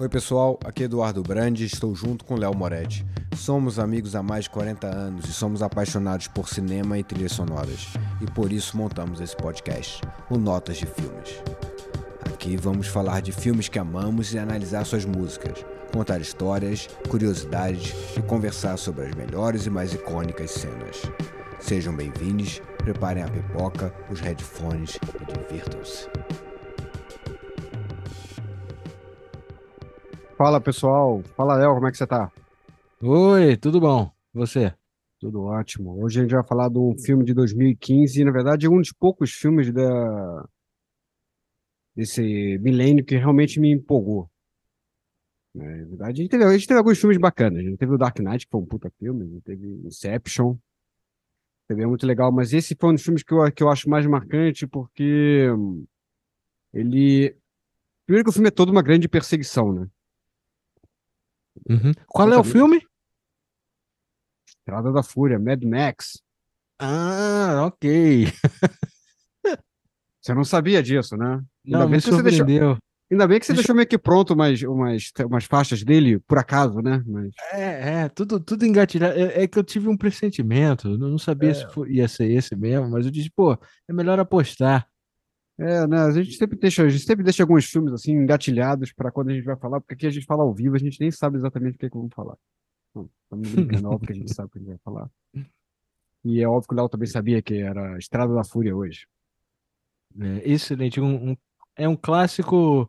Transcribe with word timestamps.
Oi 0.00 0.08
pessoal, 0.08 0.60
aqui 0.64 0.84
é 0.84 0.86
Eduardo 0.86 1.24
Brandi, 1.24 1.64
estou 1.64 1.92
junto 1.92 2.24
com 2.24 2.36
Léo 2.36 2.56
Moretti. 2.56 3.04
Somos 3.34 3.80
amigos 3.80 4.14
há 4.14 4.22
mais 4.22 4.44
de 4.44 4.50
40 4.50 4.86
anos 4.86 5.28
e 5.28 5.32
somos 5.32 5.60
apaixonados 5.60 6.28
por 6.28 6.48
cinema 6.48 6.96
e 6.96 7.02
trilhas 7.02 7.32
sonoras. 7.32 7.88
E 8.20 8.26
por 8.30 8.52
isso 8.52 8.76
montamos 8.76 9.20
esse 9.20 9.36
podcast, 9.36 10.00
o 10.30 10.38
Notas 10.38 10.76
de 10.76 10.86
Filmes. 10.86 11.42
Aqui 12.32 12.56
vamos 12.56 12.86
falar 12.86 13.20
de 13.20 13.32
filmes 13.32 13.68
que 13.68 13.76
amamos 13.76 14.32
e 14.32 14.38
analisar 14.38 14.86
suas 14.86 15.04
músicas, 15.04 15.66
contar 15.92 16.20
histórias, 16.20 16.88
curiosidades 17.08 17.92
e 18.16 18.22
conversar 18.22 18.76
sobre 18.76 19.06
as 19.06 19.14
melhores 19.16 19.66
e 19.66 19.70
mais 19.70 19.92
icônicas 19.92 20.52
cenas. 20.52 21.02
Sejam 21.58 21.92
bem-vindos, 21.92 22.62
preparem 22.76 23.24
a 23.24 23.28
pipoca, 23.28 23.92
os 24.08 24.20
headphones 24.20 24.96
e 25.20 25.32
divirtam-se. 25.32 26.06
Fala 30.38 30.60
pessoal, 30.60 31.20
fala 31.36 31.56
Léo, 31.56 31.74
como 31.74 31.88
é 31.88 31.90
que 31.90 31.96
você 31.96 32.06
tá? 32.06 32.30
Oi, 33.02 33.56
tudo 33.56 33.80
bom? 33.80 34.08
Você? 34.32 34.72
Tudo 35.18 35.42
ótimo. 35.42 36.00
Hoje 36.00 36.20
a 36.20 36.22
gente 36.22 36.32
vai 36.32 36.44
falar 36.46 36.68
de 36.68 36.78
um 36.78 36.96
filme 36.96 37.24
de 37.24 37.34
2015, 37.34 38.20
e 38.20 38.24
na 38.24 38.30
verdade 38.30 38.64
é 38.64 38.70
um 38.70 38.78
dos 38.78 38.92
poucos 38.92 39.32
filmes 39.32 39.72
da... 39.72 40.48
desse 41.92 42.56
milênio 42.60 43.04
que 43.04 43.16
realmente 43.16 43.58
me 43.58 43.72
empolgou. 43.72 44.30
É, 45.56 45.58
na 45.58 45.86
verdade, 45.88 46.20
a 46.20 46.22
gente, 46.22 46.30
teve, 46.30 46.44
a 46.44 46.52
gente 46.52 46.68
teve 46.68 46.78
alguns 46.78 47.00
filmes 47.00 47.18
bacanas. 47.18 47.58
A 47.58 47.62
gente 47.62 47.76
teve 47.76 47.92
o 47.94 47.98
Dark 47.98 48.20
Knight, 48.20 48.46
que 48.46 48.50
foi 48.52 48.60
um 48.60 48.66
puta 48.66 48.92
filme, 48.96 49.24
a 49.24 49.26
gente 49.26 49.42
teve 49.42 49.66
Inception, 49.84 50.56
teve 51.66 51.84
muito 51.84 52.06
legal, 52.06 52.30
mas 52.30 52.52
esse 52.52 52.76
foi 52.78 52.90
um 52.90 52.94
dos 52.94 53.02
filmes 53.02 53.24
que 53.24 53.34
eu, 53.34 53.50
que 53.50 53.64
eu 53.64 53.70
acho 53.70 53.90
mais 53.90 54.06
marcante 54.06 54.68
porque 54.68 55.48
ele. 56.72 57.36
Primeiro 58.06 58.24
que 58.24 58.30
o 58.30 58.32
filme 58.32 58.46
é 58.46 58.52
toda 58.52 58.70
uma 58.70 58.82
grande 58.82 59.08
perseguição, 59.08 59.72
né? 59.72 59.90
Uhum. 61.68 61.92
Qual 62.06 62.32
é 62.32 62.38
o 62.38 62.44
filme? 62.44 62.82
Estrada 64.46 64.92
da 64.92 65.02
Fúria, 65.02 65.38
Mad 65.38 65.62
Max. 65.64 66.22
Ah, 66.78 67.64
ok. 67.66 68.26
Você 70.20 70.34
não 70.34 70.44
sabia 70.44 70.82
disso, 70.82 71.16
né? 71.16 71.42
Ainda 71.64 71.78
não, 71.78 71.88
bem 71.88 72.00
que 72.00 72.10
você 72.10 72.22
deixou, 72.22 72.46
Ainda 73.10 73.26
bem 73.26 73.40
que 73.40 73.46
você 73.46 73.52
Deixa... 73.52 73.62
deixou 73.62 73.74
meio 73.74 73.88
que 73.88 73.96
pronto 73.96 74.34
umas, 74.34 74.60
umas, 74.62 75.10
umas 75.24 75.44
faixas 75.44 75.82
dele, 75.82 76.18
por 76.20 76.36
acaso, 76.36 76.80
né? 76.82 77.02
Mas... 77.06 77.30
É, 77.52 78.02
é, 78.02 78.08
tudo, 78.10 78.38
tudo 78.38 78.66
engatilhado. 78.66 79.18
É, 79.18 79.44
é, 79.44 79.46
que 79.48 79.58
eu 79.58 79.64
tive 79.64 79.88
um 79.88 79.96
pressentimento, 79.96 80.88
eu 80.88 80.98
não 80.98 81.18
sabia 81.18 81.50
é. 81.50 81.54
se 81.54 81.66
for, 81.72 81.90
ia 81.90 82.06
ser 82.06 82.30
esse 82.30 82.54
mesmo, 82.54 82.90
mas 82.90 83.06
eu 83.06 83.10
disse, 83.10 83.30
pô, 83.30 83.58
é 83.88 83.92
melhor 83.92 84.20
apostar. 84.20 84.86
É, 85.58 85.86
né? 85.88 86.02
A 86.02 86.12
gente 86.12 86.36
sempre 86.36 86.56
deixa, 86.56 86.84
a 86.84 86.88
gente 86.88 87.04
sempre 87.04 87.24
deixa 87.24 87.42
alguns 87.42 87.64
filmes 87.64 87.92
assim 87.92 88.12
engatilhados 88.12 88.92
para 88.92 89.10
quando 89.10 89.30
a 89.30 89.34
gente 89.34 89.44
vai 89.44 89.56
falar, 89.56 89.80
porque 89.80 89.94
aqui 89.94 90.06
a 90.06 90.10
gente 90.10 90.24
fala 90.24 90.44
ao 90.44 90.54
vivo, 90.54 90.76
a 90.76 90.78
gente 90.78 91.00
nem 91.00 91.10
sabe 91.10 91.36
exatamente 91.36 91.74
o 91.74 91.78
que, 91.78 91.86
é 91.86 91.90
que 91.90 91.96
vamos 91.96 92.14
falar. 92.14 92.36
estamos 92.94 93.50
brincando, 93.50 93.88
é 93.88 93.90
óbvio 93.90 94.06
que 94.06 94.12
a 94.12 94.16
gente 94.16 94.32
sabe 94.32 94.48
o 94.48 94.50
que 94.52 94.58
a 94.58 94.60
gente 94.60 94.70
vai 94.70 94.78
falar. 94.78 95.10
E 96.24 96.40
é 96.40 96.48
óbvio 96.48 96.68
que 96.68 96.74
o 96.74 96.76
Léo 96.76 96.88
também 96.88 97.08
sabia 97.08 97.42
que 97.42 97.54
era 97.54 97.98
Estrada 97.98 98.32
da 98.32 98.44
Fúria 98.44 98.76
hoje. 98.76 99.08
É, 100.20 100.48
excelente, 100.48 101.00
um, 101.00 101.30
um, 101.30 101.36
é 101.76 101.88
um 101.88 101.96
clássico 101.96 102.88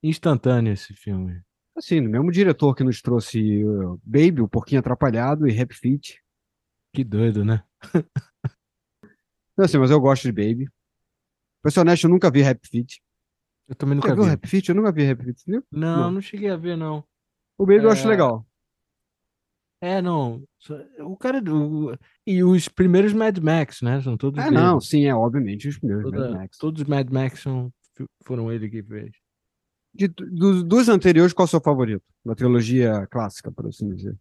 instantâneo 0.00 0.72
esse 0.72 0.94
filme. 0.94 1.42
Assim, 1.76 2.00
o 2.00 2.08
mesmo 2.08 2.30
diretor 2.30 2.74
que 2.74 2.84
nos 2.84 3.00
trouxe 3.00 3.64
uh, 3.64 4.00
Baby, 4.04 4.42
o 4.42 4.48
Porquinho 4.48 4.80
Atrapalhado 4.80 5.48
e 5.48 5.52
Rap 5.52 5.72
Fit. 5.72 6.22
Que 6.94 7.02
doido, 7.02 7.44
né? 7.44 7.64
assim, 9.56 9.78
mas 9.78 9.90
eu 9.90 10.00
gosto 10.00 10.24
de 10.24 10.32
Baby. 10.32 10.68
Pra 11.62 11.70
ser 11.70 11.80
honesto, 11.80 12.04
eu 12.04 12.10
nunca 12.10 12.30
vi 12.30 12.42
Rap 12.42 12.66
Fit. 12.66 13.00
Eu 13.68 13.76
também 13.76 13.94
nunca 13.94 14.08
Você 14.08 14.14
vi. 14.14 14.20
viu 14.20 14.30
Rap 14.30 14.46
Fit? 14.48 14.68
Eu 14.68 14.74
nunca 14.74 14.92
vi 14.92 15.04
Rap 15.04 15.24
Fit, 15.24 15.42
viu? 15.46 15.64
Não, 15.70 15.96
não, 15.96 16.10
não 16.10 16.20
cheguei 16.20 16.50
a 16.50 16.56
ver, 16.56 16.76
não. 16.76 17.04
O 17.56 17.64
Baby 17.64 17.80
é... 17.80 17.84
eu 17.84 17.90
acho 17.90 18.06
é. 18.06 18.10
legal. 18.10 18.44
É, 19.80 20.02
não. 20.02 20.42
O 21.00 21.16
cara. 21.16 21.42
O... 21.52 21.96
E 22.26 22.42
os 22.42 22.68
primeiros 22.68 23.12
Mad 23.12 23.38
Max, 23.38 23.80
né? 23.80 24.00
São 24.02 24.16
todos. 24.16 24.44
É, 24.44 24.50
não, 24.50 24.80
sim, 24.80 25.06
é, 25.06 25.14
obviamente, 25.14 25.68
os 25.68 25.78
primeiros 25.78 26.04
Toda, 26.04 26.18
Mad 26.18 26.40
Max. 26.40 26.58
Todos 26.58 26.82
os 26.82 26.88
Mad 26.88 27.10
Max 27.10 27.40
são, 27.40 27.72
foram 28.24 28.52
ele 28.52 28.68
que 28.68 28.82
fez. 28.82 29.12
De, 29.94 30.08
dos, 30.08 30.64
dos 30.64 30.88
anteriores, 30.88 31.32
qual 31.32 31.44
é 31.44 31.48
o 31.48 31.50
seu 31.50 31.60
favorito? 31.60 32.04
Da 32.24 32.34
trilogia 32.34 33.06
clássica, 33.08 33.50
por 33.52 33.66
assim 33.66 33.94
dizer. 33.94 34.16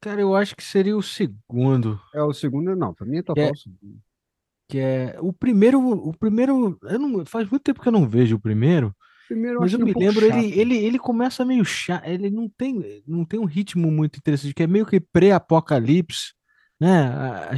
Cara, 0.00 0.20
eu 0.20 0.34
acho 0.34 0.56
que 0.56 0.62
seria 0.62 0.96
o 0.96 1.02
segundo. 1.02 2.00
É, 2.14 2.22
o 2.22 2.32
segundo, 2.32 2.74
não, 2.74 2.94
pra 2.94 3.06
mim 3.06 3.18
é 3.18 3.22
total 3.22 3.44
é, 3.44 3.50
o 3.50 3.56
segundo 3.56 4.00
que 4.70 4.78
é 4.78 5.16
o 5.20 5.32
primeiro, 5.32 5.80
o 5.80 6.16
primeiro, 6.16 6.78
eu 6.84 6.98
não, 6.98 7.26
faz 7.26 7.48
muito 7.50 7.64
tempo 7.64 7.80
que 7.80 7.88
eu 7.88 7.92
não 7.92 8.08
vejo 8.08 8.36
o 8.36 8.40
primeiro, 8.40 8.94
primeiro 9.26 9.60
mas 9.60 9.72
eu 9.72 9.80
me 9.80 9.92
um 9.92 9.98
lembro, 9.98 10.24
ele, 10.24 10.58
ele, 10.58 10.76
ele 10.76 10.98
começa 10.98 11.44
meio 11.44 11.64
chato, 11.64 12.06
ele 12.06 12.30
não 12.30 12.48
tem, 12.48 13.02
não 13.04 13.24
tem 13.24 13.40
um 13.40 13.46
ritmo 13.46 13.90
muito 13.90 14.18
interessante, 14.18 14.54
que 14.54 14.62
é 14.62 14.68
meio 14.68 14.86
que 14.86 15.00
pré-apocalipse, 15.00 16.34
né? 16.80 17.50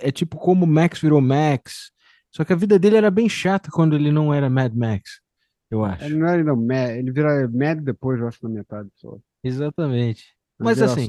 É 0.00 0.12
tipo 0.12 0.36
como 0.36 0.64
Max 0.66 1.00
virou 1.00 1.20
Max, 1.20 1.90
só 2.30 2.44
que 2.44 2.52
a 2.52 2.56
vida 2.56 2.78
dele 2.78 2.96
era 2.96 3.10
bem 3.10 3.28
chata 3.28 3.68
quando 3.72 3.96
ele 3.96 4.12
não 4.12 4.32
era 4.32 4.48
Mad 4.48 4.72
Max, 4.72 5.20
eu 5.68 5.84
acho. 5.84 6.04
Ele 6.04 6.14
não 6.14 6.28
era 6.28 6.44
não, 6.44 6.54
Mad, 6.54 6.90
ele 6.90 7.10
vira 7.10 7.48
Mad 7.48 7.80
depois, 7.80 8.20
eu 8.20 8.28
acho, 8.28 8.38
na 8.44 8.48
metade 8.48 8.88
só. 8.94 9.18
Exatamente. 9.42 10.32
Mas 10.56 10.80
assim. 10.80 11.04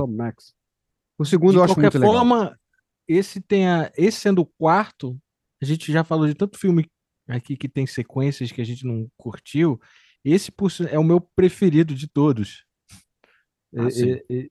O 1.19 1.25
segundo 1.25 1.59
eu 1.59 1.63
acho 1.63 1.79
muito 1.79 1.97
legal. 1.97 2.11
De 2.11 2.17
qualquer 2.17 2.19
forma, 2.19 2.59
esse 3.07 3.39
tem 3.39 3.67
a, 3.67 3.91
esse 3.95 4.19
sendo 4.19 4.41
o 4.41 4.45
quarto, 4.45 5.17
a 5.61 5.65
gente 5.65 5.91
já 5.91 6.03
falou 6.03 6.27
de 6.27 6.33
tanto 6.33 6.57
filme 6.57 6.89
aqui 7.27 7.57
que 7.57 7.67
tem 7.67 7.85
sequências 7.85 8.51
que 8.51 8.61
a 8.61 8.65
gente 8.65 8.85
não 8.85 9.09
curtiu. 9.17 9.79
Esse 10.23 10.51
é 10.89 10.99
o 10.99 11.03
meu 11.03 11.21
preferido 11.21 11.93
de 11.93 12.07
todos. 12.07 12.65
Ah, 13.75 13.87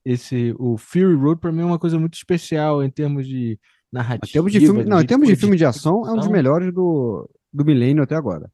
esse, 0.05 0.55
o 0.57 0.77
Fury 0.77 1.15
Road, 1.15 1.41
para 1.41 1.51
mim, 1.51 1.61
é 1.61 1.65
uma 1.65 1.79
coisa 1.79 1.99
muito 1.99 2.13
especial 2.13 2.83
em 2.83 2.89
termos 2.89 3.27
de 3.27 3.59
narrativa. 3.91 4.29
Em 4.29 4.33
termos 4.33 4.51
de 4.51 4.59
filme, 4.59 4.85
não, 4.85 5.01
em 5.01 5.05
termos 5.05 5.27
de 5.27 5.35
filme 5.35 5.57
de 5.57 5.65
ação, 5.65 6.07
é 6.07 6.11
um 6.11 6.17
dos 6.17 6.27
melhores 6.27 6.73
do, 6.73 7.29
do 7.51 7.65
milênio 7.65 8.03
até 8.03 8.15
agora. 8.15 8.51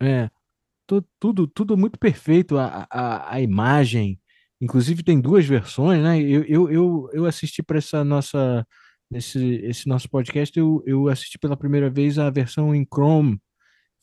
É. 0.00 0.30
Tudo, 0.86 1.06
tudo, 1.18 1.46
tudo 1.46 1.76
muito 1.76 1.98
perfeito. 1.98 2.56
A, 2.56 2.86
a, 2.90 3.34
a 3.34 3.40
imagem. 3.40 4.20
Inclusive, 4.60 5.02
tem 5.02 5.20
duas 5.20 5.44
versões, 5.44 6.02
né? 6.02 6.20
Eu, 6.20 6.42
eu, 6.44 6.70
eu, 6.70 7.10
eu 7.12 7.26
assisti 7.26 7.62
para 7.62 7.78
essa 7.78 8.02
nossa 8.04 8.66
nesse 9.10 9.38
esse 9.64 9.88
nosso 9.88 10.08
podcast, 10.08 10.58
eu, 10.58 10.82
eu 10.86 11.08
assisti 11.08 11.38
pela 11.38 11.56
primeira 11.56 11.88
vez 11.88 12.18
a 12.18 12.30
versão 12.30 12.74
em 12.74 12.84
Chrome. 12.84 13.40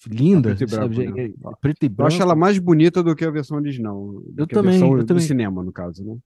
Linda, 0.08 0.56
preto 0.56 0.64
e, 0.64 0.76
branco, 0.76 1.16
né? 1.16 1.34
preto 1.62 1.84
e 1.86 1.90
branco. 1.90 2.02
Eu 2.02 2.08
acho 2.08 2.22
ela 2.22 2.36
mais 2.36 2.60
bonita 2.60 3.02
do 3.02 3.16
que 3.16 3.26
a 3.26 3.32
versão 3.32 3.58
original. 3.58 4.22
Eu 4.38 4.46
também, 4.46 4.80
eu 4.80 4.98
do 4.98 5.06
também. 5.06 5.24
cinema, 5.24 5.64
no 5.64 5.72
caso, 5.72 6.04
né? 6.04 6.18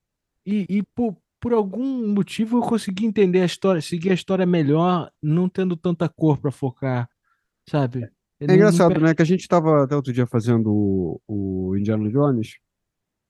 E, 0.45 0.65
e 0.69 0.83
por, 0.83 1.15
por 1.39 1.53
algum 1.53 2.07
motivo 2.07 2.57
eu 2.57 2.61
consegui 2.61 3.05
entender 3.05 3.41
a 3.41 3.45
história, 3.45 3.81
seguir 3.81 4.09
a 4.09 4.15
história 4.15 4.45
melhor, 4.45 5.09
não 5.21 5.47
tendo 5.47 5.77
tanta 5.77 6.09
cor 6.09 6.39
para 6.39 6.51
focar, 6.51 7.07
sabe? 7.69 8.09
É 8.39 8.53
engraçado, 8.53 8.95
não... 8.95 9.07
né? 9.07 9.13
Que 9.13 9.21
a 9.21 9.25
gente 9.25 9.41
estava 9.41 9.83
até 9.83 9.95
outro 9.95 10.11
dia 10.11 10.25
fazendo 10.25 10.71
o, 10.71 11.21
o 11.27 11.77
Indiana 11.77 12.09
Jones. 12.09 12.55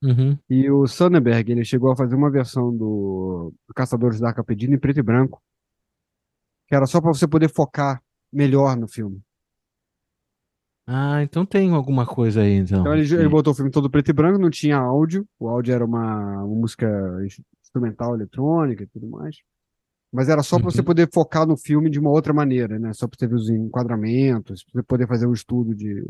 Uhum. 0.02 0.38
E 0.48 0.70
o 0.70 0.86
Sonnenberg, 0.86 1.52
ele 1.52 1.64
chegou 1.64 1.90
a 1.90 1.96
fazer 1.96 2.14
uma 2.14 2.30
versão 2.30 2.74
do, 2.74 3.52
do 3.68 3.74
Caçadores 3.74 4.18
da 4.18 4.28
Arca 4.28 4.42
Perdida 4.42 4.74
em 4.74 4.78
preto 4.78 4.98
e 4.98 5.02
branco, 5.02 5.42
que 6.66 6.74
era 6.74 6.86
só 6.86 7.00
para 7.00 7.12
você 7.12 7.28
poder 7.28 7.50
focar 7.50 8.02
melhor 8.32 8.76
no 8.76 8.88
filme. 8.88 9.20
Ah, 10.86 11.22
então 11.22 11.44
tem 11.44 11.70
alguma 11.72 12.06
coisa 12.06 12.42
aí, 12.42 12.54
então. 12.54 12.80
Então 12.80 12.94
ele, 12.94 13.14
ele 13.14 13.28
botou 13.28 13.52
o 13.52 13.56
filme 13.56 13.70
todo 13.70 13.90
preto 13.90 14.10
e 14.10 14.12
branco, 14.12 14.40
não 14.40 14.50
tinha 14.50 14.76
áudio, 14.76 15.26
o 15.38 15.48
áudio 15.48 15.74
era 15.74 15.84
uma, 15.84 16.42
uma 16.42 16.56
música 16.56 16.88
instrumental 17.62 18.14
eletrônica 18.14 18.82
e 18.82 18.86
tudo 18.86 19.08
mais. 19.08 19.36
Mas 20.12 20.28
era 20.28 20.42
só 20.42 20.56
para 20.56 20.64
uhum. 20.64 20.70
você 20.72 20.82
poder 20.82 21.08
focar 21.12 21.46
no 21.46 21.56
filme 21.56 21.88
de 21.88 22.00
uma 22.00 22.10
outra 22.10 22.32
maneira, 22.32 22.78
né? 22.78 22.92
Só 22.92 23.06
para 23.06 23.16
você 23.16 23.26
ver 23.28 23.34
os 23.36 23.48
enquadramentos, 23.48 24.64
para 24.64 24.80
você 24.80 24.82
poder 24.82 25.06
fazer 25.06 25.26
um 25.26 25.32
estudo 25.32 25.74
de, 25.74 26.04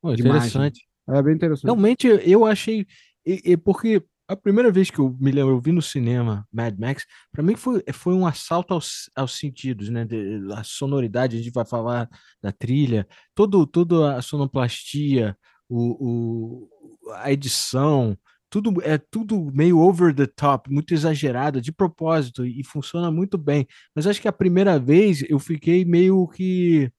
Pô, 0.00 0.14
de 0.14 0.22
interessante. 0.22 0.86
Imagem. 1.06 1.20
É 1.20 1.22
bem 1.22 1.34
interessante. 1.34 1.64
Realmente 1.66 2.06
eu 2.06 2.46
achei 2.46 2.86
e, 3.26 3.52
e, 3.52 3.56
porque 3.56 4.02
a 4.28 4.36
primeira 4.36 4.70
vez 4.70 4.90
que 4.90 4.98
eu 4.98 5.16
me 5.20 5.30
lembro, 5.30 5.54
eu 5.54 5.60
vi 5.60 5.72
no 5.72 5.82
cinema 5.82 6.46
Mad 6.52 6.76
Max, 6.78 7.04
para 7.32 7.42
mim 7.42 7.56
foi, 7.56 7.82
foi 7.92 8.14
um 8.14 8.26
assalto 8.26 8.74
aos, 8.74 9.10
aos 9.14 9.38
sentidos, 9.38 9.88
né? 9.88 10.04
De, 10.04 10.40
a 10.52 10.64
sonoridade, 10.64 11.36
a 11.36 11.38
gente 11.38 11.52
vai 11.52 11.64
falar 11.64 12.08
da 12.42 12.52
trilha, 12.52 13.06
todo, 13.34 13.66
toda 13.66 14.16
a 14.16 14.22
sonoplastia, 14.22 15.36
o, 15.68 16.68
o, 16.68 17.14
a 17.14 17.32
edição, 17.32 18.16
tudo 18.48 18.80
é 18.82 18.98
tudo 18.98 19.50
meio 19.52 19.78
over 19.78 20.14
the 20.14 20.26
top, 20.26 20.70
muito 20.70 20.94
exagerado, 20.94 21.60
de 21.60 21.72
propósito, 21.72 22.44
e 22.44 22.64
funciona 22.64 23.10
muito 23.10 23.36
bem. 23.36 23.66
Mas 23.94 24.06
acho 24.06 24.20
que 24.20 24.28
a 24.28 24.32
primeira 24.32 24.78
vez 24.78 25.22
eu 25.28 25.38
fiquei 25.38 25.84
meio 25.84 26.26
que. 26.28 26.90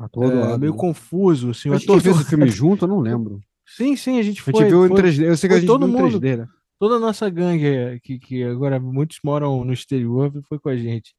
É, 0.00 0.58
meio 0.58 0.72
né? 0.72 0.78
confuso. 0.78 1.50
Assim, 1.50 1.70
a 1.70 1.76
gente 1.76 2.00
fez 2.00 2.18
o 2.18 2.24
filme 2.24 2.48
junto, 2.50 2.84
eu 2.84 2.88
não 2.88 3.00
lembro. 3.00 3.40
Sim, 3.66 3.96
sim, 3.96 4.18
a 4.18 4.22
gente 4.22 4.42
foi. 4.42 4.52
A 4.54 4.56
gente 4.58 4.68
viu 4.68 4.88
foi, 4.88 4.88
em 4.88 5.02
3D. 5.02 5.24
Eu 5.24 5.36
sei 5.36 5.48
que 5.48 5.54
a 5.54 5.58
gente 5.58 5.66
todo 5.66 5.86
viu 5.86 5.96
mundo, 5.96 6.16
em 6.16 6.20
3D, 6.20 6.36
né? 6.38 6.48
Toda 6.78 6.96
a 6.96 7.00
nossa 7.00 7.28
gangue, 7.30 8.00
que, 8.00 8.18
que 8.18 8.42
agora 8.44 8.78
muitos 8.78 9.18
moram 9.24 9.64
no 9.64 9.72
exterior, 9.72 10.32
foi 10.48 10.58
com 10.58 10.68
a 10.68 10.76
gente. 10.76 11.14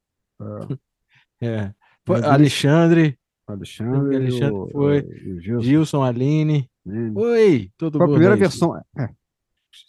É. 1.41 1.47
é. 1.47 1.73
Foi, 2.05 2.23
Alexandre, 2.23 3.17
Alexandre, 3.47 4.15
Alexandre 4.15 4.55
o, 4.55 4.69
foi. 4.71 4.99
o 5.01 5.39
Gilson. 5.39 5.61
Gilson, 5.61 6.03
Aline. 6.03 6.69
Oi, 7.15 7.71
todo 7.77 7.97
Foi 7.97 8.03
a 8.03 8.07
mundo. 8.07 8.15
primeira 8.15 8.35
aí. 8.35 8.39
versão. 8.39 8.75
É, 8.97 9.09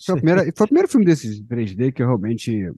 foi, 0.04 0.14
a 0.14 0.16
primeira, 0.16 0.40
foi 0.42 0.64
o 0.64 0.68
primeiro 0.68 0.88
filme 0.88 1.06
desses 1.06 1.42
3D 1.42 1.92
que 1.92 2.02
eu 2.02 2.06
realmente 2.06 2.70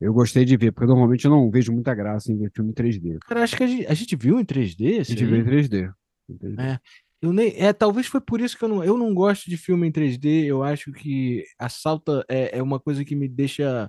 eu 0.00 0.12
gostei 0.12 0.44
de 0.44 0.56
ver, 0.56 0.72
porque 0.72 0.86
normalmente 0.86 1.24
eu 1.24 1.30
não 1.30 1.48
vejo 1.48 1.72
muita 1.72 1.94
graça 1.94 2.32
em 2.32 2.36
ver 2.36 2.50
filme 2.52 2.70
em 2.70 2.74
3D. 2.74 3.18
Cara, 3.20 3.44
acho 3.44 3.56
que 3.56 3.62
a 3.62 3.66
gente, 3.68 3.86
a 3.86 3.94
gente 3.94 4.16
viu 4.16 4.40
em 4.40 4.44
3D 4.44 5.00
A 5.00 5.02
gente 5.04 5.22
aí? 5.22 5.30
vê 5.30 5.38
em 5.38 5.44
3D. 5.44 5.94
em 6.28 6.36
3D. 6.36 6.60
É. 6.60 6.80
Eu 7.22 7.32
nem, 7.32 7.54
é, 7.56 7.72
talvez 7.72 8.08
foi 8.08 8.20
por 8.20 8.40
isso 8.40 8.58
que 8.58 8.64
eu 8.64 8.68
não, 8.68 8.82
eu 8.82 8.98
não 8.98 9.14
gosto 9.14 9.48
de 9.48 9.56
filme 9.56 9.86
em 9.86 9.92
3D. 9.92 10.44
Eu 10.44 10.64
acho 10.64 10.92
que 10.92 11.44
a 11.56 11.68
salta 11.68 12.24
é, 12.28 12.58
é 12.58 12.62
uma 12.62 12.80
coisa 12.80 13.04
que 13.04 13.14
me 13.14 13.28
deixa 13.28 13.88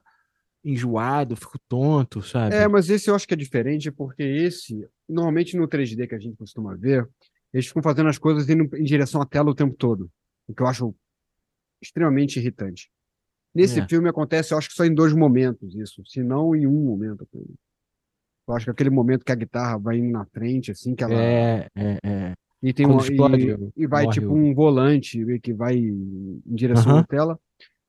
enjoado, 0.63 1.35
fico 1.35 1.59
tonto, 1.68 2.21
sabe? 2.21 2.56
É, 2.56 2.68
mas 2.68 2.89
esse 2.89 3.09
eu 3.09 3.15
acho 3.15 3.27
que 3.27 3.33
é 3.33 3.38
diferente, 3.38 3.91
porque 3.91 4.21
esse, 4.24 4.88
normalmente 5.09 5.57
no 5.57 5.68
3D 5.68 6.07
que 6.07 6.15
a 6.15 6.19
gente 6.19 6.38
costuma 6.38 6.75
ver, 6.75 7.09
eles 7.51 7.68
ficam 7.68 7.81
fazendo 7.83 8.07
as 8.07 8.18
coisas 8.18 8.47
indo 8.47 8.69
em 8.77 8.83
direção 8.83 9.21
à 9.21 9.25
tela 9.25 9.50
o 9.50 9.56
tempo 9.56 9.75
todo, 9.75 10.09
o 10.47 10.53
que 10.53 10.62
eu 10.62 10.68
acho 10.68 10.95
extremamente 11.81 12.39
irritante. 12.39 12.89
Nesse 13.53 13.80
É. 13.80 13.88
filme 13.88 14.07
acontece, 14.07 14.53
eu 14.53 14.57
acho 14.57 14.69
que 14.69 14.75
só 14.75 14.85
em 14.85 14.94
dois 14.94 15.12
momentos 15.13 15.75
isso, 15.75 16.01
se 16.06 16.24
não 16.24 16.56
em 16.56 16.65
um 16.65 16.85
momento. 16.85 17.27
Eu 18.47 18.56
acho 18.56 18.65
que 18.65 18.71
aquele 18.71 18.89
momento 18.89 19.25
que 19.25 19.31
a 19.31 19.35
guitarra 19.35 19.77
vai 19.77 19.97
indo 19.97 20.12
na 20.12 20.25
frente, 20.25 20.71
assim, 20.71 20.95
que 20.95 21.03
ela. 21.03 21.13
É, 21.13 21.68
é, 21.75 22.00
é. 22.03 22.33
E 22.63 22.71
tem 22.71 22.88
um, 22.88 22.98
explode, 22.98 23.45
e, 23.75 23.83
e 23.83 23.86
vai 23.86 24.06
morre 24.06 24.13
tipo 24.13 24.33
um 24.33 24.54
volante 24.54 25.19
que 25.42 25.54
vai 25.54 25.75
em 25.75 26.42
direção 26.45 26.94
à 26.94 26.95
Aham. 27.00 27.04
tela. 27.04 27.39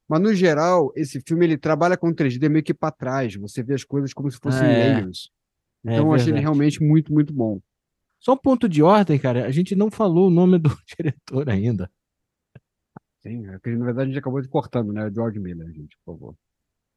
Mas 0.08 0.20
no 0.20 0.34
geral, 0.34 0.92
esse 0.96 1.20
filme 1.20 1.46
ele 1.46 1.56
trabalha 1.56 1.96
com 1.96 2.12
3D 2.12 2.48
meio 2.50 2.64
que 2.64 2.74
para 2.74 2.90
trás. 2.90 3.36
Você 3.36 3.62
vê 3.62 3.74
as 3.74 3.84
coisas 3.84 4.12
como 4.12 4.28
se 4.30 4.36
fossem 4.36 4.66
É. 4.68 4.78
layers. 4.78 5.30
É 5.86 5.92
Então 5.92 6.06
eu 6.08 6.14
achei 6.14 6.32
ele 6.32 6.40
realmente 6.40 6.82
muito, 6.82 7.12
muito 7.12 7.32
bom. 7.32 7.60
Só 8.18 8.32
um 8.32 8.36
ponto 8.36 8.68
de 8.68 8.82
ordem, 8.82 9.18
cara. 9.18 9.46
A 9.46 9.50
gente 9.50 9.76
não 9.76 9.90
falou 9.90 10.26
o 10.26 10.30
nome 10.30 10.58
do 10.58 10.68
diretor 10.98 11.48
ainda. 11.48 11.88
Sim, 13.20 13.46
é 13.46 13.52
na 13.52 13.84
verdade 13.84 14.02
a 14.02 14.06
gente 14.06 14.18
acabou 14.18 14.42
de 14.42 14.48
cortando, 14.48 14.92
né? 14.92 15.10
George 15.14 15.38
Miller, 15.38 15.72
gente, 15.72 15.96
por 16.04 16.14
favor. 16.14 16.34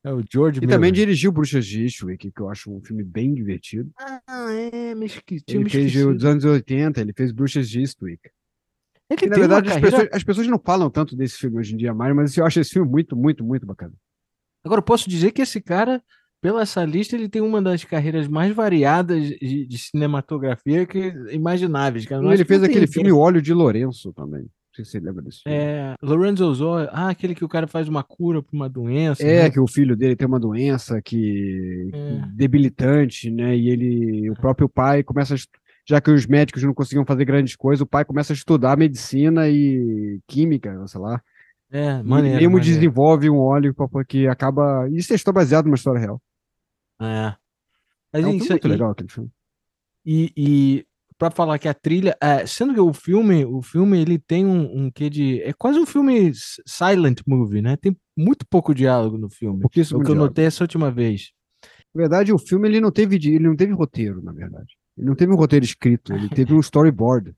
É 0.07 0.13
o 0.13 0.23
George 0.31 0.59
E 0.59 0.61
Miller. 0.61 0.75
também 0.75 0.91
dirigiu 0.93 1.31
Bruxas 1.31 1.65
de 1.65 1.83
Eastwick, 1.83 2.31
que 2.31 2.41
eu 2.41 2.49
acho 2.49 2.71
um 2.71 2.81
filme 2.81 3.03
bem 3.03 3.33
divertido. 3.33 3.91
Ah, 3.97 4.21
é, 4.71 4.95
me 4.95 5.05
esqueci. 5.05 5.43
Ele 5.49 5.63
me 5.65 5.69
fez 5.69 5.95
os 5.95 6.23
anos 6.25 6.45
80, 6.45 7.01
ele 7.01 7.13
fez 7.13 7.31
Bruxas 7.31 7.69
de 7.69 7.79
Eastwick. 7.81 8.29
Ele 9.09 9.25
E, 9.25 9.29
na 9.29 9.35
verdade, 9.37 9.67
as, 9.69 9.73
carreira- 9.75 9.91
pessoas, 9.97 10.09
as 10.13 10.23
pessoas 10.23 10.47
não 10.47 10.59
falam 10.59 10.89
tanto 10.89 11.15
desse 11.15 11.37
filme 11.37 11.57
hoje 11.59 11.73
em 11.73 11.77
dia 11.77 11.93
mais, 11.93 12.15
mas 12.15 12.35
eu 12.37 12.45
acho 12.45 12.59
esse 12.59 12.71
filme 12.71 12.89
muito, 12.89 13.15
muito, 13.15 13.43
muito 13.43 13.65
bacana. 13.65 13.93
Agora, 14.63 14.79
eu 14.79 14.83
posso 14.83 15.09
dizer 15.09 15.31
que 15.31 15.41
esse 15.41 15.61
cara, 15.61 16.03
pela 16.41 16.61
essa 16.61 16.83
lista, 16.83 17.15
ele 17.15 17.29
tem 17.29 17.41
uma 17.41 17.61
das 17.61 17.83
carreiras 17.85 18.27
mais 18.27 18.53
variadas 18.53 19.29
de, 19.29 19.65
de 19.65 19.77
cinematografia 19.77 20.85
que 20.85 20.99
imagináveis. 21.31 22.05
Cara. 22.05 22.21
Ele 22.33 22.43
fez 22.43 22.61
aquele 22.63 22.87
filme 22.87 23.11
O 23.11 23.17
Óleo 23.19 23.41
de 23.41 23.53
Lourenço 23.53 24.11
também. 24.13 24.45
Sei 24.77 24.85
se 24.85 24.91
você 24.91 24.99
lembra 24.99 25.23
desse 25.23 25.41
filme. 25.41 25.57
É, 25.57 25.95
Lorenzo 26.03 26.53
Zóio, 26.53 26.87
ah, 26.91 27.09
aquele 27.09 27.33
que 27.33 27.43
o 27.43 27.49
cara 27.49 27.65
faz 27.65 27.87
uma 27.89 28.03
cura 28.03 28.43
para 28.43 28.55
uma 28.55 28.69
doença. 28.69 29.23
É, 29.23 29.43
né? 29.43 29.49
que 29.49 29.59
o 29.59 29.65
filho 29.67 29.95
dele 29.97 30.15
tem 30.15 30.27
uma 30.27 30.39
doença 30.39 31.01
que 31.01 31.89
É. 31.91 32.21
debilitante, 32.33 33.31
né? 33.31 33.57
E 33.57 33.69
ele, 33.69 34.29
o 34.29 34.35
próprio 34.35 34.69
pai 34.69 35.01
começa, 35.01 35.33
a 35.33 35.37
já 35.89 35.99
que 35.99 36.11
os 36.11 36.27
médicos 36.27 36.61
não 36.61 36.75
conseguiam 36.75 37.05
fazer 37.05 37.25
grandes 37.25 37.55
coisas, 37.55 37.81
o 37.81 37.87
pai 37.87 38.05
começa 38.05 38.33
a 38.33 38.35
estudar 38.35 38.77
medicina 38.77 39.49
e 39.49 40.19
química, 40.27 40.85
sei 40.87 41.01
lá. 41.01 41.19
É, 41.71 41.99
E 41.99 42.03
maneiro. 42.03 42.37
mesmo 42.37 42.51
maneiro. 42.53 42.59
desenvolve 42.59 43.29
um 43.31 43.39
óleo 43.39 43.73
pra- 43.73 44.05
que 44.05 44.27
acaba. 44.27 44.87
Isso 44.91 45.11
é 45.11 45.15
história 45.15 45.35
baseado 45.39 45.65
numa 45.65 45.75
história 45.75 45.99
real. 45.99 46.21
É. 47.01 47.33
Mas 48.13 48.23
É 48.23 48.27
um 48.27 48.29
isso 48.31 48.39
filme 48.45 48.49
muito 48.53 48.67
legal 48.67 48.91
aquele 48.91 49.09
filme. 49.09 49.29
E, 50.05 50.31
e 50.37 50.85
para 51.17 51.31
falar 51.31 51.57
que 51.57 51.67
a 51.67 51.73
trilha, 51.73 52.15
é, 52.21 52.45
sendo 52.45 52.73
que 52.73 52.79
o 52.79 52.93
filme, 52.93 53.43
o 53.45 53.61
filme 53.61 53.99
ele 53.99 54.19
tem 54.19 54.45
um, 54.45 54.85
um 54.85 54.91
quê 54.91 55.09
de, 55.09 55.41
é 55.41 55.51
quase 55.51 55.79
um 55.79 55.85
filme 55.85 56.31
silent 56.65 57.21
movie, 57.25 57.61
né? 57.61 57.75
Tem 57.75 57.95
muito 58.15 58.45
pouco 58.47 58.73
diálogo 58.73 59.17
no 59.17 59.29
filme. 59.29 59.61
O 59.65 59.69
que 59.69 59.79
eu 59.81 59.85
diálogo. 59.85 60.15
notei 60.15 60.45
essa 60.45 60.63
última 60.63 60.91
vez. 60.91 61.31
Na 61.93 62.01
verdade, 62.01 62.31
o 62.31 62.37
filme 62.37 62.67
ele 62.67 62.79
não 62.79 62.91
teve, 62.91 63.15
ele 63.15 63.47
não 63.47 63.55
teve 63.55 63.73
roteiro, 63.73 64.21
na 64.21 64.31
verdade. 64.31 64.75
Ele 64.97 65.07
não 65.07 65.15
teve 65.15 65.31
um 65.31 65.35
roteiro 65.35 65.65
escrito, 65.65 66.13
ele 66.13 66.29
teve 66.29 66.53
um 66.53 66.59
storyboard. 66.59 67.33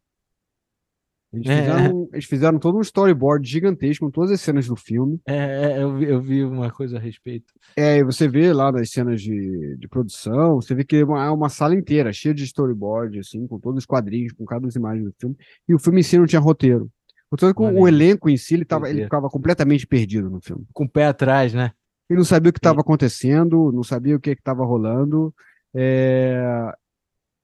Eles 1.31 1.47
É, 1.47 1.61
fizeram, 1.61 2.09
eles 2.11 2.25
fizeram 2.25 2.59
todo 2.59 2.77
um 2.77 2.81
storyboard 2.81 3.47
gigantesco 3.47 4.05
com 4.05 4.11
todas 4.11 4.31
as 4.31 4.41
cenas 4.41 4.67
do 4.67 4.75
filme. 4.75 5.19
É, 5.27 5.35
é, 5.73 5.83
eu, 5.83 5.95
vi, 5.95 6.05
eu 6.05 6.21
vi 6.21 6.43
uma 6.43 6.71
coisa 6.71 6.97
a 6.97 6.99
respeito. 6.99 7.53
É, 7.75 7.97
e 7.97 8.03
você 8.03 8.27
vê 8.27 8.51
lá 8.51 8.71
nas 8.71 8.89
cenas 8.89 9.21
de, 9.21 9.75
de 9.77 9.87
produção, 9.87 10.55
você 10.55 10.73
vê 10.73 10.83
que 10.83 10.97
é 10.97 11.05
uma, 11.05 11.25
é 11.25 11.29
uma 11.29 11.49
sala 11.49 11.75
inteira, 11.75 12.11
cheia 12.11 12.33
de 12.33 12.43
storyboard, 12.43 13.19
assim, 13.19 13.45
com 13.45 13.59
todos 13.59 13.79
os 13.79 13.85
quadrinhos, 13.85 14.33
com 14.33 14.43
cada 14.45 14.61
uma 14.61 14.67
das 14.67 14.75
imagens 14.75 15.05
do 15.05 15.13
filme. 15.19 15.35
E 15.67 15.75
o 15.75 15.79
filme 15.79 15.99
em 15.99 16.03
si 16.03 16.17
não 16.17 16.25
tinha 16.25 16.39
roteiro. 16.39 16.89
Portanto, 17.29 17.55
que 17.55 17.61
o 17.61 17.87
elenco 17.87 18.27
em 18.27 18.37
si, 18.37 18.55
ele, 18.55 18.65
tava, 18.65 18.89
ele 18.89 19.03
ficava 19.03 19.29
completamente 19.29 19.85
perdido 19.85 20.31
no 20.31 20.41
filme. 20.41 20.65
Com 20.73 20.85
o 20.85 20.89
pé 20.89 21.05
atrás, 21.05 21.53
né? 21.53 21.71
Ele 22.09 22.17
não 22.17 22.25
sabia 22.25 22.49
o 22.49 22.53
que 22.53 22.57
estava 22.57 22.81
acontecendo, 22.81 23.71
não 23.71 23.83
sabia 23.83 24.15
o 24.15 24.19
que 24.19 24.31
estava 24.31 24.65
rolando. 24.65 25.31
É, 25.75 26.41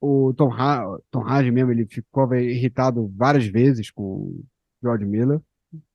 O 0.02 0.34
Tom, 0.36 0.52
ha 0.54 0.98
Tom 1.10 1.22
Hardy 1.22 1.52
mesmo, 1.52 1.72
ele 1.72 1.86
ficou 1.86 2.34
irritado 2.36 3.12
várias 3.16 3.46
vezes 3.46 3.90
com 3.90 4.04
o 4.04 4.46
George 4.84 5.06
Miller. 5.06 5.40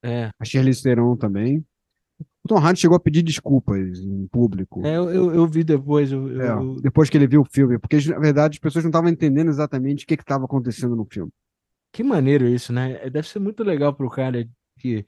É, 0.02 0.30
A 0.38 0.44
Shirley 0.44 0.74
Theron 0.74 1.16
também. 1.16 1.64
O 2.42 2.48
Tom 2.48 2.56
Hardy 2.58 2.80
chegou 2.80 2.96
a 2.96 3.00
pedir 3.00 3.22
desculpas 3.22 3.98
em 4.00 4.26
público. 4.28 4.84
é 4.84 4.96
eu, 4.96 5.10
eu, 5.10 5.34
eu 5.34 5.46
vi 5.46 5.62
depois. 5.62 6.10
Eu, 6.10 6.40
É, 6.40 6.48
eu- 6.50 6.80
depois 6.80 7.08
que 7.10 7.16
ele 7.16 7.26
viu 7.26 7.42
o 7.42 7.48
filme, 7.50 7.78
porque 7.78 7.98
na 8.08 8.18
verdade 8.18 8.56
as 8.56 8.58
pessoas 8.58 8.84
não 8.84 8.90
estavam 8.90 9.10
entendendo 9.10 9.48
exatamente 9.48 10.04
o 10.04 10.06
que 10.06 10.14
estava 10.14 10.44
acontecendo 10.46 10.96
no 10.96 11.04
filme. 11.04 11.30
que 11.92 12.02
maneiro 12.02 12.46
isso, 12.48 12.72
né? 12.72 13.08
Deve 13.10 13.28
ser 13.28 13.38
muito 13.38 13.62
legal 13.62 13.92
pro 13.94 14.08
cara 14.10 14.48
que 14.78 15.04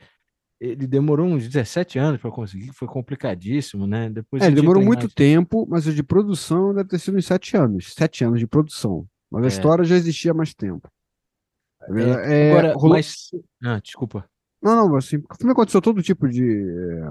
ele 0.64 0.86
demorou 0.86 1.26
uns 1.26 1.48
17 1.48 1.98
anos 1.98 2.20
para 2.20 2.30
conseguir, 2.30 2.72
foi 2.72 2.86
complicadíssimo, 2.86 3.86
né? 3.86 4.08
Depois 4.10 4.42
É, 4.42 4.46
ele 4.46 4.54
demorou 4.56 4.82
muito 4.82 5.08
tempo, 5.08 5.66
mas 5.68 5.86
o 5.86 5.92
de 5.94 6.02
produção 6.02 6.72
deve 6.72 6.88
ter 6.88 6.98
sido 6.98 7.18
uns 7.18 7.26
sete 7.26 7.56
anos. 7.56 7.92
Sete 7.94 8.24
anos 8.24 8.38
de 8.38 8.46
produção. 8.46 9.06
Mas 9.30 9.42
a 9.44 9.46
É. 9.46 9.48
história 9.48 9.84
já 9.84 9.96
existia 9.96 10.30
há 10.30 10.34
mais 10.34 10.54
tempo. 10.54 10.88
É, 11.88 12.50
Agora, 12.52 12.74
rolou- 12.74 12.90
mas. 12.96 13.30
Ah, 13.64 13.80
desculpa. 13.80 14.24
Não, 14.62 14.76
não, 14.88 14.96
assim, 14.96 15.16
o 15.16 15.34
filme 15.36 15.52
aconteceu 15.52 15.82
todo 15.82 16.00
tipo 16.02 16.28
de, 16.28 16.44
eh, 16.44 17.10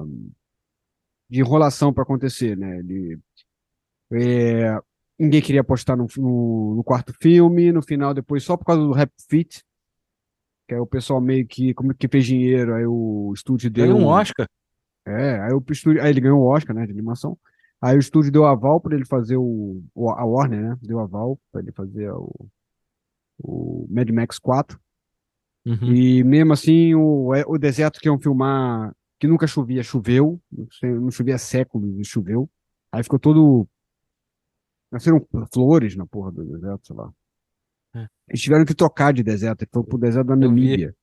de 1.30 1.39
enrolação 1.42 1.92
para 1.92 2.03
acontecer, 2.03 2.56
né? 2.57 2.80
Ele, 2.80 3.19
eh, 4.13 4.80
ninguém 5.19 5.42
queria 5.42 5.59
apostar 5.62 5.98
no, 5.98 6.07
no, 6.18 6.75
no 6.75 6.83
quarto 6.86 7.13
filme, 7.21 7.71
no 7.74 7.81
final, 7.81 8.13
depois, 8.13 8.44
só 8.44 8.56
por 8.56 8.63
causa 8.65 8.81
do 8.81 8.94
Rap 8.94 9.12
Fit, 9.30 9.62
que 10.71 10.75
aí 10.75 10.79
o 10.79 10.88
pessoal 10.88 11.19
meio 11.19 11.45
que, 11.45 11.73
como 11.73 11.94
que 11.94 12.07
fez 12.07 12.25
dinheiro, 12.25 12.73
aí 12.73 12.85
o 12.85 13.33
estúdio 13.35 13.69
deu. 13.69 13.88
Ganhou 13.88 14.00
um 14.00 14.05
Oscar. 14.07 14.48
É, 15.05 15.41
aí, 15.41 15.51
o 15.51 15.62
estúdio, 15.69 16.01
aí 16.01 16.10
ele 16.10 16.22
ganhou 16.22 16.39
o 16.39 16.46
Oscar, 16.46 16.74
né, 16.74 16.86
de 16.86 16.93
animação. 16.93 17.38
Aí 17.81 17.98
o 17.98 18.00
estúdio 18.00 18.31
deu 18.31 18.46
aval 18.46 18.79
para 18.79 18.96
ele 18.96 19.05
fazer 19.05 19.36
o, 19.36 19.81
a 20.15 20.24
Warner, 20.24 20.62
né? 20.62 20.77
Deu 20.81 21.00
aval 21.00 21.38
para 21.51 21.62
ele 21.62 21.74
fazer 21.74 22.10
o, 22.12 22.48
o 23.39 23.86
Mad 23.89 24.10
Max 24.12 24.39
4. 24.39 24.79
Uhum. 25.65 25.93
E 25.93 26.24
mesmo 26.24 26.53
assim, 26.53 26.96
o, 26.96 27.34
é- 27.34 27.43
o 27.46 27.57
deserto 27.57 28.00
que 28.00 28.07
iam 28.07 28.19
filmar, 28.19 28.96
que 29.19 29.27
nunca 29.27 29.48
chovia, 29.48 29.84
choveu. 29.84 30.39
Não 30.84 31.12
chovia 31.12 31.38
séculos 31.38 32.00
e 32.00 32.05
choveu. 32.05 32.50
Aí 32.93 33.03
ficou 33.03 33.19
todo. 33.19 33.67
Nasceram 34.89 35.25
flores 35.53 35.98
na 35.98 36.05
porra 36.05 36.31
do 36.31 36.46
deserto, 36.46 36.88
sei 36.88 36.96
lá. 36.96 37.12
É. 37.95 38.07
Eles 38.29 38.41
tiveram 38.41 38.65
que 38.65 38.74
trocar 38.74 39.13
de 39.13 39.24
deserto, 39.24 39.62
eles 39.62 39.69
foram 39.74 39.86
pro 39.86 39.98
deserto 39.98 40.27
da. 40.27 40.36
Namíbia. 40.36 40.95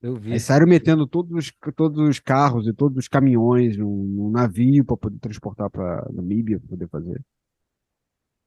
Eu 0.00 0.16
vi. 0.16 0.32
Aí 0.32 0.40
saíram 0.40 0.66
metendo 0.66 1.06
todos 1.06 1.32
os, 1.32 1.52
todos 1.74 1.98
os 1.98 2.20
carros 2.20 2.66
e 2.66 2.74
todos 2.74 2.98
os 2.98 3.08
caminhões 3.08 3.76
num, 3.76 4.04
num 4.04 4.30
navio 4.30 4.84
para 4.84 4.96
poder 4.98 5.18
transportar 5.18 5.70
para 5.70 6.06
Namíbia, 6.12 6.58
para 6.60 6.68
poder 6.68 6.88
fazer. 6.88 7.22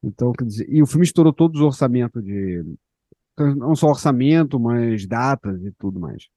Então, 0.03 0.31
quer 0.33 0.45
dizer, 0.45 0.67
e 0.69 0.81
o 0.81 0.85
filme 0.85 1.03
estourou 1.03 1.33
todos 1.33 1.59
os 1.59 1.65
orçamentos 1.65 2.23
de. 2.23 2.63
Não 3.37 3.75
só 3.75 3.87
orçamento, 3.87 4.59
mas 4.59 5.05
datas 5.07 5.63
e 5.63 5.71
tudo 5.73 5.99
mais. 5.99 6.27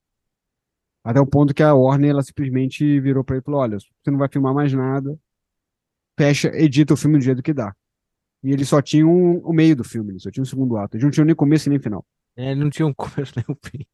Até 1.02 1.20
o 1.20 1.26
ponto 1.26 1.54
que 1.54 1.62
a 1.62 1.74
Warner 1.74 2.10
ela 2.10 2.22
simplesmente 2.22 3.00
virou 3.00 3.24
para 3.24 3.36
ele 3.36 3.42
e 3.42 3.44
falou: 3.44 3.60
olha, 3.60 3.78
você 3.78 4.10
não 4.10 4.18
vai 4.18 4.28
filmar 4.30 4.54
mais 4.54 4.72
nada, 4.72 5.18
fecha, 6.18 6.48
edita 6.54 6.94
o 6.94 6.96
filme 6.96 7.18
do 7.18 7.24
jeito 7.24 7.42
que 7.42 7.54
dá. 7.54 7.74
E 8.42 8.52
ele 8.52 8.64
só 8.64 8.80
tinha 8.80 9.06
um, 9.06 9.38
o 9.38 9.52
meio 9.52 9.76
do 9.76 9.84
filme, 9.84 10.12
ele 10.12 10.20
só 10.20 10.30
tinha 10.30 10.42
o 10.42 10.46
segundo 10.46 10.76
ato. 10.76 10.96
Eles 10.96 11.04
não 11.04 11.10
tinham 11.10 11.26
nem 11.26 11.34
começo 11.34 11.68
nem 11.68 11.80
final. 11.80 12.04
É, 12.36 12.54
não 12.54 12.70
tinha 12.70 12.86
um 12.86 12.94
começo 12.94 13.32
nem 13.36 13.44
um 13.48 13.56
fim. 13.64 13.84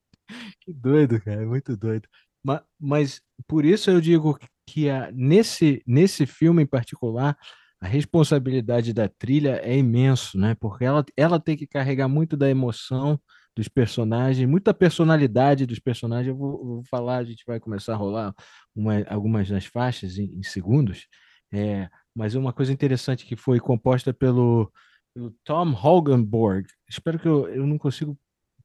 Que 0.61 0.73
doido, 0.73 1.21
cara, 1.21 1.43
é 1.43 1.47
muito 1.47 1.77
doido. 1.77 2.09
Mas, 2.45 2.61
mas 2.79 3.23
por 3.47 3.65
isso 3.65 3.91
eu 3.91 4.01
digo 4.01 4.39
que 4.67 4.89
a, 4.89 5.11
nesse, 5.13 5.83
nesse 5.87 6.27
filme 6.27 6.63
em 6.63 6.67
particular, 6.67 7.37
a 7.81 7.87
responsabilidade 7.87 8.93
da 8.93 9.09
trilha 9.09 9.61
é 9.63 9.77
imenso, 9.77 10.39
né? 10.39 10.55
Porque 10.61 10.85
ela, 10.85 11.05
ela 11.17 11.41
tem 11.41 11.57
que 11.57 11.67
carregar 11.67 12.09
muito 12.09 12.37
da 12.37 12.49
emoção 12.49 13.21
dos 13.57 13.69
personagens, 13.69 14.49
muita 14.49 14.75
personalidade 14.75 15.67
dos 15.67 15.79
personagens. 15.79 16.29
Eu 16.29 16.37
vou, 16.37 16.65
vou 16.65 16.85
falar, 16.85 17.19
a 17.19 17.25
gente 17.25 17.43
vai 17.47 17.59
começar 17.59 17.95
a 17.95 17.97
rolar 17.97 18.35
uma, 18.75 19.03
algumas 19.09 19.49
das 19.49 19.65
faixas 19.65 20.19
em, 20.19 20.39
em 20.39 20.43
segundos. 20.43 21.07
É, 21.53 21.89
mas 22.17 22.35
uma 22.35 22.53
coisa 22.53 22.73
interessante 22.73 23.27
que 23.27 23.37
foi 23.37 23.61
composta 23.61 24.13
pelo 24.13 24.73
pelo 25.17 25.35
Tom 25.45 25.73
Hogenborg. 25.73 26.67
Espero 26.89 27.19
que 27.19 27.27
eu, 27.27 27.49
eu 27.49 27.67
não 27.67 27.79
consigo. 27.79 28.17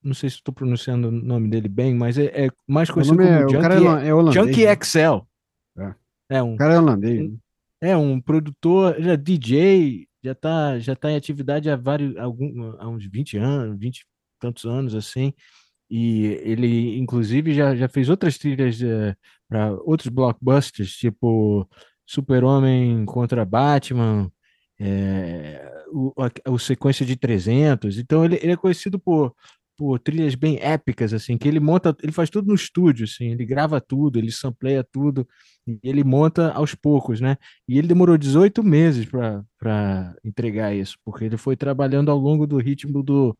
Não 0.03 0.13
sei 0.13 0.29
se 0.29 0.38
estou 0.38 0.53
pronunciando 0.53 1.08
o 1.08 1.12
nome 1.12 1.48
dele 1.50 1.70
bem, 1.70 1.93
mas 1.93 2.17
é, 2.17 2.46
é 2.46 2.50
mais 2.67 2.89
conhecido 2.89 3.22
é, 3.22 3.46
como 3.46 3.58
o 3.58 3.62
cara 3.62 3.75
é, 3.75 3.77
Junkie, 3.77 4.08
é 4.08 4.13
holandês. 4.13 4.48
Junkie 4.48 4.65
né? 4.65 4.75
XL. 4.84 5.27
É. 5.77 5.96
É 6.38 6.43
um 6.43 6.55
O 6.55 6.58
cara 6.58 6.74
é 6.74 6.79
holandês. 6.79 7.29
né? 7.29 7.38
É 7.81 7.98
um 7.98 8.20
produtor, 8.20 9.00
é 9.00 9.15
DJ, 9.15 10.08
já 10.24 10.36
tá, 10.36 10.79
já 10.79 10.96
tá 10.96 11.12
em 11.12 11.15
atividade 11.15 11.70
há 11.70 11.75
vários, 11.75 12.15
algum, 12.17 12.75
há 12.79 12.88
uns 12.88 13.05
20 13.05 13.38
anos, 13.38 13.79
20 13.79 14.00
e 14.00 14.05
tantos 14.39 14.65
anos 14.65 14.96
assim. 14.96 15.34
E 15.89 16.25
ele, 16.43 16.98
inclusive, 16.98 17.53
já, 17.53 17.75
já 17.75 17.88
fez 17.88 18.10
outras 18.10 18.38
trilhas 18.38 18.79
para 19.48 19.74
outros 19.84 20.10
blockbusters, 20.10 20.93
tipo 20.93 21.67
Super-Homem 22.12 23.06
contra 23.06 23.46
Batman, 23.46 24.30
é, 24.77 25.86
o, 25.94 26.12
a, 26.18 26.60
sequência 26.60 27.06
de 27.06 27.15
300. 27.15 27.98
Então, 27.98 28.25
ele, 28.25 28.38
ele 28.41 28.51
é 28.51 28.58
conhecido 28.58 29.00
por, 29.00 29.34
por 29.77 29.98
trilhas 29.98 30.36
bem 30.36 30.60
épicas, 30.62 31.13
assim, 31.13 31.38
que 31.38 31.48
ele 31.48 31.62
monta, 31.62 31.96
ele 32.03 32.12
faz 32.12 32.30
tudo 32.30 32.50
no 32.50 32.53
estúdio, 32.53 33.06
assim, 33.06 33.32
ele 33.32 33.46
grava 33.46 33.80
tudo, 33.80 34.20
ele 34.20 34.30
sampleia 34.30 34.84
tudo, 34.84 35.25
ele 35.82 36.03
monta 36.03 36.51
aos 36.51 36.75
poucos, 36.75 37.22
né? 37.22 37.38
E 37.65 37.77
ele 37.77 37.88
demorou 37.88 38.18
18 38.18 38.62
meses 38.62 39.08
para 39.58 40.13
entregar 40.22 40.75
isso, 40.75 40.98
porque 41.06 41.24
ele 41.24 41.38
foi 41.38 41.56
trabalhando 41.56 42.12
ao 42.12 42.18
longo 42.18 42.46
do 42.46 42.58
ritmo 42.58 43.01
do, 43.01 43.38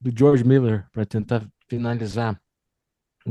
do 0.00 0.10
George 0.16 0.44
Miller 0.44 0.86
para 0.92 1.04
tentar 1.04 1.46
finalizar 1.68 2.40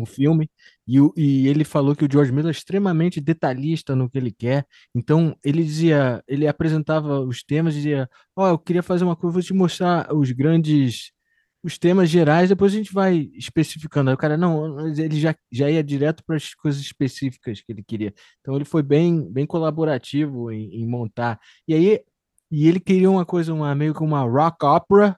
o 0.04 0.06
filme. 0.06 0.50
E, 0.88 0.98
e 1.16 1.48
ele 1.48 1.64
falou 1.64 1.96
que 1.96 2.06
o 2.06 2.12
George 2.12 2.32
Miller 2.32 2.50
é 2.50 2.52
extremamente 2.52 3.20
detalhista 3.22 3.96
no 3.96 4.10
que 4.10 4.18
ele 4.18 4.32
quer. 4.32 4.66
Então 4.96 5.36
ele 5.44 5.64
dizia, 5.64 6.24
ele 6.28 6.48
apresentava 6.48 7.20
os 7.22 7.44
temas, 7.44 7.74
dizia: 7.74 8.10
Ó, 8.36 8.50
eu 8.50 8.60
queria 8.60 8.84
fazer 8.84 9.04
uma 9.04 9.16
coisa, 9.16 9.34
vou 9.34 9.42
te 9.44 9.54
mostrar 9.54 10.14
os 10.14 10.32
grandes. 10.32 11.12
Os 11.64 11.78
temas 11.78 12.10
gerais, 12.10 12.50
depois 12.50 12.72
a 12.74 12.78
gente 12.78 12.94
vai 12.94 13.30
especificando. 13.34 14.10
Aí 14.10 14.14
o 14.14 14.18
cara, 14.18 14.38
não, 14.38 14.88
ele 14.88 15.20
já, 15.20 15.36
já 15.52 15.70
ia 15.70 15.84
direto 15.84 16.24
para 16.26 16.38
as 16.38 16.54
coisas 16.54 16.80
específicas 16.82 17.60
que 17.62 17.72
ele 17.72 17.84
queria. 17.84 18.14
Então 18.40 18.56
ele 18.56 18.64
foi 18.64 18.84
bem, 18.84 19.30
bem 19.32 19.46
colaborativo 19.46 20.52
em, 20.52 20.82
em 20.82 20.88
montar. 20.88 21.40
E 21.68 21.74
aí, 21.74 22.00
e 22.52 22.68
ele 22.68 22.80
queria 22.80 23.10
uma 23.10 23.26
coisa, 23.26 23.54
uma, 23.54 23.74
meio 23.76 23.94
que 23.94 24.04
uma 24.04 24.22
rock 24.22 24.66
opera, 24.66 25.18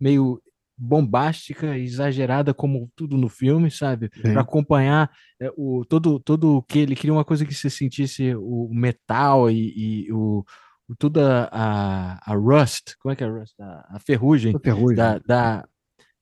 meio 0.00 0.40
bombástica, 0.82 1.78
exagerada, 1.78 2.52
como 2.52 2.90
tudo 2.96 3.16
no 3.16 3.28
filme, 3.28 3.70
sabe? 3.70 4.10
Para 4.32 4.40
acompanhar 4.42 5.10
é, 5.40 5.50
o 5.56 5.84
todo 5.88 6.18
todo 6.20 6.56
o 6.56 6.62
que 6.62 6.80
ele 6.80 6.96
queria 6.96 7.12
uma 7.14 7.24
coisa 7.24 7.46
que 7.46 7.54
você 7.54 7.70
sentisse 7.70 8.34
o 8.36 8.68
metal 8.72 9.50
e, 9.50 10.06
e 10.06 10.12
o, 10.12 10.44
o 10.88 10.96
toda 10.96 11.48
a, 11.52 12.32
a 12.32 12.34
rust, 12.34 12.94
como 13.00 13.12
é 13.12 13.16
que 13.16 13.22
é 13.24 13.26
a 13.26 13.30
rust? 13.30 13.54
A, 13.60 13.96
a 13.96 14.00
ferrugem 14.00 14.52
Tô 14.54 14.58
ferrugem. 14.60 14.96
da, 14.96 15.18
da, 15.18 15.64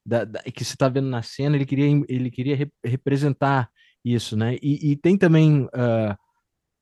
da, 0.04 0.24
da- 0.24 0.42
que 0.42 0.64
você 0.64 0.74
está 0.74 0.88
vendo 0.88 1.08
na 1.08 1.22
cena, 1.22 1.56
ele 1.56 1.66
queria, 1.66 1.86
ele 2.08 2.30
queria 2.30 2.56
re- 2.56 2.72
representar 2.84 3.68
isso, 4.04 4.36
né? 4.36 4.56
E, 4.62 4.92
e 4.92 4.96
tem 4.96 5.16
também 5.16 5.68
ah, 5.74 6.16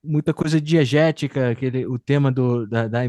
muita 0.02 0.32
coisa 0.34 0.60
diegética, 0.60 1.50
aquele, 1.50 1.86
o 1.86 1.98
tema 1.98 2.30
do, 2.32 2.66
da, 2.66 2.86
da 2.88 3.00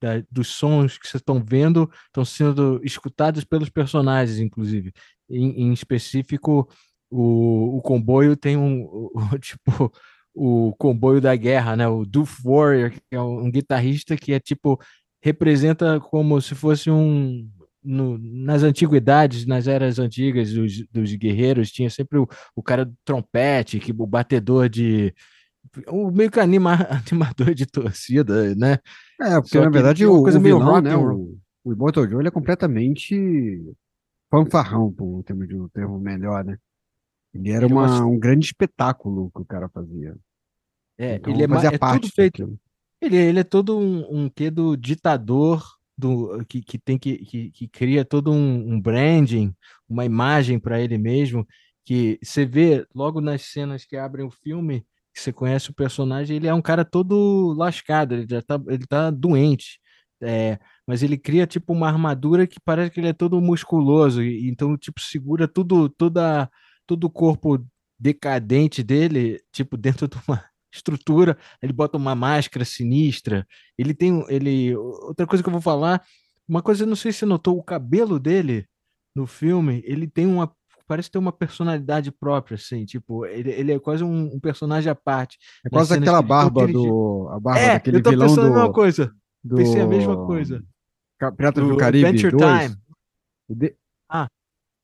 da- 0.00 0.22
dos 0.30 0.48
sons 0.48 0.98
que 0.98 1.06
vocês 1.08 1.20
estão 1.20 1.42
vendo 1.44 1.90
estão 2.06 2.24
sendo 2.24 2.80
escutados 2.84 3.44
pelos 3.44 3.68
personagens, 3.70 4.38
inclusive. 4.38 4.92
Em, 5.30 5.62
em 5.68 5.72
específico, 5.72 6.68
o, 7.10 7.76
o 7.78 7.82
comboio 7.82 8.36
tem 8.36 8.56
um, 8.56 8.82
o- 9.14 9.38
tipo, 9.38 9.92
o 10.34 10.74
comboio 10.78 11.20
da 11.20 11.34
guerra, 11.34 11.76
né? 11.76 11.88
O 11.88 12.04
Doof 12.04 12.40
Warrior, 12.44 12.90
que 12.90 13.00
é 13.10 13.20
um 13.20 13.50
guitarrista 13.50 14.16
que 14.16 14.32
é 14.32 14.40
tipo, 14.40 14.78
representa 15.22 15.98
como 16.00 16.40
se 16.40 16.54
fosse 16.54 16.90
um. 16.90 17.48
no- 17.82 18.18
nas 18.18 18.62
antiguidades, 18.62 19.46
nas 19.46 19.66
eras 19.66 19.98
antigas 19.98 20.52
dos, 20.52 20.84
dos 20.92 21.14
guerreiros, 21.14 21.70
tinha 21.72 21.88
sempre 21.90 22.18
o, 22.18 22.28
o 22.54 22.62
cara 22.62 22.84
do 22.84 22.94
trompete, 23.04 23.78
que, 23.80 23.92
o 23.92 24.06
batedor 24.06 24.68
de. 24.68 25.14
O 25.88 26.10
meio 26.10 26.30
que 26.30 26.40
anima, 26.40 26.74
animador 27.10 27.54
de 27.54 27.66
torcida, 27.66 28.54
né? 28.54 28.78
É, 29.20 29.40
porque 29.40 29.58
Só 29.58 29.62
na 29.62 29.70
verdade 29.70 30.06
uma 30.06 30.18
o, 30.18 30.22
coisa 30.22 30.38
o 30.38 30.42
meio 30.42 30.58
vilão, 30.58 30.74
rock 30.74 30.84
né, 30.84 30.92
and 30.92 30.98
roll. 30.98 31.14
o, 31.14 31.38
o 31.64 31.72
Immortal 31.72 32.08
Joe, 32.08 32.20
ele 32.20 32.28
é 32.28 32.30
completamente 32.30 33.62
fanfarrão, 34.30 34.92
por 34.92 35.22
termo 35.24 35.46
de 35.46 35.54
um 35.56 35.68
termo 35.68 35.98
melhor, 35.98 36.44
né? 36.44 36.58
Ele 37.34 37.50
era 37.50 37.64
Ele 37.64 37.72
é 37.72 37.76
uma- 37.76 38.04
um 38.04 38.18
grande 38.18 38.46
espetáculo 38.46 39.30
que 39.34 39.40
o 39.40 39.44
cara 39.44 39.68
fazia. 39.68 40.16
É, 40.98 41.16
Então, 41.16 41.32
ele 41.32 41.42
é, 41.42 41.48
fazia 41.48 41.68
é 41.70 41.78
parte 41.78 42.02
tudo 42.02 42.12
feito. 42.14 42.58
Ele, 43.00 43.16
ele 43.16 43.40
é 43.40 43.44
todo 43.44 43.78
um, 43.78 44.22
um 44.24 44.28
quê 44.30 44.50
do 44.50 44.76
ditador 44.76 45.62
do, 45.96 46.44
que, 46.46 46.62
que 46.62 46.78
tem 46.78 46.98
que, 46.98 47.18
que, 47.18 47.50
que 47.50 47.68
cria 47.68 48.04
todo 48.04 48.30
um, 48.32 48.74
um 48.74 48.80
branding, 48.80 49.54
uma 49.88 50.04
imagem 50.04 50.58
para 50.58 50.80
ele 50.80 50.96
mesmo, 50.98 51.46
que 51.84 52.18
você 52.22 52.44
vê 52.44 52.86
logo 52.94 53.20
nas 53.20 53.42
cenas 53.42 53.84
que 53.84 53.96
abrem 53.96 54.26
o 54.26 54.30
filme, 54.30 54.84
que 55.16 55.22
você 55.22 55.32
conhece 55.32 55.70
o 55.70 55.74
personagem, 55.74 56.36
ele 56.36 56.46
é 56.46 56.52
um 56.54 56.60
cara 56.60 56.84
todo 56.84 57.54
lascado, 57.56 58.14
ele 58.14 58.26
já 58.28 58.42
tá, 58.42 58.60
ele 58.68 58.86
tá 58.86 59.10
doente. 59.10 59.80
É, 60.22 60.58
mas 60.86 61.02
ele 61.02 61.18
cria 61.18 61.46
tipo 61.46 61.72
uma 61.72 61.88
armadura 61.88 62.46
que 62.46 62.60
parece 62.60 62.90
que 62.90 63.00
ele 63.00 63.08
é 63.08 63.12
todo 63.12 63.40
musculoso, 63.40 64.22
e, 64.22 64.48
então 64.48 64.76
tipo 64.76 65.00
segura 65.00 65.48
tudo, 65.48 65.88
toda, 65.88 66.50
todo 66.86 67.04
o 67.04 67.10
corpo 67.10 67.64
decadente 67.98 68.82
dele, 68.82 69.40
tipo 69.52 69.76
dentro 69.78 70.06
de 70.08 70.16
uma 70.28 70.44
estrutura, 70.72 71.38
ele 71.62 71.72
bota 71.72 71.96
uma 71.96 72.14
máscara 72.14 72.64
sinistra. 72.64 73.46
Ele 73.78 73.94
tem 73.94 74.24
ele 74.28 74.76
outra 74.76 75.26
coisa 75.26 75.42
que 75.42 75.48
eu 75.48 75.52
vou 75.52 75.62
falar, 75.62 76.02
uma 76.48 76.62
coisa 76.62 76.84
eu 76.84 76.88
não 76.88 76.96
sei 76.96 77.12
se 77.12 77.20
você 77.20 77.26
notou, 77.26 77.58
o 77.58 77.62
cabelo 77.64 78.18
dele 78.20 78.66
no 79.14 79.26
filme, 79.26 79.82
ele 79.86 80.06
tem 80.06 80.26
uma 80.26 80.54
parece 80.86 81.10
ter 81.10 81.18
uma 81.18 81.32
personalidade 81.32 82.10
própria 82.12 82.54
assim, 82.54 82.84
tipo, 82.84 83.26
ele, 83.26 83.50
ele 83.50 83.72
é 83.72 83.78
quase 83.78 84.04
um, 84.04 84.34
um 84.34 84.40
personagem 84.40 84.90
à 84.90 84.94
parte. 84.94 85.38
É 85.64 85.68
quase 85.68 85.94
aquela 85.94 86.18
ele- 86.18 86.26
barba 86.28 86.66
do. 86.66 87.28
A 87.30 87.40
barba 87.40 87.60
É, 87.60 87.72
daquele 87.74 87.96
eu 87.98 88.02
tô 88.02 88.10
vilão 88.10 88.28
pensando 88.28 88.46
a 88.46 88.50
mesma 88.50 88.66
do, 88.68 88.72
coisa. 88.72 89.12
do. 89.44 89.56
Pensei 89.56 89.80
a 89.80 89.86
mesma 89.86 90.26
coisa. 90.26 90.62
Piratas 91.36 91.64
do, 91.64 91.70
Do 91.70 91.76
Caribe 91.76 92.06
Adventure 92.06 92.36
2. 92.36 92.62
Time. 92.62 92.76
O 93.48 93.54
de- 93.54 93.74
Ah. 94.08 94.28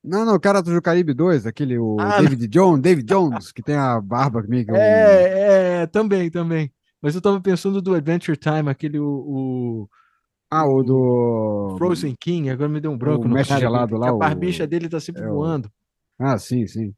Não, 0.04 0.24
não, 0.24 0.38
Piratas 0.40 0.72
do 0.74 0.82
Caribe 0.82 1.14
2, 1.14 1.46
aquele, 1.46 1.78
o 1.78 1.96
Ah, 2.00 2.20
David 2.20 2.48
Jones, 2.48 2.80
David 2.80 3.06
Jones, 3.06 3.52
que 3.52 3.62
tem 3.62 3.76
a 3.76 4.00
barba 4.00 4.42
meio 4.48 4.64
que 4.66 4.72
um- 4.72 4.76
É, 4.76 5.82
é, 5.82 5.86
também, 5.86 6.28
também. 6.30 6.72
Mas 7.00 7.14
eu 7.14 7.20
tava 7.20 7.40
pensando 7.40 7.80
do 7.82 7.94
Adventure 7.94 8.36
Time, 8.36 8.68
aquele 8.68 8.98
o, 8.98 9.06
o 9.06 9.88
Ah, 10.50 10.66
o 10.66 10.82
do. 10.82 11.74
Frozen 11.78 12.14
King, 12.18 12.50
agora 12.50 12.68
me 12.68 12.80
deu 12.80 12.90
um 12.90 12.98
branco 12.98 13.24
o 13.24 13.28
no 13.28 13.34
mestre 13.34 13.54
cara, 13.54 13.60
gelado 13.60 13.96
lá, 13.96 14.08
a 14.08 14.12
o- 14.14 14.18
barbicha 14.18 14.66
dele 14.66 14.88
tá 14.88 14.98
sempre 15.00 15.22
é 15.22 15.28
o- 15.30 15.34
voando. 15.34 15.70
Ah, 16.22 16.38
sim, 16.38 16.66
sim. 16.66 16.94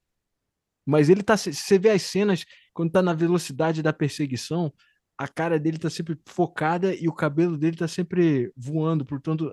Mas 0.86 1.08
ele 1.08 1.22
tá. 1.22 1.36
Se 1.36 1.52
você 1.52 1.78
vê 1.78 1.90
as 1.90 2.02
cenas, 2.02 2.44
quando 2.72 2.92
tá 2.92 3.00
na 3.00 3.14
velocidade 3.14 3.82
da 3.82 3.92
perseguição, 3.92 4.72
a 5.16 5.28
cara 5.28 5.58
dele 5.58 5.78
tá 5.78 5.88
sempre 5.88 6.18
focada 6.26 6.94
e 6.94 7.08
o 7.08 7.12
cabelo 7.12 7.56
dele 7.56 7.76
tá 7.76 7.88
sempre 7.88 8.52
voando. 8.56 9.04
Portanto, 9.04 9.50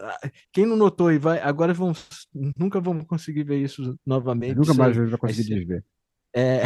quem 0.52 0.66
não 0.66 0.76
notou 0.76 1.12
e 1.12 1.18
vai. 1.18 1.40
Agora 1.40 1.74
vamos. 1.74 2.28
Nunca 2.58 2.80
vamos 2.82 3.06
conseguir 3.06 3.44
ver 3.44 3.62
isso 3.62 3.98
novamente. 4.06 4.58
Nunca 4.58 4.74
mais 4.74 4.98
vai 4.98 5.18
conseguir 5.18 5.56
desver. 5.56 5.86
É. 6.36 6.64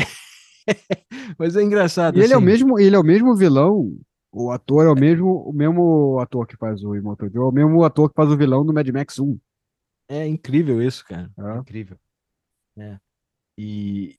Mas 1.38 1.56
é 1.56 1.62
engraçado. 1.62 2.18
E 2.18 2.24
ele 2.24 2.34
é 2.34 2.36
o 2.36 2.40
assim. 2.40 2.46
mesmo, 2.46 2.80
ele 2.80 2.96
é 2.96 3.00
o 3.00 3.04
mesmo 3.04 3.36
vilão. 3.36 3.96
O 4.32 4.52
ator 4.52 4.86
é 4.86 4.90
o 4.90 4.96
mesmo, 4.96 5.48
o 5.48 5.54
mesmo 5.54 6.20
ator 6.20 6.46
que 6.46 6.58
faz 6.58 6.84
o 6.84 6.94
Immortal 6.94 7.30
Joe, 7.32 7.46
é 7.46 7.48
o 7.48 7.52
mesmo 7.54 7.84
ator 7.86 8.10
que 8.10 8.16
faz 8.16 8.30
o 8.30 8.36
vilão 8.36 8.66
do 8.66 8.74
Mad 8.74 8.88
Max 8.90 9.18
1. 9.18 9.38
É 10.10 10.28
incrível 10.28 10.82
isso, 10.82 11.06
cara. 11.06 11.32
É. 11.38 11.58
Incrível. 11.60 11.98
É. 12.78 12.98
E 13.58 14.16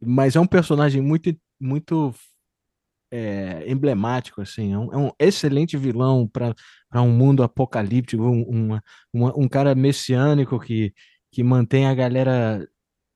mas 0.00 0.36
é 0.36 0.40
um 0.40 0.46
personagem 0.46 1.00
muito 1.00 1.34
muito 1.60 2.14
é, 3.10 3.70
emblemático 3.70 4.40
assim, 4.42 4.72
é 4.72 4.78
um, 4.78 4.92
é 4.92 4.96
um 4.96 5.10
excelente 5.18 5.76
vilão 5.76 6.28
para 6.28 6.54
um 6.96 7.10
mundo 7.10 7.42
apocalíptico, 7.42 8.22
um, 8.22 8.78
uma- 9.12 9.32
um 9.38 9.48
cara 9.48 9.74
messiânico 9.74 10.58
que 10.60 10.92
que 11.32 11.42
mantém 11.42 11.86
a 11.86 11.94
galera 11.94 12.66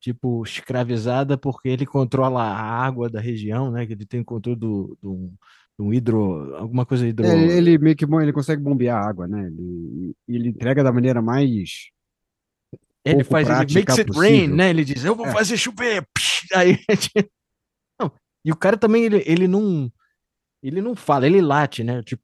tipo 0.00 0.42
escravizada 0.45 1.38
porque 1.38 1.69
ele 1.69 1.87
controla 1.87 2.42
a 2.42 2.85
água 2.85 3.09
da 3.09 3.21
região, 3.21 3.71
né? 3.71 3.87
Que 3.87 3.92
ele 3.92 4.04
tem 4.07 4.23
controle 4.25 4.59
do, 4.59 4.99
do, 5.00 5.33
do 5.78 5.95
hidro, 5.95 6.54
alguma 6.57 6.85
coisa 6.85 7.07
hidro. 7.07 7.26
É, 7.26 7.33
ele, 7.33 7.52
ele 7.52 7.78
meio 7.78 7.97
que 7.97 8.04
ele 8.04 8.33
consegue 8.33 8.62
bombear 8.62 9.02
a 9.02 9.09
água, 9.09 9.26
né? 9.26 9.47
Ele, 9.47 10.14
ele 10.28 10.49
entrega 10.49 10.83
da 10.85 10.92
maneira 10.92 11.23
mais. 11.23 11.90
Ele 13.04 13.25
faz 13.25 13.49
ele 13.49 13.57
makes 13.75 13.99
it 13.99 14.07
possível. 14.07 14.21
rain, 14.28 14.49
né? 14.49 14.71
Ele 14.71 14.85
diz, 14.85 15.04
eu 15.04 15.14
vou 15.14 15.26
É. 15.26 15.33
fazer 15.33 15.57
chover. 15.57 16.07
Aí, 16.54 16.78
não, 18.00 18.12
e 18.45 18.52
o 18.52 18.57
cara 18.57 18.76
também 18.76 19.04
ele, 19.04 19.23
ele 19.26 19.47
não 19.49 19.90
ele 20.62 20.83
não 20.83 20.95
fala, 20.95 21.26
ele 21.26 21.40
late, 21.40 21.83
né? 21.83 22.02
Tipo, 22.02 22.23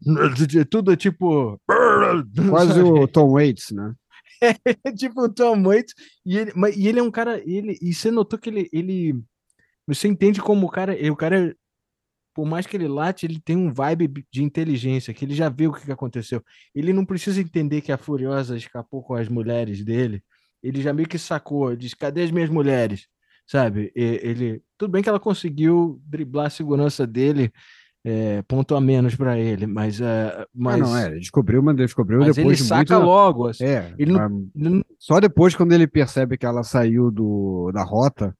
tudo 0.70 0.92
é 0.92 0.96
tipo 0.96 1.60
Quase 2.50 2.80
o 2.80 3.06
Tom 3.06 3.30
Waits, 3.32 3.70
né? 3.70 3.94
É 4.84 4.92
tipo 4.92 5.22
o 5.22 5.28
Tom 5.32 5.62
Waits 5.64 5.94
e 6.24 6.38
ele, 6.38 6.52
mas, 6.56 6.76
e 6.76 6.88
ele 6.88 6.98
é 6.98 7.02
um 7.02 7.10
cara, 7.10 7.38
ele 7.44 7.78
e 7.80 7.92
você 7.92 8.10
notou 8.10 8.38
que 8.38 8.48
ele 8.48 8.68
ele 8.72 9.22
você 9.86 10.08
entende 10.08 10.40
como 10.40 10.66
o 10.66 10.70
cara, 10.70 10.96
o 11.12 11.16
cara 11.16 11.54
por 12.34 12.46
mais 12.46 12.66
que 12.66 12.76
ele 12.76 12.88
late, 12.88 13.26
ele 13.26 13.40
tem 13.40 13.56
um 13.56 13.72
vibe 13.72 14.26
de 14.32 14.42
inteligência, 14.42 15.12
que 15.12 15.24
ele 15.24 15.34
já 15.34 15.48
viu 15.48 15.70
o 15.70 15.74
que 15.74 15.90
aconteceu. 15.90 16.42
Ele 16.74 16.92
não 16.92 17.04
precisa 17.04 17.40
entender 17.40 17.80
que 17.80 17.92
a 17.92 17.98
Furiosa 17.98 18.56
escapou 18.56 19.02
com 19.02 19.14
as 19.14 19.28
mulheres 19.28 19.84
dele. 19.84 20.22
Ele 20.62 20.80
já 20.80 20.92
meio 20.92 21.08
que 21.08 21.18
sacou, 21.18 21.74
diz: 21.74 21.94
cadê 21.94 22.22
as 22.22 22.30
minhas 22.30 22.50
mulheres? 22.50 23.08
Sabe? 23.46 23.90
Ele, 23.94 24.62
tudo 24.78 24.92
bem 24.92 25.02
que 25.02 25.08
ela 25.08 25.18
conseguiu 25.18 26.00
driblar 26.06 26.46
a 26.46 26.50
segurança 26.50 27.04
dele, 27.04 27.52
é, 28.04 28.42
ponto 28.42 28.74
a 28.74 28.80
menos 28.80 29.16
para 29.16 29.38
ele, 29.38 29.66
mas, 29.66 30.00
uh, 30.00 30.46
mas... 30.54 30.80
Ah, 30.80 30.84
não, 30.84 30.96
é, 30.96 31.10
descobriu, 31.18 31.62
mas 31.62 31.76
descobriu 31.76 32.20
mas 32.20 32.36
depois 32.36 32.60
ele 32.60 32.68
saca 32.68 32.94
muito... 32.94 33.06
logo, 33.06 33.48
assim. 33.48 33.64
é, 33.64 33.94
ele 33.98 34.12
não... 34.12 34.48
não... 34.54 34.84
só 34.98 35.20
depois 35.20 35.54
quando 35.54 35.72
ele 35.72 35.86
percebe 35.86 36.38
que 36.38 36.46
ela 36.46 36.62
saiu 36.62 37.10
do, 37.10 37.70
da 37.72 37.82
rota, 37.82 38.34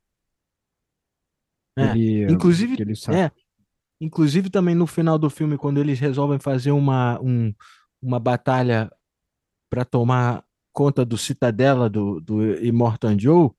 é. 1.76 1.90
ele, 1.90 2.32
inclusive, 2.32 2.76
ele 2.80 2.92
é, 3.08 3.30
inclusive 4.00 4.50
também 4.50 4.74
no 4.74 4.86
final 4.86 5.18
do 5.18 5.28
filme 5.28 5.58
quando 5.58 5.78
eles 5.78 5.98
resolvem 5.98 6.38
fazer 6.38 6.70
uma, 6.70 7.20
um, 7.20 7.52
uma 8.00 8.18
batalha 8.18 8.90
para 9.70 9.84
tomar 9.84 10.42
conta 10.72 11.04
do 11.04 11.18
Citadela 11.18 11.88
do, 11.88 12.20
do 12.20 12.54
Immortan 12.64 13.18
Joe, 13.18 13.50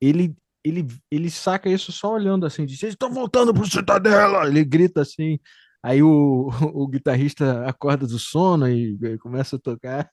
ele 0.00 0.36
ele, 0.66 0.84
ele 1.12 1.30
saca 1.30 1.70
isso 1.70 1.92
só 1.92 2.12
olhando 2.12 2.44
assim, 2.44 2.66
diz, 2.66 2.80
vocês 2.80 2.94
estão 2.94 3.08
voltando 3.08 3.54
pro 3.54 3.70
Citadela! 3.70 4.48
Ele 4.48 4.64
grita 4.64 5.02
assim, 5.02 5.38
aí 5.80 6.02
o, 6.02 6.48
o 6.74 6.88
guitarrista 6.88 7.64
acorda 7.68 8.04
do 8.04 8.18
sono 8.18 8.68
e, 8.68 8.98
e 9.00 9.18
começa 9.18 9.54
a 9.54 9.60
tocar. 9.60 10.10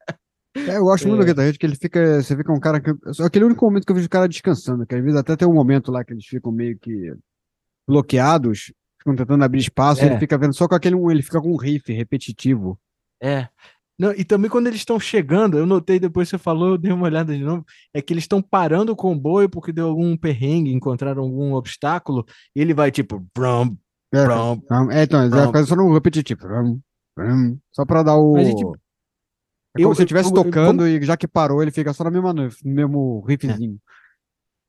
É, 0.56 0.78
eu 0.78 0.84
gosto 0.84 1.06
é. 1.06 1.08
muito 1.08 1.22
do 1.22 1.26
guitarrista, 1.26 1.58
que 1.58 1.66
ele 1.66 1.76
fica, 1.76 2.22
você 2.22 2.38
fica 2.38 2.54
um 2.54 2.60
cara 2.60 2.80
que, 2.80 2.94
só 3.14 3.24
aquele 3.24 3.46
único 3.46 3.66
momento 3.66 3.84
que 3.84 3.92
eu 3.92 3.96
vejo 3.96 4.06
o 4.06 4.12
cara 4.12 4.30
descansando, 4.30 4.86
que 4.86 4.94
às 4.94 5.02
vezes 5.02 5.20
até 5.20 5.36
tem 5.36 5.48
um 5.48 5.54
momento 5.56 5.92
lá 5.92 6.04
que 6.04 6.14
eles 6.14 6.26
ficam 6.26 6.52
meio 6.52 6.78
que 6.78 7.16
bloqueados, 7.88 8.72
ficam 9.04 9.16
tentando 9.16 9.44
abrir 9.44 9.60
espaço, 9.60 10.02
é. 10.02 10.06
ele 10.06 10.18
fica 10.18 10.38
vendo 10.38 10.54
só 10.54 10.68
com 10.68 10.76
aquele, 10.76 10.96
ele 11.12 11.22
fica 11.22 11.42
com 11.42 11.52
um 11.52 11.58
riff 11.58 11.92
repetitivo. 11.92 12.80
É, 13.22 13.48
não, 14.00 14.12
e 14.12 14.24
também 14.24 14.50
quando 14.50 14.68
eles 14.68 14.80
estão 14.80 15.00
chegando, 15.00 15.58
eu 15.58 15.66
notei 15.66 16.00
depois 16.00 16.28
que 16.28 16.36
você 16.36 16.42
falou, 16.42 16.70
eu 16.70 16.78
dei 16.78 16.92
uma 16.92 17.06
olhada 17.06 17.36
de 17.36 17.44
novo, 17.44 17.64
é 17.94 18.02
que 18.02 18.12
eles 18.12 18.24
estão 18.24 18.42
parando 18.42 18.92
o 18.92 18.96
comboio 18.96 19.48
porque 19.48 19.72
deu 19.72 19.88
algum 19.88 20.18
perrengue, 20.18 20.74
encontraram 20.74 21.22
algum 21.22 21.54
obstáculo, 21.54 22.26
e 22.56 22.62
ele 22.62 22.74
vai 22.74 22.92
tipo. 22.92 23.24
Brum, 23.36 23.78
é, 24.12 24.26
brum, 24.26 24.92
é, 24.92 25.04
então, 25.04 25.30
brum. 25.30 25.58
é 25.58 25.66
só 25.66 25.76
no 25.76 25.94
repetitivo. 25.94 26.42
Brum, 26.42 26.80
brum, 27.16 27.58
só 27.72 27.86
para 27.86 28.04
dar 28.04 28.16
o. 28.16 28.34
Mas, 28.34 28.56
tipo, 28.56 28.76
é 29.78 29.82
como 29.82 29.92
eu, 29.92 29.96
se 29.96 30.02
estivesse 30.02 30.34
tocando 30.34 30.88
eu, 30.88 30.98
e 30.98 31.06
já 31.06 31.16
que 31.16 31.28
parou, 31.28 31.62
ele 31.62 31.72
fica 31.72 31.94
só 31.94 32.04
na 32.04 32.12
mesma, 32.12 32.34
no 32.34 32.50
mesmo 32.64 33.24
riffzinho. 33.28 33.76
É. 33.76 33.94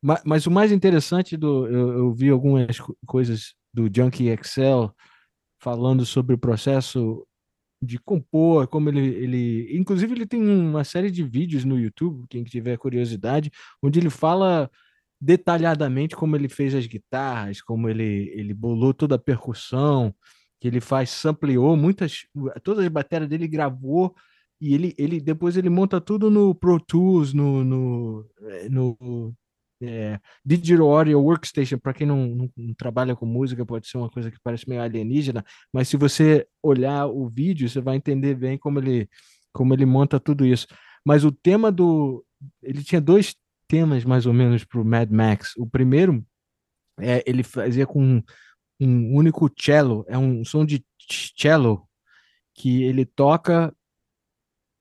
Mas, 0.02 0.22
mas, 0.24 0.46
o 0.46 0.50
mais 0.50 0.70
interessante 0.70 1.34
do. 1.34 1.66
Eu, 1.66 1.92
eu 1.98 2.12
vi 2.12 2.28
algumas 2.28 2.76
coisas 3.06 3.54
do 3.74 3.90
Junkie 3.94 4.28
Excel 4.28 4.94
falando 5.58 6.06
sobre 6.06 6.34
o 6.34 6.38
processo 6.38 7.26
de 7.82 7.98
compor, 7.98 8.68
como 8.68 8.88
ele, 8.88 9.00
ele. 9.00 9.76
Inclusive, 9.76 10.14
ele 10.14 10.26
tem 10.26 10.40
uma 10.40 10.84
série 10.84 11.10
de 11.10 11.22
vídeos 11.22 11.64
no 11.64 11.78
YouTube, 11.78 12.26
quem 12.30 12.44
tiver 12.44 12.78
curiosidade, 12.78 13.50
onde 13.82 13.98
ele 13.98 14.10
fala 14.10 14.70
detalhadamente 15.20 16.14
como 16.14 16.36
ele 16.36 16.48
fez 16.48 16.74
as 16.74 16.86
guitarras, 16.86 17.60
como 17.60 17.88
ele, 17.88 18.30
ele 18.34 18.54
bolou 18.54 18.94
toda 18.94 19.16
a 19.16 19.18
percussão, 19.18 20.14
que 20.60 20.68
ele 20.68 20.80
faz, 20.80 21.10
sampleou 21.10 21.76
muitas. 21.76 22.26
Todas 22.62 22.84
as 22.84 22.90
baterias 22.90 23.28
dele 23.28 23.48
gravou. 23.48 24.14
E 24.60 24.72
ele, 24.74 24.94
ele 24.96 25.20
depois 25.20 25.56
ele 25.56 25.68
monta 25.68 26.00
tudo 26.00 26.30
no 26.30 26.54
Pro 26.54 26.80
Tools, 26.80 27.34
no, 27.34 27.64
no, 27.64 28.30
eh, 28.42 28.68
no 28.70 29.34
é, 29.82 30.18
Digital 30.44 30.96
Audio 30.96 31.20
Workstation, 31.20 31.78
para 31.78 31.92
quem 31.92 32.06
não, 32.06 32.26
não, 32.26 32.50
não, 32.56 32.74
trabalha 32.74 33.14
com 33.14 33.26
música, 33.26 33.66
pode 33.66 33.88
ser 33.88 33.98
uma 33.98 34.10
coisa 34.10 34.30
que 34.30 34.38
parece 34.42 34.68
meio 34.68 34.80
alienígena, 34.80 35.44
mas 35.72 35.88
se 35.88 35.96
você 35.96 36.46
olhar 36.62 37.06
o 37.06 37.28
vídeo, 37.28 37.68
você 37.68 37.80
vai 37.80 37.96
entender 37.96 38.34
bem 38.34 38.56
como 38.56 38.78
ele, 38.78 39.08
como 39.52 39.74
ele 39.74 39.86
monta 39.86 40.20
tudo 40.20 40.46
isso. 40.46 40.66
Mas 41.04 41.24
o 41.24 41.32
tema 41.32 41.70
do. 41.70 42.24
Ele 42.62 42.82
tinha 42.82 43.00
dois 43.00 43.36
temas, 43.68 44.04
mais 44.04 44.26
ou 44.26 44.32
menos, 44.32 44.64
para 44.64 44.80
o 44.80 44.84
Mad 44.84 45.10
Max. 45.10 45.54
O 45.56 45.66
primeiro, 45.66 46.24
é, 47.00 47.22
ele 47.26 47.42
fazia 47.42 47.86
com 47.86 48.22
um 48.80 49.16
único 49.16 49.50
cello, 49.58 50.04
é 50.08 50.18
um 50.18 50.44
som 50.44 50.64
de 50.64 50.84
cello 51.36 51.86
que 52.54 52.82
ele 52.84 53.04
toca 53.04 53.74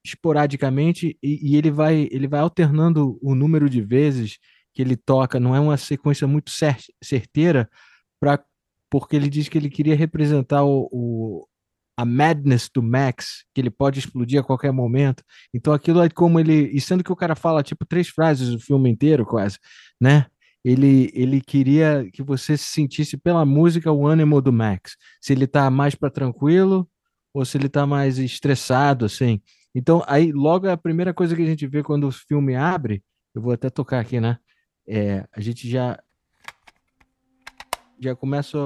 esporadicamente 0.06 1.18
e, 1.24 1.52
e, 1.52 1.56
ele 1.56 1.72
vai 1.72 2.10
ele 2.12 2.28
vai 2.28 2.42
alternando 2.42 3.18
o 3.22 3.34
número 3.34 3.70
de 3.70 3.82
vezes 3.82 4.38
que 4.74 4.82
ele 4.82 4.96
toca 4.96 5.40
não 5.40 5.56
é 5.56 5.60
uma 5.60 5.78
sequência 5.78 6.28
muito 6.28 6.52
certeira, 7.04 7.70
pra, 8.20 8.44
porque 8.90 9.16
ele 9.16 9.30
diz 9.30 9.50
que 9.50 9.58
ele 9.58 9.70
queria 9.70 9.96
representar 9.96 10.64
o, 10.64 10.90
o, 10.92 11.48
a 11.98 12.06
madness 12.06 12.70
do 12.74 12.82
Max, 12.82 13.46
que 13.54 13.62
ele 13.62 13.70
pode 13.70 14.00
explodir 14.00 14.40
a 14.40 14.44
qualquer 14.44 14.72
momento. 14.72 15.24
Então 15.54 15.74
aquilo 15.74 16.02
é 16.02 16.10
como 16.10 16.40
ele. 16.40 16.70
E 16.74 16.82
sendo 16.82 17.04
que 17.04 17.12
o 17.12 17.16
cara 17.16 17.36
fala 17.36 17.64
tipo 17.64 17.86
três 17.86 18.10
frases 18.10 18.50
o 18.50 18.60
filme 18.60 18.90
inteiro, 18.90 19.26
quase, 19.26 19.58
né? 20.00 20.26
Ele, 20.64 21.12
ele 21.14 21.42
queria 21.42 22.10
que 22.14 22.24
você 22.24 22.56
se 22.56 22.66
sentisse 22.66 23.18
pela 23.18 23.46
música 23.46 23.92
o 23.92 24.08
ânimo 24.08 24.42
do 24.42 24.54
Max. 24.54 24.96
Se 25.22 25.34
ele 25.34 25.46
tá 25.46 25.70
mais 25.70 25.94
para 25.94 26.10
tranquilo 26.10 26.90
ou 27.34 27.44
se 27.44 27.58
ele 27.58 27.68
tá 27.68 27.86
mais 27.86 28.18
estressado, 28.18 29.06
assim. 29.06 29.42
Então, 29.76 30.04
aí, 30.08 30.32
logo 30.32 30.70
a 30.70 30.78
primeira 30.78 31.14
coisa 31.14 31.36
que 31.36 31.42
a 31.42 31.46
gente 31.46 31.68
vê 31.68 31.84
quando 31.84 32.08
o 32.08 32.12
filme 32.12 32.56
abre, 32.56 33.04
eu 33.36 33.42
vou 33.42 33.52
até 33.52 33.70
tocar 33.70 34.00
aqui, 34.00 34.20
né? 34.20 34.38
É, 34.88 35.26
a 35.32 35.40
gente 35.40 35.70
já 35.70 36.00
já 38.00 38.16
começa 38.16 38.58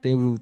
tem 0.00 0.14
o 0.14 0.34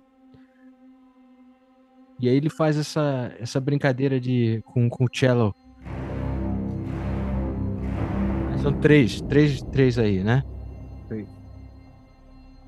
e 2.18 2.28
aí 2.28 2.36
ele 2.36 2.50
faz 2.50 2.76
essa 2.76 3.32
essa 3.38 3.60
brincadeira 3.60 4.18
de 4.18 4.62
com, 4.66 4.88
com 4.88 5.04
o 5.04 5.08
cello. 5.12 5.54
São 8.62 8.72
três 8.80 9.20
três 9.22 9.62
três 9.62 9.98
aí 9.98 10.24
né? 10.24 10.42
Sim. 11.08 11.26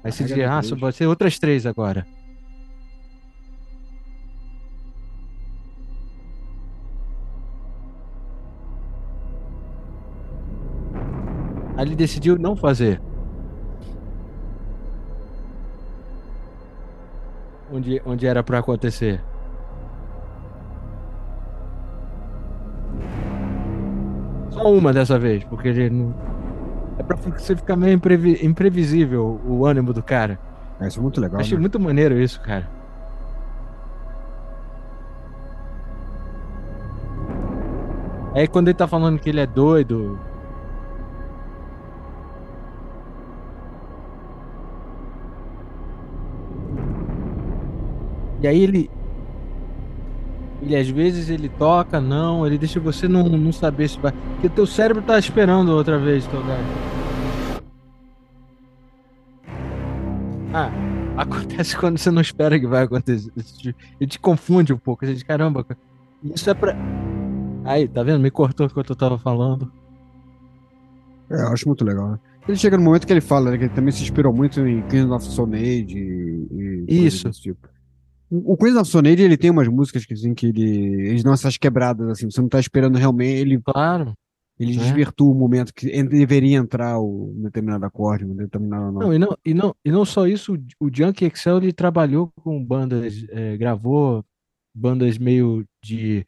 aí 0.05 0.13
você 0.13 0.25
diz 0.25 0.39
ah 0.41 0.63
só 0.63 0.77
pode 0.77 0.97
ser 0.97 1.07
outras 1.07 1.39
três 1.39 1.67
agora 1.67 2.07
Aí 11.79 11.87
ele 11.87 11.95
decidiu 11.95 12.37
não 12.37 12.57
fazer. 12.57 13.01
Onde, 17.73 18.03
onde 18.05 18.27
era 18.27 18.43
para 18.43 18.59
acontecer. 18.59 19.23
Só 24.51 24.73
uma 24.73 24.93
dessa 24.93 25.21
vez, 25.21 25.45
porque 25.45 25.69
ele 25.69 25.89
não. 25.89 26.13
É 26.99 27.03
pra 27.05 27.17
você 27.17 27.55
ficar 27.55 27.77
meio 27.77 27.93
imprevi... 27.93 28.45
imprevisível 28.45 29.41
o 29.47 29.65
ânimo 29.65 29.93
do 29.93 30.03
cara. 30.03 30.37
É, 30.81 30.89
isso 30.89 30.99
é 30.99 31.03
muito 31.03 31.21
legal. 31.21 31.41
Achei 31.41 31.57
né? 31.57 31.61
muito 31.61 31.79
maneiro 31.79 32.19
isso, 32.19 32.41
cara. 32.41 32.69
Aí 38.35 38.49
quando 38.49 38.67
ele 38.67 38.77
tá 38.77 38.89
falando 38.89 39.21
que 39.21 39.29
ele 39.29 39.39
é 39.39 39.47
doido, 39.47 40.19
E 48.41 48.47
aí 48.47 48.63
ele. 48.63 48.91
Ele 50.61 50.77
às 50.77 50.89
vezes 50.89 51.31
ele 51.31 51.49
toca, 51.49 52.01
não, 52.01 52.45
ele 52.45 52.59
deixa 52.59 52.81
você 52.81 53.07
não, 53.07 53.29
não 53.29 53.53
saber 53.53 53.89
se 53.89 53.99
vai. 53.99 54.13
Porque 54.13 54.49
o 54.49 54.51
teu 54.51 54.67
cérebro 54.67 55.03
tá 55.03 55.17
esperando 55.19 55.69
outra 55.69 55.99
vez 55.99 56.27
tocar. 56.27 56.59
Ah, 60.53 60.71
acontece 61.17 61.77
quando 61.77 61.99
você 61.99 62.11
não 62.11 62.21
espera 62.21 62.59
que 62.59 62.67
vai 62.67 62.85
acontecer. 62.85 63.33
Ele 64.01 64.11
te 64.11 64.19
confunde 64.19 64.73
um 64.73 64.79
pouco. 64.79 65.07
Você 65.07 65.15
diz, 65.15 65.23
caramba, 65.23 65.65
isso 66.23 66.51
é 66.51 66.55
pra. 66.55 66.77
Aí, 67.65 67.87
tá 67.87 68.03
vendo? 68.03 68.21
Me 68.21 68.31
cortou 68.31 68.67
enquanto 68.67 68.91
eu 68.91 68.97
tava 68.97 69.19
falando. 69.19 69.71
É, 71.31 71.43
eu 71.43 71.49
acho 71.49 71.69
muito 71.69 71.85
legal, 71.85 72.13
né? 72.13 72.19
Ele 72.49 72.57
chega 72.57 72.79
no 72.79 72.83
momento 72.83 73.07
que 73.07 73.13
ele 73.13 73.21
fala 73.21 73.51
né, 73.51 73.59
que 73.59 73.65
ele 73.65 73.75
também 73.75 73.93
se 73.93 74.03
inspirou 74.03 74.33
muito 74.33 74.61
em 74.67 74.81
Queen 74.89 75.11
of 75.11 75.25
Stone 75.25 75.55
Age 75.55 75.99
e, 75.99 76.85
e 76.89 77.07
Isso. 77.07 77.31
Tipo. 77.31 77.69
O 78.31 78.57
Queens 78.57 78.77
of 78.77 78.89
Stone 78.89 79.09
Age, 79.09 79.23
ele 79.23 79.37
tem 79.37 79.51
umas 79.51 79.69
músicas 79.69 80.05
que, 80.05 80.13
assim, 80.13 80.35
que 80.35 80.47
ele, 80.47 81.09
eles 81.09 81.23
dão 81.23 81.33
essas 81.33 81.57
quebradas, 81.57 82.09
assim, 82.09 82.31
você 82.31 82.41
não 82.41 82.49
tá 82.49 82.61
esperando 82.61 82.97
realmente, 82.97 83.41
ele... 83.41 83.61
Claro. 83.61 84.15
Ele 84.59 84.75
é. 84.75 84.77
desvirtua 84.77 85.31
o 85.31 85.35
momento 85.35 85.73
que 85.73 86.03
deveria 86.03 86.59
entrar 86.59 86.99
o 86.99 87.31
um 87.31 87.43
determinado 87.43 87.87
acorde, 87.87 88.25
um 88.25 88.35
determinado 88.35 88.91
não. 88.91 89.15
e 89.15 89.19
não 89.19 89.39
e 89.45 89.55
não 89.55 89.77
e 89.85 89.91
não 89.93 90.05
só 90.05 90.27
isso, 90.27 90.59
o 90.81 90.91
Junkie 90.93 91.27
Excel 91.27 91.59
ele 91.59 91.73
trabalhou 91.73 92.33
com 92.43 92.61
bandas, 92.65 93.25
é, 93.29 93.57
gravou 93.57 94.25
bandas 94.75 95.17
meio 95.17 95.65
de 95.81 96.27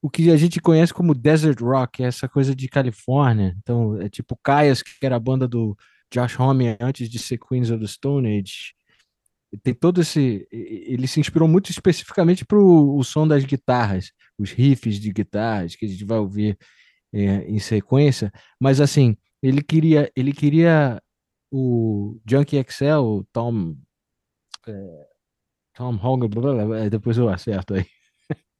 o 0.00 0.08
que 0.08 0.30
a 0.30 0.36
gente 0.36 0.60
conhece 0.60 0.94
como 0.94 1.14
desert 1.14 1.60
rock, 1.60 2.02
é 2.02 2.06
essa 2.06 2.28
coisa 2.28 2.54
de 2.54 2.68
Califórnia. 2.68 3.56
Então, 3.58 4.00
é 4.00 4.08
tipo 4.08 4.38
Caias, 4.42 4.82
que 4.82 5.04
era 5.04 5.16
a 5.16 5.20
banda 5.20 5.48
do 5.48 5.76
Josh 6.12 6.38
Homme 6.38 6.76
antes 6.80 7.10
de 7.10 7.18
ser 7.18 7.38
Queens 7.38 7.70
of 7.70 7.80
the 7.80 7.86
Stone 7.86 8.28
Age 8.38 8.74
tem 9.62 9.74
todo 9.74 10.00
esse. 10.00 10.46
Ele 10.50 11.06
se 11.06 11.20
inspirou 11.20 11.48
muito 11.48 11.70
especificamente 11.70 12.44
para 12.44 12.58
o 12.58 13.02
som 13.04 13.26
das 13.26 13.44
guitarras, 13.44 14.12
os 14.38 14.52
riffs 14.52 15.00
de 15.00 15.12
guitarras 15.12 15.76
que 15.76 15.86
a 15.86 15.88
gente 15.88 16.04
vai 16.04 16.18
ouvir 16.18 16.58
é, 17.12 17.48
em 17.48 17.58
sequência. 17.58 18.32
Mas 18.60 18.80
assim, 18.80 19.16
ele 19.42 19.62
queria, 19.62 20.10
ele 20.16 20.32
queria 20.32 21.00
o 21.50 22.20
Junkie 22.28 22.64
XL, 22.68 23.00
o 23.00 23.24
Tom. 23.32 23.76
É, 24.66 25.06
Tom 25.74 25.94
Hogan, 25.94 26.28
depois 26.90 27.18
eu 27.18 27.28
acerto 27.28 27.74
aí. 27.74 27.86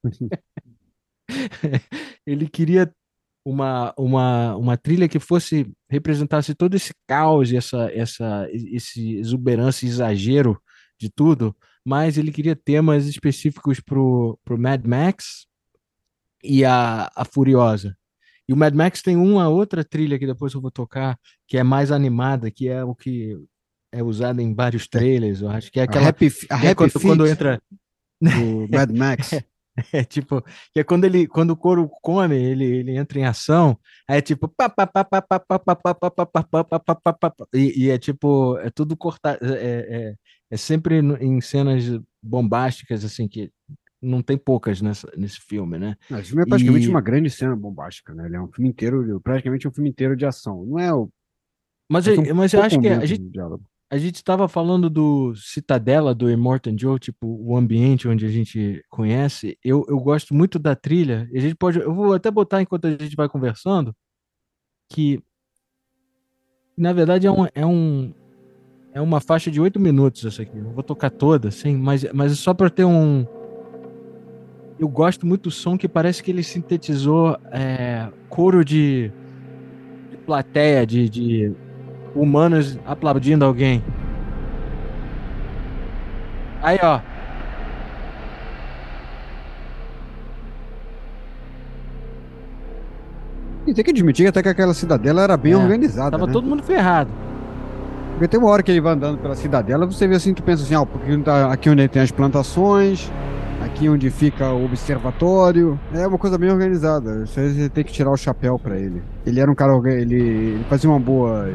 ele 2.26 2.48
queria 2.48 2.92
uma, 3.44 3.94
uma, 3.96 4.56
uma 4.56 4.76
trilha 4.76 5.08
que 5.08 5.18
fosse 5.18 5.72
representasse 5.88 6.54
todo 6.54 6.74
esse 6.74 6.92
caos, 7.06 7.52
essa, 7.52 7.90
essa, 7.92 8.48
esse 8.50 9.16
exuberância, 9.16 9.86
exagero 9.86 10.60
de 10.98 11.10
tudo, 11.10 11.54
mas 11.84 12.18
ele 12.18 12.32
queria 12.32 12.56
temas 12.56 13.06
específicos 13.06 13.80
pro, 13.80 14.38
pro 14.44 14.58
Mad 14.58 14.84
Max 14.84 15.46
e 16.42 16.64
a, 16.64 17.10
a 17.14 17.24
Furiosa. 17.24 17.96
E 18.48 18.52
o 18.52 18.56
Mad 18.56 18.74
Max 18.74 19.02
tem 19.02 19.16
uma 19.16 19.48
outra 19.48 19.84
trilha 19.84 20.18
que 20.18 20.26
depois 20.26 20.54
eu 20.54 20.60
vou 20.60 20.70
tocar, 20.70 21.18
que 21.46 21.58
é 21.58 21.62
mais 21.62 21.90
animada, 21.90 22.50
que 22.50 22.68
é 22.68 22.84
o 22.84 22.94
que 22.94 23.36
é 23.92 24.02
usada 24.02 24.42
em 24.42 24.54
vários 24.54 24.86
trailers, 24.86 25.40
eu 25.40 25.48
acho 25.48 25.70
que 25.70 25.80
é 25.80 25.84
aquela 25.84 26.06
a 26.06 26.08
Happy, 26.10 26.30
a 26.50 26.64
é 26.64 26.70
happy 26.70 26.74
quando, 26.74 27.00
quando 27.00 27.26
entra 27.26 27.60
do 28.20 28.68
Mad 28.70 28.90
Max. 28.90 29.30
É 29.92 30.02
tipo, 30.02 30.42
que 30.72 30.80
é 30.80 30.84
quando 30.84 31.04
ele, 31.04 31.26
quando 31.26 31.50
o 31.50 31.56
couro 31.56 31.86
come, 32.00 32.34
ele, 32.34 32.64
ele 32.64 32.96
entra 32.96 33.18
em 33.18 33.24
ação, 33.24 33.78
aí 34.08 34.18
é 34.18 34.22
tipo 34.22 34.50
e, 37.52 37.84
e 37.84 37.90
é 37.90 37.98
tipo, 37.98 38.56
é 38.58 38.70
tudo 38.70 38.96
cortado, 38.96 39.38
é, 39.44 40.14
é, 40.50 40.54
é 40.54 40.56
sempre 40.56 40.98
em 41.20 41.40
cenas 41.40 41.84
bombásticas, 42.22 43.04
assim, 43.04 43.28
que 43.28 43.50
não 44.00 44.22
tem 44.22 44.36
poucas 44.36 44.80
nessa, 44.80 45.10
nesse 45.16 45.40
filme, 45.40 45.78
né? 45.78 45.96
Não, 46.10 46.18
esse 46.18 46.28
filme 46.28 46.42
é 46.42 46.46
praticamente 46.46 46.86
E- 46.86 46.90
uma 46.90 47.00
grande 47.00 47.30
cena 47.30 47.56
bombástica, 47.56 48.14
né? 48.14 48.26
Ele 48.26 48.36
é 48.36 48.40
um 48.40 48.52
filme 48.52 48.68
inteiro, 48.68 49.20
praticamente 49.20 49.66
um 49.66 49.72
filme 49.72 49.90
inteiro 49.90 50.16
de 50.16 50.26
ação. 50.26 50.64
Não 50.66 50.78
é 50.78 50.92
o. 50.92 51.08
Mas, 51.90 52.06
é 52.06 52.12
eu- 52.14 52.20
um 52.32 52.34
mas 52.34 52.52
eu 52.52 52.60
acho 52.62 52.80
que 52.80 52.88
a 52.88 53.04
gente, 53.06 53.30
a 53.90 53.96
gente 53.96 54.16
estava 54.16 54.48
falando 54.48 54.90
do 54.90 55.34
Citadela, 55.36 56.14
do 56.14 56.30
Immortan 56.30 56.76
Joe, 56.78 56.98
tipo, 56.98 57.26
o 57.26 57.56
ambiente 57.56 58.08
onde 58.08 58.26
a 58.26 58.28
gente 58.28 58.84
conhece. 58.88 59.56
Eu, 59.64 59.84
eu 59.88 59.98
gosto 59.98 60.34
muito 60.34 60.58
da 60.58 60.74
trilha. 60.76 61.28
A 61.34 61.38
gente 61.38 61.54
pode. 61.54 61.78
Eu 61.78 61.94
vou 61.94 62.12
até 62.12 62.30
botar 62.30 62.60
enquanto 62.60 62.86
a 62.86 62.90
gente 62.90 63.14
vai 63.16 63.28
conversando, 63.28 63.94
que 64.90 65.22
na 66.76 66.92
verdade 66.92 67.26
é 67.26 67.30
um, 67.30 67.46
é 67.54 67.64
um. 67.66 68.12
É 68.96 69.00
uma 69.02 69.20
faixa 69.20 69.50
de 69.50 69.60
oito 69.60 69.78
minutos 69.78 70.24
essa 70.24 70.40
aqui. 70.40 70.56
Não 70.56 70.70
vou 70.70 70.82
tocar 70.82 71.10
toda, 71.10 71.50
sim, 71.50 71.76
mas, 71.76 72.06
mas 72.14 72.32
é 72.32 72.34
só 72.34 72.54
para 72.54 72.70
ter 72.70 72.86
um. 72.86 73.26
Eu 74.78 74.88
gosto 74.88 75.26
muito 75.26 75.42
do 75.42 75.50
som 75.50 75.76
que 75.76 75.86
parece 75.86 76.22
que 76.22 76.30
ele 76.30 76.42
sintetizou 76.42 77.36
é, 77.52 78.08
coro 78.30 78.64
de, 78.64 79.12
de 80.10 80.16
plateia, 80.24 80.86
de, 80.86 81.10
de 81.10 81.52
humanos 82.14 82.78
aplaudindo 82.86 83.44
alguém. 83.44 83.84
Aí, 86.62 86.78
ó. 86.82 86.98
E 93.66 93.74
tem 93.74 93.84
que 93.84 93.90
admitir 93.90 94.26
até 94.26 94.42
que 94.42 94.48
aquela 94.48 94.72
cidadela 94.72 95.20
era 95.20 95.36
bem 95.36 95.52
É, 95.52 95.56
organizada. 95.58 96.12
Tava 96.12 96.26
né? 96.26 96.32
todo 96.32 96.48
mundo 96.48 96.62
ferrado. 96.62 97.25
Porque 98.16 98.28
tem 98.28 98.40
uma 98.40 98.48
hora 98.48 98.62
que 98.62 98.70
ele 98.70 98.80
vai 98.80 98.94
andando 98.94 99.18
pela 99.18 99.34
cidadela, 99.34 99.84
você 99.84 100.08
vê 100.08 100.14
assim, 100.14 100.32
tu 100.32 100.42
pensa 100.42 100.62
assim, 100.62 100.74
ó, 100.74 100.86
porque 100.86 101.14
tá 101.18 101.52
aqui 101.52 101.68
onde 101.68 101.86
tem 101.86 102.00
as 102.00 102.10
plantações, 102.10 103.12
aqui 103.62 103.90
onde 103.90 104.08
fica 104.08 104.50
o 104.52 104.64
observatório. 104.64 105.78
É 105.92 106.06
uma 106.06 106.16
coisa 106.16 106.38
bem 106.38 106.50
organizada. 106.50 107.26
Você 107.26 107.68
tem 107.68 107.84
que 107.84 107.92
tirar 107.92 108.10
o 108.10 108.16
chapéu 108.16 108.58
pra 108.58 108.78
ele. 108.78 109.02
Ele 109.26 109.38
era 109.38 109.50
um 109.50 109.54
cara, 109.54 109.74
ele, 109.92 110.14
ele 110.14 110.64
fazia 110.70 110.88
uma 110.88 110.98
boa 110.98 111.46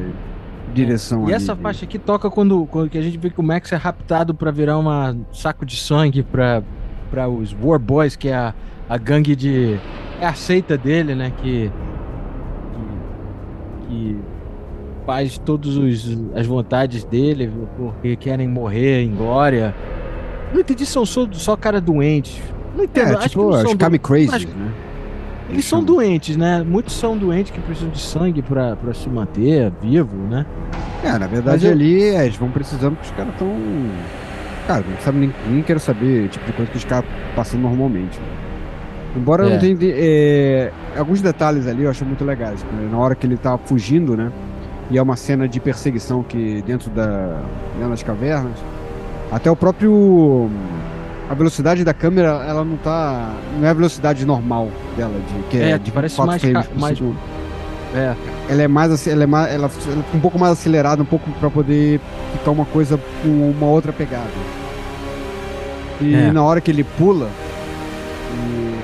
direção 0.71 1.21
E 1.21 1.25
ali 1.25 1.33
essa 1.33 1.55
faixa 1.55 1.83
aqui 1.83 1.97
toca 1.97 2.29
quando, 2.29 2.65
quando 2.67 2.89
que 2.89 2.97
a 2.97 3.01
gente 3.01 3.17
vê 3.17 3.29
que 3.29 3.39
o 3.39 3.43
Max 3.43 3.71
é 3.71 3.75
raptado 3.75 4.33
pra 4.33 4.51
virar 4.51 4.77
uma 4.77 5.17
saco 5.33 5.65
de 5.65 5.75
sangue 5.75 6.23
pra 6.23 6.63
para 7.11 7.27
os 7.27 7.53
War 7.61 7.77
Boys, 7.77 8.15
que 8.15 8.29
é 8.29 8.35
a, 8.35 8.53
a 8.87 8.97
gangue 8.97 9.35
de. 9.35 9.77
É 10.19 10.25
a 10.25 10.33
seita 10.33 10.77
dele, 10.77 11.13
né? 11.13 11.31
Que. 11.37 11.69
Que, 13.87 13.87
que 13.87 14.19
faz 15.11 15.37
todas 15.39 15.75
as 16.33 16.45
vontades 16.47 17.03
dele 17.03 17.51
porque 17.77 18.15
querem 18.15 18.47
morrer 18.47 19.03
em 19.03 19.13
glória. 19.13 19.75
Não 20.53 20.61
entendi 20.61 20.85
se 20.85 20.93
são 20.93 21.05
só, 21.05 21.27
só 21.33 21.57
cara 21.57 21.81
doentes. 21.81 22.41
Não 22.77 22.85
entendo. 22.85 23.07
É, 23.09 23.11
acho 23.15 23.19
que 23.23 23.29
tipo, 23.29 23.57
são 23.57 23.75
Kami 23.75 23.97
do- 23.97 24.01
Crazy, 24.01 24.33
acho- 24.33 24.47
né? 24.47 24.71
Eles 25.49 25.65
são 25.65 25.83
doentes, 25.83 26.37
né? 26.37 26.63
Muitos 26.65 26.95
são 26.95 27.17
doentes 27.17 27.51
que 27.51 27.59
precisam 27.59 27.89
de 27.89 27.99
sangue 27.99 28.41
pra 28.41 28.77
pra 28.77 28.93
se 28.93 29.09
manter 29.09 29.69
vivo, 29.81 30.15
né? 30.29 30.45
É, 31.03 31.17
na 31.19 31.27
verdade 31.27 31.65
eu- 31.65 31.73
ali 31.73 32.01
é, 32.03 32.23
eles 32.25 32.37
vão 32.37 32.49
precisando 32.49 32.95
porque 32.95 33.09
os 33.11 33.17
caras 33.17 33.33
estão. 33.33 33.49
Cara, 34.67 34.85
não 34.89 34.97
sabe 35.03 35.19
nem, 35.19 35.33
nem 35.49 35.61
quero 35.61 35.79
saber 35.81 36.29
tipo 36.29 36.45
de 36.45 36.53
coisa 36.53 36.71
que 36.71 36.77
os 36.77 36.85
caras 36.85 37.03
passando 37.35 37.63
normalmente. 37.63 38.17
Embora 39.13 39.43
eu 39.43 39.49
É. 39.49 39.51
não 39.55 39.59
tenha. 39.59 39.77
é, 39.93 40.71
alguns 40.97 41.21
detalhes 41.21 41.67
ali 41.67 41.83
eu 41.83 41.89
acho 41.89 42.05
muito 42.05 42.23
legais. 42.23 42.63
né? 42.63 42.87
Na 42.89 42.97
hora 42.97 43.13
que 43.13 43.27
ele 43.27 43.35
tá 43.35 43.57
fugindo, 43.57 44.15
né? 44.15 44.31
E 44.91 44.97
é 44.97 45.01
uma 45.01 45.15
cena 45.15 45.47
de 45.47 45.59
perseguição 45.59 46.21
que 46.21 46.61
dentro 46.67 46.89
da. 46.91 47.39
dentro 47.75 47.89
das 47.89 48.03
cavernas. 48.03 48.53
Até 49.31 49.49
o 49.49 49.55
próprio. 49.55 50.49
A 51.29 51.33
velocidade 51.33 51.85
da 51.85 51.93
câmera, 51.93 52.43
ela 52.45 52.65
não 52.65 52.75
tá. 52.75 53.33
Não 53.57 53.65
é 53.65 53.69
a 53.69 53.73
velocidade 53.73 54.25
normal 54.25 54.67
dela, 54.97 55.13
de, 55.17 55.43
que 55.49 55.57
é, 55.57 55.71
É, 55.71 55.77
de 55.77 55.89
parece 55.91 56.15
24 56.17 56.27
mais 56.27 56.41
frames 56.41 56.67
por 56.67 56.79
mais- 56.79 56.97
segundo 56.97 57.17
É. 57.95 58.15
ela 58.49 58.61
é 58.63 58.67
mais 58.67 59.07
ela 59.07 59.23
é 59.23 59.25
mais 59.25 59.45
ela, 59.47 59.55
ela 59.63 59.69
fica 59.69 60.17
um 60.17 60.19
pouco 60.19 60.37
mais 60.37 60.51
acelerada 60.53 61.01
um 61.01 61.05
pouco 61.05 61.29
para 61.39 61.49
poder 61.49 62.01
ficar 62.33 62.51
uma 62.51 62.65
coisa 62.65 62.99
com 63.23 63.29
uma 63.57 63.67
outra 63.67 63.93
pegada 63.93 64.27
e 66.01 66.13
É. 66.15 66.31
na 66.33 66.43
hora 66.43 66.59
que 66.61 66.69
ele 66.71 66.83
pula 66.83 67.29
e 68.33 68.75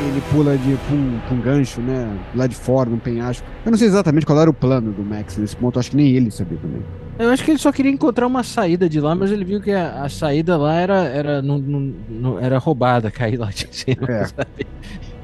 ele 0.00 0.22
pula 0.30 0.56
de 0.56 0.76
pra 0.76 0.94
um, 0.94 1.20
pra 1.20 1.34
um 1.34 1.40
gancho 1.40 1.80
né 1.80 2.18
lá 2.34 2.46
de 2.46 2.54
fora 2.54 2.90
num 2.90 2.98
penhasco 2.98 3.46
eu 3.64 3.70
não 3.70 3.78
sei 3.78 3.88
exatamente 3.88 4.26
qual 4.26 4.40
era 4.40 4.50
o 4.50 4.54
plano 4.54 4.92
do 4.92 5.02
Max 5.02 5.36
nesse 5.36 5.56
ponto 5.56 5.78
acho 5.78 5.90
que 5.90 5.96
nem 5.96 6.08
ele 6.08 6.30
sabia 6.30 6.58
também 6.58 6.82
Eu 7.18 7.30
acho 7.30 7.44
que 7.44 7.50
ele 7.52 7.58
só 7.58 7.70
queria 7.70 7.92
encontrar 7.92 8.26
uma 8.26 8.42
saída 8.42 8.88
de 8.88 9.00
lá, 9.00 9.14
mas 9.14 9.30
ele 9.30 9.44
viu 9.44 9.60
que 9.60 9.70
a, 9.70 10.02
a 10.02 10.08
saída 10.08 10.56
lá 10.56 10.74
era, 10.74 11.04
era, 11.04 11.40
não, 11.40 11.58
não, 11.58 12.40
era 12.40 12.58
roubada, 12.58 13.08
cair 13.12 13.36
lá 13.36 13.50
de 13.50 13.68
cima. 13.70 14.06
É. 14.08 14.24
sabe? 14.24 14.66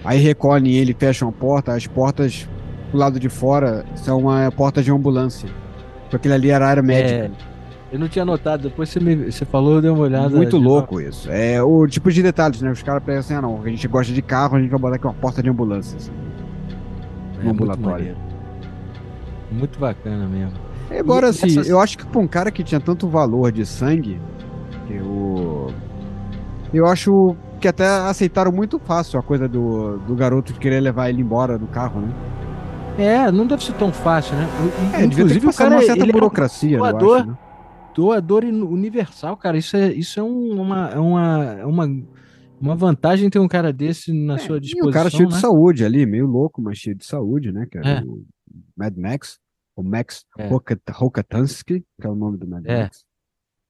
aí 0.04 0.18
recolhem 0.20 0.74
ele 0.74 0.94
fecham 0.98 1.28
a 1.28 1.32
porta 1.32 1.72
as 1.72 1.86
portas 1.86 2.48
do 2.92 2.98
lado 2.98 3.18
de 3.18 3.28
fora 3.28 3.84
são 3.96 4.20
uma 4.20 4.50
porta 4.52 4.82
de 4.82 4.90
ambulância 4.90 5.48
porque 6.02 6.16
aquele 6.16 6.34
ali 6.34 6.50
era 6.50 6.66
a 6.66 6.68
área 6.68 6.82
médica 6.82 7.30
Eu 7.92 7.98
não 7.98 8.08
tinha 8.08 8.24
notado, 8.24 8.62
depois 8.68 8.88
você, 8.88 9.00
me, 9.00 9.30
você 9.32 9.44
falou, 9.44 9.74
eu 9.74 9.82
dei 9.82 9.90
uma 9.90 10.02
olhada. 10.04 10.28
Muito 10.36 10.56
louco 10.58 11.00
isso. 11.00 11.28
É 11.30 11.60
o 11.62 11.86
tipo 11.88 12.10
de 12.12 12.22
detalhes, 12.22 12.62
né? 12.62 12.70
Os 12.70 12.82
caras 12.82 13.02
pensam 13.02 13.18
assim, 13.20 13.34
ah 13.34 13.42
não, 13.42 13.60
a 13.64 13.68
gente 13.68 13.86
gosta 13.88 14.12
de 14.12 14.22
carro, 14.22 14.56
a 14.56 14.60
gente 14.60 14.70
vai 14.70 14.78
botar 14.78 14.96
aqui 14.96 15.06
uma 15.06 15.14
porta 15.14 15.42
de 15.42 15.48
ambulância. 15.50 15.96
assim. 15.96 16.12
É, 16.12 17.38
no 17.38 17.44
muito 17.46 17.62
ambulatório. 17.62 17.90
maneiro. 17.90 18.16
Muito 19.50 19.78
bacana 19.80 20.26
mesmo. 20.26 20.52
Agora, 20.96 21.26
E 21.26 21.30
assim, 21.30 21.46
essas- 21.46 21.68
eu 21.68 21.80
acho 21.80 21.98
que 21.98 22.06
pra 22.06 22.20
um 22.20 22.26
cara 22.28 22.50
que 22.52 22.62
tinha 22.62 22.80
tanto 22.80 23.08
valor 23.08 23.50
de 23.50 23.66
sangue, 23.66 24.20
eu. 24.88 25.72
Eu 26.72 26.86
acho 26.86 27.34
que 27.60 27.66
até 27.66 27.86
aceitaram 27.86 28.52
muito 28.52 28.78
fácil 28.78 29.18
a 29.18 29.22
coisa 29.22 29.48
do, 29.48 29.98
do 29.98 30.14
garoto 30.14 30.52
de 30.52 30.58
querer 30.60 30.80
levar 30.80 31.08
ele 31.10 31.20
embora 31.20 31.58
do 31.58 31.66
carro, 31.66 32.00
né? 32.00 32.08
É, 32.98 33.32
não 33.32 33.46
deve 33.46 33.64
ser 33.64 33.72
tão 33.74 33.92
fácil, 33.92 34.36
né? 34.36 34.48
É, 34.94 34.98
devia 34.98 34.98
ter 34.98 35.04
Inclusive, 35.06 35.40
que 35.40 35.46
o 35.48 35.52
cara 35.54 35.70
uma 35.74 35.82
certa 35.82 36.02
ele 36.02 36.10
é 36.12 36.14
um 36.14 36.18
burocracia, 36.18 36.76
eu 36.78 36.84
acho, 36.84 37.26
né? 37.26 37.34
Doador 37.94 38.44
in- 38.44 38.62
universal, 38.62 39.36
cara. 39.36 39.58
Isso 39.58 39.76
é, 39.76 39.92
isso 39.92 40.18
é 40.20 40.22
um- 40.22 40.60
uma, 40.60 40.88
é 40.90 40.98
uma, 40.98 41.44
é 41.60 41.66
uma, 41.66 41.86
uma 42.60 42.76
vantagem 42.76 43.28
ter 43.30 43.38
um 43.38 43.48
cara 43.48 43.72
desse 43.72 44.12
na 44.12 44.38
sua 44.38 44.56
E 44.58 44.60
disposição. 44.60 44.90
o 44.90 44.92
cara 44.92 45.10
cheio 45.10 45.28
de 45.28 45.34
né? 45.34 45.40
saúde 45.40 45.84
ali, 45.84 46.06
meio 46.06 46.26
louco, 46.26 46.60
mas 46.62 46.78
cheio 46.78 46.96
de 46.96 47.04
saúde, 47.04 47.52
né? 47.52 47.66
Que 47.70 47.78
É. 47.78 48.02
o 48.02 48.24
Mad 48.76 48.96
Max, 48.96 49.38
o 49.76 49.82
Max 49.82 50.24
É. 50.38 50.46
Rokat- 50.48 50.80
Rokatansky, 50.90 51.80
que 52.00 52.06
é 52.06 52.10
o 52.10 52.14
nome 52.14 52.38
do 52.38 52.46
Mad 52.46 52.64
É. 52.66 52.82
Max. 52.84 53.04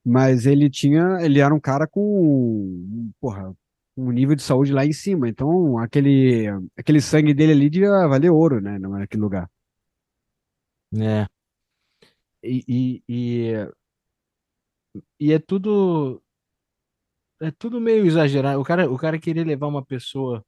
Mas 0.05 0.45
ele 0.47 0.69
tinha, 0.69 1.19
ele 1.21 1.39
era 1.39 1.53
um 1.53 1.59
cara 1.59 1.85
com, 1.87 3.11
porra, 3.19 3.53
um 3.95 4.09
nível 4.09 4.35
de 4.35 4.41
saúde 4.41 4.73
lá 4.73 4.83
em 4.85 4.93
cima. 4.93 5.29
Então, 5.29 5.77
aquele, 5.77 6.47
aquele 6.75 6.99
sangue 7.01 7.33
dele 7.33 7.51
ali 7.51 7.69
devia 7.69 8.07
valer 8.07 8.31
ouro, 8.31 8.59
né? 8.59 8.79
Naquele 8.79 9.21
lugar. 9.21 9.47
É. 10.95 11.27
E, 12.43 12.63
e, 12.67 13.03
e, 13.07 13.53
e 15.19 15.31
é 15.31 15.39
tudo. 15.39 16.21
É 17.41 17.49
tudo 17.51 17.81
meio 17.81 18.05
exagerado. 18.05 18.59
O 18.59 18.63
cara, 18.63 18.89
o 18.91 18.97
cara 18.97 19.17
queria 19.17 19.43
levar 19.43 19.67
uma 19.67 19.83
pessoa 19.83 20.45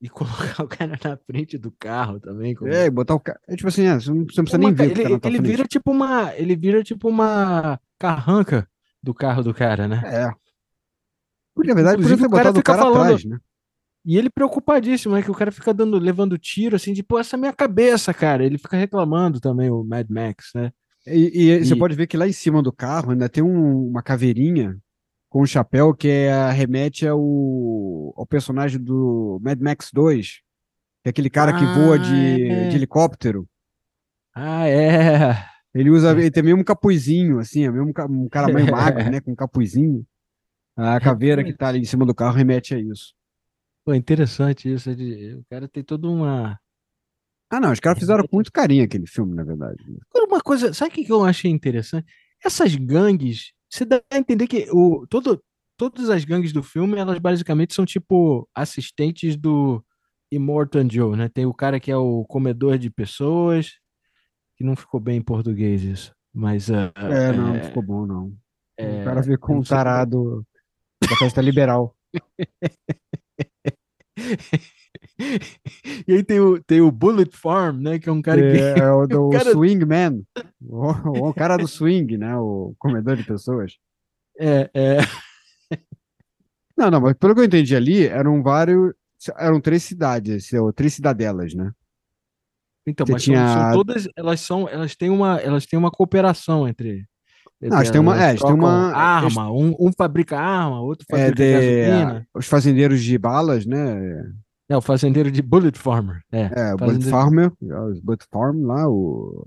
e 0.00 0.08
colocar 0.58 0.62
o 0.62 0.68
cara 0.68 0.98
na 1.02 1.16
frente 1.16 1.56
do 1.56 1.70
carro 1.72 2.20
também. 2.20 2.54
como- 2.54 2.70
É, 2.72 2.90
botar 2.90 3.14
o 3.14 3.20
cara. 3.20 3.40
É 3.48 3.56
tipo 3.56 3.68
assim, 3.68 3.86
é, 3.86 3.94
você 3.94 4.10
não 4.12 4.24
precisa 4.26 4.58
Uma 4.58 4.68
nem 4.70 4.74
ver 4.74 4.90
ele, 4.98 5.18
tá 5.18 5.28
ele 5.28 5.40
vira 5.40 5.64
tipo 5.66 5.90
uma. 5.90 6.34
Ele 6.36 6.54
vira 6.56 6.82
tipo 6.82 7.08
uma 7.08 7.80
carranca 7.98 8.68
do 9.02 9.14
carro 9.14 9.42
do 9.42 9.54
cara, 9.54 9.88
né? 9.88 10.02
É. 10.04 10.30
Porque, 11.54 11.70
na 11.70 11.74
verdade, 11.74 11.96
Inclusive, 12.00 12.26
o 12.26 12.30
cara 12.30 12.50
fica 12.52 12.62
cara 12.62 12.82
falando- 12.82 13.02
atrás, 13.04 13.24
né? 13.24 13.38
E 14.04 14.16
ele 14.16 14.30
preocupadíssimo, 14.30 15.14
né? 15.14 15.22
Que 15.22 15.30
o 15.30 15.34
cara 15.34 15.50
fica 15.50 15.74
dando, 15.74 15.98
levando 15.98 16.38
tiro, 16.38 16.76
assim, 16.76 16.92
de, 16.92 17.02
pô, 17.02 17.18
essa 17.18 17.36
é 17.36 17.38
minha 17.38 17.52
cabeça, 17.52 18.14
cara. 18.14 18.44
Ele 18.44 18.56
fica 18.56 18.76
reclamando 18.76 19.40
também, 19.40 19.70
o 19.70 19.82
Mad 19.84 20.08
Max, 20.08 20.50
né? 20.54 20.72
E, 21.06 21.50
e 21.50 21.64
você 21.64 21.74
E- 21.74 21.78
pode 21.78 21.94
ver 21.94 22.06
que 22.06 22.16
lá 22.16 22.26
em 22.28 22.32
cima 22.32 22.62
do 22.62 22.72
carro 22.72 23.10
ainda 23.12 23.28
tem 23.28 23.42
um- 23.42 23.88
uma 23.88 24.02
caveirinha 24.02 24.76
com 25.30 25.42
um 25.42 25.46
chapéu 25.46 25.94
que 25.94 26.08
é, 26.08 26.50
remete 26.50 27.06
ao, 27.06 27.18
ao 28.16 28.26
personagem 28.26 28.80
do 28.82 29.38
Mad 29.42 29.58
Max 29.60 29.90
2. 29.92 30.40
Que 31.02 31.08
é 31.08 31.10
aquele 31.10 31.30
cara 31.30 31.52
que 31.52 31.64
voa 31.64 31.94
Ah, 31.94 31.98
de, 31.98 32.42
é. 32.50 32.68
de 32.68 32.76
helicóptero. 32.76 33.46
Ah, 34.34 34.66
é. 34.68 35.36
Ele 35.74 35.90
usa, 35.90 36.10
ele 36.12 36.30
tem 36.30 36.42
mesmo 36.42 36.60
um 36.60 36.64
capuzinho, 36.64 37.38
assim, 37.38 37.64
é 37.64 37.70
mesmo 37.70 37.88
um 37.90 37.92
ca- 37.92 38.08
cara 38.30 38.52
meio 38.52 38.66
magro, 39.06 39.10
né? 39.10 39.20
Com 39.20 39.32
um 39.32 39.36
capuzinho. 39.36 40.04
A 40.76 40.98
caveira 41.00 41.42
que 41.44 41.52
tá 41.52 41.68
ali 41.68 41.80
em 41.80 41.84
cima 41.84 42.04
do 42.06 42.14
carro 42.14 42.36
remete 42.36 42.74
a 42.74 42.78
isso. 42.78 43.14
Pô, 43.84 43.94
interessante 43.94 44.72
isso. 44.72 44.90
ele- 44.90 45.34
O 45.36 45.44
cara 45.50 45.68
tem 45.68 45.82
toda 45.82 46.08
uma. 46.08 46.58
Ah, 47.50 47.60
não, 47.60 47.72
os 47.72 47.80
caras 47.80 47.98
fizeram 47.98 48.26
com 48.26 48.36
muito 48.36 48.52
carinho 48.52 48.84
aquele 48.84 49.06
filme, 49.06 49.34
na 49.34 49.42
verdade. 49.42 49.78
Agora, 50.14 50.30
uma 50.30 50.40
coisa, 50.40 50.72
sabe 50.74 50.90
o 50.90 50.94
que 50.94 51.10
eu 51.10 51.24
achei 51.24 51.50
interessante? 51.50 52.06
Essas 52.44 52.74
gangues, 52.76 53.52
você 53.70 53.84
dá 53.84 54.00
a 54.12 54.18
entender 54.18 54.46
que 54.46 54.68
o, 54.70 55.06
todo, 55.08 55.42
todas 55.76 56.10
as 56.10 56.24
gangues 56.24 56.52
do 56.52 56.62
filme, 56.62 56.98
elas 56.98 57.18
basicamente 57.18 57.74
são 57.74 57.86
tipo 57.86 58.48
assistentes 58.54 59.36
do 59.36 59.82
Immortan 60.30 60.88
Joe, 60.90 61.16
né? 61.16 61.28
Tem 61.28 61.46
o 61.46 61.54
cara 61.54 61.80
que 61.80 61.90
é 61.90 61.96
o 61.96 62.24
comedor 62.26 62.76
de 62.76 62.90
pessoas, 62.90 63.72
que 64.56 64.64
não 64.64 64.76
ficou 64.76 65.00
bem 65.00 65.18
em 65.18 65.22
português 65.22 65.82
isso, 65.82 66.12
mas 66.34 66.70
ah, 66.70 66.92
É, 66.96 67.32
não, 67.32 67.48
não 67.48 67.56
é, 67.56 67.64
ficou 67.64 67.82
bom, 67.82 68.06
não. 68.06 68.32
é, 68.76 69.00
o 69.00 69.04
cara 69.04 69.22
ficou 69.22 69.50
eu 69.50 69.54
um 69.54 69.58
não 69.60 69.64
tarado 69.64 70.46
da 71.00 71.16
festa 71.16 71.40
liberal. 71.40 71.96
E 76.06 76.12
aí 76.12 76.22
tem 76.22 76.38
o, 76.40 76.62
tem 76.62 76.80
o 76.80 76.90
Bullet 76.92 77.36
Farm, 77.36 77.80
né? 77.80 77.98
Que 77.98 78.08
é 78.08 78.12
um 78.12 78.22
cara 78.22 78.40
que. 78.40 78.58
É, 78.58 78.78
é 78.78 78.90
o 78.92 79.06
do 79.08 79.28
cara- 79.30 79.50
Swing 79.52 79.84
Man. 79.84 80.20
O, 80.62 81.28
o 81.28 81.34
cara 81.34 81.56
do 81.56 81.66
swing, 81.66 82.16
né? 82.16 82.36
O 82.36 82.74
comedor 82.78 83.16
de 83.16 83.24
pessoas. 83.24 83.72
É, 84.38 84.70
é, 84.72 84.98
Não, 86.76 86.90
não, 86.90 87.00
mas 87.00 87.14
pelo 87.14 87.34
que 87.34 87.40
eu 87.40 87.44
entendi 87.44 87.74
ali, 87.74 88.06
eram 88.06 88.42
vários. 88.42 88.92
Eram 89.36 89.60
três 89.60 89.82
cidades, 89.82 90.52
ou 90.52 90.72
três 90.72 90.94
cidadelas, 90.94 91.52
né? 91.52 91.72
Então, 92.86 93.04
Você 93.04 93.12
mas 93.12 93.24
são- 93.24 93.34
são, 93.34 93.44
tinha- 93.54 93.72
todas, 93.72 94.08
elas 94.16 94.40
são, 94.40 94.68
elas 94.68 94.94
têm 94.94 95.10
uma, 95.10 95.38
elas 95.40 95.66
têm 95.66 95.76
uma 95.78 95.90
cooperação 95.90 96.68
entre. 96.68 97.04
Não, 97.60 97.78
eles 97.78 97.90
têm 97.90 98.00
uma- 98.00 98.12
elas 98.14 98.24
é, 98.24 98.30
eles 98.30 98.42
têm 98.42 98.52
uma- 98.54 98.92
arma, 98.94 99.50
um, 99.50 99.74
um 99.80 99.90
fabrica 99.92 100.38
arma, 100.38 100.80
outro 100.80 101.04
É 101.10 101.16
fabrica 101.16 101.34
de, 101.34 101.52
gasolina. 101.82 102.28
os 102.32 102.46
fazendeiros 102.46 103.02
de 103.02 103.18
balas, 103.18 103.66
né? 103.66 104.22
É, 104.68 104.76
o 104.76 104.82
fazendeiro 104.82 105.30
de 105.30 105.40
Bullet 105.40 105.78
Farmer. 105.78 106.22
É, 106.30 106.50
É, 106.70 106.74
o 106.74 106.76
Bullet 106.76 107.04
Farmer, 107.08 107.52
é, 107.62 107.80
os 107.80 108.00
Bullet 108.00 108.26
Farm 108.30 108.64
lá, 108.66 108.88
o... 108.88 109.46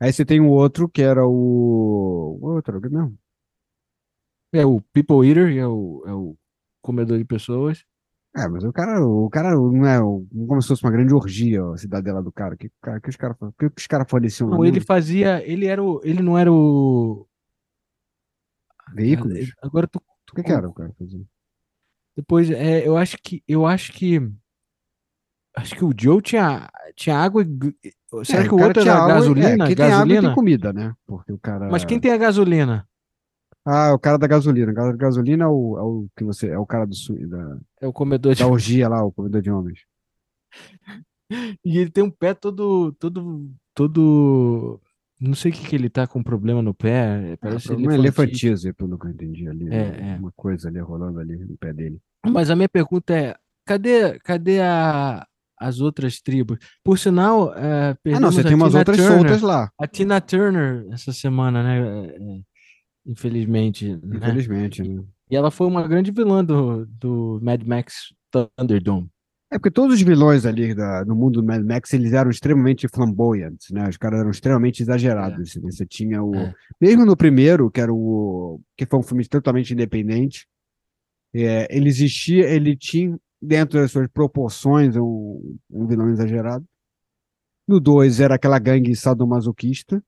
Aí 0.00 0.12
você 0.12 0.24
tem 0.24 0.40
o 0.40 0.48
outro 0.50 0.88
que 0.88 1.02
era 1.02 1.26
o... 1.26 2.38
o 2.40 2.46
outro, 2.48 2.78
o 2.78 2.80
que 2.80 2.88
mesmo? 2.88 3.16
é 4.52 4.64
o 4.64 4.80
People 4.80 5.26
Eater, 5.28 5.52
que 5.52 5.58
é 5.58 5.66
o, 5.66 6.02
é 6.06 6.12
o 6.14 6.36
comedor 6.82 7.18
de 7.18 7.24
pessoas. 7.24 7.84
É, 8.34 8.46
mas 8.48 8.64
o 8.64 8.72
cara, 8.72 9.04
o 9.04 9.28
cara 9.30 9.50
não 9.54 9.86
é 9.86 10.02
o- 10.02 10.26
não 10.32 10.46
como 10.46 10.60
se 10.62 10.68
fosse 10.68 10.82
uma 10.82 10.90
grande 10.90 11.14
orgia, 11.14 11.62
a 11.72 11.76
cidadela 11.76 12.22
do 12.22 12.32
cara. 12.32 12.56
Que, 12.56 12.70
cara- 12.82 13.00
que 13.00 13.08
os 13.08 13.16
caras 13.16 13.36
que, 13.58 13.70
que 13.70 13.80
os 13.80 13.86
caras 13.86 14.06
forneciam 14.10 14.48
lá 14.48 14.56
Não, 14.56 14.64
ele 14.64 14.80
fazia, 14.80 15.42
ele 15.46 15.66
era 15.66 15.82
o, 15.82 16.00
ele 16.04 16.22
não 16.22 16.38
era 16.38 16.52
o. 16.52 17.26
Veículos? 18.94 19.52
Agora 19.62 19.86
tô, 19.86 19.98
O 19.98 20.34
que, 20.34 20.42
que 20.42 20.52
era 20.52 20.68
o 20.68 20.72
cara 20.72 20.92
fazia? 20.98 21.24
Depois, 22.16 22.50
é, 22.50 22.86
eu 22.86 22.96
acho 22.96 23.18
que, 23.22 23.42
eu 23.46 23.66
acho 23.66 23.92
que, 23.92 24.20
acho 25.56 25.74
que 25.74 25.84
o 25.84 25.92
Joe 25.98 26.20
tinha, 26.22 26.68
tinha 26.94 27.16
água. 27.18 27.42
e 27.42 27.44
gu- 27.46 27.74
Será 28.24 28.44
É, 28.44 28.48
que 28.48 28.54
o 28.54 28.56
cara 28.56 28.68
outro 28.68 28.82
tinha 28.82 28.94
era 28.94 29.02
água- 29.02 29.14
gasolina? 29.14 29.64
É, 29.64 29.66
quem 29.66 29.76
tem 29.76 29.84
água 29.86 29.96
gasolina? 29.98 30.22
tem 30.28 30.34
comida, 30.34 30.72
né? 30.72 30.94
Porque 31.06 31.32
o 31.32 31.38
cara... 31.38 31.68
Mas 31.70 31.84
quem 31.84 31.98
tem 31.98 32.12
a 32.12 32.16
gasolina? 32.16 32.86
Ah, 33.64 33.92
o 33.92 33.98
cara 33.98 34.16
da 34.16 34.26
gasolina. 34.28 34.70
O 34.70 34.74
cara 34.74 34.92
da 34.92 34.96
gasolina 34.96 35.44
é 35.44 35.48
o, 35.48 35.76
é 35.78 35.82
o 35.82 36.06
que 36.16 36.22
você... 36.24 36.48
É 36.50 36.58
o 36.58 36.64
cara 36.64 36.86
do, 36.86 36.94
da, 37.28 37.58
É 37.80 37.86
o 37.86 37.92
comedor 37.92 38.32
de 38.34 38.40
da 38.42 38.46
orgia 38.48 38.88
lá, 38.88 39.02
o 39.04 39.10
comedor 39.12 39.42
de 39.42 39.50
homens. 39.50 39.80
E 41.64 41.78
ele 41.78 41.90
tem 41.90 42.04
um 42.04 42.10
pé 42.10 42.32
todo, 42.34 42.92
todo, 42.92 43.50
todo. 43.74 44.80
Não 45.20 45.34
sei 45.34 45.50
o 45.50 45.54
que 45.54 45.66
que 45.66 45.74
ele 45.74 45.90
tá 45.90 46.06
com 46.06 46.22
problema 46.22 46.62
no 46.62 46.72
pé. 46.72 47.32
É, 47.32 47.36
Parece 47.36 47.72
uma 47.72 47.94
elefantite. 47.94 48.46
elefantise, 48.46 48.72
pelo 48.72 48.96
que 48.96 49.06
eu 49.06 49.10
entendi 49.10 49.48
ali. 49.48 49.64
É, 49.66 49.68
né? 49.90 50.14
é. 50.14 50.18
Uma 50.20 50.30
coisa 50.36 50.68
ali 50.68 50.78
rolando 50.78 51.18
ali 51.18 51.36
no 51.36 51.56
pé 51.56 51.72
dele. 51.72 51.98
Mas 52.24 52.48
a 52.48 52.54
minha 52.54 52.68
pergunta 52.68 53.12
é: 53.12 53.34
cadê, 53.64 54.20
cadê 54.20 54.60
a, 54.60 55.26
as 55.58 55.80
outras 55.80 56.20
tribos? 56.20 56.58
Por 56.84 56.98
sinal, 56.98 57.54
é, 57.56 57.96
Ah, 58.14 58.20
não, 58.20 58.30
você 58.32 58.42
tem 58.42 58.54
umas 58.54 58.68
Tina 58.70 58.78
outras 58.80 58.96
Turner, 58.96 59.18
soltas 59.18 59.42
lá, 59.42 59.70
A 59.80 59.86
Tina 59.86 60.20
Turner 60.20 60.86
essa 60.92 61.12
semana, 61.12 61.62
né? 61.62 61.78
é, 61.80 62.16
é, 62.16 62.40
Infelizmente, 63.06 63.88
né? 64.02 64.16
infelizmente, 64.16 64.82
né? 64.82 65.02
E 65.30 65.36
ela 65.36 65.50
foi 65.50 65.66
uma 65.66 65.86
grande 65.86 66.10
vilã 66.10 66.44
do, 66.44 66.86
do 66.86 67.40
Mad 67.42 67.62
Max 67.64 68.12
Thunderdome. 68.30 69.08
É 69.50 69.58
porque 69.58 69.70
todos 69.70 69.94
os 69.94 70.02
vilões 70.02 70.44
ali 70.44 70.74
da- 70.74 71.04
no 71.04 71.14
mundo 71.14 71.40
do 71.40 71.46
Mad 71.46 71.64
Max, 71.64 71.92
eles 71.92 72.12
eram 72.12 72.30
extremamente 72.30 72.88
flamboyantes, 72.88 73.70
né? 73.70 73.88
Os 73.88 73.96
caras 73.96 74.18
eram 74.20 74.30
extremamente 74.30 74.82
exagerados. 74.82 75.50
assim, 75.50 75.60
Você 75.60 75.86
tinha 75.86 76.20
o... 76.22 76.34
É. 76.34 76.52
Mesmo 76.80 77.06
no 77.06 77.16
primeiro, 77.16 77.70
que 77.70 77.80
era 77.80 77.92
o... 77.92 78.60
que 78.76 78.84
foi 78.86 78.98
um 78.98 79.02
filme 79.04 79.24
totalmente 79.26 79.72
independente, 79.72 80.46
é, 81.34 81.68
ele 81.76 81.88
existia, 81.88 82.44
ele 82.48 82.76
tinha 82.76 83.16
dentro 83.40 83.80
das 83.80 83.90
suas 83.90 84.08
proporções 84.08 84.96
um, 84.96 85.56
um 85.70 85.86
vilão 85.86 86.08
exagerado. 86.10 86.64
No 87.68 87.80
dois 87.80 88.20
era 88.20 88.34
aquela 88.36 88.58
gangue 88.58 88.94
sadomasoquista. 88.94 90.02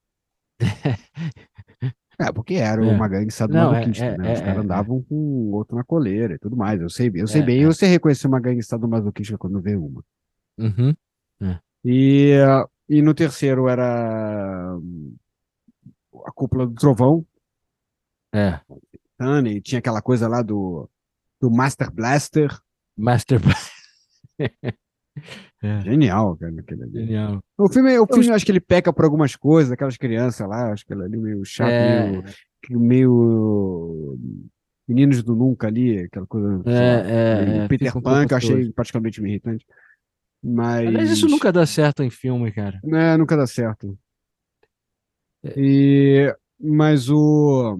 É, 2.20 2.32
porque 2.32 2.54
era 2.54 2.84
É. 2.84 2.90
uma 2.92 3.06
gangue 3.06 3.30
sadomasoquista, 3.30 4.04
é, 4.04 4.18
né? 4.18 4.32
Os 4.32 4.40
é, 4.40 4.42
caras 4.42 4.56
é, 4.56 4.60
é. 4.60 4.64
andavam 4.64 5.02
com 5.04 5.14
o 5.14 5.52
outro 5.52 5.76
na 5.76 5.84
coleira 5.84 6.34
e 6.34 6.38
tudo 6.38 6.56
mais. 6.56 6.80
Eu 6.80 6.90
sei, 6.90 7.12
eu 7.14 7.28
sei 7.28 7.42
bem, 7.42 7.60
eu 7.60 7.72
sei 7.72 7.90
reconhecer 7.90 8.26
uma 8.26 8.40
gangue 8.40 8.60
sadomasoquista 8.60 9.38
quando 9.38 9.60
vê 9.60 9.76
uma. 9.76 10.02
Uhum. 10.58 10.96
E, 11.84 12.32
e 12.88 13.02
no 13.02 13.14
terceiro 13.14 13.68
era 13.68 14.76
hum, 14.82 15.14
a 16.26 16.32
cúpula 16.32 16.66
do 16.66 16.74
trovão, 16.74 17.24
É. 18.34 18.60
Tane, 19.16 19.60
tinha 19.60 19.78
aquela 19.78 20.02
coisa 20.02 20.26
lá 20.26 20.42
do, 20.42 20.90
do 21.40 21.48
Master 21.52 21.88
Blaster. 21.92 22.50
Master 22.98 23.40
é, 25.62 25.80
Genial, 25.82 26.36
cara, 26.36 26.54
aquele 26.60 26.82
ali. 26.84 26.92
genial. 27.06 27.42
O 27.56 27.68
filme, 27.68 27.98
o 27.98 28.06
filme 28.06 28.28
eu 28.28 28.34
acho 28.34 28.44
que 28.44 28.52
ele 28.52 28.60
peca 28.60 28.92
por 28.92 29.04
algumas 29.04 29.34
coisas, 29.34 29.72
aquelas 29.72 29.96
crianças 29.96 30.46
lá, 30.48 30.72
acho 30.72 30.84
que 30.84 30.92
ele 30.92 31.04
ali 31.04 31.16
meio 31.16 31.44
chato, 31.44 31.68
É, 31.70 32.10
meio, 32.70 32.80
meio 32.80 34.18
Meninos 34.88 35.22
do 35.22 35.34
Nunca 35.34 35.66
ali, 35.66 35.98
aquela 36.00 36.26
coisa. 36.26 36.62
é, 36.66 37.44
meio 37.44 37.62
é, 37.62 37.68
Peter 37.68 37.96
um 37.96 38.00
Pan, 38.00 38.26
que 38.26 38.32
eu 38.32 38.38
achei 38.38 38.72
praticamente 38.72 39.20
irritante. 39.20 39.64
Mas. 40.42 40.86
Aliás, 40.86 41.10
isso 41.10 41.28
nunca 41.28 41.52
dá 41.52 41.66
certo 41.66 42.02
em 42.02 42.10
filme, 42.10 42.50
cara. 42.52 42.80
É, 42.84 43.16
nunca 43.16 43.36
dá 43.36 43.46
certo. 43.46 43.98
É. 45.44 45.52
E, 45.56 46.36
mas 46.58 47.10
o. 47.10 47.78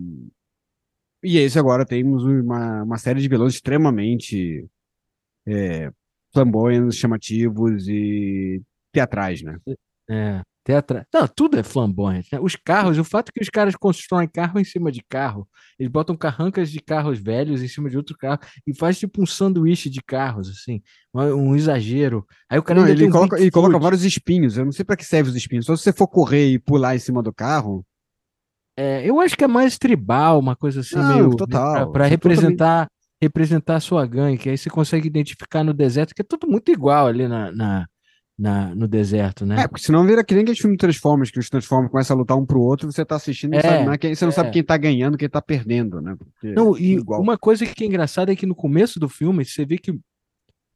E 1.22 1.38
esse 1.38 1.58
agora 1.58 1.86
temos 1.86 2.24
uma, 2.24 2.82
uma 2.82 2.98
série 2.98 3.20
de 3.20 3.28
vilões 3.28 3.54
extremamente 3.54 4.68
é, 5.48 5.90
flamboyantes, 6.32 6.98
chamativos 6.98 7.88
e 7.88 8.62
teatrais, 8.92 9.42
né? 9.42 9.58
É. 10.10 10.42
Teatra... 10.68 11.06
Não, 11.14 11.26
tudo 11.26 11.58
é 11.58 11.62
flamboyante, 11.62 12.28
né? 12.30 12.38
Os 12.42 12.54
carros, 12.54 12.98
o 12.98 13.04
fato 13.04 13.32
que 13.32 13.40
os 13.40 13.48
caras 13.48 13.74
constroem 13.74 14.28
carro 14.28 14.60
em 14.60 14.64
cima 14.64 14.92
de 14.92 15.02
carro, 15.08 15.48
eles 15.78 15.90
botam 15.90 16.14
carrancas 16.14 16.70
de 16.70 16.78
carros 16.78 17.18
velhos 17.18 17.62
em 17.62 17.68
cima 17.68 17.88
de 17.88 17.96
outro 17.96 18.14
carro 18.18 18.40
e 18.66 18.76
faz 18.76 18.98
tipo 18.98 19.22
um 19.22 19.24
sanduíche 19.24 19.88
de 19.88 20.02
carros, 20.02 20.50
assim, 20.50 20.82
um, 21.14 21.56
exagero. 21.56 22.22
Aí 22.50 22.58
o 22.58 22.62
cara 22.62 22.82
Não, 22.82 22.88
ele 22.88 23.06
um 23.06 23.10
coloca, 23.10 23.40
ele 23.40 23.50
coloca 23.50 23.78
vários 23.78 24.04
espinhos. 24.04 24.58
Eu 24.58 24.66
não 24.66 24.72
sei 24.72 24.84
para 24.84 24.96
que 24.96 25.06
serve 25.06 25.30
os 25.30 25.36
espinhos. 25.36 25.64
Só 25.64 25.74
se 25.74 25.84
você 25.84 25.92
for 25.92 26.06
correr 26.06 26.50
e 26.50 26.58
pular 26.58 26.94
em 26.94 26.98
cima 26.98 27.22
do 27.22 27.32
carro. 27.32 27.82
É, 28.76 29.08
eu 29.08 29.22
acho 29.22 29.38
que 29.38 29.44
é 29.44 29.48
mais 29.48 29.78
tribal, 29.78 30.38
uma 30.38 30.54
coisa 30.54 30.80
assim, 30.80 30.96
Não, 30.96 31.14
meio 31.14 31.34
total, 31.34 31.90
para 31.92 32.04
representar 32.04 32.88
representar 33.20 33.76
a 33.76 33.80
sua 33.80 34.06
gangue, 34.06 34.38
que 34.38 34.48
aí 34.48 34.56
você 34.58 34.70
consegue 34.70 35.06
identificar 35.06 35.64
no 35.64 35.74
deserto, 35.74 36.14
que 36.14 36.22
é 36.22 36.24
tudo 36.24 36.46
muito 36.48 36.70
igual 36.70 37.06
ali 37.06 37.26
na, 37.26 37.50
na, 37.52 37.88
na- 38.38 38.74
no 38.74 38.86
deserto, 38.86 39.44
né? 39.44 39.62
É, 39.62 39.68
porque 39.68 39.84
senão 39.84 40.06
vira 40.06 40.22
que 40.24 40.34
nem 40.34 40.42
aquele 40.42 40.56
filme 40.56 40.76
Transformers, 40.76 41.30
que 41.30 41.38
os 41.38 41.50
Transformers 41.50 41.90
começam 41.90 42.16
a 42.16 42.18
lutar 42.18 42.36
um 42.36 42.46
pro 42.46 42.60
outro, 42.60 42.90
você 42.90 43.04
tá 43.04 43.16
assistindo 43.16 43.54
e 43.54 43.58
É, 43.58 43.62
sabe, 43.62 43.98
quem- 43.98 44.14
você 44.14 44.24
não 44.24 44.32
sabe 44.32 44.50
é. 44.50 44.52
quem 44.52 44.62
tá 44.62 44.76
ganhando, 44.76 45.18
quem 45.18 45.28
tá 45.28 45.42
perdendo, 45.42 46.00
né? 46.00 46.14
Porque 46.16 46.54
Não, 46.54 46.78
e 46.78 47.00
uma 47.00 47.36
coisa 47.36 47.66
que 47.66 47.82
é 47.84 47.86
engraçada 47.86 48.32
é 48.32 48.36
que 48.36 48.46
no 48.46 48.54
começo 48.54 49.00
do 49.00 49.08
filme 49.08 49.44
você 49.44 49.64
vê 49.64 49.78
que 49.78 49.98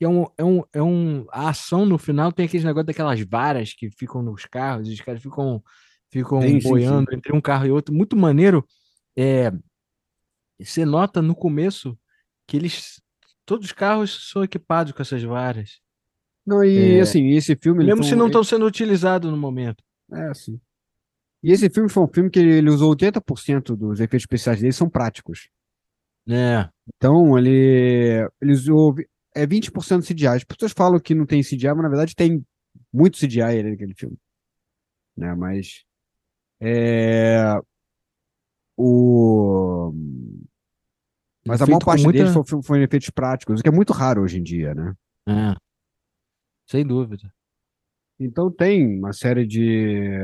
é 0.01 0.09
um, 0.09 0.27
é 0.37 0.45
um, 0.45 0.63
é 0.73 0.83
um, 0.83 1.27
a 1.31 1.51
ação 1.51 1.87
no 1.87 1.97
final 1.97 2.33
tem 2.33 2.47
aquele 2.47 2.65
negócio 2.65 2.87
daquelas 2.87 3.21
varas 3.21 3.73
que 3.73 3.89
ficam 3.91 4.21
nos 4.21 4.45
carros, 4.47 4.89
e 4.89 4.93
os 4.95 5.01
caras 5.01 5.23
ficam, 5.23 5.63
ficam 6.11 6.41
Sim, 6.43 6.61
sim, 6.61 6.69
boiando 6.69 7.15
entre 7.15 7.33
um 7.33 7.41
carro 7.41 7.67
e 7.67 7.71
outro, 7.71 7.95
muito 7.95 8.17
maneiro. 8.17 8.67
É, 9.17 9.53
você 10.61 10.85
nota 10.85 11.21
no 11.23 11.35
começo 11.35 11.97
que 12.53 12.57
eles. 12.59 13.01
Todos 13.47 13.67
os 13.67 13.73
carros 13.73 14.31
são 14.31 14.45
equipados 14.45 14.93
com 14.93 15.01
essas 15.01 15.23
varas. 15.23 15.81
Não, 16.47 16.63
e 16.63 16.99
É. 16.99 17.01
assim, 17.01 17.31
esse 17.31 17.57
filme. 17.57 17.83
Mesmo 17.83 18.05
se 18.05 18.15
não 18.15 18.27
estão 18.27 18.45
sendo 18.45 18.67
utilizados 18.67 19.31
no 19.31 19.37
momento. 19.39 19.83
É, 20.13 20.35
sim. 20.35 20.61
E 21.43 21.51
esse 21.51 21.69
filme 21.71 21.89
foi 21.89 22.03
um 22.05 22.13
filme 22.13 22.31
que 22.31 22.39
ele 22.39 22.69
usou 22.69 22.95
80% 22.95 23.75
dos 23.75 24.01
efeitos 24.01 24.25
especiais 24.25 24.61
dele 24.61 24.73
são 24.73 24.89
práticos. 24.89 25.49
É. 26.29 26.69
Então, 26.95 27.37
ele, 27.39 28.29
ele 28.41 28.53
usou 28.53 28.95
é 29.35 29.47
20% 29.47 30.07
CGI. 30.07 30.27
As 30.27 30.45
pessoas 30.45 30.73
falam 30.73 31.01
que 31.01 31.15
não 31.15 31.25
tem 31.25 31.43
CGI, 31.43 31.69
mas 31.69 31.83
na 31.83 31.89
verdade 31.89 32.15
tem 32.15 32.45
muito 32.93 33.19
CGI 33.19 33.41
ali 33.43 33.71
naquele 33.71 33.95
filme. 33.95 34.17
Né? 35.17 35.35
Mas 35.35 35.85
é, 36.61 37.55
o 38.77 39.93
mas 41.47 41.61
a 41.63 41.67
maior 41.67 41.79
parte 41.85 42.03
muita- 42.05 42.19
deles 42.25 42.49
foi, 42.49 42.63
foi 42.63 42.79
em 42.79 42.83
efeitos 42.83 43.11
práticos, 43.11 43.61
o 43.61 43.63
que 43.63 43.69
é 43.69 43.73
muito 43.73 43.93
raro 43.93 44.23
hoje 44.23 44.39
em 44.39 44.43
dia, 44.43 44.75
né? 44.75 44.95
É. 45.29 45.55
Sem 46.69 46.87
dúvida. 46.87 47.33
Então 48.19 48.51
tem 48.51 48.99
uma 48.99 49.13
série 49.13 49.47
de 49.47 50.19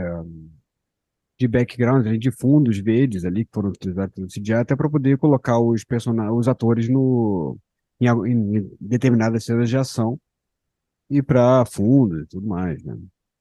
de 1.41 1.47
backgrounds, 1.47 2.19
de 2.19 2.31
fundos 2.33 2.79
verdes 2.79 3.25
ali 3.25 3.45
que 3.45 3.51
foram 3.55 3.69
utilizados 3.69 4.17
no 4.19 4.27
CGI 4.27 4.55
até 4.55 4.75
para 4.75 4.91
poder 4.91 5.17
colocar 5.19 5.61
os 5.61 5.85
personagens, 5.85 6.37
os 6.37 6.49
atores 6.49 6.89
no 6.89 7.57
em, 8.01 8.09
em 8.57 8.77
determinadas 8.81 9.45
cenas 9.45 9.69
de 9.69 9.77
ação 9.77 10.19
e 11.09 11.23
para 11.23 11.65
fundos 11.65 12.23
e 12.25 12.27
tudo 12.27 12.47
mais, 12.47 12.83
né? 12.83 12.97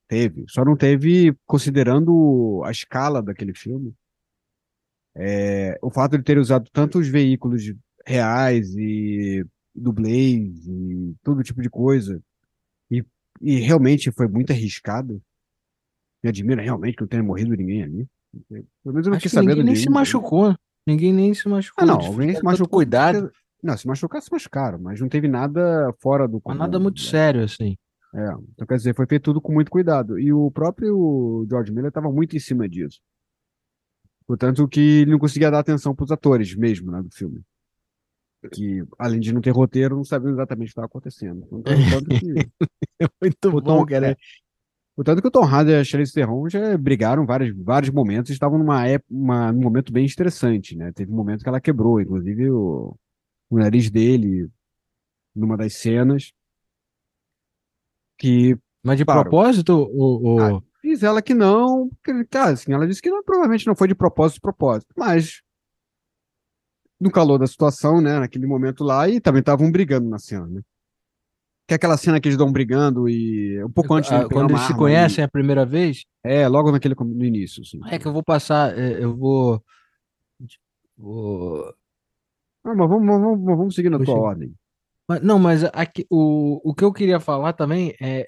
Teve, 0.08 0.46
só 0.48 0.64
não 0.64 0.76
teve 0.78 1.36
considerando 1.46 2.62
a 2.66 2.72
escala 2.72 3.22
daquele 3.22 3.54
filme. 3.54 3.94
É, 5.20 5.80
o 5.82 5.90
fato 5.90 6.18
de 6.18 6.24
ter 6.24 6.38
usado 6.38 6.70
tantos 6.72 7.08
veículos 7.08 7.64
reais 8.06 8.76
e 8.76 9.44
dublês 9.74 10.66
e 10.68 11.16
todo 11.24 11.44
tipo 11.44 11.62
de 11.62 11.70
coisa 11.70 12.22
e, 12.90 13.04
e 13.42 13.56
realmente 13.58 14.12
foi 14.12 14.28
muito 14.28 14.52
arriscado. 14.52 15.22
Me 16.24 16.30
admira 16.30 16.62
realmente 16.62 16.96
que 16.96 17.02
não 17.02 17.08
tenha 17.08 17.24
morrido 17.24 17.56
ninguém 17.56 17.84
ali. 17.84 18.08
Pelo 18.50 18.94
menos 18.94 19.08
eu 19.08 19.12
não 19.12 19.18
Acho 19.18 19.30
fiquei 19.30 19.42
que 19.42 19.48
ninguém 19.48 19.64
nem 19.64 19.76
se 19.76 19.90
machucou. 19.90 20.56
Ninguém 20.86 21.14
nem 21.14 21.34
se 21.34 21.48
machucou. 21.50 21.84
Ah, 21.84 21.86
não, 21.86 22.00
alguém 22.00 22.36
se 22.36 22.44
machucou. 22.44 22.80
Cuidado, 22.80 23.32
Não, 23.62 23.76
se 23.76 23.88
machucar, 23.88 24.22
se 24.22 24.32
machucaram, 24.32 24.80
mas 24.80 25.02
não 25.02 25.10
teve 25.10 25.28
nada 25.28 25.94
fora 26.00 26.28
do 26.28 26.40
comum. 26.40 26.58
nada 26.58 26.80
muito 26.80 27.02
né? 27.02 27.10
sério, 27.10 27.44
assim. 27.44 27.76
É, 28.16 28.32
então 28.54 28.66
quer 28.66 28.78
dizer, 28.78 28.96
foi 28.96 29.06
feito 29.06 29.24
tudo 29.24 29.42
com 29.42 29.52
muito 29.52 29.70
cuidado. 29.70 30.18
E 30.20 30.32
o 30.32 30.50
próprio 30.50 31.46
George 31.50 31.72
Miller 31.72 31.90
estava 31.90 32.12
muito 32.12 32.36
em 32.36 32.40
cima 32.40 32.70
disso. 32.70 33.00
Portanto, 34.28 34.68
que 34.68 34.80
ele 35.02 35.12
não 35.12 35.20
conseguia 35.20 35.50
dar 35.50 35.60
atenção 35.60 35.96
para 35.96 36.04
os 36.04 36.12
atores 36.12 36.54
mesmo, 36.56 36.92
né, 36.92 37.02
do 37.02 37.10
filme. 37.16 37.42
Que, 38.54 38.84
além 39.00 39.20
de 39.20 39.34
não 39.34 39.42
ter 39.42 39.52
roteiro, 39.52 39.96
não 39.96 40.04
sabiam 40.04 40.32
exatamente 40.34 40.66
o 40.66 40.68
que 40.68 40.72
estava 40.72 40.86
acontecendo. 40.86 41.48
Então, 41.52 41.64
tanto 41.64 42.10
que, 42.20 42.50
É 43.02 43.08
muito 43.22 43.48
O 43.50 43.52
bom, 43.54 43.62
Tom- 43.62 43.86
cara. 43.86 44.12
é. 44.12 44.16
portanto 44.96 45.22
que 45.22 45.28
o 45.28 45.32
Tom 45.32 45.44
Hardy 45.46 45.72
e 45.72 45.76
a 45.76 45.84
Charlize 45.84 46.14
Theron 46.14 46.48
já 46.50 46.78
brigaram 46.78 47.26
vários, 47.26 47.56
vários 47.58 47.92
momentos 47.92 48.30
e 48.30 48.34
estavam 48.34 48.60
numa 48.60 48.86
época, 48.86 49.08
uma, 49.14 49.52
num 49.52 49.62
momento 49.62 49.92
bem 49.92 50.06
estressante, 50.06 50.76
né? 50.76 50.92
Teve 50.94 51.12
um 51.12 51.16
momento 51.16 51.42
que 51.42 51.50
ela 51.50 51.60
quebrou, 51.62 52.00
inclusive 52.02 52.50
o, 52.52 52.96
o 53.50 53.58
nariz 53.58 53.90
dele 53.90 54.50
numa 55.36 55.56
das 55.58 55.74
cenas. 55.74 56.32
Que 58.18 58.58
Mas 58.84 58.98
de 58.98 59.06
Claro. 59.06 59.22
propósito, 59.24 59.74
o, 59.74 60.36
o... 60.36 60.40
Ah, 60.40 60.62
Diz 60.88 61.04
ela 61.04 61.22
que 61.22 61.34
não, 61.34 61.90
cara, 62.30 62.52
assim, 62.54 62.72
ela 62.72 62.88
disse 62.88 63.02
que 63.02 63.10
não, 63.10 63.22
provavelmente 63.22 63.68
não 63.68 63.76
foi 63.76 63.90
de 63.90 63.94
propósito, 63.96 64.36
de 64.36 64.42
propósito, 64.42 64.94
mas 64.96 65.42
no 66.98 67.12
calor 67.12 67.38
da 67.38 67.46
situação, 67.46 68.00
né, 68.00 68.18
naquele 68.20 68.48
momento 68.48 68.86
lá, 68.86 69.10
e 69.10 69.20
também 69.20 69.42
estavam 69.42 69.70
brigando 69.70 70.08
na 70.10 70.18
cena, 70.18 70.48
né? 70.48 70.62
Que 71.68 71.74
é 71.74 71.76
aquela 71.76 71.98
cena 71.98 72.22
que 72.22 72.30
eles 72.30 72.38
estão 72.40 72.50
brigando 72.50 73.10
e 73.10 73.62
um 73.66 73.70
pouco 73.70 73.96
antes 73.96 74.10
Ah, 74.10 74.26
quando 74.30 74.52
eles 74.52 74.62
se 74.62 74.74
conhecem 74.78 75.22
a 75.26 75.28
primeira 75.28 75.66
vez, 75.66 76.06
e- 76.26 76.30
é, 76.30 76.48
logo 76.48 76.72
naquele 76.72 76.96
no 76.98 77.26
início, 77.26 77.62
assim. 77.62 77.82
é 77.88 78.00
que 78.00 78.08
eu 78.08 78.14
vou 78.14 78.24
passar, 78.24 78.78
é, 78.80 79.04
eu 79.04 79.14
vou. 79.14 79.62
vou- 80.98 81.66
Ah, 82.64 82.74
mas 82.74 82.90
vamos, 82.90 83.06
vamos, 83.06 83.44
vamos 83.46 83.76
seguir 83.76 83.90
na 83.90 84.00
tua 84.00 84.16
ordem. 84.18 84.54
Mas- 85.10 85.22
não, 85.22 85.38
mas 85.38 85.66
aqui, 85.66 86.08
o, 86.10 86.62
o 86.70 86.74
que 86.74 86.86
eu 86.86 86.94
queria 86.94 87.20
falar 87.20 87.52
também 87.52 87.94
é 88.02 88.26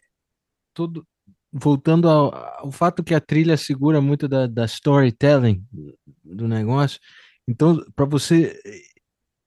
tudo. 0.73 1.07
Voltando 1.51 2.07
ao, 2.09 2.33
ao 2.65 2.71
fato 2.71 3.03
que 3.03 3.13
a 3.15 3.19
trilha 3.21 3.57
segura 3.57 3.99
muito 4.01 4.27
da, 4.27 4.45
da 4.47 4.65
storytelling 4.65 5.63
do 6.23 6.47
negócio. 6.47 6.99
Então, 7.47 7.83
para 7.95 8.05
você. 8.05 8.59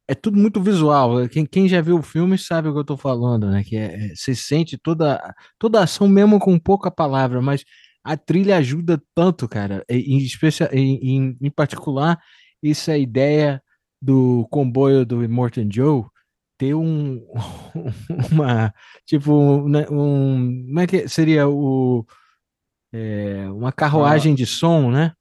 É 0.09 0.15
tudo 0.15 0.37
muito 0.39 0.61
visual. 0.61 1.29
Quem, 1.29 1.47
quem 1.47 1.69
já 1.69 1.81
viu 1.81 1.99
o 1.99 2.03
filme 2.03 2.37
sabe 2.39 2.69
o 2.69 2.73
que 2.73 2.79
eu 2.81 2.85
tô 2.85 2.97
falando, 2.97 3.51
né? 3.51 3.63
Que 3.65 3.77
é, 3.77 4.11
é- 4.13 4.15
você 4.15 4.35
sente 4.35 4.77
toda, 4.79 5.21
toda 5.59 5.81
a 5.81 5.85
ação 5.85 6.09
mesmo 6.09 6.39
com 6.41 6.59
pouca 6.59 6.91
palavra, 6.91 7.41
mas 7.41 7.65
a 8.05 8.17
trilha 8.17 8.57
ajuda 8.57 9.01
tanto, 9.15 9.49
cara. 9.49 9.85
Em, 9.89 10.19
especial, 10.19 10.69
em, 10.73 10.97
em, 11.03 11.39
em 11.41 11.51
particular, 11.51 12.19
essa 12.63 12.97
ideia 12.99 13.63
do 14.01 14.47
comboio 14.51 15.07
do 15.07 15.23
Immortan 15.25 15.69
Joe 15.73 16.05
ter 16.63 16.75
um 16.75 17.27
uma 18.31 18.73
tipo 19.05 19.69
né, 19.69 19.85
um 19.91 20.65
como 20.67 20.81
é 20.81 20.87
que 20.87 21.09
seria 21.09 21.49
o 21.49 22.07
é, 22.93 23.51
uma 23.51 23.73
carruagem 23.73 24.33
de 24.33 24.47
som, 24.47 24.91
né? 24.91 25.13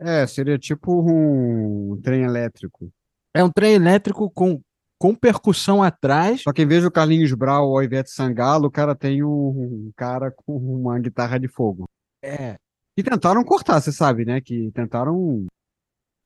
É, 0.00 0.26
seria 0.26 0.58
tipo 0.58 0.92
um 0.92 2.00
trem 2.00 2.22
elétrico. 2.22 2.90
É 3.34 3.44
um 3.44 3.50
trem 3.50 3.74
elétrico 3.74 4.30
com, 4.30 4.60
com 4.98 5.14
percussão 5.14 5.82
atrás. 5.82 6.40
Só 6.42 6.52
que 6.52 6.62
em 6.62 6.66
vez 6.66 6.82
do 6.82 6.90
Carlinhos 6.90 7.32
Brau 7.34 7.68
ou 7.68 7.82
Ivete 7.82 8.10
Sangalo, 8.10 8.68
o 8.68 8.70
cara 8.70 8.94
tem 8.94 9.22
um, 9.22 9.28
um 9.28 9.92
cara 9.94 10.30
com 10.30 10.56
uma 10.56 10.98
guitarra 10.98 11.38
de 11.38 11.48
fogo. 11.48 11.84
É, 12.24 12.56
E 12.96 13.02
tentaram 13.02 13.44
cortar, 13.44 13.80
você 13.80 13.92
sabe, 13.92 14.24
né? 14.24 14.40
Que 14.40 14.70
tentaram 14.72 15.46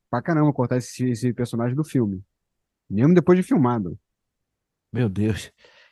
pra 0.09 0.23
caramba 0.23 0.53
cortar 0.53 0.77
esse, 0.77 1.11
esse 1.11 1.33
personagem 1.33 1.75
do 1.75 1.85
filme. 1.85 2.23
Mesmo 2.89 3.15
depois 3.15 3.37
de 3.39 3.43
filmado. 3.43 3.99
Meu 4.93 5.09
Deus. 5.09 5.51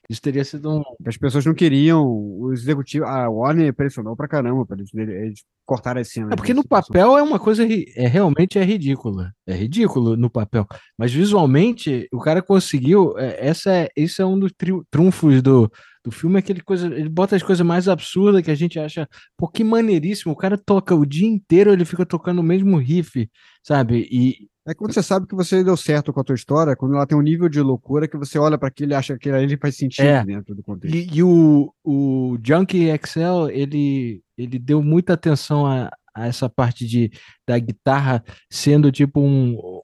Isso 0.08 0.20
teria 0.20 0.44
sido 0.44 0.78
um. 0.78 0.82
As 1.06 1.16
pessoas 1.16 1.46
não 1.46 1.54
queriam, 1.54 2.04
os 2.40 2.62
executivos, 2.62 3.08
a 3.08 3.28
Warner 3.30 3.72
pressionou 3.72 4.16
pra 4.16 4.26
caramba 4.26 4.66
pra 4.66 4.76
eles, 4.76 4.92
eles 4.92 5.44
cortarem 5.64 6.00
as 6.00 6.08
cenas. 6.10 6.32
É 6.32 6.36
porque 6.36 6.52
no 6.52 6.66
papel 6.66 7.16
é 7.16 7.22
uma 7.22 7.38
coisa 7.38 7.64
é 7.94 8.08
realmente 8.08 8.58
é 8.58 8.64
ridícula. 8.64 9.30
É 9.46 9.54
ridículo 9.54 10.16
no 10.16 10.28
papel, 10.28 10.66
mas 10.98 11.12
visualmente 11.12 12.08
o 12.12 12.18
cara 12.18 12.42
conseguiu. 12.42 13.16
é, 13.18 13.46
essa 13.46 13.70
é, 13.70 13.88
esse 13.94 14.20
é 14.20 14.26
um 14.26 14.36
dos 14.36 14.50
tri- 14.58 14.82
trunfos 14.90 15.40
do, 15.42 15.70
do 16.04 16.10
filme, 16.10 16.36
é 16.36 16.38
aquele 16.38 16.60
coisa, 16.62 16.86
ele 16.86 17.08
bota 17.08 17.36
as 17.36 17.42
coisas 17.42 17.64
mais 17.64 17.86
absurdas 17.88 18.42
que 18.42 18.50
a 18.50 18.54
gente 18.54 18.78
acha, 18.78 19.06
pô, 19.36 19.46
que 19.48 19.62
maneiríssimo. 19.62 20.32
O 20.32 20.36
cara 20.36 20.56
toca 20.56 20.94
o 20.94 21.04
dia 21.04 21.26
inteiro, 21.28 21.70
ele 21.72 21.84
fica 21.84 22.06
tocando 22.06 22.38
o 22.38 22.42
mesmo 22.44 22.78
riff, 22.78 23.28
sabe? 23.62 24.08
E 24.10 24.48
É 24.66 24.74
quando 24.74 24.92
você 24.94 25.02
sabe 25.02 25.26
que 25.26 25.34
você 25.34 25.62
deu 25.62 25.76
certo 25.76 26.12
com 26.12 26.20
a 26.20 26.24
tua 26.24 26.34
história, 26.34 26.74
quando 26.76 26.94
ela 26.94 27.06
tem 27.06 27.18
um 27.18 27.22
nível 27.22 27.48
de 27.48 27.60
loucura 27.60 28.08
que 28.08 28.16
você 28.16 28.38
olha 28.38 28.56
pra 28.56 28.68
aquilo 28.68 28.92
e 28.92 28.94
acha 28.94 29.18
que 29.18 29.28
ele 29.28 29.56
faz 29.58 29.76
sentido 29.76 30.06
É. 30.06 30.24
dentro 30.24 30.54
do 30.54 30.62
contexto. 30.62 30.94
E, 30.94 31.18
e 31.18 31.22
o, 31.22 31.72
o 31.84 32.38
Junkie 32.42 32.88
Excel, 32.88 33.50
ele, 33.50 34.22
ele 34.38 34.58
deu 34.58 34.82
muita 34.82 35.14
atenção 35.14 35.66
a, 35.66 35.90
a 36.14 36.26
essa 36.26 36.48
parte 36.48 36.86
de, 36.86 37.10
da 37.46 37.58
guitarra 37.58 38.24
sendo 38.50 38.90
tipo 38.90 39.20
um, 39.20 39.80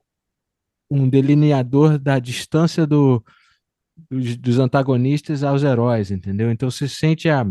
um 0.90 1.09
delineador 1.09 1.98
da 1.98 2.18
distância 2.18 2.87
do, 2.87 3.22
dos, 4.11 4.37
dos 4.37 4.59
antagonistas 4.59 5.42
aos 5.42 5.62
heróis, 5.62 6.11
entendeu? 6.11 6.50
Então 6.50 6.70
você 6.70 6.88
sente 6.88 7.28
a, 7.28 7.46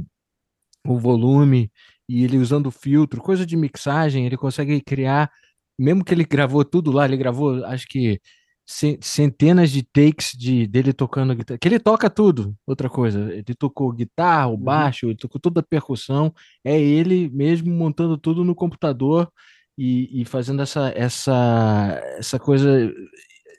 o 0.85 0.99
volume 0.99 1.71
e 2.07 2.23
ele 2.23 2.37
usando 2.37 2.71
filtro, 2.71 3.21
coisa 3.21 3.45
de 3.45 3.57
mixagem, 3.57 4.25
ele 4.25 4.37
consegue 4.37 4.81
criar, 4.81 5.31
mesmo 5.77 6.03
que 6.03 6.13
ele 6.13 6.23
gravou 6.25 6.63
tudo 6.63 6.91
lá, 6.91 7.05
ele 7.05 7.17
gravou, 7.17 7.65
acho 7.65 7.87
que 7.87 8.19
ce- 8.65 8.99
centenas 9.01 9.71
de 9.71 9.83
takes 9.83 10.31
de 10.37 10.67
dele 10.67 10.93
tocando 10.93 11.35
guitarra, 11.35 11.57
que 11.59 11.67
ele 11.67 11.79
toca 11.79 12.09
tudo, 12.09 12.55
outra 12.65 12.89
coisa, 12.89 13.31
ele 13.33 13.43
tocou 13.57 13.91
guitarra, 13.91 14.47
o 14.47 14.57
baixo, 14.57 15.07
ele 15.07 15.17
tocou 15.17 15.39
toda 15.41 15.61
a 15.61 15.63
percussão, 15.63 16.33
é 16.63 16.79
ele 16.79 17.29
mesmo 17.29 17.73
montando 17.73 18.17
tudo 18.17 18.43
no 18.43 18.55
computador 18.55 19.31
e, 19.77 20.21
e 20.21 20.25
fazendo 20.25 20.61
essa, 20.61 20.91
essa, 20.95 22.01
essa 22.17 22.39
coisa 22.39 22.93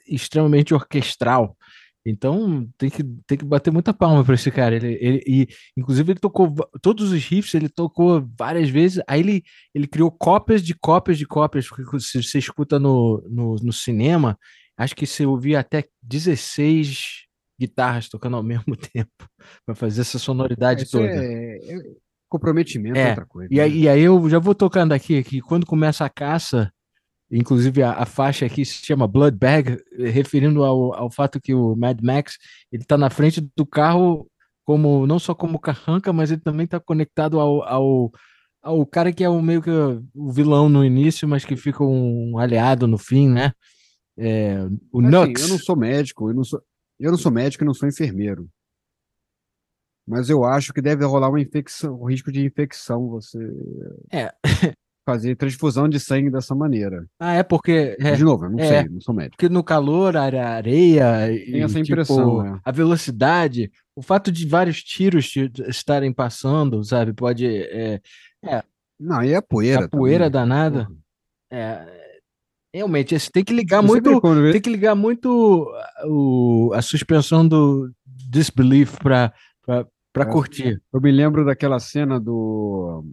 extremamente 0.07 0.73
orquestral. 0.73 1.55
Então 2.09 2.69
tem 2.77 2.89
que, 2.89 3.03
tem 3.27 3.37
que 3.37 3.43
bater 3.43 3.71
muita 3.71 3.93
palma 3.93 4.23
para 4.23 4.35
esse 4.35 4.49
cara. 4.49 4.75
Ele, 4.75 4.97
ele, 5.01 5.23
e, 5.27 5.47
inclusive, 5.75 6.13
ele 6.13 6.19
tocou 6.19 6.55
todos 6.81 7.11
os 7.11 7.23
riffs, 7.23 7.53
ele 7.53 7.67
tocou 7.67 8.25
várias 8.37 8.69
vezes. 8.69 9.03
Aí 9.07 9.19
ele, 9.19 9.43
ele 9.75 9.87
criou 9.87 10.09
cópias 10.09 10.63
de 10.63 10.73
cópias 10.73 11.17
de 11.17 11.25
cópias. 11.25 11.67
Porque 11.67 11.99
se 11.99 12.23
você 12.23 12.39
escuta 12.39 12.79
no, 12.79 13.21
no, 13.29 13.55
no 13.55 13.73
cinema, 13.73 14.39
acho 14.77 14.95
que 14.95 15.05
você 15.05 15.25
ouvia 15.25 15.59
até 15.59 15.83
16 16.01 17.25
guitarras 17.59 18.07
tocando 18.07 18.37
ao 18.37 18.43
mesmo 18.43 18.75
tempo 18.77 19.27
para 19.65 19.75
fazer 19.75 20.01
essa 20.01 20.17
sonoridade 20.17 20.83
Isso 20.83 20.97
toda. 20.97 21.09
é, 21.09 21.57
é 21.57 21.79
comprometimento 22.29 22.97
É, 22.97 23.03
é 23.03 23.09
outra 23.09 23.25
coisa. 23.25 23.53
E 23.53 23.57
né? 23.57 23.69
e 23.69 23.89
aí 23.89 24.01
eu 24.01 24.29
já 24.29 24.39
vou 24.39 24.55
tocando 24.55 24.93
aqui 24.93 25.23
que 25.23 25.41
quando 25.41 25.65
começa 25.65 26.05
a 26.05 26.09
caça 26.09 26.71
inclusive 27.31 27.83
a, 27.83 27.91
a 27.93 28.05
faixa 28.05 28.45
aqui 28.45 28.63
se 28.65 28.85
chama 28.85 29.07
Blood 29.07 29.37
Bag, 29.37 29.77
referindo 29.97 30.63
ao, 30.63 30.93
ao 30.93 31.11
fato 31.11 31.41
que 31.41 31.53
o 31.53 31.75
Mad 31.75 31.99
Max 32.01 32.37
ele 32.71 32.83
está 32.83 32.97
na 32.97 33.09
frente 33.09 33.41
do 33.55 33.65
carro 33.65 34.27
como 34.63 35.07
não 35.07 35.17
só 35.17 35.33
como 35.33 35.59
carranca, 35.59 36.11
mas 36.11 36.29
ele 36.29 36.41
também 36.41 36.65
está 36.65 36.77
conectado 36.77 37.39
ao, 37.39 37.63
ao, 37.63 38.11
ao 38.61 38.85
cara 38.85 39.13
que 39.13 39.23
é 39.23 39.29
o 39.29 39.41
meio 39.41 39.61
que 39.61 39.69
o 39.69 40.31
vilão 40.31 40.67
no 40.67 40.83
início, 40.83 41.25
mas 41.25 41.45
que 41.45 41.55
fica 41.55 41.83
um 41.83 42.37
aliado 42.37 42.85
no 42.85 42.97
fim, 42.97 43.29
né? 43.29 43.53
É, 44.17 44.57
o 44.91 44.99
Assim, 44.99 45.09
Nux. 45.09 45.41
eu 45.41 45.47
não 45.47 45.57
sou 45.57 45.75
médico, 45.77 46.29
eu 46.29 46.33
não 46.33 46.43
sou, 46.43 46.61
eu 46.99 47.11
não 47.11 47.17
sou 47.17 47.31
médico 47.31 47.63
e 47.63 47.67
não 47.67 47.73
sou 47.73 47.87
enfermeiro. 47.87 48.49
Mas 50.05 50.29
eu 50.29 50.43
acho 50.43 50.73
que 50.73 50.81
deve 50.81 51.05
rolar 51.05 51.29
uma 51.29 51.39
infecção, 51.39 51.93
o 51.93 52.09
risco 52.09 52.29
de 52.31 52.45
infecção 52.45 53.07
você 53.07 53.39
É. 54.11 54.33
fazer 55.07 55.37
transfusão 55.37 55.87
de 55.87 55.99
sangue 56.01 56.29
dessa 56.29 56.53
maneira. 56.53 57.05
Ah, 57.17 57.33
é 57.35 57.41
porque 57.43 57.95
é, 57.97 58.11
De 58.11 58.23
novo, 58.25 58.43
eu 58.45 58.49
não 58.51 58.59
É. 58.59 58.67
sei, 58.81 58.89
não 58.89 58.99
sou 58.99 59.15
médico. 59.15 59.37
porque 59.37 59.47
no 59.47 59.63
calor, 59.63 60.17
a 60.17 60.23
are- 60.23 60.37
areia, 60.37 61.27
Tem 61.27 61.55
e, 61.55 61.61
essa 61.61 61.75
tipo, 61.81 61.93
impressão, 61.93 62.43
né? 62.43 62.59
a 62.63 62.71
velocidade, 62.71 63.71
o 63.95 64.01
fato 64.01 64.29
de 64.31 64.45
vários 64.45 64.83
tiros 64.83 65.33
estarem 65.67 66.11
passando, 66.11 66.83
sabe? 66.83 67.13
Pode. 67.13 67.45
É, 67.47 68.01
Não, 68.99 69.23
e 69.23 69.33
a 69.33 69.41
poeira 69.41 69.85
a 69.85 69.89
poeira 69.89 70.25
também. 70.29 70.31
danada. 70.49 70.85
Porra. 70.85 70.97
É, 71.49 72.09
realmente, 72.75 73.17
você 73.17 73.31
tem 73.31 73.43
que 73.45 73.53
ligar 73.53 73.81
muito. 73.81 74.09
eu- 74.09 74.51
Tem 74.51 74.61
que 74.61 74.69
ligar 74.69 74.93
muito 74.95 75.65
o, 76.05 76.71
a 76.73 76.81
suspensão 76.81 77.47
do 77.47 77.89
disbelief 78.05 78.97
para 79.01 79.31
É. 80.17 80.25
curtir. 80.25 80.81
Eu 80.91 80.99
me 80.99 81.11
lembro 81.11 81.45
daquela 81.45 81.79
cena 81.79 82.19
do, 82.19 83.05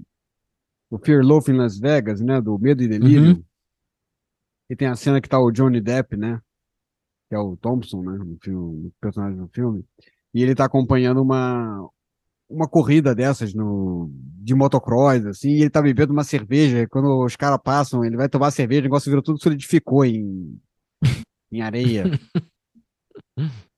do 0.95 1.05
Fear 1.05 1.25
Loaf 1.25 1.49
em 1.49 1.57
Las 1.57 1.79
Vegas, 1.79 2.21
né? 2.21 2.41
Do 2.41 2.59
Medo 2.59 2.83
e 2.83 2.89
Delírio. 2.89 3.33
Uhum. 3.33 3.45
E 4.71 4.77
tem 4.77 4.89
a 4.89 4.95
cena 4.95 5.21
que 5.21 5.29
tá 5.29 5.39
o 5.41 5.51
Johnny 5.51 5.81
Depp, 5.81 6.17
né? 6.17 6.41
Que 7.29 7.35
é 7.35 7.39
o 7.39 7.57
Thompson, 7.57 8.03
né? 8.03 8.17
No 8.17 8.39
filme, 8.41 8.87
o 8.87 8.93
personagem 9.01 9.39
do 9.39 9.49
filme. 9.49 9.85
E 10.33 10.43
ele 10.43 10.55
tá 10.55 10.65
acompanhando 10.65 11.21
uma, 11.21 11.89
uma 12.49 12.69
corrida 12.69 13.15
dessas 13.15 13.53
no, 13.55 14.09
de 14.13 14.55
motocross, 14.55 15.27
assim, 15.27 15.51
e 15.51 15.61
ele 15.63 15.71
tá 15.71 15.83
bebendo 15.83 16.13
uma 16.13 16.25
cerveja. 16.25 16.87
Quando 16.89 17.25
os 17.25 17.37
caras 17.37 17.59
passam, 17.63 18.05
ele 18.05 18.17
vai 18.17 18.29
tomar 18.29 18.51
cerveja, 18.51 18.83
o 18.83 18.85
negócio 18.85 19.11
virou 19.11 19.23
tudo 19.23 19.43
solidificou 19.43 20.05
em, 20.05 20.59
em 21.51 21.61
areia. 21.61 22.05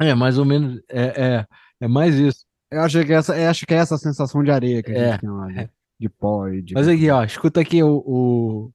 É, 0.00 0.14
mais 0.14 0.38
ou 0.38 0.44
menos. 0.44 0.80
É, 0.88 1.38
é, 1.40 1.46
é 1.80 1.88
mais 1.88 2.14
isso. 2.14 2.44
Eu 2.70 2.82
acho 2.82 3.04
que 3.04 3.12
essa, 3.12 3.50
acho 3.50 3.66
que 3.66 3.74
é 3.74 3.78
essa 3.78 3.98
sensação 3.98 4.44
de 4.44 4.50
areia 4.52 4.80
que 4.80 4.92
a 4.92 4.94
É, 4.94 5.10
gente 5.10 5.20
tem 5.22 5.30
lá, 5.30 5.46
né? 5.46 5.70
De 5.98 6.08
pó 6.08 6.48
e 6.48 6.62
de. 6.62 6.74
Mas 6.74 6.86
aqui, 6.88 7.10
ó, 7.10 7.24
escuta 7.24 7.60
aqui 7.60 7.82
o, 7.82 7.96
o- 8.06 8.70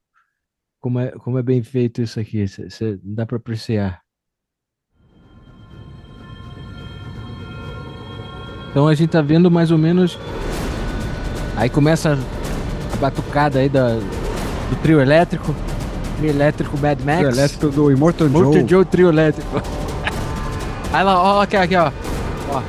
como, 0.80 1.00
é, 1.00 1.10
como 1.12 1.38
é 1.38 1.42
bem 1.42 1.62
feito 1.62 2.02
isso 2.02 2.20
aqui. 2.20 2.46
Cê, 2.46 2.98
dá 3.02 3.24
para 3.24 3.36
apreciar. 3.38 4.00
Então 8.70 8.88
a 8.88 8.94
gente 8.94 9.10
tá 9.10 9.22
vendo 9.22 9.50
mais 9.50 9.70
ou 9.70 9.78
menos. 9.78 10.18
Aí 11.56 11.70
começa 11.70 12.18
a 12.92 12.96
batucada 12.96 13.60
aí 13.60 13.68
da, 13.68 13.94
do 13.94 14.76
trio 14.82 15.00
elétrico. 15.00 15.54
Trio 16.18 16.30
elétrico 16.30 16.76
Mad 16.78 17.00
Max. 17.00 17.22
O 17.22 17.28
elétrico 17.28 17.68
do 17.68 17.90
Immortal 17.92 18.28
Mortal 18.28 18.52
Joe. 18.52 18.68
Joe 18.68 18.84
trio 18.84 19.08
elétrico. 19.08 19.48
Aí 20.92 21.02
lá, 21.02 21.20
ó, 21.20 21.40
aqui, 21.42 21.56
aqui, 21.56 21.74
ó. 21.74 21.90
ó. 22.50 22.62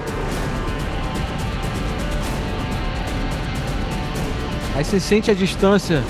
Aí 4.75 4.83
você 4.83 4.99
sente 4.99 5.31
a 5.31 5.33
distância. 5.33 6.03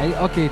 Aí, 0.00 0.14
ok. 0.18 0.50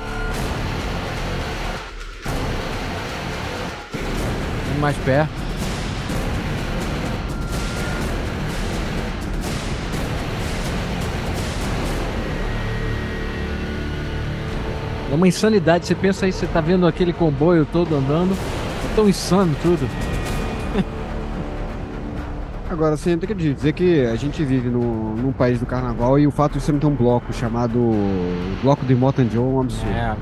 Mais 4.79 4.95
perto. 4.97 5.29
É 15.11 15.15
uma 15.15 15.27
insanidade. 15.27 15.87
Você 15.87 15.95
pensa 15.95 16.27
aí, 16.27 16.31
você 16.31 16.45
tá 16.45 16.61
vendo 16.61 16.85
aquele 16.85 17.13
comboio 17.13 17.65
todo 17.65 17.95
andando. 17.95 18.37
É 18.85 18.95
tão 18.95 19.09
insano 19.09 19.55
tudo. 19.63 19.89
Agora, 22.77 22.93
assim, 22.93 23.17
tem 23.17 23.27
que 23.27 23.33
dizer 23.33 23.73
que 23.73 24.05
a 24.05 24.15
gente 24.15 24.43
vive 24.45 24.69
no, 24.69 25.15
num 25.15 25.31
país 25.31 25.59
do 25.59 25.65
carnaval 25.65 26.19
e 26.19 26.27
o 26.27 26.31
fato 26.31 26.59
de 26.59 26.63
você 26.63 26.71
não 26.71 26.77
ter 26.77 26.85
um 26.85 26.93
bloco 26.93 27.33
chamado 27.33 27.91
Bloco 28.61 28.85
do 28.85 28.91
Immortal 28.93 29.25
Joe 29.25 29.43
é 29.43 29.47
um 29.47 29.61
absurdo. 29.61 29.91
É. 29.95 30.15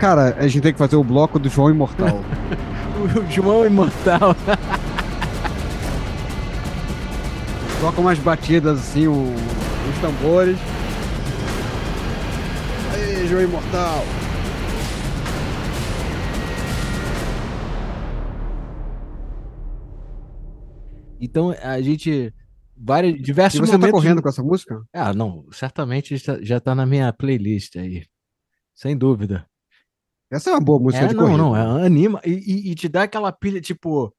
Cara, 0.00 0.34
a 0.36 0.48
gente 0.48 0.60
tem 0.62 0.72
que 0.72 0.78
fazer 0.80 0.96
o 0.96 1.04
bloco 1.04 1.38
do 1.38 1.48
João 1.48 1.70
Imortal. 1.70 2.20
O 2.98 3.30
João 3.30 3.64
Imortal. 3.64 4.34
Toca 7.80 8.00
umas 8.00 8.18
batidas 8.18 8.80
assim, 8.80 9.06
o- 9.06 9.32
os 9.92 9.98
tambores. 10.00 10.58
Aí, 12.92 13.28
João 13.28 13.42
Imortal! 13.42 14.04
Então 21.20 21.50
a 21.62 21.80
gente. 21.80 22.32
Vários, 22.80 23.14
E 23.14 23.22
diversos 23.22 23.58
você 23.58 23.72
tá 23.72 23.78
momentos. 23.78 24.00
correndo 24.00 24.22
com 24.22 24.28
essa 24.28 24.42
música? 24.42 24.80
Ah, 24.92 25.12
não. 25.12 25.44
Certamente 25.50 26.16
já, 26.42 26.60
tá 26.60 26.74
na 26.76 26.86
minha 26.86 27.12
playlist 27.12 27.74
aí. 27.76 28.06
Sem 28.72 28.96
dúvida. 28.96 29.44
Essa 30.30 30.50
é 30.50 30.52
uma 30.52 30.60
boa 30.60 30.78
música 30.78 31.04
É, 31.04 31.08
de 31.08 31.14
não, 31.14 31.24
corrida. 31.24 31.38
não. 31.42 31.56
É, 31.56 31.86
anima. 31.86 32.20
E, 32.24 32.30
e- 32.30 32.70
e 32.70 32.74
te 32.76 32.88
dá 32.88 33.02
aquela 33.02 33.32
pilha, 33.32 33.60
tipo. 33.60 34.14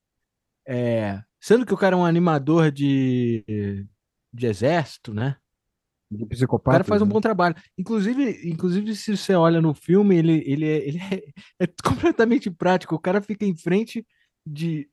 É, 0.67 1.21
sendo 1.39 1.65
que 1.65 1.73
o 1.73 1.77
cara 1.77 1.95
é 1.95 1.97
um 1.99 2.05
animador 2.05 2.69
de, 2.71 3.85
de 4.33 4.45
exército, 4.45 5.13
né? 5.13 5.37
De 6.11 6.23
O 6.23 6.27
psicopata. 6.27 6.71
cara 6.79 6.83
faz 6.83 7.01
um 7.01 7.05
né? 7.05 7.11
bom 7.13 7.21
trabalho. 7.21 7.55
Inclusive, 7.77 8.41
inclusive 8.49 8.93
se 8.95 9.15
você 9.15 9.33
olha 9.35 9.61
no 9.61 9.73
filme, 9.73 10.17
ele, 10.17 10.43
ele, 10.45 10.65
é, 10.65 10.87
ele 10.87 10.97
é, 10.99 11.23
é 11.63 11.67
completamente 11.81 12.51
prático. 12.51 12.93
O 12.95 12.99
cara 12.99 13.21
fica 13.21 13.45
em 13.45 13.55
frente 13.55 14.05
de 14.45 14.89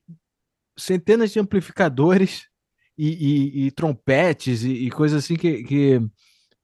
centenas 0.77 1.31
de 1.31 1.39
amplificadores 1.39 2.45
e, 2.97 3.09
e- 3.09 3.67
e 3.67 3.71
trompetes 3.71 4.63
e, 4.63 4.71
e 4.71 4.89
coisas 4.91 5.23
assim 5.23 5.35
que, 5.35 5.63
que, 5.63 5.99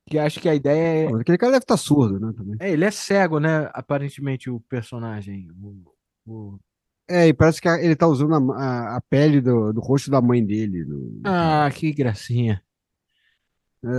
que 0.10 0.18
acho 0.20 0.40
que 0.40 0.50
a 0.50 0.56
ideia 0.56 1.06
é, 1.06 1.10
Pô, 1.10 1.16
Aquele 1.18 1.38
cara 1.38 1.52
deve 1.54 1.64
estar 1.64 1.78
surdo, 1.78 2.20
né? 2.20 2.34
Também. 2.36 2.56
é, 2.60 2.72
Ele 2.72 2.86
é 2.86 2.92
cego, 2.92 3.40
né? 3.40 3.70
Aparentemente, 3.74 4.50
o 4.50 4.60
personagem. 4.62 5.48
o- 5.62 5.84
o- 6.26 6.60
É, 7.10 7.28
e 7.28 7.34
parece 7.34 7.62
que 7.62 7.68
ele 7.68 7.96
tá 7.96 8.08
usando 8.08 8.34
a, 8.54 8.56
a- 8.58 8.96
a 8.98 9.02
pele 9.02 9.42
do, 9.42 9.74
do 9.74 9.82
rosto 9.82 10.10
da 10.10 10.22
mãe 10.22 10.44
dele. 10.46 10.84
do- 10.86 11.22
Ah, 11.26 11.70
que 11.74 11.92
gracinha. 11.94 12.64
É, 13.86 13.90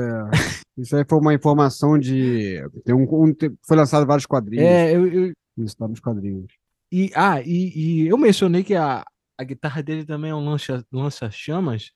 isso 0.78 0.96
aí 0.96 1.04
foi 1.08 1.18
uma 1.18 1.34
informação 1.34 1.98
de. 1.98 2.58
Tem 2.84 2.94
um, 2.94 3.02
um- 3.02 3.34
foi 3.66 3.76
lançado 3.76 4.06
vários 4.06 4.24
quadrinhos. 4.26 4.66
É, 4.66 4.96
eu, 4.96 5.06
eu- 5.06 5.32
Isso 5.58 5.76
tá 5.76 5.86
nos 5.86 6.00
quadrinhos. 6.00 6.46
e, 6.90 7.10
ah, 7.14 7.40
e, 7.42 8.02
e 8.04 8.08
eu 8.08 8.16
mencionei 8.16 8.64
que 8.64 8.74
a, 8.74 9.04
a 9.38 9.44
guitarra 9.44 9.82
dele 9.82 10.04
também 10.04 10.30
é 10.30 10.34
um 10.34 10.44
lança- 10.44 10.84
lança-chamas. 10.92 11.92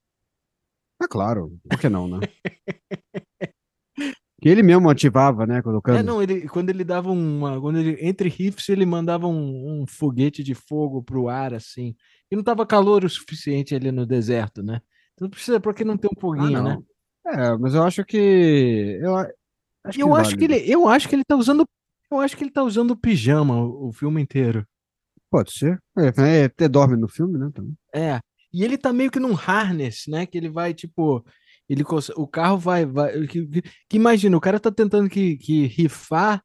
Ah, 1.01 1.09
claro. 1.09 1.59
Por 1.69 1.79
que 1.79 1.89
não, 1.89 2.09
né? 2.09 2.19
que 4.41 4.49
ele 4.49 4.63
mesmo 4.63 4.89
ativava, 4.89 5.47
né? 5.47 5.63
Colocando. 5.63 5.99
É, 5.99 6.03
não, 6.03 6.23
ele, 6.23 6.49
quando 6.49 6.71
ele 6.71 6.85
dava 6.85 7.11
uma. 7.11 7.61
Quando 7.61 7.79
ele, 7.79 7.99
entre 8.01 8.29
riffs, 8.29 8.69
ele 8.69 8.87
mandava 8.87 9.27
um, 9.27 9.83
um 9.83 9.87
foguete 9.87 10.43
de 10.43 10.55
fogo 10.55 11.03
pro 11.03 11.29
ar, 11.29 11.55
assim. 11.55 11.95
E 12.31 12.37
não 12.37 12.43
tava 12.43 12.67
calor 12.67 13.05
o 13.05 13.09
suficiente 13.11 13.75
ali 13.75 13.91
no 13.91 14.07
deserto, 14.07 14.63
né? 14.63 14.81
Então 15.15 15.29
precisa, 15.29 15.59
porque 15.61 15.85
não 15.85 15.97
tem 15.97 16.11
um 16.11 16.17
Ah, 16.17 16.21
foguinho, 16.21 16.63
né? 16.63 16.75
não. 16.77 17.33
É, 17.33 17.57
mas 17.57 17.75
eu 17.75 17.83
acho 17.83 18.05
que. 18.05 18.99
Eu, 19.01 19.17
acho 19.17 19.33
eu 20.01 20.15
acho 20.15 20.37
que 20.37 20.45
ele, 20.45 20.73
eu 20.73 20.89
acho 20.89 21.09
que 21.09 21.15
ele 21.15 21.25
tá 21.25 21.37
usando, 21.37 21.65
eu 22.11 22.21
acho 22.21 22.37
que 22.37 22.45
ele 22.45 22.51
tá 22.51 22.63
usando 22.63 22.97
pijama 22.97 23.55
o, 23.65 23.89
o 23.89 23.93
filme 23.93 24.21
inteiro. 24.21 24.67
Pode 25.31 25.53
ser. 25.53 25.79
É, 25.99 26.41
é, 26.41 26.45
até 26.45 26.69
dorme 26.69 26.97
no 26.97 27.09
filme, 27.09 27.39
né? 27.39 27.51
Também. 27.55 27.75
É. 27.95 28.21
E 28.53 28.65
ele 28.65 28.79
tá 28.79 28.93
meio 28.93 29.11
que 29.11 29.21
num 29.21 29.35
harness, 29.37 30.05
né? 30.09 30.25
Que 30.27 30.39
ele 30.39 30.49
vai, 30.49 30.73
tipo. 30.73 31.25
Ele, 31.69 31.85
o 32.17 32.27
carro 32.27 32.59
vai. 32.59 32.87
vai 32.87 33.27
que, 33.27 33.47
que- 33.47 33.97
imagina, 33.97 34.37
o 34.37 34.41
cara 34.41 34.59
tá 34.59 34.71
tentando 34.71 35.09
que, 35.11 35.37
que 35.37 35.67
rifar 35.67 36.43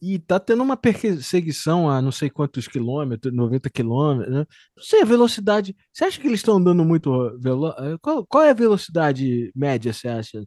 e 0.00 0.18
tá 0.18 0.38
tendo 0.38 0.62
uma 0.62 0.76
perseguição 0.76 1.88
a 1.90 2.02
não 2.02 2.12
sei 2.12 2.28
quantos 2.28 2.68
quilômetros, 2.68 3.34
90 3.34 3.70
quilômetros, 3.70 4.32
né? 4.32 4.46
Não 4.76 4.82
sei 4.84 5.00
a 5.02 5.06
velocidade. 5.06 5.74
Você 5.92 6.04
acha 6.04 6.20
que 6.20 6.26
eles 6.26 6.40
estão 6.40 6.58
andando 6.58 6.84
muito 6.84 7.10
velo... 7.40 7.74
qual, 8.02 8.26
qual 8.26 8.44
é 8.44 8.50
a 8.50 8.54
velocidade 8.54 9.50
média, 9.56 9.92
você 9.92 10.06
acha? 10.06 10.44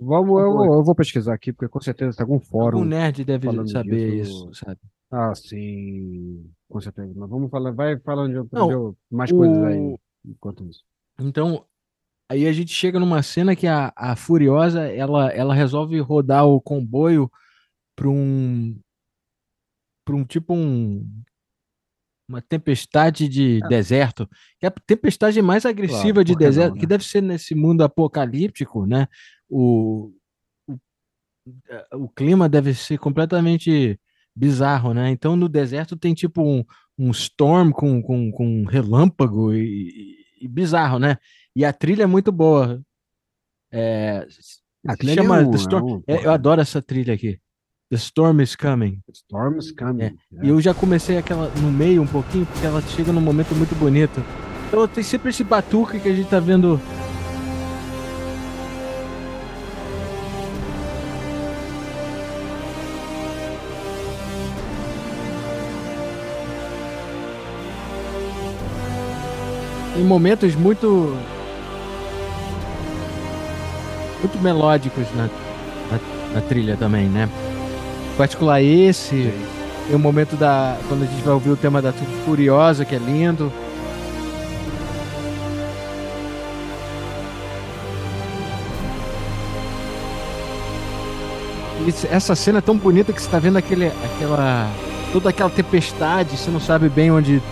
Vamos, 0.00 0.40
eu, 0.40 0.52
vou- 0.52 0.74
eu 0.74 0.82
vou 0.82 0.94
pesquisar 0.94 1.34
aqui, 1.34 1.52
porque 1.52 1.68
com 1.70 1.80
certeza 1.80 2.16
tem 2.16 2.24
algum 2.24 2.40
fórum. 2.40 2.78
Algum 2.78 2.88
nerd 2.88 3.24
deve 3.24 3.46
saber 3.68 4.10
disso. 4.10 4.48
isso, 4.50 4.64
sabe? 4.64 4.80
Ah, 5.16 5.34
sim. 5.34 6.50
Com 6.68 6.80
certeza. 6.80 7.12
Mas 7.14 7.30
vamos 7.30 7.50
falar, 7.50 7.70
vai 7.70 7.98
falando 8.00 8.32
de, 8.32 8.38
outro- 8.38 8.58
Não, 8.58 8.68
de 8.68 8.74
outro- 8.74 8.98
mais 9.10 9.30
coisas 9.30 9.62
aí 9.62 9.78
O- 9.78 10.00
enquanto 10.24 10.64
isso. 10.68 10.82
Então, 11.20 11.64
aí 12.28 12.46
a 12.48 12.52
gente 12.52 12.72
chega 12.72 12.98
numa 12.98 13.22
cena 13.22 13.54
que 13.54 13.66
a, 13.66 13.92
a 13.94 14.16
Furiosa, 14.16 14.86
ela, 14.88 15.28
ela 15.30 15.54
resolve 15.54 15.98
rodar 16.00 16.46
o 16.46 16.60
comboio 16.60 17.30
para 17.96 18.08
um 18.08 18.76
para 20.04 20.16
um 20.16 20.24
tipo 20.24 20.52
um 20.52 21.08
uma 22.28 22.40
tempestade 22.42 23.28
de 23.28 23.60
É. 23.62 23.68
deserto, 23.68 24.26
que 24.58 24.64
é 24.64 24.68
a 24.68 24.70
tempestade 24.70 25.40
mais 25.42 25.64
agressiva 25.66 26.24
de 26.24 26.32
por 26.32 26.38
que 26.38 26.44
não, 26.44 26.50
deserto, 26.50 26.74
né? 26.74 26.80
que 26.80 26.86
deve 26.86 27.04
ser 27.04 27.20
nesse 27.22 27.54
mundo 27.54 27.82
apocalíptico, 27.84 28.86
né? 28.86 29.06
O, 29.48 30.10
o, 30.66 30.78
eh, 31.68 31.86
o 31.96 32.08
clima 32.08 32.48
deve 32.48 32.72
ser 32.74 32.98
completamente 32.98 34.00
bizarro, 34.36 34.92
né? 34.94 35.10
Então 35.10 35.36
no 35.36 35.48
deserto 35.48 35.96
tem 35.96 36.12
tipo 36.14 36.42
um, 36.42 36.64
um 36.98 37.10
storm 37.10 37.70
com, 37.70 38.02
com, 38.02 38.30
com 38.32 38.64
relâmpago 38.64 39.52
e, 39.54 39.60
e- 40.40 40.44
e 40.44 40.48
bizarro, 40.48 40.98
né? 40.98 41.16
E 41.56 41.64
a 41.64 41.72
trilha 41.72 42.02
é 42.02 42.06
muito 42.06 42.30
boa. 42.32 42.82
É, 43.72 44.26
Aquele 44.86 45.12
ali 45.12 45.22
chama 45.22 45.40
é 45.40 45.44
um- 45.44 45.50
The 45.50 45.56
é 45.56 45.60
Storm. 45.60 45.86
um- 45.94 46.02
é, 46.06 46.26
eu 46.26 46.30
adoro 46.32 46.60
essa 46.60 46.82
trilha 46.82 47.14
aqui. 47.14 47.38
The 47.90 47.96
Storm 47.96 48.40
is 48.40 48.56
Coming. 48.56 49.00
Storm's 49.12 49.70
coming. 49.70 50.02
É. 50.04 50.12
E 50.42 50.48
eu 50.48 50.60
já 50.60 50.74
comecei 50.74 51.16
aquela 51.16 51.48
no 51.60 51.70
meio 51.70 52.02
um 52.02 52.06
pouquinho, 52.06 52.44
porque 52.46 52.66
ela 52.66 52.80
chega 52.82 53.12
num 53.12 53.20
momento 53.20 53.54
muito 53.54 53.74
bonito. 53.76 54.20
Então 54.68 54.88
tem 54.88 55.04
sempre 55.04 55.30
esse 55.30 55.44
batuque 55.44 56.00
que 56.00 56.08
a 56.08 56.14
gente 56.14 56.28
tá 56.28 56.40
vendo. 56.40 56.80
Em 70.04 70.06
momentos 70.06 70.54
muito. 70.54 71.16
muito 74.20 74.38
melódicos 74.42 75.06
na, 75.16 75.30
na, 75.90 76.34
na 76.34 76.40
trilha 76.42 76.76
também, 76.76 77.06
né? 77.06 77.26
Em 78.12 78.16
particular 78.18 78.62
esse. 78.62 79.32
Tem 79.86 79.96
o 79.96 79.98
momento 79.98 80.36
da. 80.36 80.76
Quando 80.88 81.04
a 81.04 81.06
gente 81.06 81.22
vai 81.22 81.32
ouvir 81.32 81.48
o 81.48 81.56
tema 81.56 81.80
da 81.80 81.90
Tudo 81.90 82.24
Furiosa, 82.26 82.84
que 82.84 82.94
é 82.94 82.98
lindo. 82.98 83.50
E 91.86 92.14
essa 92.14 92.34
cena 92.34 92.58
é 92.58 92.60
tão 92.60 92.76
bonita 92.76 93.10
que 93.10 93.22
você 93.22 93.30
tá 93.30 93.38
vendo 93.38 93.56
aquele, 93.56 93.86
aquela. 93.86 94.70
toda 95.14 95.30
aquela 95.30 95.48
tempestade, 95.48 96.36
você 96.36 96.50
não 96.50 96.60
sabe 96.60 96.90
bem 96.90 97.10
onde, 97.10 97.42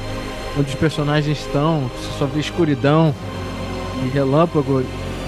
onde 0.58 0.68
os 0.68 0.74
personagens 0.74 1.38
estão, 1.38 1.90
você 1.96 2.18
só 2.18 2.26
vê 2.26 2.40
escuridão 2.40 3.14
e 4.04 4.08
relâmpago. 4.08 4.82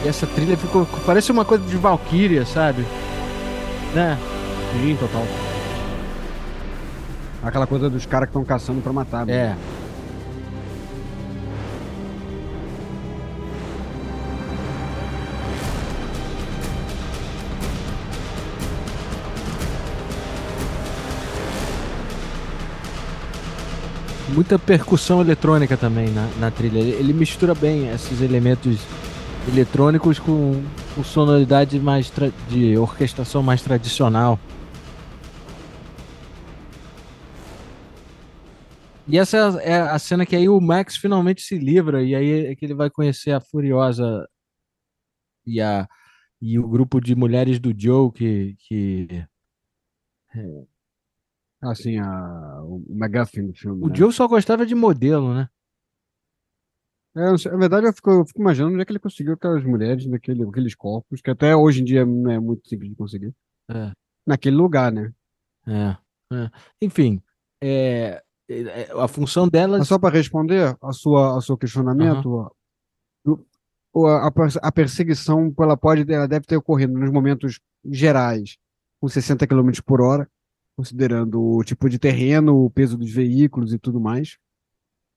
E 0.05 0.09
essa 0.09 0.27
trilha 0.27 0.57
ficou. 0.57 0.87
Parece 1.07 1.33
uma 1.33 1.45
coisa 1.45 1.65
de 1.65 1.77
Valkyria, 1.77 2.45
sabe? 2.45 2.85
Né? 3.95 4.19
Sim, 4.73 4.97
total. 4.99 5.27
Aquela 7.43 7.67
coisa 7.67 7.89
dos 7.91 8.07
caras 8.07 8.27
que 8.27 8.31
estão 8.31 8.45
caçando 8.45 8.81
pra 8.81 8.93
matar. 8.93 9.27
né? 9.27 9.33
É. 9.33 9.57
Muita 24.35 24.59
percussão 24.59 25.21
eletrônica 25.21 25.77
também 25.77 26.09
na, 26.11 26.27
na 26.41 26.51
trilha. 26.51 26.79
Ele, 26.79 26.91
ele 26.91 27.13
mistura 27.13 27.55
bem 27.55 27.89
esses 27.89 28.21
elementos 28.21 28.81
eletrônicos 29.47 30.19
com, 30.19 30.61
com 30.95 31.05
sonoridade 31.05 31.79
mais 31.79 32.13
de 32.49 32.77
orquestração 32.77 33.43
mais 33.43 33.63
tradicional. 33.63 34.39
E 39.07 39.19
essa 39.19 39.37
é 39.63 39.81
a- 39.81 39.95
é 39.95 39.99
cena 39.99 40.25
que 40.27 40.35
aí 40.35 40.49
o 40.49 40.61
Max 40.61 40.97
finalmente 40.97 41.43
se 41.43 41.59
livra, 41.59 42.03
e 42.03 42.15
aí 42.15 42.47
é 42.47 42.57
que 42.57 42.65
ele 42.65 42.75
vai 42.75 42.89
conhecer 42.91 43.33
a 43.33 43.41
Furiosa 43.41 44.27
e, 45.47 45.61
a, 45.61 45.87
e 46.41 46.59
o 46.59 46.67
grupo 46.67 47.01
de 47.01 47.15
mulheres 47.15 47.61
do 47.61 47.73
Joe 47.79 48.11
que, 48.11 48.57
que... 48.67 49.25
Assim, 51.65 51.99
a, 51.99 52.61
o 52.63 52.85
McGuffin 52.91 53.47
do 53.47 53.55
filme. 53.55 53.85
O 53.85 53.89
né? 53.89 53.95
Joe 53.95 54.13
só 54.13 54.29
gostava 54.29 54.67
de 54.67 54.75
modelo, 54.75 55.35
né? 55.35 55.49
É, 57.17 57.31
na 57.31 57.57
verdade, 57.57 57.87
eu 57.87 57.93
fico, 57.93 58.11
eu 58.11 58.27
fico 58.27 58.41
imaginando 58.41 58.73
onde 58.73 58.83
é 58.83 58.85
que 58.85 58.91
ele 58.91 58.99
conseguiu 58.99 59.35
aquelas 59.35 59.65
mulheres 59.65 60.05
naquele, 60.07 60.43
aqueles 60.43 60.75
corpos, 60.75 61.21
que 61.21 61.31
até 61.31 61.55
hoje 61.55 61.81
em 61.81 61.85
dia 61.85 62.05
não 62.05 62.31
é 62.31 62.41
muito 62.41 62.69
simples 62.69 62.91
de 62.91 62.97
conseguir. 62.97 63.33
É. 63.71 63.93
Naquele 64.27 64.57
lugar, 64.57 64.91
né? 64.93 65.13
É, 65.67 65.97
é. 66.37 66.51
Enfim, 66.83 67.23
é, 67.63 68.21
é, 68.49 68.91
a 68.93 69.07
função 69.07 69.49
delas. 69.49 69.79
Mas 69.79 69.89
só 69.89 69.99
para 69.99 70.15
responder 70.15 70.77
a 70.83 70.93
sua, 70.93 71.35
ao 71.35 71.41
seu 71.41 71.57
questionamento, 71.57 72.51
o- 73.25 74.07
a, 74.09 74.31
a 74.63 74.73
perseguição 74.73 75.55
ela 75.61 75.77
pode, 75.77 76.13
ela 76.13 76.27
deve 76.27 76.47
ter 76.47 76.57
ocorrido 76.57 76.93
nos 76.99 77.11
momentos 77.11 77.61
gerais 77.85 78.57
com 79.01 79.09
60 79.09 79.47
km 79.47 79.71
por 79.85 80.01
hora, 80.01 80.29
considerando 80.77 81.43
o 81.43 81.63
tipo 81.63 81.89
de 81.89 81.99
terreno, 81.99 82.65
o 82.65 82.71
peso 82.71 82.97
dos 82.97 83.11
veículos 83.11 83.73
e 83.73 83.79
tudo 83.79 84.01
mais, 84.01 84.37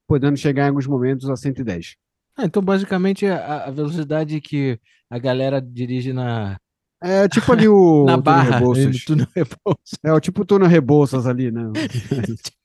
podendo 0.07 0.37
chegar 0.37 0.65
em 0.65 0.69
alguns 0.69 0.87
momentos 0.87 1.29
a 1.29 1.35
110. 1.35 1.95
Ah, 2.35 2.45
então, 2.45 2.61
basicamente, 2.61 3.25
a, 3.25 3.65
a 3.65 3.71
velocidade 3.71 4.39
que 4.39 4.79
a 5.09 5.17
galera 5.17 5.59
dirige 5.59 6.13
na, 6.13 6.59
É 7.01 7.27
tipo 7.27 7.51
ali 7.51 7.67
o 7.67 8.05
na 8.05 8.17
barra. 8.17 8.59
Rebouças. 8.59 9.01
túnel 9.03 9.27
Rebouças. 9.35 9.99
É 10.03 10.13
o 10.13 10.19
tipo 10.19 10.45
túnel 10.45 10.67
Rebouças 10.67 11.25
ali, 11.25 11.51
né? 11.51 11.63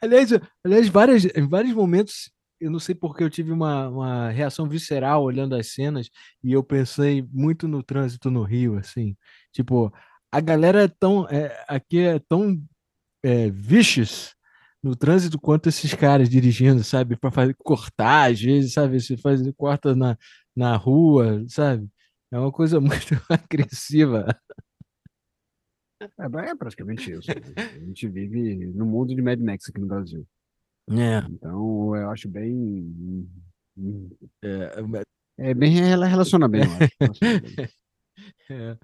aliás, 0.00 0.30
aliás 0.64 0.88
várias, 0.88 1.24
em 1.24 1.46
vários 1.46 1.74
momentos, 1.74 2.30
eu 2.58 2.70
não 2.70 2.78
sei 2.78 2.94
porque 2.94 3.22
eu 3.22 3.30
tive 3.30 3.52
uma, 3.52 3.88
uma 3.88 4.30
reação 4.30 4.68
visceral 4.68 5.22
olhando 5.22 5.54
as 5.54 5.72
cenas 5.72 6.08
e 6.42 6.52
eu 6.52 6.62
pensei 6.62 7.26
muito 7.32 7.66
no 7.66 7.82
trânsito 7.82 8.30
no 8.30 8.44
Rio, 8.44 8.78
assim. 8.78 9.16
Tipo, 9.52 9.92
a 10.32 10.40
galera 10.40 10.84
é 10.84 10.88
tão. 10.88 11.28
é, 11.28 11.64
aqui 11.68 11.98
é 12.00 12.18
tão 12.18 12.60
é, 13.22 13.50
vicious 13.50 14.34
no 14.82 14.96
trânsito 14.96 15.38
quanto 15.38 15.68
esses 15.68 15.94
caras 15.94 16.28
dirigindo, 16.28 16.82
sabe? 16.82 17.16
Para 17.16 17.30
fazer 17.30 17.54
cortar, 17.54 18.32
às 18.32 18.40
vezes, 18.40 18.72
sabe? 18.72 19.00
Você 19.00 19.16
faz, 19.16 19.40
corta 19.56 19.94
na, 19.94 20.16
na 20.56 20.76
rua, 20.76 21.44
sabe? 21.48 21.88
É 22.32 22.38
uma 22.38 22.50
coisa 22.50 22.80
muito 22.80 23.14
agressiva. 23.28 24.26
É, 26.00 26.50
é 26.50 26.54
praticamente 26.56 27.12
isso. 27.12 27.30
A 27.30 27.78
gente 27.78 28.08
vive 28.08 28.66
no 28.74 28.84
mundo 28.84 29.14
de 29.14 29.22
Mad 29.22 29.38
Max 29.38 29.68
aqui 29.68 29.80
no 29.80 29.86
Brasil. 29.86 30.26
É. 30.90 31.18
Então, 31.30 31.94
eu 31.94 32.10
acho 32.10 32.28
bem. 32.28 33.28
É, 34.42 35.50
É 35.50 35.54
bem 35.54 35.70
rela- 35.72 36.06
relaciona 36.06 36.48
bem, 36.48 36.62
eu 36.64 36.70
acho. 36.72 36.90
Relaciona 37.00 37.40
bem. 37.40 37.68
é, 38.50 38.78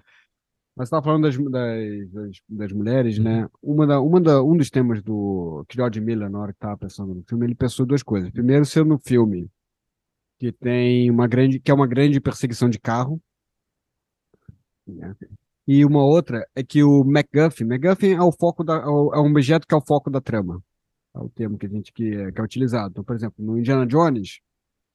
Mas 0.79 0.87
estava 0.87 1.03
falando 1.03 1.23
das, 1.23 1.35
das, 1.35 2.41
das, 2.47 2.71
mulheres, 2.71 3.19
né? 3.19 3.49
Uma 3.61 3.85
da, 3.85 3.99
uma 3.99 4.21
da, 4.21 4.41
um 4.41 4.55
dos 4.55 4.69
temas 4.69 5.03
do 5.03 5.65
que 5.67 5.75
George 5.75 5.99
Miller, 5.99 6.29
na 6.29 6.39
hora 6.39 6.53
que 6.53 6.57
estava 6.57 6.77
pensando 6.77 7.13
no 7.13 7.21
filme, 7.27 7.45
ele 7.45 7.53
pensou 7.53 7.85
duas 7.85 8.01
coisas. 8.01 8.31
Primeiro, 8.31 8.63
ser 8.63 8.85
no 8.85 8.97
filme 8.97 9.51
que 10.39 10.53
tem 10.53 11.11
uma 11.11 11.27
grande, 11.27 11.59
que 11.59 11.69
é 11.69 11.73
uma 11.73 11.85
grande 11.85 12.21
perseguição 12.21 12.69
de 12.69 12.79
carro, 12.79 13.21
né? 14.87 15.13
E 15.67 15.83
uma 15.83 16.01
outra 16.01 16.47
é 16.55 16.63
que 16.63 16.81
o 16.81 17.03
MacGuffin, 17.03 17.65
MacGuffin 17.65 18.13
é 18.13 18.21
o 18.21 18.31
foco 18.31 18.63
da, 18.63 18.77
é 18.77 18.85
é 18.85 19.19
um 19.19 19.31
objeto 19.31 19.67
que 19.67 19.75
é 19.75 19.77
o 19.77 19.85
foco 19.85 20.09
da 20.09 20.21
trama. 20.21 20.63
É 21.13 21.19
o 21.19 21.27
termo 21.27 21.57
que 21.57 21.65
a 21.65 21.69
gente 21.69 21.91
que 21.91 22.09
é, 22.09 22.31
que 22.31 22.39
é 22.39 22.43
utilizado. 22.43 22.91
Então, 22.91 23.03
por 23.03 23.17
exemplo, 23.17 23.35
no 23.45 23.59
Indiana 23.59 23.85
Jones, 23.85 24.39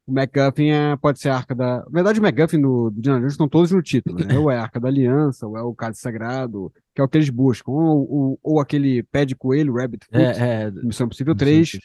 o 0.07 0.13
MacGuffin 0.13 0.69
é, 0.69 0.97
pode 0.97 1.19
ser 1.19 1.31
a 1.31 1.37
arca 1.37 1.55
da. 1.55 1.79
Na 1.79 1.91
verdade, 1.91 2.21
o 2.21 2.23
MacGuffin 2.23 2.59
no, 2.59 2.91
do 2.91 2.99
Indiana 2.99 3.21
Jones 3.21 3.33
estão 3.33 3.49
todos 3.49 3.71
no 3.71 3.83
título, 3.83 4.19
né? 4.19 4.39
Ou 4.39 4.51
é 4.51 4.59
a 4.59 4.63
arca 4.63 4.79
da 4.79 4.89
aliança, 4.89 5.47
ou 5.47 5.57
é 5.57 5.63
o 5.63 5.75
cálice 5.75 6.03
sagrado, 6.03 6.73
que 6.95 7.01
é 7.01 7.05
o 7.05 7.09
que 7.09 7.17
eles 7.17 7.31
buscam. 7.31 7.73
Ou, 7.73 8.11
ou, 8.11 8.41
ou 8.43 8.61
aquele 8.61 9.03
pé 9.05 9.25
de 9.25 9.35
coelho, 9.35 9.75
Rabbit 9.75 10.05
Foot, 10.05 10.19
é, 10.19 10.65
é, 10.65 10.71
Missão 10.71 11.07
Impossível 11.07 11.35
3, 11.35 11.71
que 11.71 11.79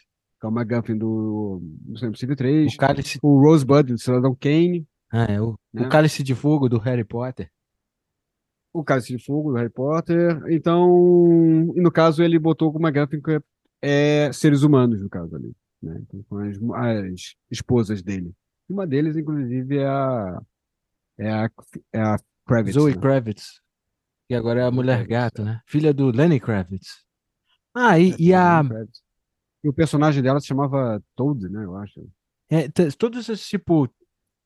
é 0.44 0.48
o 0.48 0.52
MacGuffin 0.52 0.98
do 0.98 1.62
Missão 1.86 2.10
Impossível 2.10 2.36
3. 2.36 2.74
o 2.74 2.78
cálice, 2.78 3.20
O 3.22 3.42
Rosebud 3.42 3.94
do 3.94 3.98
Cidadão 3.98 4.36
Kane, 4.36 4.86
ah, 5.12 5.24
é, 5.24 5.42
o, 5.42 5.58
né? 5.74 5.84
o 5.84 5.90
cálice 5.90 6.22
de 6.22 6.36
fogo 6.36 6.68
do 6.68 6.78
Harry 6.78 7.06
Potter. 7.06 7.50
o 8.74 8.84
Cálice 8.84 9.16
de 9.16 9.24
Fogo 9.24 9.52
do 9.52 9.58
Harry 9.58 9.72
Potter. 9.72 10.42
Então, 10.50 11.74
e 11.74 11.82
no 11.82 11.92
caso, 11.92 12.22
ele 12.22 12.38
botou 12.38 12.72
como 12.72 12.84
MacGuffin 12.84 13.22
que 13.22 13.32
é, 13.82 14.28
é 14.28 14.34
seres 14.34 14.62
humanos, 14.62 15.02
no 15.02 15.10
caso 15.10 15.36
ali. 15.38 15.54
Né? 15.82 16.02
Então, 16.02 16.24
são 16.28 16.40
as, 16.40 16.58
as 17.14 17.36
esposas 17.52 18.02
dele. 18.02 18.34
Uma 18.70 18.86
deles, 18.86 19.16
inclusive, 19.18 19.78
é 19.78 19.88
a. 19.88 20.42
É 21.18 21.32
a, 21.32 21.50
é 21.94 22.02
a 22.02 22.18
Kravitz. 22.46 22.74
Zoe 22.76 22.96
né? 22.96 23.02
Kravitz. 23.02 23.62
Que 24.28 24.36
agora 24.36 24.62
é 24.62 24.64
a 24.64 24.72
mulher 24.72 25.06
gato, 25.08 25.42
é. 25.42 25.46
né? 25.46 25.62
Filha 25.66 25.94
do 25.94 26.12
Lenny 26.12 26.40
Kravitz. 26.40 27.04
Ah, 27.74 27.98
e, 28.00 28.12
É, 28.12 28.16
e 28.20 28.34
a. 28.34 28.62
E 29.64 29.68
o 29.70 29.74
personagem 29.74 30.22
dela 30.24 30.40
se 30.40 30.48
chamava 30.48 31.02
Toad, 31.16 31.50
né? 31.50 31.64
Eu 31.66 31.76
acho. 31.76 32.08
é, 32.50 32.68
todos 32.98 33.28
esses, 33.28 33.48
tipo, 33.48 33.90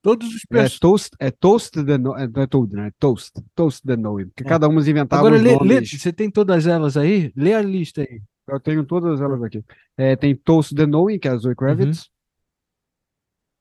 Todos 0.02 0.28
os 0.28 0.42
É 0.44 0.48
personagens. 0.50 0.80
Toast, 0.80 1.10
é 1.18 1.32
Toast 1.32 1.72
the 1.86 1.98
No- 1.98 2.18
é, 2.18 2.28
não 2.28 2.42
é 2.44 2.48
Toad, 2.48 2.76
né? 2.76 2.88
É 2.88 2.92
Toast. 3.00 3.32
Toast 3.56 3.82
the 3.88 3.96
Knowing. 3.96 4.26
Porque 4.28 4.44
É. 4.44 4.48
cada 4.50 4.68
um 4.68 4.78
inventava 4.78 5.26
Agora, 5.26 5.42
lê- 5.42 5.56
nomes. 5.56 5.90
você 5.92 6.12
tem 6.12 6.30
todas 6.30 6.68
elas 6.68 6.98
aí? 6.98 7.32
Lê 7.38 7.54
a 7.54 7.62
lista 7.62 8.02
aí. 8.02 8.22
Eu 8.54 8.60
tenho 8.60 8.86
todas 8.86 9.20
elas 9.22 9.42
aqui. 9.44 9.64
É, 9.98 10.16
tem 10.16 10.36
Toast 10.36 10.74
the 10.76 10.86
Knowing, 10.86 11.20
que 11.20 11.28
é 11.28 11.32
a 11.32 11.38
Zoe 11.38 11.56
Kravitz. 11.56 12.10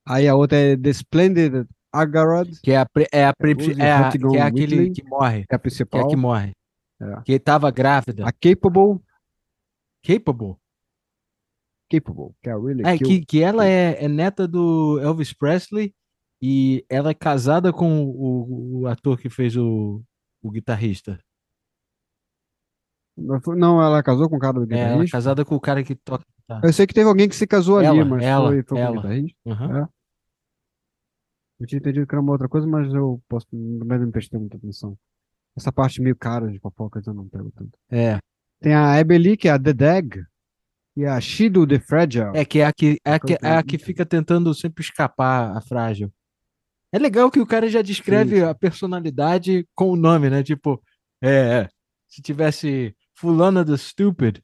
Aí 0.07 0.26
a 0.28 0.34
outra 0.34 0.59
é 0.59 0.76
The 0.76 0.90
Splendid 0.90 1.66
Agarod, 1.93 2.61
Que 2.62 2.72
é 2.72 2.76
a, 2.78 2.86
é 3.12 3.26
a, 3.26 3.32
pre- 3.34 3.53
Rose 3.55 3.80
é 3.80 3.93
a- 3.93 4.11
que 4.11 4.36
é 4.36 4.40
aquele 4.43 4.76
Whitley. 4.78 4.93
que 4.93 5.05
morre. 5.05 5.36
que 5.36 5.40
é 5.40 5.43
a 5.43 5.47
Que 5.47 5.55
é 5.55 5.57
a 5.57 5.59
principal. 5.59 6.09
que 6.09 6.16
morre. 6.16 6.53
É. 7.01 7.22
Que 7.24 7.38
tava 7.38 7.70
grávida. 7.70 8.24
A 8.26 8.32
Capable, 8.32 9.01
Capable. 10.05 10.57
Capable, 11.90 12.34
que 12.43 12.49
é 12.49 12.53
a 12.53 12.57
Really 12.59 12.82
É, 12.86 12.97
que, 12.97 13.24
que 13.24 13.43
ela 13.43 13.66
é, 13.66 14.05
é 14.05 14.09
neta 14.09 14.49
do 14.49 14.99
Elvis 15.01 15.32
Presley 15.32 15.95
e 16.40 16.84
ela 16.88 17.11
é 17.11 17.14
casada 17.14 17.72
com 17.72 18.05
o, 18.05 18.80
o 18.82 18.86
ator 18.86 19.18
que 19.18 19.28
fez 19.28 19.57
o, 19.57 20.03
o 20.43 20.51
guitarrista. 20.51 21.18
Não 23.16 23.82
ela 23.82 24.02
casou 24.02 24.28
com 24.28 24.36
o 24.36 24.38
cara 24.38 24.54
do 24.54 24.72
É, 24.72 24.76
ela 24.78 24.82
é 24.82 24.88
guitarrista. 24.90 25.16
casada 25.16 25.44
com 25.44 25.54
o 25.54 25.60
cara 25.60 25.82
que 25.82 25.94
toca. 25.94 26.24
guitarra. 26.40 26.60
Eu 26.64 26.72
sei 26.72 26.86
que 26.86 26.94
teve 26.94 27.08
alguém 27.08 27.28
que 27.28 27.36
se 27.36 27.46
casou 27.46 27.78
ali, 27.78 27.86
Ela, 27.86 28.04
mas 28.04 28.22
ela, 28.24 28.48
foi, 28.48 28.56
foi 28.62 28.64
com 28.64 28.74
o 28.74 28.78
ela. 28.78 28.96
guitarrista. 28.96 29.38
Aham. 29.46 29.88
Eu 31.60 31.66
tinha 31.66 31.78
entendido 31.78 32.06
que 32.06 32.14
era 32.14 32.20
uma 32.22 32.32
outra 32.32 32.48
coisa, 32.48 32.66
mas 32.66 32.92
eu 32.92 33.22
posso, 33.28 33.46
não 33.52 34.10
prestei 34.10 34.38
muita 34.40 34.56
atenção. 34.56 34.96
Essa 35.56 35.70
parte 35.70 36.00
meio 36.00 36.16
cara 36.16 36.48
de 36.50 36.58
fofocas 36.58 37.06
eu 37.06 37.14
não 37.14 37.28
pego 37.28 37.52
tanto. 37.54 37.78
É. 37.90 38.18
Tem 38.60 38.74
a 38.74 38.98
Ebeli, 38.98 39.36
que 39.36 39.48
é 39.48 39.52
a 39.52 39.58
The 39.58 39.72
Dag, 39.72 40.24
e 40.96 41.04
a 41.04 41.20
Shido 41.20 41.66
The 41.66 41.78
Fragile. 41.78 42.30
É 42.34 42.44
que 42.44 42.60
é 42.60 42.66
a 42.66 42.72
que, 42.72 42.98
é 43.04 43.12
a 43.14 43.20
que, 43.20 43.32
é 43.42 43.50
a 43.56 43.62
que 43.62 43.78
fica 43.78 44.04
tentando 44.06 44.52
sempre 44.54 44.82
escapar 44.82 45.56
a 45.56 45.60
frágil. 45.60 46.12
É 46.90 46.98
legal 46.98 47.30
que 47.30 47.40
o 47.40 47.46
cara 47.46 47.68
já 47.68 47.80
descreve 47.80 48.36
Sim, 48.36 48.42
sim. 48.42 48.48
a 48.48 48.54
personalidade 48.54 49.66
com 49.74 49.90
o 49.90 49.96
nome, 49.96 50.28
né? 50.28 50.42
Tipo, 50.42 50.82
é, 51.22 51.30
é, 51.60 51.68
se 52.08 52.20
tivesse 52.20 52.94
fulana 53.22 53.64
the 53.64 53.76
stupid, 53.76 54.42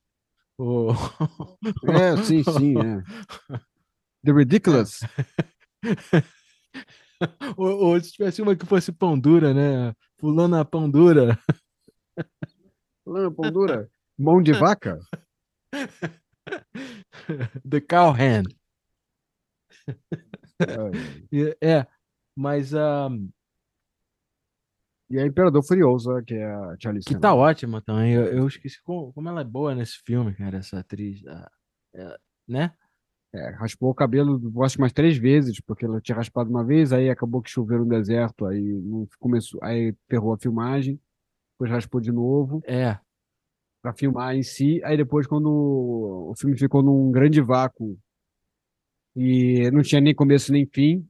ou 0.56 0.92
É, 1.90 2.16
sim, 2.22 2.44
sim, 2.44 2.76
é. 2.78 3.02
The 4.24 4.32
Ridiculous. 4.32 5.00
ou, 7.56 7.86
ou 7.86 8.00
se 8.00 8.12
tivesse 8.12 8.40
uma 8.40 8.54
que 8.54 8.64
fosse 8.64 8.92
pão 8.92 9.18
dura, 9.18 9.52
né? 9.52 9.92
Fulana 10.20 10.64
pão 10.64 10.88
dura. 10.88 11.36
Fulano 13.04 13.34
Pão 13.34 13.50
Dura. 13.50 13.90
Mão 14.18 14.42
de 14.42 14.52
vaca. 14.52 15.00
The 17.68 17.80
cowhand. 17.80 18.44
É. 20.60 21.78
É, 21.78 21.86
mas 22.36 22.74
ah, 22.74 23.08
E 25.10 25.18
a 25.18 25.26
Imperador 25.26 25.62
Furiosa, 25.64 26.22
que 26.22 26.34
é 26.34 26.44
a 26.44 26.76
Charlize 26.78 27.06
que 27.06 27.18
tá 27.18 27.34
ótima 27.34 27.80
também. 27.80 28.12
Eu, 28.12 28.24
eu 28.26 28.46
esqueci 28.46 28.82
como, 28.82 29.12
como 29.12 29.28
ela 29.28 29.40
é 29.40 29.44
boa 29.44 29.74
nesse 29.74 29.98
filme, 30.04 30.34
cara, 30.34 30.58
essa 30.58 30.78
atriz. 30.80 31.26
ah, 31.26 31.50
é, 31.94 32.18
né? 32.46 32.72
É, 33.34 33.50
raspou 33.50 33.90
o 33.90 33.94
cabelo, 33.94 34.40
acho 34.62 34.76
que 34.76 34.82
umas 34.82 34.92
três 34.92 35.16
vezes, 35.18 35.60
porque 35.60 35.84
ela 35.84 36.00
tinha 36.00 36.16
raspado 36.16 36.48
uma 36.48 36.64
vez, 36.64 36.92
aí 36.92 37.10
acabou 37.10 37.42
que 37.42 37.50
choveu 37.50 37.78
no 37.80 37.86
deserto, 37.86 38.46
aí 38.46 38.62
não 38.62 39.06
começou, 39.18 39.62
aí 39.62 39.94
ferrou 40.08 40.32
a 40.32 40.38
filmagem, 40.38 40.98
depois 41.52 41.70
raspou 41.70 42.00
de 42.00 42.10
novo 42.10 42.62
É. 42.66 42.98
para 43.82 43.92
filmar 43.92 44.34
em 44.34 44.42
si, 44.42 44.82
aí 44.82 44.96
depois 44.96 45.26
quando 45.26 45.46
o 45.50 46.34
filme 46.38 46.56
ficou 46.58 46.82
num 46.82 47.10
grande 47.10 47.42
vácuo 47.42 47.98
e 49.14 49.70
não 49.72 49.82
tinha 49.82 50.00
nem 50.00 50.14
começo 50.14 50.50
nem 50.50 50.66
fim, 50.66 51.06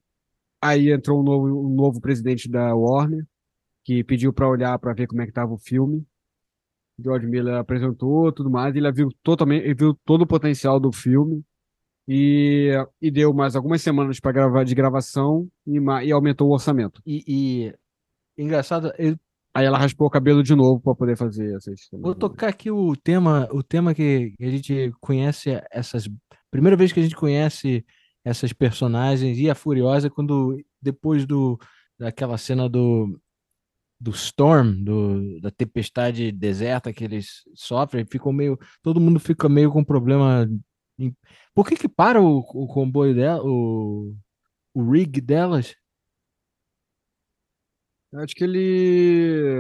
aí 0.61 0.90
entrou 0.90 1.20
um 1.20 1.22
novo, 1.22 1.46
um 1.68 1.74
novo 1.74 2.01
presidente 2.01 2.49
da 2.51 2.74
Warner 2.74 3.24
que 3.84 4.04
pediu 4.04 4.32
para 4.32 4.48
olhar 4.48 4.78
para 4.78 4.92
ver 4.92 5.06
como 5.06 5.22
é 5.22 5.24
que 5.24 5.30
estava 5.30 5.52
o 5.52 5.58
filme. 5.58 6.06
George 6.98 7.26
Miller 7.26 7.54
apresentou 7.54 8.32
tudo 8.32 8.50
mais, 8.50 8.74
ele 8.74 8.90
viu 8.92 9.08
totalmente, 9.22 9.64
ele 9.64 9.74
viu 9.74 9.94
todo 10.04 10.22
o 10.22 10.26
potencial 10.26 10.80
do 10.80 10.92
filme 10.92 11.44
e, 12.08 12.72
e 13.00 13.10
deu 13.10 13.32
mais 13.32 13.54
algumas 13.54 13.80
semanas 13.80 14.18
para 14.18 14.32
gravar 14.32 14.64
de 14.64 14.74
gravação 14.74 15.48
e, 15.66 15.78
e 16.04 16.12
aumentou 16.12 16.48
o 16.48 16.52
orçamento. 16.52 17.00
E, 17.06 17.24
e 18.36 18.42
engraçado, 18.42 18.92
eu 18.98 19.16
Aí 19.58 19.66
ela 19.66 19.76
raspou 19.76 20.06
o 20.06 20.10
cabelo 20.10 20.40
de 20.40 20.54
novo 20.54 20.80
para 20.80 20.94
poder 20.94 21.16
fazer 21.16 21.56
essas 21.56 21.88
vou 21.92 22.14
tocar 22.14 22.48
aqui 22.48 22.70
o 22.70 22.94
tema, 22.94 23.48
o 23.50 23.60
tema 23.60 23.92
que 23.92 24.32
a 24.40 24.50
gente 24.50 24.92
conhece 25.00 25.60
essas. 25.72 26.08
Primeira 26.48 26.76
vez 26.76 26.92
que 26.92 27.00
a 27.00 27.02
gente 27.02 27.16
conhece 27.16 27.84
essas 28.24 28.52
personagens 28.52 29.36
e 29.36 29.50
a 29.50 29.56
Furiosa 29.56 30.08
quando 30.08 30.56
depois 30.80 31.26
do 31.26 31.58
daquela 31.98 32.38
cena 32.38 32.68
do 32.68 33.20
do 34.01 34.11
storm, 34.12 34.82
do, 34.84 35.40
da 35.40 35.51
tempestade 35.51 36.30
deserta 36.30 36.92
que 36.92 37.03
eles 37.05 37.42
sofrem, 37.55 38.05
ficou 38.07 38.32
meio, 38.32 38.57
todo 38.82 39.01
mundo 39.01 39.18
fica 39.18 39.49
meio 39.49 39.72
com 39.72 39.82
problema. 39.84 40.49
em- 40.99 41.14
Por 41.55 41.66
que 41.66 41.76
que 41.76 41.88
para 41.88 42.20
o, 42.22 42.38
o 42.38 42.66
comboio 42.68 43.14
dela, 43.14 43.42
o, 43.44 44.14
o 44.74 44.90
rig 44.92 45.20
delas? 45.20 45.74
Eu 48.12 48.20
acho 48.20 48.34
que 48.34 48.44
ele. 48.44 49.53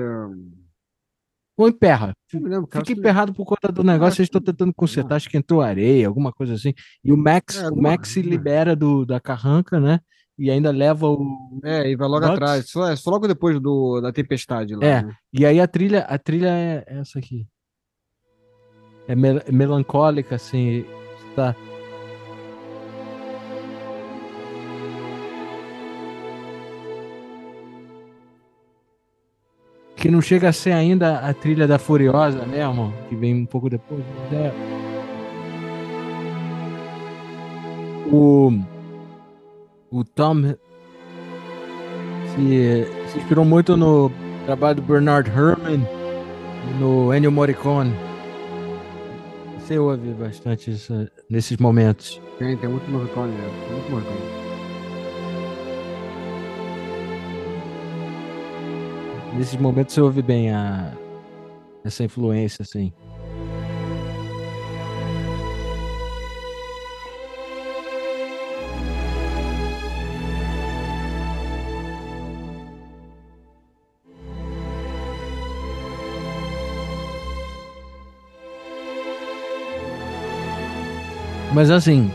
Ou 1.56 1.68
emperra? 1.68 2.14
Me 2.32 2.40
lembro, 2.48 2.66
Fica 2.66 2.78
acho 2.78 2.86
que- 2.86 2.92
emperrado 2.92 3.34
por 3.34 3.44
conta 3.44 3.72
do 3.72 3.82
negócio, 3.82 4.20
eles 4.20 4.28
estão 4.28 4.40
tentando 4.40 4.72
consertar, 4.72 5.16
acho 5.16 5.28
que 5.28 5.36
entrou 5.36 5.60
areia, 5.60 6.06
alguma 6.06 6.32
coisa 6.32 6.54
assim. 6.54 6.72
E 7.02 7.12
o 7.12 7.16
Max, 7.16 7.56
É, 7.56 7.68
o 7.68 7.76
Max 7.76 8.10
se 8.10 8.20
alguma- 8.20 8.36
libera 8.36 8.76
do, 8.76 9.04
da 9.04 9.18
carranca, 9.20 9.80
né? 9.80 9.98
E 10.38 10.50
ainda 10.50 10.70
leva 10.70 11.06
o. 11.08 11.60
É, 11.64 11.90
e 11.90 11.96
vai 11.96 12.06
logo 12.08 12.20
Bucks. 12.20 12.34
atrás, 12.36 12.70
só, 12.70 12.88
é 12.90 12.94
só 12.96 13.10
logo 13.10 13.26
depois 13.26 13.58
do, 13.60 14.00
da 14.00 14.12
tempestade 14.12 14.74
lá. 14.76 14.84
É. 14.86 15.02
né? 15.02 15.16
E 15.32 15.44
aí 15.44 15.60
a 15.60 15.66
trilha, 15.66 16.00
a 16.02 16.16
trilha 16.18 16.48
é 16.48 16.84
essa 16.86 17.18
aqui. 17.18 17.46
É 19.08 19.16
mel- 19.16 19.42
melancólica, 19.50 20.36
assim. 20.36 20.84
Tá. 21.34 21.56
Que 29.96 30.08
não 30.10 30.20
chega 30.22 30.48
a 30.48 30.52
ser 30.52 30.72
ainda 30.72 31.18
a 31.18 31.34
trilha 31.34 31.66
da 31.66 31.78
Furiosa 31.78 32.46
mesmo, 32.46 32.92
que 33.08 33.16
vem 33.16 33.34
um 33.34 33.46
pouco 33.46 33.68
depois. 33.68 34.04
é. 34.32 34.52
O, 38.10 38.50
o 39.90 40.04
Tom 40.04 40.54
se, 42.34 42.86
se 43.10 43.18
inspirou 43.18 43.44
muito 43.44 43.76
no 43.76 44.10
trabalho 44.44 44.76
do 44.76 44.82
Bernard 44.82 45.30
Herrmann 45.30 45.86
no 46.78 47.14
Ennio 47.14 47.32
Morricone. 47.32 47.92
Você 49.58 49.78
ouve 49.78 50.12
bastante 50.14 50.70
isso 50.70 51.08
nesses 51.28 51.58
momentos. 51.58 52.20
Tem, 52.38 52.56
tem 52.56 52.68
muito 52.68 52.90
Morricone, 52.90 53.32
é, 53.34 53.66
tem 53.66 53.72
muito 53.72 53.90
Morricone. 53.90 54.38
Nesses 59.36 59.56
momentos 59.60 59.94
você 59.94 60.00
ouve 60.00 60.22
bem 60.22 60.52
a, 60.52 60.92
essa 61.84 62.02
influência, 62.04 62.62
assim. 62.62 62.92
Mas 81.58 81.72
assim, 81.72 82.08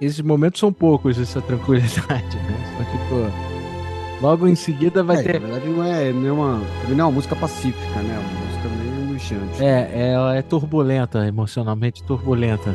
esses 0.00 0.22
momentos 0.22 0.58
são 0.58 0.72
poucos, 0.72 1.18
essa 1.18 1.38
tranquilidade, 1.42 1.98
né? 2.08 2.74
Só 2.78 2.84
tipo, 2.90 4.22
logo 4.26 4.48
em 4.48 4.54
seguida 4.54 5.02
vai 5.02 5.18
É, 5.18 5.22
ter. 5.22 5.32
Na 5.38 5.48
verdade, 5.48 5.68
não 5.68 5.84
é, 5.84 6.10
não 6.14 6.26
é 6.26 6.32
uma, 6.32 6.60
também 6.80 6.96
não 6.96 7.04
é 7.04 7.08
uma 7.08 7.12
música 7.12 7.36
pacífica, 7.36 8.00
né? 8.00 8.14
É 8.14 8.18
uma 8.18 8.46
música 8.46 8.68
meio 8.70 9.04
angustiante. 9.04 9.62
É, 9.62 10.12
ela 10.12 10.34
é 10.34 10.40
turbulenta, 10.40 11.26
emocionalmente 11.26 12.02
turbulenta. 12.04 12.74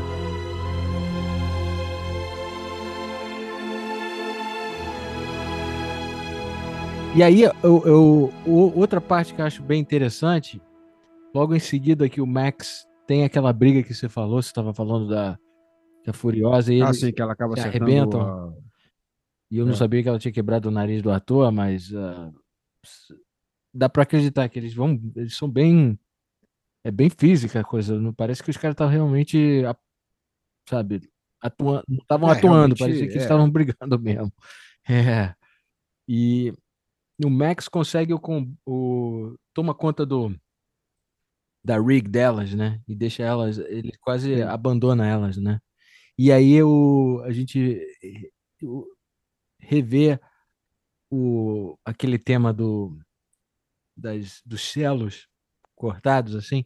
E 7.15 7.23
aí, 7.23 7.41
eu, 7.41 7.51
eu- 7.63 8.31
outra 8.75 9.01
parte 9.01 9.33
que 9.33 9.41
eu 9.41 9.45
acho 9.47 9.63
bem 9.63 9.81
interessante, 9.81 10.61
logo 11.33 11.55
em 11.55 11.59
seguida 11.59 12.07
que 12.07 12.21
o 12.21 12.27
Max 12.27 12.87
tem 13.09 13.23
aquela 13.23 13.51
briga 13.51 13.81
que 13.81 13.91
você 13.91 14.07
falou, 14.07 14.39
você 14.39 14.49
estava 14.49 14.71
falando 14.71 15.07
da, 15.07 15.35
da 16.05 16.13
Furiosa, 16.13 16.71
e 16.71 16.79
Ah, 16.79 16.93
sim, 16.93 17.11
que 17.11 17.19
ela 17.19 17.33
acaba 17.33 17.55
se 17.55 17.61
arrebentam. 17.67 18.21
a- 18.21 18.53
E 19.49 19.57
eu 19.57 19.65
não 19.65 19.73
É. 19.73 19.75
sabia 19.75 20.03
que 20.03 20.07
ela 20.09 20.19
tinha 20.19 20.31
quebrado 20.31 20.69
o 20.69 20.71
nariz 20.71 21.01
do 21.01 21.09
ator, 21.09 21.51
mas 21.51 21.91
s- 21.91 23.15
dá 23.73 23.89
pra 23.89 24.03
acreditar 24.03 24.47
que 24.47 24.59
eles 24.59 24.75
vão, 24.75 24.91
eles 25.15 25.35
são 25.35 25.49
bem, 25.49 25.97
é 26.83 26.91
bem 26.91 27.09
física 27.09 27.61
a 27.61 27.63
coisa. 27.63 27.99
Não 27.99 28.13
parece 28.13 28.43
que 28.43 28.51
os 28.51 28.57
caras 28.57 28.75
estão 28.75 28.87
realmente, 28.87 29.63
sabe, 30.69 31.01
atuando, 31.41 31.83
não 31.89 31.97
estavam 31.97 32.29
É, 32.31 32.37
atuando, 32.37 32.75
parecia 32.77 33.07
que 33.07 33.13
eles 33.13 33.23
é. 33.23 33.25
estavam 33.25 33.49
brigando 33.51 33.99
mesmo. 33.99 34.31
É. 34.87 35.33
E 36.07 36.53
o 37.25 37.29
Max 37.31 37.67
consegue 37.67 38.13
o, 38.13 38.19
o 38.67 39.35
toma 39.51 39.73
conta 39.73 40.05
do 40.05 40.31
da 41.69 41.79
rig 41.79 42.07
delas, 42.09 42.53
né? 42.55 42.81
E 42.87 42.95
deixa 42.95 43.23
elas, 43.23 43.59
ele 43.59 43.91
quase 44.01 44.35
Sim. 44.37 44.41
abandona 44.43 45.07
elas, 45.07 45.37
né? 45.37 45.59
E 46.17 46.31
aí 46.31 46.61
o, 46.63 47.21
a 47.25 47.31
gente 47.31 47.79
o- 48.63 48.85
revê 49.59 50.19
o, 51.11 51.77
aquele 51.85 52.19
tema 52.19 52.53
do, 52.53 52.97
das, 53.95 54.41
dos 54.45 54.61
celos 54.71 55.27
cortados, 55.75 56.35
assim. 56.35 56.63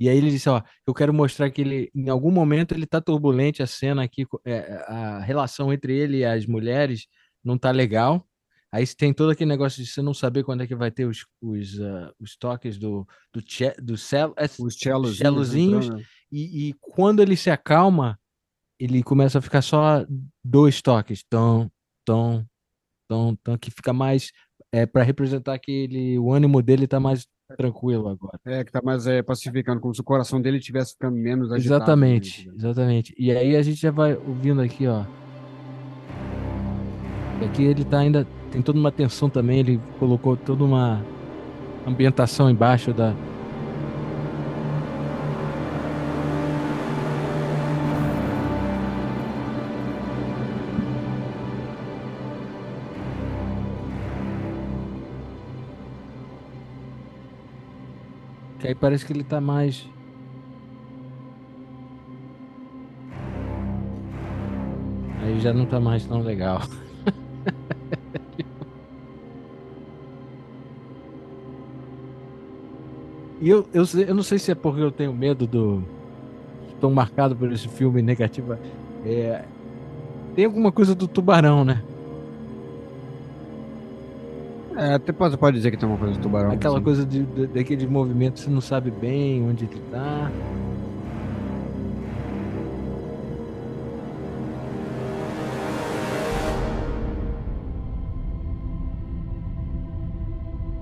E 0.00 0.08
aí 0.08 0.18
ele 0.18 0.30
disse, 0.30 0.48
ó, 0.50 0.62
eu 0.86 0.94
quero 0.94 1.14
mostrar 1.14 1.50
que 1.50 1.62
ele, 1.62 1.90
em 1.94 2.10
algum 2.10 2.30
momento, 2.32 2.74
ele 2.74 2.86
tá 2.86 3.00
turbulente, 3.00 3.62
a 3.62 3.68
cena 3.68 4.04
aqui, 4.04 4.26
é, 4.46 4.74
a 4.88 5.20
relação 5.20 5.72
entre 5.72 5.96
ele 5.96 6.18
e 6.18 6.26
as 6.26 6.46
mulheres 6.46 7.06
não 7.44 7.58
tá 7.58 7.72
legal. 7.72 8.26
Aí 8.72 8.86
você 8.86 8.94
tem 8.94 9.12
todo 9.12 9.30
aquele 9.30 9.48
negócio 9.48 9.82
de 9.82 9.90
você 9.90 10.00
não 10.00 10.14
saber 10.14 10.44
quando 10.44 10.62
é 10.62 10.66
que 10.66 10.76
vai 10.76 10.90
ter 10.90 11.04
os, 11.04 11.26
os, 11.40 11.80
ah, 11.80 12.12
os 12.20 12.36
toques 12.36 12.78
do, 12.78 13.06
do, 13.32 13.42
che, 13.44 13.72
do 13.82 13.96
celo, 13.96 14.32
é, 14.36 14.44
Os 14.44 14.78
cellozinhos. 14.78 15.16
cellozinhos. 15.18 15.86
entrando. 15.86 16.04
e, 16.30 16.68
e 16.68 16.74
quando 16.80 17.20
ele 17.20 17.36
se 17.36 17.50
acalma, 17.50 18.18
ele 18.78 19.02
começa 19.02 19.38
a 19.38 19.42
ficar 19.42 19.62
só 19.62 20.06
dois 20.42 20.80
toques, 20.80 21.24
tom, 21.28 21.68
tom, 22.04 22.44
tom, 23.08 23.34
tom, 23.36 23.58
que 23.58 23.70
fica 23.70 23.92
mais 23.92 24.30
é 24.72 24.86
para 24.86 25.02
representar 25.02 25.58
que 25.58 25.70
ele, 25.70 26.18
o 26.18 26.32
ânimo 26.32 26.62
dele 26.62 26.86
tá 26.86 27.00
mais 27.00 27.26
tranquilo 27.56 28.08
agora. 28.08 28.38
É, 28.46 28.64
que 28.64 28.70
tá 28.70 28.80
mais 28.82 29.06
é, 29.06 29.22
pacificando, 29.22 29.80
como 29.80 29.94
se 29.94 30.00
o 30.00 30.04
coração 30.04 30.40
dele 30.40 30.58
estivesse 30.58 30.92
ficando 30.92 31.16
menos 31.16 31.50
agitado. 31.50 31.80
né, 31.80 31.84
Exatamente, 31.84 32.48
exatamente. 32.54 33.14
E 33.18 33.32
aí 33.32 33.56
a 33.56 33.62
gente 33.62 33.80
já 33.80 33.90
vai 33.90 34.14
ouvindo 34.14 34.60
aqui, 34.60 34.86
ó. 34.86 35.04
Aqui 37.44 37.64
ele 37.64 37.84
tá 37.84 37.98
ainda 37.98 38.26
tem 38.50 38.60
toda 38.60 38.78
uma 38.78 38.90
tensão 38.92 39.30
também, 39.30 39.60
ele 39.60 39.80
colocou 39.98 40.36
toda 40.36 40.64
uma 40.64 41.04
ambientação 41.86 42.50
embaixo 42.50 42.92
da 42.92 43.14
Que 58.60 58.68
aí 58.68 58.74
parece 58.74 59.06
que 59.06 59.12
ele 59.14 59.24
tá 59.24 59.40
mais. 59.40 59.88
Aí 65.22 65.40
já 65.40 65.52
não 65.54 65.64
tá 65.64 65.80
mais 65.80 66.04
tão 66.04 66.20
legal. 66.20 66.60
E 73.40 73.48
eu, 73.48 73.66
eu, 73.72 73.84
eu 74.06 74.14
não 74.14 74.22
sei 74.22 74.38
se 74.38 74.50
é 74.50 74.54
porque 74.54 74.82
eu 74.82 74.92
tenho 74.92 75.12
medo 75.14 75.46
do. 75.46 75.82
Estou 76.68 76.90
marcado 76.90 77.34
por 77.34 77.50
esse 77.52 77.68
filme 77.68 78.02
negativo. 78.02 78.56
É, 79.04 79.44
tem 80.34 80.44
alguma 80.44 80.70
coisa 80.70 80.94
do 80.94 81.08
tubarão, 81.08 81.64
né? 81.64 81.82
É, 84.76 84.94
até 84.94 85.12
pode, 85.12 85.36
pode 85.36 85.56
dizer 85.56 85.70
que 85.70 85.76
tem 85.76 85.88
uma 85.88 85.98
coisa 85.98 86.14
do 86.14 86.20
tubarão. 86.20 86.52
Aquela 86.52 86.76
assim. 86.76 86.84
coisa 86.84 87.04
de, 87.06 87.24
de- 87.24 87.46
daquele 87.48 87.86
movimento, 87.86 88.40
você 88.40 88.50
não 88.50 88.60
sabe 88.60 88.90
bem 88.90 89.42
onde 89.42 89.64
ele 89.64 89.80
tá. 89.90 90.30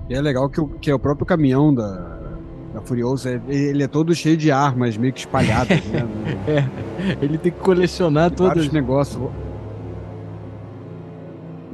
E 0.09 0.13
é 0.15 0.21
legal 0.21 0.49
que 0.49 0.59
o, 0.59 0.67
que 0.67 0.89
é 0.89 0.93
o 0.95 0.99
próprio 0.99 1.25
caminhão 1.25 1.73
da, 1.73 2.17
da 2.73 2.81
Furiosa, 2.81 3.29
é- 3.47 3.53
ele 3.53 3.83
é 3.83 3.87
todo 3.87 4.13
cheio 4.15 4.35
de 4.35 4.51
armas, 4.51 4.97
meio 4.97 5.13
que 5.13 5.19
espalhadas, 5.19 5.83
né? 5.85 6.07
Ele 7.21 7.37
tem 7.37 7.51
que 7.51 7.59
colecionar 7.59 8.29
todas. 8.31 8.55
Vários 8.55 8.73
negócios. 8.73 9.21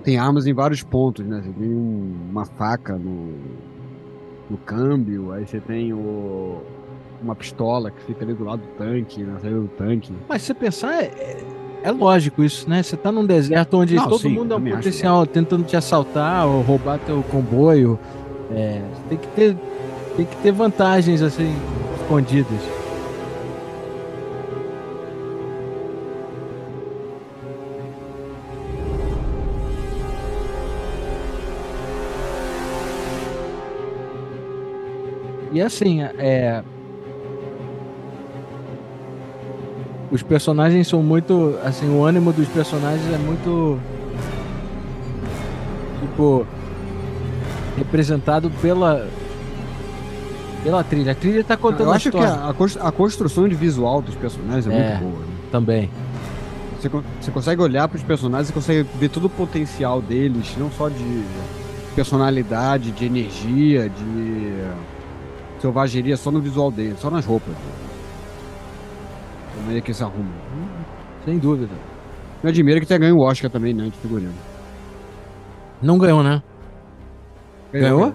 Tem 0.04 0.18
armas 0.18 0.46
em 0.46 0.54
vários 0.54 0.84
pontos, 0.84 1.26
né? 1.26 1.42
Você 1.44 1.50
tem 1.52 1.68
um- 1.70 2.14
uma 2.30 2.46
faca 2.46 2.96
no, 2.96 3.34
no 4.50 4.58
câmbio, 4.58 5.32
aí 5.32 5.48
você 5.48 5.60
tem 5.60 5.94
o, 5.94 6.62
uma 7.24 7.34
pistola 7.36 7.90
que 7.90 8.04
fica 8.04 8.24
ali 8.24 8.34
do 8.36 8.44
lado 8.44 8.60
do 8.62 8.68
tanque, 8.78 9.24
na 9.24 9.40
saída 9.40 9.60
do 9.60 9.68
tanque. 9.70 10.14
Mas 10.30 10.42
se 10.44 10.48
você 10.48 10.54
pensar, 10.54 10.94
é, 11.02 11.06
é- 11.06 11.44
é 11.84 11.92
lógico 11.92 12.44
isso, 12.44 12.70
né? 12.70 12.84
Você 12.84 12.96
tá 12.96 13.12
num 13.12 13.26
deserto 13.26 13.78
onde 13.78 13.96
Não, 13.96 14.08
todo 14.08 14.20
sim, 14.20 14.30
mundo 14.30 14.54
é 14.54 14.56
um 14.56 14.60
também 14.60 14.74
acho. 14.74 14.82
potencial 14.84 15.26
tentando 15.26 15.64
te 15.64 15.76
assaltar 15.76 16.46
ou 16.48 16.62
roubar 16.62 17.00
teu 17.00 17.24
comboio. 17.32 17.98
É, 18.52 18.82
tem 19.10 19.18
que 19.18 19.28
ter, 19.30 19.58
tem 20.16 20.26
que 20.26 20.36
ter 20.38 20.52
vantagens 20.52 21.22
assim 21.22 21.56
escondidas. 22.00 22.62
E 35.56 35.62
assim, 35.62 36.02
é. 36.02 36.62
Os 40.12 40.22
personagens 40.22 40.86
são 40.86 41.02
muito. 41.02 41.58
Assim, 41.64 41.90
o 41.98 42.04
ânimo 42.04 42.34
dos 42.34 42.50
personagens 42.50 43.10
é 43.14 43.18
muito. 43.18 43.80
Tipo. 46.02 46.46
Representado 47.78 48.50
pela. 48.62 49.08
Pela 50.64 50.84
trilha. 50.84 51.12
A 51.12 51.16
trilha 51.16 51.44
tá 51.44 51.56
contando 51.56 51.88
Eu 51.90 51.94
acho 51.94 52.10
que 52.12 52.18
a, 52.18 52.50
a 52.50 52.54
cons- 52.54 52.78
a 52.78 52.92
construção 52.92 53.48
de 53.48 53.54
visual 53.56 54.02
dos 54.02 54.16
personagens 54.16 54.68
é, 54.68 54.74
É. 54.78 54.98
muito 54.98 55.12
boa. 55.12 55.26
né? 55.26 55.32
também. 55.52 55.90
Você, 56.80 56.90
você 56.90 57.32
consegue 57.32 57.62
olhar 57.62 57.88
para 57.88 57.98
os 57.98 58.04
personagens 58.04 58.50
e 58.50 58.54
consegue 58.54 58.88
ver 59.00 59.10
todo 59.10 59.26
o 59.26 59.30
potencial 59.30 60.02
deles, 60.02 60.56
não 60.58 60.70
só 60.72 60.90
de 60.90 61.24
personalidade, 61.96 62.92
de 62.92 63.06
energia, 63.06 63.90
de 63.90 64.54
selvageria, 65.62 66.18
só 66.18 66.30
no 66.32 66.42
visual 66.42 66.70
deles, 66.72 67.00
só 67.00 67.10
nas 67.10 67.26
roupas. 67.26 67.54
Como 69.56 69.78
é 69.78 69.82
que 69.82 69.94
se 69.94 70.04
arruma. 70.04 70.30
Sem 71.24 71.38
dúvida. 71.38 71.72
Me 72.44 72.50
admira 72.50 72.80
que 72.80 72.86
tenha 72.86 73.00
ganho 73.00 73.18
o 73.18 73.22
Oscar 73.22 73.50
também, 73.50 73.74
né, 73.74 73.86
de 73.86 73.98
figurino. 73.98 74.34
Não 75.82 75.98
ganhou, 75.98 76.22
né? 76.22 76.42
Ganhou? 77.72 78.14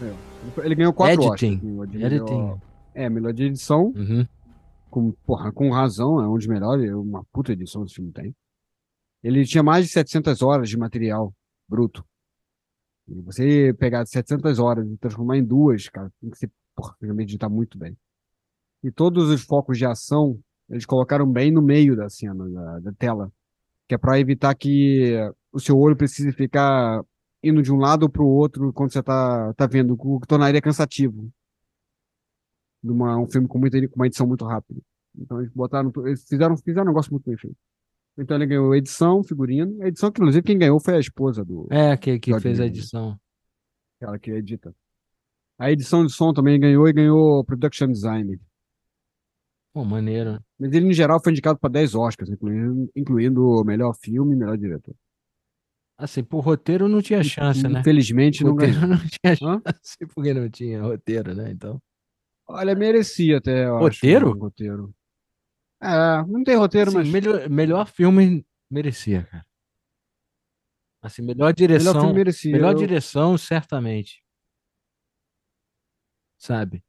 Ganhou. 0.00 0.16
Ele 0.62 0.74
ganhou 0.74 0.92
quatro 0.92 1.22
Editing. 1.24 1.78
Oscars. 1.78 2.02
Editing. 2.02 2.60
É, 2.94 3.08
melhor 3.08 3.32
de 3.32 3.44
edição, 3.44 3.92
Uhum. 3.96 4.26
com, 4.90 5.10
porra, 5.26 5.50
com 5.50 5.70
razão, 5.70 6.20
é 6.20 6.28
um 6.28 6.36
dos 6.36 6.46
melhores, 6.46 6.88
é 6.88 6.94
uma 6.94 7.24
puta 7.32 7.52
edição 7.52 7.84
esse 7.84 7.94
filme 7.94 8.12
tem. 8.12 8.34
Ele 9.22 9.44
tinha 9.44 9.62
mais 9.62 9.86
de 9.86 9.92
700 9.92 10.42
horas 10.42 10.68
de 10.68 10.76
material 10.76 11.34
bruto. 11.68 12.04
E 13.08 13.20
você 13.22 13.74
pegar 13.78 14.06
700 14.06 14.58
horas 14.58 14.86
e 14.86 14.96
transformar 14.96 15.36
em 15.38 15.44
duas, 15.44 15.88
cara, 15.88 16.10
tem 16.20 16.30
que 16.30 16.38
ser, 16.38 16.50
porra, 16.76 16.94
tem 17.00 17.14
que 17.16 17.22
editar 17.22 17.48
muito 17.48 17.76
bem. 17.78 17.96
E 18.82 18.90
todos 18.92 19.30
os 19.30 19.42
focos 19.42 19.78
de 19.78 19.86
ação, 19.86 20.38
eles 20.70 20.84
colocaram 20.86 21.26
bem 21.26 21.50
no 21.50 21.62
meio 21.62 21.96
da 21.96 22.08
cena, 22.08 22.48
da, 22.48 22.80
da 22.80 22.92
tela, 22.92 23.32
que 23.88 23.94
é 23.94 23.98
para 23.98 24.20
evitar 24.20 24.54
que 24.54 25.14
o 25.52 25.58
seu 25.58 25.76
olho 25.78 25.96
precise 25.96 26.32
ficar 26.32 27.02
indo 27.44 27.62
de 27.62 27.72
um 27.72 27.76
lado 27.76 28.08
para 28.08 28.22
o 28.22 28.26
outro 28.26 28.72
quando 28.72 28.92
você 28.92 29.02
tá, 29.02 29.52
tá 29.54 29.66
vendo, 29.66 29.96
o 29.98 30.20
que 30.20 30.26
tornaria 30.26 30.60
cansativo. 30.60 31.30
Numa, 32.82 33.18
um 33.18 33.26
filme 33.26 33.48
com, 33.48 33.58
muita, 33.58 33.88
com 33.88 33.96
uma 33.96 34.06
edição 34.06 34.26
muito 34.26 34.44
rápida. 34.44 34.80
Então 35.16 35.40
eles 35.40 35.52
botaram, 35.52 35.92
eles 36.04 36.26
fizeram, 36.28 36.56
fizeram 36.56 36.84
um 36.84 36.88
negócio 36.88 37.12
muito 37.12 37.24
bem 37.24 37.36
feito. 37.36 37.56
Então 38.16 38.36
ele 38.36 38.46
ganhou 38.46 38.74
edição, 38.74 39.22
figurino. 39.24 39.82
A 39.82 39.88
edição, 39.88 40.10
que 40.10 40.20
inclusive, 40.20 40.44
quem 40.44 40.58
ganhou 40.58 40.78
foi 40.78 40.94
a 40.96 41.00
esposa 41.00 41.44
do 41.44 41.66
É, 41.70 41.96
que, 41.96 42.18
que 42.18 42.38
fez 42.40 42.60
a 42.60 42.66
edição. 42.66 43.18
cara 44.00 44.18
que 44.18 44.30
edita. 44.30 44.74
A 45.58 45.70
edição 45.70 46.04
de 46.04 46.12
som 46.12 46.32
também 46.32 46.58
ganhou 46.58 46.88
e 46.88 46.92
ganhou 46.92 47.44
production 47.44 47.88
design. 47.88 48.38
Pô, 49.72 49.84
maneiro. 49.84 50.40
Mas 50.58 50.72
ele, 50.72 50.88
em 50.88 50.92
geral, 50.92 51.20
foi 51.22 51.32
indicado 51.32 51.58
para 51.58 51.70
10 51.70 51.94
Oscars, 51.94 52.30
incluindo, 52.30 52.90
incluindo 52.94 53.64
melhor 53.64 53.94
filme 53.94 54.34
e 54.34 54.36
melhor 54.36 54.56
diretor. 54.56 54.94
Assim, 55.96 56.24
por 56.24 56.40
roteiro 56.40 56.88
não 56.88 57.00
tinha 57.00 57.22
chance, 57.22 57.62
né? 57.68 57.80
Infelizmente, 57.80 58.42
não 58.42 58.50
Roteiro 58.52 58.74
ganhou. 58.80 58.88
não 58.98 58.98
tinha 58.98 59.32
Hã? 59.32 59.62
chance, 59.64 60.06
porque 60.14 60.34
não 60.34 60.50
tinha 60.50 60.82
roteiro, 60.82 61.34
né? 61.34 61.50
Então. 61.50 61.80
Olha, 62.48 62.74
merecia 62.74 63.38
até, 63.38 63.64
acho, 63.66 63.78
Roteiro? 63.78 64.30
um 64.30 64.38
roteiro. 64.38 64.94
É, 65.82 66.22
não 66.26 66.42
tem 66.44 66.56
roteiro, 66.56 66.88
Assim, 66.88 66.98
mas 66.98 67.08
melhor, 67.08 67.48
melhor 67.48 67.86
filme 67.86 68.44
merecia, 68.70 69.22
cara. 69.24 69.46
Assim, 71.02 71.22
melhor 71.22 71.52
direção. 71.52 71.92
melhor 71.92 72.00
filme 72.02 72.14
merecia. 72.18 72.52
Melhor 72.52 72.72
Eu- 72.72 72.78
direção, 72.78 73.38
certamente. 73.38 74.22
Sabe? 76.38 76.82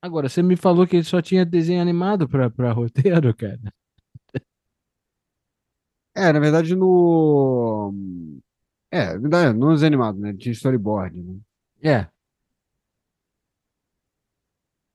Agora, 0.00 0.28
você 0.28 0.42
me 0.42 0.56
falou 0.56 0.86
que 0.86 0.96
ele 0.96 1.04
só 1.04 1.20
tinha 1.20 1.44
desenho 1.44 1.82
animado 1.82 2.28
pra, 2.28 2.48
pra 2.50 2.72
roteiro, 2.72 3.34
cara. 3.36 3.60
É, 6.16 6.32
na 6.32 6.40
verdade, 6.40 6.74
no. 6.74 7.92
É, 8.90 9.18
no 9.18 9.52
nos 9.52 9.82
animados, 9.82 10.18
né? 10.20 10.34
Tinha 10.34 10.52
storyboard, 10.52 11.22
né? 11.22 11.40
É. 11.82 12.08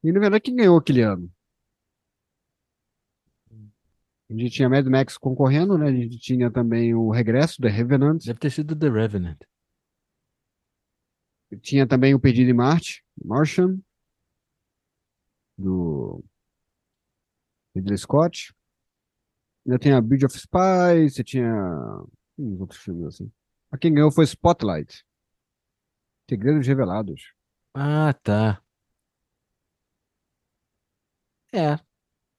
E 0.03 0.11
na 0.11 0.19
verdade, 0.19 0.41
quem 0.43 0.55
ganhou 0.55 0.77
aquele 0.77 1.01
ano? 1.01 1.31
A 4.29 4.33
gente 4.33 4.49
tinha 4.49 4.69
Mad 4.69 4.87
Max 4.87 5.17
concorrendo, 5.17 5.77
né? 5.77 5.89
A 5.89 5.91
gente 5.93 6.17
tinha 6.17 6.49
também 6.49 6.95
o 6.95 7.11
Regresso, 7.11 7.61
The 7.61 7.69
Revenant. 7.69 8.25
Deve 8.25 8.39
ter 8.39 8.49
sido 8.49 8.75
The 8.75 8.89
Revenant. 8.89 9.37
Tinha 11.61 11.85
também 11.85 12.15
o 12.15 12.19
Perdido 12.19 12.49
em 12.49 12.53
Marte, 12.53 13.03
Martian, 13.23 13.77
do 15.57 16.23
Ridley 17.75 17.97
Scott. 17.97 18.53
Ainda 19.65 19.79
tem 19.79 19.93
a 19.93 20.01
Bridge 20.01 20.25
of 20.25 20.37
Spies, 20.37 21.13
você 21.15 21.23
tinha 21.23 21.53
uns 22.37 22.59
outros 22.59 22.79
filmes 22.81 23.05
assim. 23.07 23.31
A 23.71 23.77
quem 23.77 23.93
ganhou 23.93 24.11
foi 24.11 24.25
Spotlight. 24.25 25.03
Segredos 26.29 26.65
Revelados. 26.67 27.21
Ah, 27.73 28.13
tá. 28.23 28.61
É. 31.53 31.77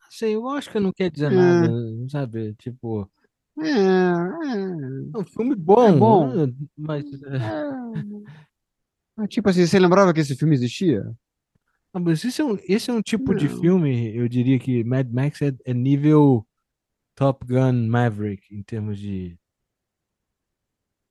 Assim, 0.08 0.36
o 0.36 0.44
Oscar 0.44 0.80
não 0.80 0.92
quer 0.92 1.10
dizer 1.10 1.32
É. 1.32 1.34
nada, 1.34 1.72
sabe? 2.08 2.54
Tipo, 2.54 3.10
É, 3.60 3.68
é, 3.68 5.14
é 5.14 5.18
um 5.18 5.24
filme 5.24 5.54
bom, 5.54 5.88
É 5.88 5.92
bom. 5.92 6.34
né? 6.46 6.52
mas, 6.76 7.04
é, 7.22 7.36
é. 7.36 9.26
Tipo 9.28 9.50
assim, 9.50 9.66
você 9.66 9.78
lembrava 9.78 10.12
que 10.12 10.20
esse 10.20 10.34
filme 10.36 10.54
existia? 10.54 11.04
ah, 11.94 12.00
mas 12.00 12.24
esse 12.24 12.40
é 12.40 12.44
um, 12.44 12.56
esse 12.66 12.90
é 12.90 12.94
um 12.94 13.02
tipo 13.02 13.34
de 13.34 13.48
Não. 13.48 13.60
filme, 13.60 14.16
eu 14.16 14.26
diria 14.26 14.58
que 14.58 14.82
Mad 14.84 15.06
Max 15.12 15.42
é, 15.42 15.54
é 15.66 15.74
nível 15.74 16.46
Top 17.14 17.46
Gun 17.46 17.88
Maverick, 17.88 18.54
em 18.54 18.62
termos 18.62 18.98
de, 18.98 19.38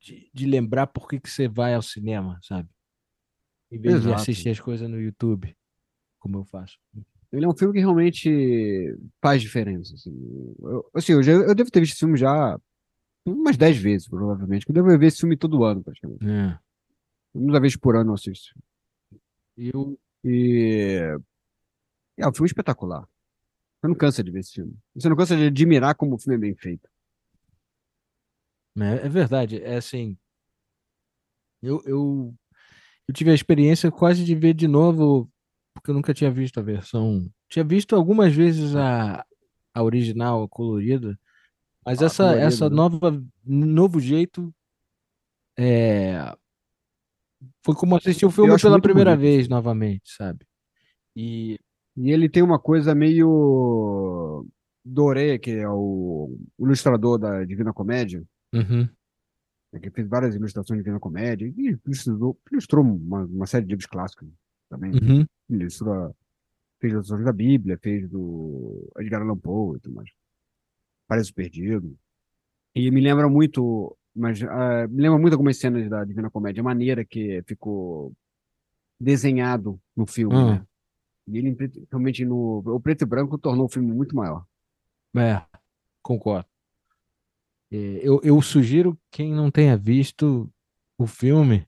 de, 0.00 0.30
de 0.32 0.46
lembrar 0.46 0.86
por 0.86 1.08
que, 1.08 1.20
que 1.20 1.30
você 1.30 1.48
vai 1.48 1.74
ao 1.74 1.82
cinema, 1.82 2.38
sabe? 2.42 2.68
Em 3.70 3.80
vez 3.80 4.02
de 4.02 4.08
Exato. 4.08 4.20
assistir 4.20 4.50
as 4.50 4.60
coisas 4.60 4.88
no 4.88 5.00
YouTube, 5.00 5.56
como 6.18 6.38
eu 6.38 6.44
faço. 6.44 6.78
Ele 7.32 7.46
é 7.46 7.48
um 7.48 7.56
filme 7.56 7.72
que 7.72 7.80
realmente 7.80 8.94
faz 9.20 9.40
diferença. 9.40 9.94
Assim, 9.94 10.12
eu, 10.60 10.90
assim, 10.94 11.12
eu, 11.12 11.22
já, 11.22 11.32
eu 11.32 11.54
devo 11.54 11.70
ter 11.70 11.80
visto 11.80 11.92
esse 11.92 12.00
filme 12.00 12.18
já 12.18 12.60
umas 13.24 13.56
10 13.56 13.78
vezes, 13.78 14.08
provavelmente. 14.08 14.66
Eu 14.68 14.74
devo 14.74 14.98
ver 14.98 15.06
esse 15.06 15.20
filme 15.20 15.36
todo 15.36 15.64
ano, 15.64 15.82
praticamente. 15.82 16.26
É. 16.26 16.58
Uma 17.32 17.58
vez 17.58 17.76
por 17.76 17.96
ano 17.96 18.10
eu 18.10 18.14
assisto. 18.14 18.52
Eu, 19.56 19.98
E 20.22 21.16
é 22.18 22.28
um 22.28 22.32
filme 22.34 22.48
espetacular. 22.48 23.08
Você 23.82 23.88
não 23.88 23.96
cansa 23.96 24.22
de 24.22 24.30
ver 24.30 24.38
esse 24.38 24.52
filme. 24.52 24.78
Você 24.94 25.08
não 25.08 25.16
cansa 25.16 25.36
de 25.36 25.46
admirar 25.46 25.96
como 25.96 26.14
o 26.14 26.18
filme 26.18 26.36
é 26.36 26.38
bem 26.38 26.54
feito. 26.54 26.88
É, 28.78 29.06
é 29.06 29.08
verdade, 29.08 29.60
é 29.60 29.74
assim. 29.76 30.16
Eu, 31.60 31.82
eu, 31.84 32.34
eu 33.08 33.14
tive 33.14 33.32
a 33.32 33.34
experiência 33.34 33.90
quase 33.90 34.24
de 34.24 34.36
ver 34.36 34.54
de 34.54 34.68
novo, 34.68 35.28
porque 35.74 35.90
eu 35.90 35.94
nunca 35.94 36.14
tinha 36.14 36.30
visto 36.30 36.60
a 36.60 36.62
versão. 36.62 37.28
Tinha 37.48 37.64
visto 37.64 37.96
algumas 37.96 38.32
vezes 38.32 38.76
a, 38.76 39.26
a 39.74 39.82
original, 39.82 40.44
a 40.44 40.48
colorida, 40.48 41.18
mas 41.84 42.00
Ah, 42.00 42.06
essa, 42.06 42.22
colorida, 42.24 42.46
essa 42.46 42.70
né? 42.70 42.76
nova, 42.76 43.24
novo 43.44 43.98
jeito 43.98 44.54
é, 45.58 46.32
foi 47.64 47.74
como 47.74 47.96
assistir 47.96 48.26
o 48.26 48.30
filme 48.30 48.56
pela 48.58 48.80
primeira 48.80 49.16
bonito 49.16 49.26
esse 49.26 49.36
vez 49.36 49.48
novamente, 49.48 50.12
sabe? 50.12 50.46
E 51.16 51.58
E 51.96 52.10
ele 52.10 52.28
tem 52.28 52.42
uma 52.42 52.58
coisa 52.58 52.94
meio. 52.94 54.46
Doré, 54.84 55.38
que 55.38 55.50
é 55.52 55.68
o 55.68 56.36
ilustrador 56.58 57.16
da 57.18 57.44
Divina 57.44 57.72
Comédia, 57.72 58.24
Uhum, 58.52 58.88
né, 59.72 59.78
que 59.80 59.90
fez 59.90 60.06
várias 60.08 60.34
ilustrações 60.34 60.78
de 60.78 60.82
Divina 60.84 60.98
Comédia, 60.98 61.46
e 61.46 61.78
ilustrou, 61.86 62.36
ilustrou 62.50 62.84
uma, 62.84 63.22
uma 63.24 63.46
série 63.46 63.64
de 63.64 63.70
livros 63.70 63.86
clássicos 63.86 64.28
também. 64.68 64.90
uhum. 64.92 65.24
Ilustrou, 65.48 66.14
fez 66.80 66.92
ilustrações 66.92 67.24
da 67.24 67.32
Bíblia, 67.32 67.78
fez 67.80 68.08
do 68.08 68.90
Edgar 68.98 69.22
Allan 69.22 69.38
Poe 69.38 69.76
e 69.76 69.80
tudo 69.80 69.94
mais. 69.94 70.10
Paraíso 71.06 71.32
Perdido. 71.32 71.96
E 72.74 72.90
me 72.90 73.00
lembra 73.00 73.28
muito, 73.28 73.96
mas 74.14 74.42
ah, 74.42 74.88
me 74.88 75.00
lembra 75.00 75.18
muito 75.20 75.34
algumas 75.34 75.58
cenas 75.58 75.88
da 75.88 76.04
Divina 76.04 76.28
Comédia, 76.28 76.60
a 76.60 76.64
maneira 76.64 77.04
que 77.04 77.40
ficou 77.46 78.12
desenhado 78.98 79.80
no 79.96 80.06
filme, 80.06 80.34
Ah. 80.34 80.54
né? 80.54 80.66
E 81.28 81.38
ele, 81.38 81.56
realmente, 81.90 82.24
no, 82.24 82.58
o 82.66 82.80
preto 82.80 83.02
e 83.02 83.06
branco 83.06 83.38
tornou 83.38 83.66
o 83.66 83.68
filme 83.68 83.92
muito 83.92 84.14
maior. 84.14 84.44
É, 85.16 85.42
concordo. 86.02 86.46
É, 87.70 87.76
eu, 88.02 88.20
eu 88.22 88.40
sugiro 88.42 88.98
quem 89.10 89.32
não 89.32 89.50
tenha 89.50 89.76
visto 89.76 90.50
o 90.98 91.06
filme 91.06 91.66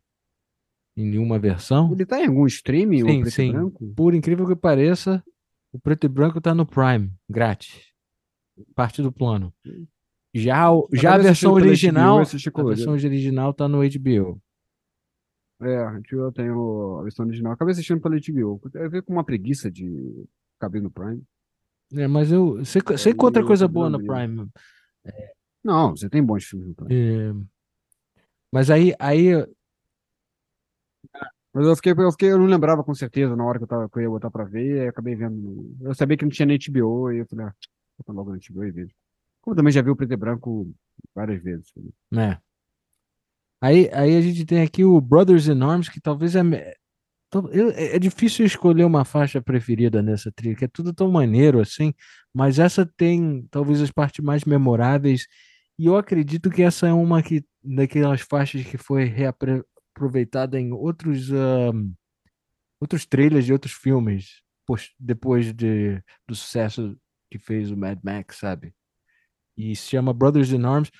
em 0.96 1.06
nenhuma 1.06 1.38
versão. 1.38 1.92
Ele 1.92 2.06
tá 2.06 2.20
em 2.20 2.26
algum 2.26 2.46
streaming, 2.46 3.02
o 3.02 3.06
Sim, 3.06 3.20
preto 3.22 3.34
sim. 3.34 3.48
e 3.48 3.52
branco? 3.52 3.94
Por 3.94 4.14
incrível 4.14 4.46
que 4.46 4.54
pareça, 4.56 5.24
o 5.72 5.78
preto 5.78 6.04
e 6.04 6.08
branco 6.08 6.40
tá 6.40 6.54
no 6.54 6.66
Prime, 6.66 7.10
grátis. 7.28 7.92
Parte 8.74 9.02
do 9.02 9.10
plano. 9.10 9.52
Já, 10.32 10.70
o- 10.70 10.88
já 10.92 11.14
a 11.14 11.18
versão 11.18 11.52
original, 11.52 12.18
a 12.18 12.62
versão 12.64 12.92
original 12.92 13.54
tá 13.54 13.68
no 13.68 13.78
HBO. 13.78 14.40
É, 15.60 15.76
a 15.78 15.90
HBO 15.92 16.32
tem 16.32 16.50
o- 16.50 16.98
a 16.98 17.02
versão 17.04 17.26
original. 17.26 17.52
Acabei 17.52 17.72
assistindo 17.72 18.00
pela 18.00 18.16
HBO. 18.16 18.60
Eu 18.74 18.90
vi 18.90 19.02
com 19.02 19.12
uma 19.12 19.24
preguiça 19.24 19.70
de 19.70 20.24
caber 20.58 20.82
no 20.82 20.90
Prime. 20.90 21.22
É, 21.94 22.06
mas 22.08 22.32
eu 22.32 22.56
você, 22.56 22.80
você 22.80 23.08
Aí 23.10 23.14
encontra 23.14 23.42
eu 23.42 23.46
coisa 23.46 23.68
boa 23.68 23.88
no. 23.88 24.02
Prime. 24.02 24.48
Não, 25.62 25.90
você 25.96 26.08
tem 26.08 26.22
bons 26.22 26.44
filmes 26.44 26.68
no 26.68 26.74
Prime. 26.74 26.94
É, 26.94 27.32
mas 28.52 28.70
aí, 28.70 28.94
aí 28.98 29.32
Mas 31.52 31.66
eu 31.66 31.76
fiquei, 31.76 31.92
eu 31.96 32.10
fiquei, 32.10 32.32
eu 32.32 32.38
não 32.38 32.46
lembrava 32.46 32.82
com 32.82 32.92
certeza 32.94 33.36
na 33.36 33.44
hora 33.44 33.58
que 33.58 33.64
eu, 33.64 33.68
tava, 33.68 33.88
que 33.88 33.96
eu 33.98 34.02
ia 34.02 34.08
botar 34.10 34.28
pra 34.30 34.42
ver, 34.44 34.80
aí 34.80 34.88
acabei 34.88 35.14
vendo. 35.14 35.72
Eu 35.80 35.94
sabia 35.94 36.16
que 36.16 36.24
não 36.24 36.30
tinha 36.30 36.46
na 36.46 36.54
HBO, 36.54 37.12
e 37.12 37.18
eu 37.18 37.26
falei, 37.26 37.46
ah, 37.46 37.54
vou 37.96 37.98
botar 37.98 38.12
logo 38.12 38.30
na 38.32 38.38
HBO 38.38 38.64
e 38.64 38.70
vejo. 38.72 38.92
Como 39.40 39.52
eu 39.52 39.56
também 39.56 39.72
já 39.72 39.80
vi 39.80 39.90
o 39.90 39.94
preto 39.94 40.12
e 40.12 40.16
branco 40.16 40.74
várias 41.14 41.40
vezes. 41.40 41.72
É. 42.16 42.36
Aí, 43.64 43.88
aí 43.94 44.14
a 44.14 44.20
gente 44.20 44.44
tem 44.44 44.60
aqui 44.60 44.84
o 44.84 45.00
Brothers 45.00 45.48
in 45.48 45.62
Arms, 45.62 45.88
que 45.88 45.98
talvez 45.98 46.36
é. 46.36 46.40
É 46.40 46.74
é 47.96 47.98
difícil 47.98 48.44
escolher 48.44 48.84
uma 48.84 49.04
faixa 49.04 49.40
preferida 49.40 50.02
nessa 50.02 50.30
trilha, 50.30 50.54
que 50.54 50.66
é 50.66 50.68
tudo 50.68 50.92
tão 50.92 51.10
maneiro 51.10 51.60
assim, 51.60 51.94
mas 52.32 52.58
essa 52.58 52.86
tem 52.86 53.48
talvez 53.50 53.80
as 53.80 53.90
partes 53.90 54.22
mais 54.22 54.44
memoráveis, 54.44 55.26
e 55.78 55.86
eu 55.86 55.96
acredito 55.96 56.50
que 56.50 56.62
essa 56.62 56.86
é 56.86 56.92
uma 56.92 57.22
que, 57.22 57.42
daquelas 57.62 58.20
faixas 58.20 58.64
que 58.64 58.76
foi 58.76 59.04
reaproveitada 59.06 60.60
em 60.60 60.70
outros, 60.72 61.32
ahn, 61.32 61.90
outros 62.78 63.06
trailers 63.06 63.46
de 63.46 63.52
outros 63.52 63.72
filmes, 63.72 64.42
depois 65.00 65.52
de, 65.54 66.02
do 66.28 66.34
sucesso 66.34 66.96
que 67.30 67.38
fez 67.38 67.70
o 67.70 67.76
Mad 67.76 67.98
Max, 68.04 68.36
sabe? 68.36 68.74
E 69.56 69.74
se 69.74 69.88
chama 69.88 70.12
Brothers 70.12 70.52
in 70.52 70.64
Arms. 70.64 70.90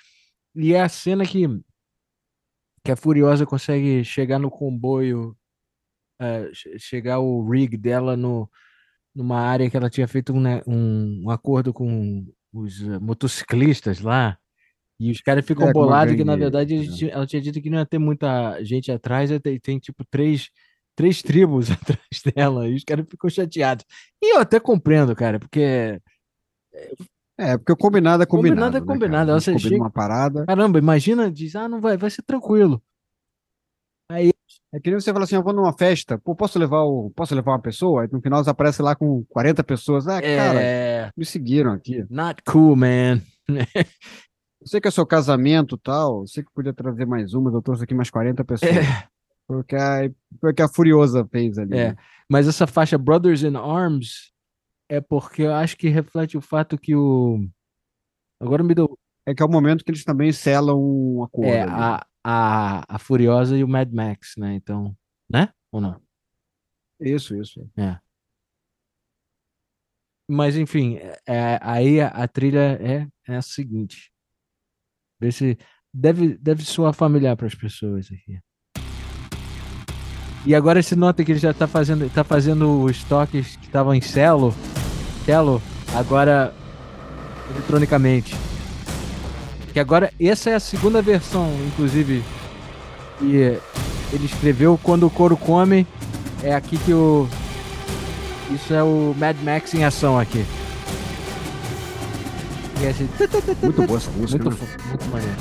E 0.55 0.73
é 0.73 0.81
a 0.81 0.89
cena 0.89 1.25
que, 1.27 1.47
que 2.85 2.93
a 2.93 2.97
Furiosa 2.97 3.47
consegue 3.47 4.05
chegar 4.05 4.39
no 4.39 4.51
comboio, 4.51 5.37
eh, 6.21 6.51
che- 6.53 6.79
chegar 6.79 7.19
o 7.19 7.49
rig 7.49 7.77
dela 7.77 8.17
no, 8.17 8.49
numa 9.15 9.41
área 9.41 9.71
que 9.71 9.77
ela 9.77 9.89
tinha 9.91 10.07
feito 10.07 10.33
um, 10.33 10.41
né, 10.41 10.61
um, 10.67 11.23
um 11.25 11.31
acordo 11.31 11.73
com 11.73 12.27
os 12.53 12.81
eh, 12.83 12.99
motociclistas 12.99 14.01
lá. 14.01 14.37
E 15.01 15.11
os 15.11 15.21
caras 15.21 15.45
ficam 15.45 15.69
É, 15.69 15.73
bolados 15.73 16.15
que, 16.15 16.23
na 16.25 16.37
verdade, 16.37 16.75
eles 16.75 16.93
é. 16.95 16.97
tinham- 16.97 17.13
ela 17.13 17.27
tinha 17.27 17.43
dito 17.43 17.61
que 17.61 17.71
não 17.71 17.79
ia 17.79 17.87
ter 17.87 17.99
muita 17.99 18.63
gente 18.63 18.93
atrás, 18.93 19.31
e 19.31 19.41
tem, 19.41 19.59
tem 19.59 19.79
tipo 19.79 20.05
três, 20.09 20.51
três 20.95 21.23
tribos 21.23 21.69
atrás 21.99 22.23
dela, 22.35 22.69
e 22.69 22.75
os 22.77 22.85
caras 22.85 23.07
ficam 23.11 23.29
chateados. 23.31 23.85
E 24.23 24.35
eu 24.37 24.41
até 24.41 24.61
compreendo, 24.61 25.17
cara, 25.17 25.41
porque 25.41 26.01
É, 27.39 27.57
porque 27.59 27.73
o 27.73 27.77
combinado 27.77 28.23
é 28.23 28.27
combinado. 28.27 28.55
Combinado 28.61 28.77
é 28.77 28.81
né, 28.81 28.87
combinado, 28.87 29.27
cara? 29.27 29.37
A 29.37 29.41
você 29.41 29.53
combina 29.53 29.69
chega- 29.71 29.83
uma 29.83 29.91
parada. 29.91 30.47
Caramba, 30.47 30.79
imagina, 30.79 31.31
diz, 31.31 31.57
ah, 31.57 31.69
não 31.69 31.81
vai, 31.81 31.97
vai 31.97 32.11
ser 32.11 32.23
tranquilo. 32.23 32.81
É 34.73 34.81
que 34.81 34.91
nem 34.91 35.01
você 35.01 35.13
fala 35.13 35.25
assim, 35.25 35.37
eu 35.37 35.43
vou 35.43 35.53
numa 35.53 35.73
festa, 35.73 36.19
pô, 36.19 36.35
posso 36.35 36.59
levar, 36.59 36.83
o, 36.83 37.11
posso 37.15 37.35
levar 37.35 37.53
uma 37.53 37.61
pessoa? 37.63 38.03
Aí 38.03 38.09
no 38.11 38.21
final 38.21 38.43
você 38.43 38.51
aparece 38.51 38.83
lá 38.83 38.95
com 38.95 39.25
40 39.29 39.63
pessoas. 39.65 40.07
Ah, 40.09 40.21
cara, 40.21 40.61
É, 40.61 41.11
me 41.17 41.25
seguiram 41.25 41.73
aqui. 41.73 42.05
not 42.11 42.43
cool, 42.45 42.75
man. 42.77 43.21
Eu 43.49 44.67
sei 44.67 44.81
que 44.81 44.89
é 44.89 44.91
seu 44.91 45.07
casamento 45.07 45.77
e 45.77 45.79
tal, 45.79 46.21
eu 46.23 46.27
sei 46.27 46.43
que 46.43 46.51
podia 46.53 46.73
trazer 46.73 47.07
mais 47.07 47.35
uma, 47.35 47.45
mas 47.45 47.55
eu 47.55 47.63
trouxe 47.63 47.85
aqui 47.85 47.95
mais 47.95 48.11
40 48.11 48.45
pessoas. 48.45 48.73
É, 48.77 49.09
Foi 49.47 49.61
o 49.61 49.65
que 49.65 49.77
a, 49.77 50.11
foi 50.41 50.51
o 50.53 50.55
que 50.55 50.63
a 50.63 50.69
Furiosa 50.69 51.27
fez 51.31 51.59
ali. 51.59 51.77
É. 51.77 51.89
né? 51.91 51.97
mas 52.31 52.49
essa 52.49 52.67
faixa 52.67 52.97
Brothers 52.99 53.43
in 53.43 53.57
Arms 53.57 54.33
é 54.89 55.01
porque 55.01 55.43
eu 55.43 55.55
acho 55.55 55.77
que 55.77 55.89
reflete 55.89 56.37
o 56.37 56.43
fato 56.43 56.79
que 56.79 56.95
o. 56.95 57.47
Agora 58.41 58.63
me 58.63 58.75
deu. 58.75 58.99
É 59.27 59.35
que 59.35 59.43
é 59.43 59.47
o 59.47 59.51
momento 59.51 59.85
que 59.85 59.91
eles 59.91 60.05
também 60.05 60.33
selam 60.33 60.79
um 60.79 61.23
acordo. 61.23 61.51
É, 61.51 61.63
a, 61.63 62.07
a, 62.23 62.95
a 62.95 62.99
Furiosa 62.99 63.57
e 63.57 63.65
o 63.65 63.69
Mad 63.69 63.91
Max, 63.93 64.35
né? 64.37 64.55
Então. 64.55 64.97
Né? 65.31 65.49
Ou 65.73 65.81
não? 65.81 66.01
Isso, 67.01 67.37
isso. 67.37 67.69
Mas 70.29 70.57
enfim, 70.57 70.99
é, 71.27 71.59
aí 71.61 72.01
a, 72.01 72.09
a 72.09 72.29
trilha 72.29 72.79
é, 72.81 73.09
é 73.27 73.37
a 73.37 73.43
seguinte. 73.43 74.13
Vê 75.21 75.31
se 75.31 75.59
deve, 75.93 76.37
deve 76.39 76.65
soar 76.65 76.93
familiar 76.93 77.37
para 77.37 77.47
as 77.47 77.55
pessoas 77.55 78.11
aqui. 78.11 78.41
E 80.47 80.55
agora 80.55 80.83
se 80.83 80.95
nota 80.95 81.25
que 81.25 81.33
ele 81.33 81.39
já 81.39 81.53
está 81.53 81.67
fazendo, 81.67 82.13
tá 82.13 82.23
fazendo 82.23 82.83
os 82.83 83.03
toques 83.05 83.57
que 83.57 83.67
estavam 83.67 83.95
em 83.95 84.01
cello, 84.01 84.55
cello, 85.25 85.61
agora 85.95 86.53
eletronicamente. 87.51 88.35
Que 89.73 89.81
agora 89.81 90.13
essa 90.21 90.51
é 90.51 90.55
a 90.55 90.61
segunda 90.61 91.03
versão, 91.03 91.51
inclusive, 91.67 92.23
que 93.19 93.59
ele 94.13 94.25
escreveu 94.27 94.79
quando 94.83 95.07
o 95.07 95.11
couro 95.11 95.37
come. 95.37 95.87
É 96.43 96.55
aqui 96.55 96.77
que 96.79 96.93
o 96.93 97.29
isso 98.51 98.73
é 98.75 98.83
o 98.83 99.15
Mad 99.19 99.37
Max 99.43 99.73
em 99.75 99.85
ação 99.85 100.19
aqui. 100.19 100.45
Assim, 102.89 103.09
Muito 103.63 103.83
boa 103.85 103.99
essa 103.99 104.11
música. 104.11 104.45
muito, 104.45 104.63
né? 104.63 104.69
muito 104.89 105.07
maneiro. 105.07 105.37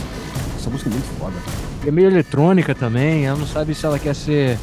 Essa 0.58 0.70
música 0.70 0.90
é 0.90 0.94
muito 0.94 1.20
foda. 1.20 1.36
É 1.86 1.92
meio 1.92 2.08
eletrônica 2.08 2.74
também, 2.74 3.26
ela 3.26 3.38
não 3.38 3.46
sabe 3.46 3.76
se 3.76 3.86
ela 3.86 4.00
quer 4.00 4.16
ser. 4.16 4.58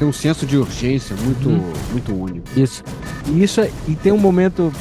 Tem 0.00 0.08
um 0.08 0.12
senso 0.14 0.46
de 0.46 0.56
urgência 0.56 1.14
muito, 1.14 1.46
Uhum. 1.50 1.72
muito 1.92 2.14
único. 2.14 2.46
Isso. 2.58 2.82
E 3.26 3.42
isso 3.42 3.60
é- 3.60 3.70
e 3.86 3.94
tem 3.94 4.10
um 4.10 4.16
momento. 4.18 4.72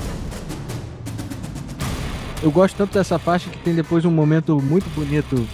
Eu 2.41 2.49
gosto 2.49 2.77
tanto 2.77 2.93
dessa 2.93 3.19
faixa 3.19 3.49
que 3.49 3.57
tem 3.57 3.75
depois 3.75 4.05
um 4.05 4.11
momento 4.11 4.57
muito 4.61 4.89
bonito 4.95 5.45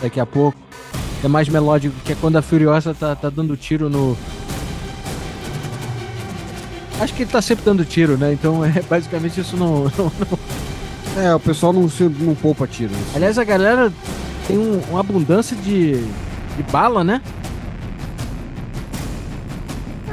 daqui 0.00 0.18
a 0.18 0.24
pouco. 0.24 0.56
É 1.22 1.28
mais 1.28 1.46
melódico, 1.46 1.94
que 2.06 2.12
é 2.12 2.16
quando 2.18 2.36
a 2.36 2.42
Furiosa 2.42 2.94
tá, 2.94 3.14
tá 3.14 3.28
dando 3.28 3.54
tiro 3.54 3.90
no. 3.90 4.16
Acho 6.98 7.12
que 7.12 7.24
ele 7.24 7.30
tá 7.30 7.42
sempre 7.42 7.66
dando 7.66 7.84
tiro, 7.84 8.16
né? 8.16 8.32
Então 8.32 8.64
é 8.64 8.80
basicamente 8.88 9.38
isso 9.40 9.58
não. 9.58 9.84
não- 9.98 10.10
não- 10.30 11.22
É, 11.22 11.34
o 11.34 11.38
pessoal 11.40 11.74
não, 11.74 11.86
se, 11.90 12.04
não 12.04 12.34
poupa 12.34 12.66
tiro. 12.66 12.92
Aliás, 13.14 13.38
a 13.38 13.44
galera 13.44 13.92
tem 14.48 14.56
um- 14.56 14.80
uma 14.88 15.00
abundância 15.00 15.54
de, 15.54 15.96
de 16.56 16.62
bala, 16.72 17.04
né? 17.04 17.20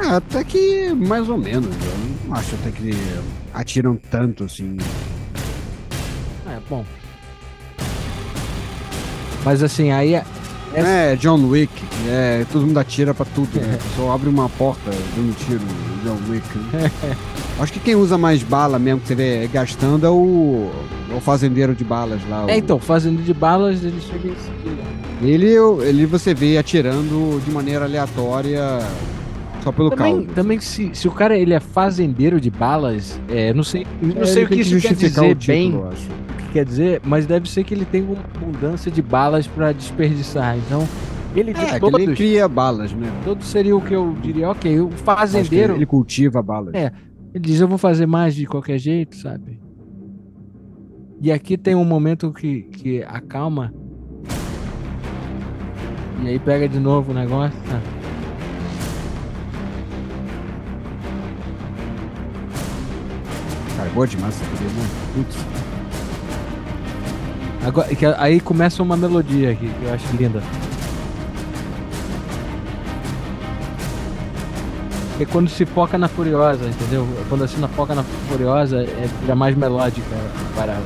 É, 0.10 0.16
até 0.16 0.44
que 0.44 0.94
mais 0.94 1.30
ou 1.30 1.38
menos. 1.38 1.68
Eu 1.76 2.28
não 2.28 2.36
acho 2.36 2.56
até 2.56 2.72
que 2.72 2.92
atiram 3.54 3.98
tanto 4.10 4.44
assim. 4.46 4.78
É, 6.48 6.58
bom. 6.70 6.84
Mas 9.46 9.64
assim, 9.64 9.92
aí. 9.92 10.16
é- 10.16 10.24
É, 10.72 11.16
John 11.16 11.44
Wick, 11.48 11.72
é, 12.08 12.46
todo 12.52 12.68
mundo 12.68 12.78
atira 12.80 13.12
pra 13.14 13.26
tudo, 13.26 13.50
né? 13.60 13.80
Só 13.98 14.12
abre 14.12 14.30
uma 14.30 14.48
porta 14.50 14.92
dando 15.16 15.36
tiro, 15.46 15.62
John 16.04 16.18
Wick. 16.32 16.46
né? 16.74 16.92
Acho 17.60 17.74
que 17.74 17.80
quem 17.80 17.96
usa 17.96 18.18
mais 18.20 18.44
bala 18.44 18.78
mesmo 18.78 19.02
que 19.02 19.08
você 19.08 19.16
vê 19.16 19.48
gastando 19.52 20.06
é 20.06 20.10
o, 20.10 20.70
é 21.12 21.16
o 21.16 21.20
fazendeiro 21.20 21.74
de 21.74 21.84
balas 21.84 22.22
lá. 22.30 22.46
o- 22.46 22.50
É, 22.50 22.58
então, 22.58 22.80
fazendo 22.80 23.24
de 23.24 23.34
balas, 23.34 23.84
ele 23.84 24.00
chega 24.00 24.28
em 24.30 24.36
seguida. 24.36 24.84
Ele, 25.22 25.56
ele 25.88 26.06
você 26.06 26.34
vê 26.36 26.58
atirando 26.58 27.42
de 27.44 27.52
maneira 27.52 27.86
aleatória 27.86 28.62
só 29.64 29.72
pelo 29.72 29.90
Também, 29.90 30.16
caldo. 30.18 30.34
também 30.34 30.60
se, 30.60 30.90
se 30.94 31.08
o 31.08 31.12
cara 31.12 31.38
ele 31.38 31.54
é 31.54 31.60
fazendeiro 31.60 32.40
de 32.40 32.50
balas, 32.50 33.20
é, 33.30 33.54
não 33.54 33.64
sei, 33.64 33.86
não 34.02 34.22
É, 34.22 34.26
sei 34.26 34.44
o 34.44 34.48
que 34.48 34.54
tem 34.56 34.62
isso 34.62 34.80
quer 34.82 34.94
dizer 34.94 35.36
título, 35.36 35.46
bem, 35.48 35.76
o 35.76 36.38
que 36.38 36.52
quer 36.54 36.66
dizer, 36.66 37.02
mas 37.04 37.26
deve 37.26 37.50
ser 37.50 37.64
que 37.64 37.74
ele 37.74 37.86
tem 37.86 38.02
uma 38.04 38.18
abundância 38.36 38.90
de 38.92 39.02
balas 39.02 39.48
pra 39.48 39.72
desperdiçar. 39.72 40.58
Então, 40.58 40.88
ele 41.36 41.52
É, 41.52 41.54
que 41.54 41.80
todos, 41.80 42.00
ele 42.02 42.16
cria 42.16 42.48
balas, 42.48 42.92
né? 42.94 43.12
todos 43.24 43.46
seria 43.48 43.76
o 43.76 43.82
que 43.82 43.94
eu 43.94 44.16
diria, 44.22 44.50
ok, 44.50 44.80
o 44.80 44.88
que 44.90 44.96
fazendeiro, 44.98 45.76
Ele 45.76 45.86
cultiva 45.86 46.42
balas. 46.42 46.74
É. 46.74 46.92
ele 47.34 47.44
diz, 47.44 47.60
eu 47.60 47.68
vou 47.68 47.78
fazer 47.78 48.06
mais 48.06 48.34
de 48.34 48.46
qualquer 48.46 48.78
jeito, 48.80 49.16
sabe? 49.18 49.60
E 51.22 51.32
aqui 51.34 51.58
tem 51.58 51.76
um 51.76 51.84
momento 51.84 52.32
que, 52.32 52.62
que 52.64 53.04
acalma. 53.04 53.74
E 56.24 56.28
aí 56.30 56.40
pega 56.40 56.68
de 56.68 56.80
novo 56.80 57.12
o 57.12 57.14
negócio. 57.14 57.58
tá? 57.70 57.99
Cara, 63.90 63.94
boa 63.94 64.08
demais 64.08 64.36
essa 64.36 64.46
trilha, 64.56 64.72
né? 64.72 64.88
Putz. 65.16 65.38
Agora, 67.66 67.96
que 67.96 68.06
aí 68.06 68.40
começa 68.40 68.82
uma 68.82 68.96
melodia 68.96 69.52
aqui, 69.52 69.68
que 69.68 69.86
eu 69.86 69.94
acho 69.94 70.06
linda. 70.16 70.42
É 75.20 75.26
quando 75.26 75.50
se 75.50 75.66
foca 75.66 75.98
na 75.98 76.08
Furiosa, 76.08 76.66
entendeu? 76.66 77.06
Quando 77.28 77.44
a 77.44 77.48
cena 77.48 77.68
foca 77.68 77.94
na 77.94 78.04
Furiosa, 78.04 78.86
é 79.28 79.36
mais 79.36 79.56
melódica 79.56 80.16
a 80.16 80.56
parada. 80.58 80.84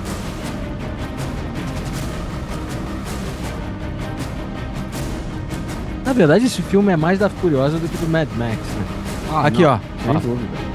Na 6.04 6.14
verdade, 6.14 6.45
esse 6.45 6.62
filme 6.64 6.91
é 6.91 6.97
mais 6.97 7.20
da 7.20 7.30
Furiosa 7.30 7.78
do 7.78 7.88
que 7.88 7.97
do 7.97 8.08
Mad 8.10 8.28
Max, 8.36 8.58
né? 8.58 8.86
Ah, 9.32 9.47
Aqui, 9.47 9.62
não, 9.62 9.74
ó. 9.74 9.80
Sem 10.04 10.16
ó. 10.16 10.20
dúvida. 10.20 10.72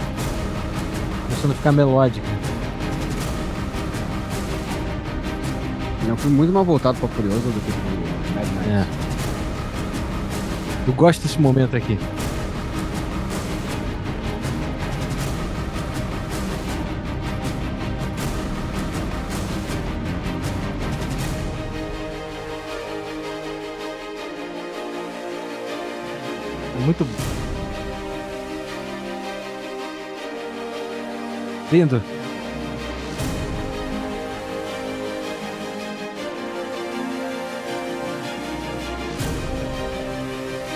Começando 1.41 1.53
a 1.53 1.55
ficar 1.55 1.71
melódica. 1.71 2.27
É 6.09 6.13
um 6.13 6.17
filme 6.17 6.37
muito 6.37 6.53
mais 6.53 6.67
voltado 6.67 6.99
pra 6.99 7.09
Furiosa 7.09 7.37
do 7.37 7.65
que 7.65 7.71
pro 7.71 8.35
Mad 8.35 8.49
Max. 8.57 8.67
É. 8.67 8.85
Eu 10.89 10.93
gosto 10.95 11.23
desse 11.23 11.41
momento 11.41 11.77
aqui. 11.77 11.97
É 26.75 26.85
Muito 26.85 27.38
lindo. 31.71 32.03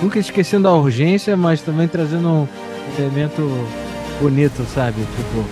Nunca 0.03 0.18
esquecendo 0.18 0.66
a 0.66 0.72
urgência, 0.74 1.36
mas 1.36 1.61
também 1.61 1.86
trazendo 1.86 2.28
um 2.28 2.49
elemento 2.99 3.49
bonito, 4.20 4.64
sabe? 4.74 5.01
Tipo, 5.16 5.45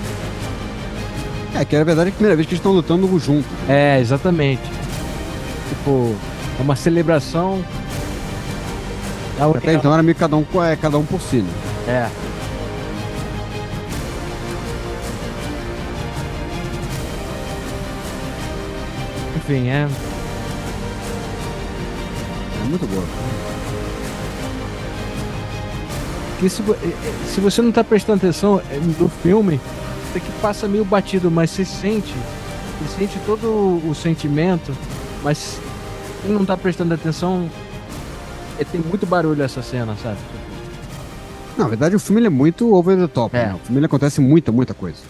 É, 1.59 1.64
que 1.64 1.76
na 1.78 1.84
verdade 1.84 2.09
é 2.09 2.12
a 2.12 2.14
primeira 2.14 2.34
vez 2.36 2.47
que 2.47 2.55
eles 2.55 2.59
estão 2.61 2.72
lutando 2.72 3.07
juntos. 3.18 3.47
é, 3.68 4.01
exatamente. 4.01 4.62
Tipo, 5.68 6.14
é 6.59 6.62
uma 6.62 6.74
celebração. 6.74 7.62
Até 9.57 9.74
então 9.74 9.93
era 9.93 10.03
meio 10.03 10.16
cada 10.16 10.36
um, 10.36 10.45
é, 10.64 10.76
cada 10.76 10.99
um 10.99 11.05
por 11.05 11.20
si, 11.20 11.36
né? 11.36 11.51
É. 11.88 12.30
Enfim, 19.51 19.68
é. 19.68 19.88
É 22.61 22.68
muito 22.68 22.86
boa. 22.86 23.05
que 26.38 26.48
se, 26.48 26.62
eh, 26.62 26.74
eh, 26.84 27.12
se 27.26 27.40
você 27.40 27.61
não 27.61 27.72
tá 27.72 27.82
prestando 27.82 28.18
atenção 28.18 28.62
eh, 28.70 28.80
no 28.98 29.09
filme, 29.09 29.61
isso 30.09 30.16
aqui 30.16 30.32
passa 30.40 30.68
meio 30.68 30.84
batido, 30.84 31.30
mas 31.30 31.51
você 31.51 31.64
sente, 31.64 32.14
você 32.80 33.01
sente 33.01 33.18
todo 33.26 33.46
o, 33.84 33.92
sentimento, 33.94 34.72
mas 35.22 35.61
quem 36.22 36.32
não 36.32 36.46
tá 36.46 36.57
prestando 36.57 36.94
atenção, 36.94 37.51
eh, 38.59 38.64
tem 38.64 38.80
muito 38.80 39.05
barulho 39.05 39.42
essa 39.42 39.61
cena, 39.62 39.96
sabe? 40.01 40.16
Não, 41.59 41.64
na 41.64 41.68
verdade 41.68 41.96
o 41.96 42.01
filme 42.01 42.24
é 42.24 42.30
muito 42.30 42.72
over 42.72 42.96
the 42.96 43.09
top. 43.09 43.36
É. 43.36 43.46
Né? 43.46 43.55
O 43.62 43.66
filme 43.66 43.84
acontece 43.84 44.20
muita, 44.20 44.53
muita 44.53 44.72
coisa. 44.72 45.09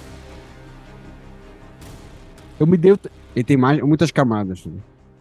Eu 2.60 2.66
me 2.66 2.76
dei, 2.76 2.92
o- 2.92 2.98
Ele 3.34 3.44
tem 3.44 3.56
mais, 3.56 3.80
muitas 3.82 4.10
camadas. 4.10 4.64
Né? 4.66 4.78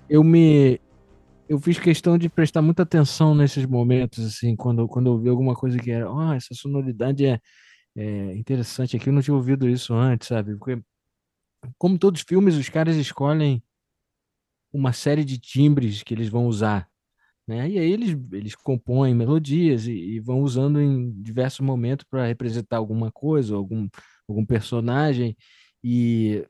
eu 0.10 0.24
me 0.24 0.80
eu 1.48 1.60
fiz 1.60 1.80
questão 1.80 2.16
de 2.18 2.30
prestar 2.30 2.62
muita 2.62 2.84
atenção 2.84 3.34
nesses 3.34 3.66
momentos 3.66 4.24
assim 4.26 4.56
quando 4.56 4.88
quando 4.88 5.08
eu 5.08 5.18
vi 5.20 5.30
alguma 5.30 5.56
coisa 5.56 5.78
que 5.80 5.90
era 5.92 6.08
ah 6.10 6.36
essa 6.36 6.54
sonoridade 6.54 7.26
é, 7.26 7.40
é 7.96 8.36
interessante 8.36 8.98
aqui 8.98 9.10
eu 9.10 9.14
não 9.14 9.22
tinha 9.22 9.36
ouvido 9.36 9.68
isso 9.70 9.94
antes 9.94 10.28
sabe 10.28 10.56
porque 10.56 10.82
como 11.78 11.98
todos 11.98 12.22
os 12.22 12.26
filmes 12.28 12.56
os 12.56 12.70
caras 12.70 12.96
escolhem 12.98 13.64
uma 14.74 14.94
série 14.94 15.24
de 15.26 15.38
timbres 15.40 16.04
que 16.04 16.14
eles 16.14 16.30
vão 16.30 16.46
usar 16.48 16.88
né 17.48 17.70
e 17.70 17.80
aí 17.80 17.92
eles 17.92 18.18
eles 18.32 18.56
compõem 18.56 19.14
melodias 19.16 19.88
e, 19.88 19.94
e 19.94 20.20
vão 20.20 20.42
usando 20.42 20.80
em 20.82 21.12
diversos 21.22 21.60
momentos 21.62 22.06
para 22.10 22.28
representar 22.28 22.78
alguma 22.78 23.12
coisa 23.12 23.56
algum 23.56 23.88
algum 24.28 24.46
personagem 24.46 25.36
e 25.84 26.46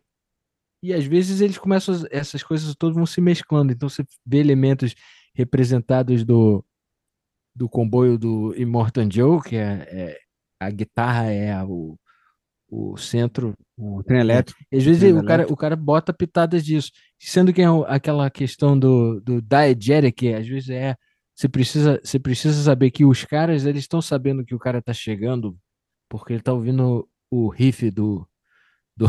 e 0.82 0.93
às 0.93 1.05
vezes 1.05 1.41
eles 1.41 1.57
começam, 1.57 1.93
as- 1.95 2.05
essas 2.11 2.43
coisas 2.43 2.73
todas 2.75 2.95
vão 2.95 3.05
se 3.05 3.19
mesclando. 3.21 3.71
Então 3.73 3.89
você 3.89 4.03
vê 4.25 4.38
elementos 4.39 4.95
representados 5.36 6.23
do, 6.23 6.63
do 7.55 7.67
comboio 7.69 8.17
do 8.17 8.53
Immortan 8.57 9.09
Joe, 9.11 9.41
que 9.41 9.55
é, 9.55 9.88
é- 9.91 10.19
a 10.59 10.69
guitarra 10.69 11.25
é 11.32 11.51
a- 11.53 11.65
o, 11.65 11.97
o 12.69 12.97
centro. 12.97 13.53
O 13.77 14.03
trem 14.03 14.19
elétrico. 14.19 14.59
E 14.71 14.77
às 14.77 14.84
vezes 14.84 14.99
trem 15.01 15.13
o 15.13 15.25
cara, 15.25 15.43
o 15.53 15.55
cara 15.57 15.75
bota 15.75 16.13
pitadas 16.13 16.63
disso. 16.65 16.91
Sendo 17.19 17.53
que 17.53 17.61
é 17.61 17.69
o- 17.69 17.84
aquela 17.86 18.30
questão 18.30 18.77
do, 18.77 19.19
do 19.21 19.41
diegetic, 19.41 20.23
às 20.34 20.47
vezes 20.47 20.69
é. 20.69 20.95
Você 21.36 21.47
precisa, 21.47 22.01
você 22.03 22.19
precisa 22.19 22.61
saber 22.63 22.91
que 22.91 23.05
os 23.05 23.23
caras 23.23 23.65
eles 23.65 23.84
estão 23.84 24.01
sabendo 24.01 24.43
que 24.43 24.53
o 24.53 24.59
cara 24.59 24.82
tá 24.82 24.91
chegando 24.93 25.57
porque 26.09 26.34
ele 26.34 26.41
tá 26.41 26.51
ouvindo 26.51 27.07
o 27.32 27.47
riff 27.47 27.89
do, 27.91 28.27
do, 28.97 29.07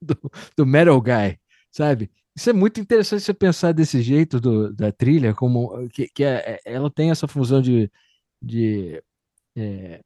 do, 0.00 0.16
do 0.56 0.66
Metal 0.66 1.00
Guy, 1.00 1.38
sabe? 1.70 2.10
Isso 2.36 2.48
é 2.48 2.52
muito 2.52 2.80
interessante 2.80 3.22
você 3.22 3.34
pensar 3.34 3.72
desse 3.72 4.00
jeito 4.02 4.40
do, 4.40 4.72
da 4.72 4.90
trilha, 4.92 5.34
como 5.34 5.88
que, 5.88 6.08
que 6.14 6.24
é- 6.24 6.58
é- 6.64 6.72
ela 6.74 6.90
tem 6.90 7.10
essa 7.10 7.26
função 7.28 7.60
de, 7.60 7.90
de 8.42 9.02
é, 9.56 10.00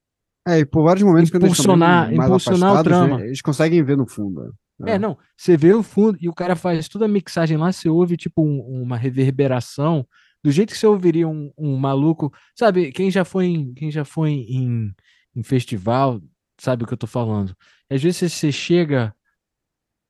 É, 0.47 0.59
e 0.61 0.65
por 0.65 0.83
vários 0.85 1.03
momentos, 1.05 1.31
quando 1.31 1.45
eles 1.45 1.55
Impulsionar- 1.59 2.13
impulsionar 2.13 2.71
o 2.71 2.75
afastados, 2.75 2.93
né, 3.01 3.07
trama. 3.09 3.25
eles 3.27 3.41
conseguem 3.43 3.83
ver 3.83 3.97
no 3.97 4.07
fundo. 4.07 4.55
né? 4.79 4.93
É, 4.95 4.99
não. 4.99 5.17
Você 5.37 5.57
vê 5.57 5.73
o 5.73 5.83
fundo 5.83 6.19
e 6.21 6.29
o 6.29 6.35
cara 6.35 6.57
faz 6.57 6.89
toda 6.89 7.05
a 7.05 7.09
mixagem 7.09 7.57
lá, 7.57 7.71
você 7.73 7.89
ouve 7.89 8.17
tipo 8.17 8.43
um- 8.43 8.83
uma 8.83 8.97
reverberação, 8.97 10.07
do 10.43 10.51
jeito 10.51 10.73
que 10.73 10.79
você 10.79 10.87
ouviria 10.87 11.27
um, 11.29 11.51
um 11.57 11.77
maluco. 11.77 12.33
Sabe, 12.59 12.91
quem 12.93 13.11
já 13.11 13.25
foi 13.25 13.47
em, 13.47 13.73
quem 13.75 13.91
já 13.91 14.05
foi 14.05 14.31
em, 14.33 14.93
em 15.37 15.43
festival, 15.43 16.21
sabe 16.59 16.85
o 16.85 16.87
que 16.87 16.93
eu 16.93 16.99
tô 16.99 17.07
falando. 17.07 17.55
Às 17.91 18.03
vezes 18.03 18.33
você 18.33 18.51
chega 18.53 19.15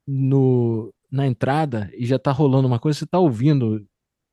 no, 0.06 0.92
na 1.10 1.26
entrada 1.26 1.90
e 1.96 2.06
já 2.06 2.18
tá 2.18 2.30
rolando 2.32 2.66
uma 2.68 2.78
coisa, 2.78 2.98
você 2.98 3.06
tá 3.06 3.18
ouvindo 3.18 3.84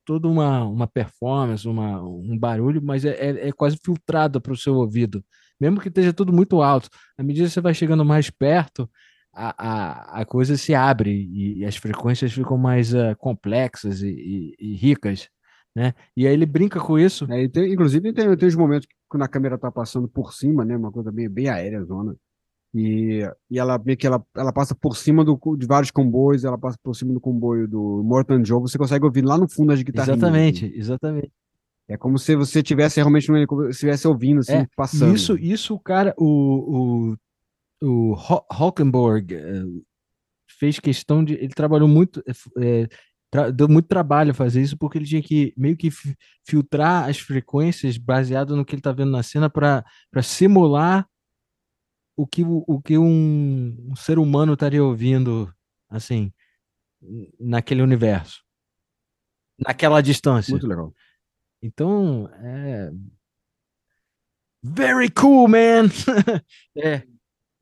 toda 0.05 0.27
uma, 0.27 0.65
uma 0.65 0.87
performance, 0.87 1.67
uma, 1.67 2.01
um 2.03 2.37
barulho, 2.37 2.81
mas 2.83 3.05
é, 3.05 3.11
é, 3.11 3.49
é 3.49 3.51
quase 3.51 3.77
filtrado 3.83 4.41
para 4.41 4.53
o 4.53 4.57
seu 4.57 4.75
ouvido. 4.75 5.23
Mesmo 5.59 5.79
que 5.79 5.89
esteja 5.89 6.11
tudo 6.13 6.33
muito 6.33 6.61
alto. 6.61 6.89
À 7.17 7.23
medida 7.23 7.47
que 7.47 7.53
você 7.53 7.61
vai 7.61 7.73
chegando 7.73 8.03
mais 8.05 8.29
perto, 8.29 8.89
a, 9.33 10.17
a, 10.19 10.21
a 10.21 10.25
coisa 10.25 10.57
se 10.57 10.73
abre 10.75 11.11
e, 11.11 11.59
e 11.59 11.65
as 11.65 11.75
frequências 11.77 12.33
ficam 12.33 12.57
mais 12.57 12.93
ah, 12.95 13.15
complexas 13.15 14.01
e, 14.01 14.09
e- 14.09 14.55
e 14.59 14.75
ricas, 14.75 15.29
né? 15.75 15.93
E 16.17 16.27
aí 16.27 16.33
ele 16.33 16.45
brinca 16.45 16.79
com 16.79 16.97
isso. 16.99 17.25
É, 17.31 17.47
tem- 17.47 17.71
inclusive, 17.73 18.11
tem, 18.13 18.35
tem 18.37 18.47
os 18.49 18.55
momentos 18.55 18.87
que 18.87 18.95
quando 19.07 19.23
a 19.23 19.27
câmera 19.27 19.57
tá 19.57 19.71
passando 19.71 20.07
por 20.07 20.33
cima, 20.33 20.65
né? 20.65 20.75
Uma 20.75 20.91
coisa 20.91 21.11
bem, 21.11 21.29
bem 21.29 21.47
aérea, 21.49 21.83
zona. 21.83 22.15
E, 22.73 23.21
e 23.49 23.59
ela 23.59 23.77
meio 23.77 23.97
que 23.97 24.07
ela, 24.07 24.23
ela 24.35 24.53
passa 24.53 24.73
por 24.73 24.95
cima 24.95 25.25
do, 25.25 25.37
de 25.57 25.65
vários 25.65 25.91
comboios, 25.91 26.45
ela 26.45 26.57
passa 26.57 26.77
por 26.81 26.95
cima 26.95 27.13
do 27.13 27.19
comboio 27.19 27.67
do 27.67 28.01
Morton 28.03 28.43
Joe, 28.45 28.61
você 28.61 28.77
consegue 28.77 29.03
ouvir 29.05 29.25
lá 29.25 29.37
no 29.37 29.49
fundo 29.49 29.73
as 29.73 29.81
guitarrinhas. 29.81 30.17
Exatamente, 30.17 30.65
assim. 30.65 30.75
exatamente. 30.77 31.31
É 31.89 31.97
como 31.97 32.17
se 32.17 32.33
você 32.35 32.63
tivesse 32.63 32.97
realmente 33.01 33.29
estivesse 33.69 34.07
ouvindo, 34.07 34.39
assim, 34.39 34.53
É, 34.59 34.67
passando. 34.75 35.13
Isso, 35.13 35.37
isso 35.37 35.73
o 35.75 35.79
cara, 35.79 36.13
o, 36.17 37.15
o, 37.81 37.87
o 37.87 38.13
Ho- 38.13 38.45
Hulkenborg 38.49 39.33
eh, 39.33 39.63
fez 40.57 40.79
questão 40.79 41.23
de. 41.23 41.33
Ele 41.33 41.49
trabalhou 41.53 41.89
muito, 41.89 42.23
eh, 42.59 42.87
tra- 43.29 43.51
deu 43.51 43.67
muito 43.67 43.87
trabalho 43.87 44.33
fazer 44.33 44.61
isso, 44.61 44.77
porque 44.77 44.97
ele 44.97 45.05
tinha 45.05 45.21
que 45.21 45.53
meio 45.57 45.75
que 45.75 45.91
fi- 45.91 46.15
filtrar 46.47 47.09
as 47.09 47.19
frequências 47.19 47.97
baseado 47.97 48.55
no 48.55 48.63
que 48.63 48.73
ele 48.75 48.79
está 48.79 48.93
vendo 48.93 49.11
na 49.11 49.23
cena 49.23 49.49
para 49.49 49.83
simular 50.21 51.05
o 52.15 52.27
que, 52.27 52.43
o, 52.43 52.81
que 52.81 52.97
um, 52.97 53.75
um 53.91 53.95
ser 53.95 54.19
humano 54.19 54.53
estaria 54.53 54.83
ouvindo, 54.83 55.53
assim, 55.89 56.31
naquele 57.39 57.81
universo, 57.81 58.43
naquela 59.57 60.01
distância. 60.01 60.51
Muito 60.51 60.67
legal. 60.67 60.93
Então, 61.61 62.29
é. 62.33 62.91
Very 64.63 65.09
cool, 65.09 65.47
man! 65.47 65.87
é. 66.77 67.03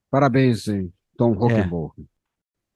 Parabéns, 0.09 0.65
Tom 1.17 1.33
É. 1.33 1.37
Hockenborg. 1.37 2.05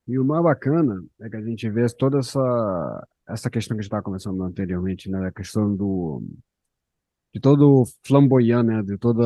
E 0.08 0.20
o 0.20 0.26
mais 0.26 0.44
bacana 0.44 1.04
é 1.22 1.30
que 1.30 1.38
a 1.38 1.42
gente 1.42 1.70
vê 1.70 1.86
toda 1.98 2.20
essa, 2.20 3.08
essa 3.28 3.50
questão 3.50 3.76
que 3.76 3.80
a 3.80 3.82
gente 3.82 3.88
estava 3.88 4.04
conversando 4.04 4.44
anteriormente, 4.44 5.10
né? 5.10 5.28
A 5.28 5.32
questão 5.32 5.76
do 5.76 6.22
de 7.34 7.40
todo 7.40 7.84
flamboyant, 8.06 8.64
né? 8.64 8.84
De 8.84 8.98
toda 8.98 9.24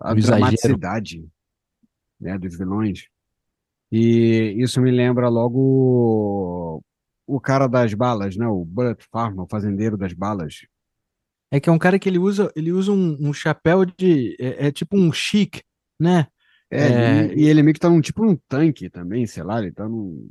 a 0.00 0.12
O 0.12 0.18
exagero. 0.18 0.40
dramaticidade, 0.40 1.28
né? 2.20 2.38
Dos 2.38 2.56
vilões. 2.56 3.06
E 3.90 4.54
isso 4.58 4.80
me 4.80 4.90
lembra 4.90 5.28
logo 5.28 6.82
o 7.26 7.40
cara 7.40 7.66
das 7.66 7.94
balas, 7.94 8.36
né? 8.36 8.46
O 8.46 8.64
Bullet 8.64 9.04
Farmer, 9.10 9.40
o 9.44 9.48
fazendeiro 9.48 9.96
das 9.96 10.12
balas. 10.12 10.66
É 11.50 11.60
que 11.60 11.68
é 11.68 11.72
um 11.72 11.78
cara 11.78 11.98
que 11.98 12.08
ele 12.08 12.18
usa, 12.18 12.52
ele 12.56 12.72
usa 12.72 12.90
um, 12.92 13.16
um 13.28 13.32
chapéu 13.32 13.84
de. 13.84 14.36
É, 14.40 14.66
é 14.66 14.72
tipo 14.72 14.96
um 14.96 15.12
chique, 15.12 15.62
né? 15.98 16.26
É, 16.68 16.78
É, 16.88 17.34
e, 17.34 17.42
e 17.44 17.48
ele 17.48 17.62
meio 17.62 17.74
que 17.74 17.80
tá 17.80 17.88
num 17.88 18.00
tipo 18.00 18.24
num 18.24 18.36
tanque 18.48 18.90
também, 18.90 19.24
sei 19.26 19.44
lá, 19.44 19.60
ele 19.62 19.70
tá 19.72 19.88
num, 19.88 20.28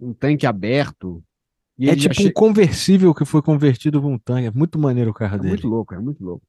um 0.00 0.12
tanque 0.12 0.44
aberto. 0.46 1.22
E 1.78 1.88
É 1.88 1.94
tipo 1.96 2.20
um 2.22 2.32
conversível 2.32 3.14
que 3.14 3.24
foi 3.24 3.40
convertido 3.40 4.00
para 4.00 4.10
um 4.10 4.18
tanque. 4.18 4.48
É 4.48 4.50
muito 4.50 4.78
maneiro 4.78 5.12
o 5.12 5.14
carro 5.14 5.36
É 5.36 5.38
dele. 5.38 5.48
muito 5.50 5.68
louco, 5.68 5.94
é 5.94 6.00
muito 6.00 6.22
louco. 6.22 6.44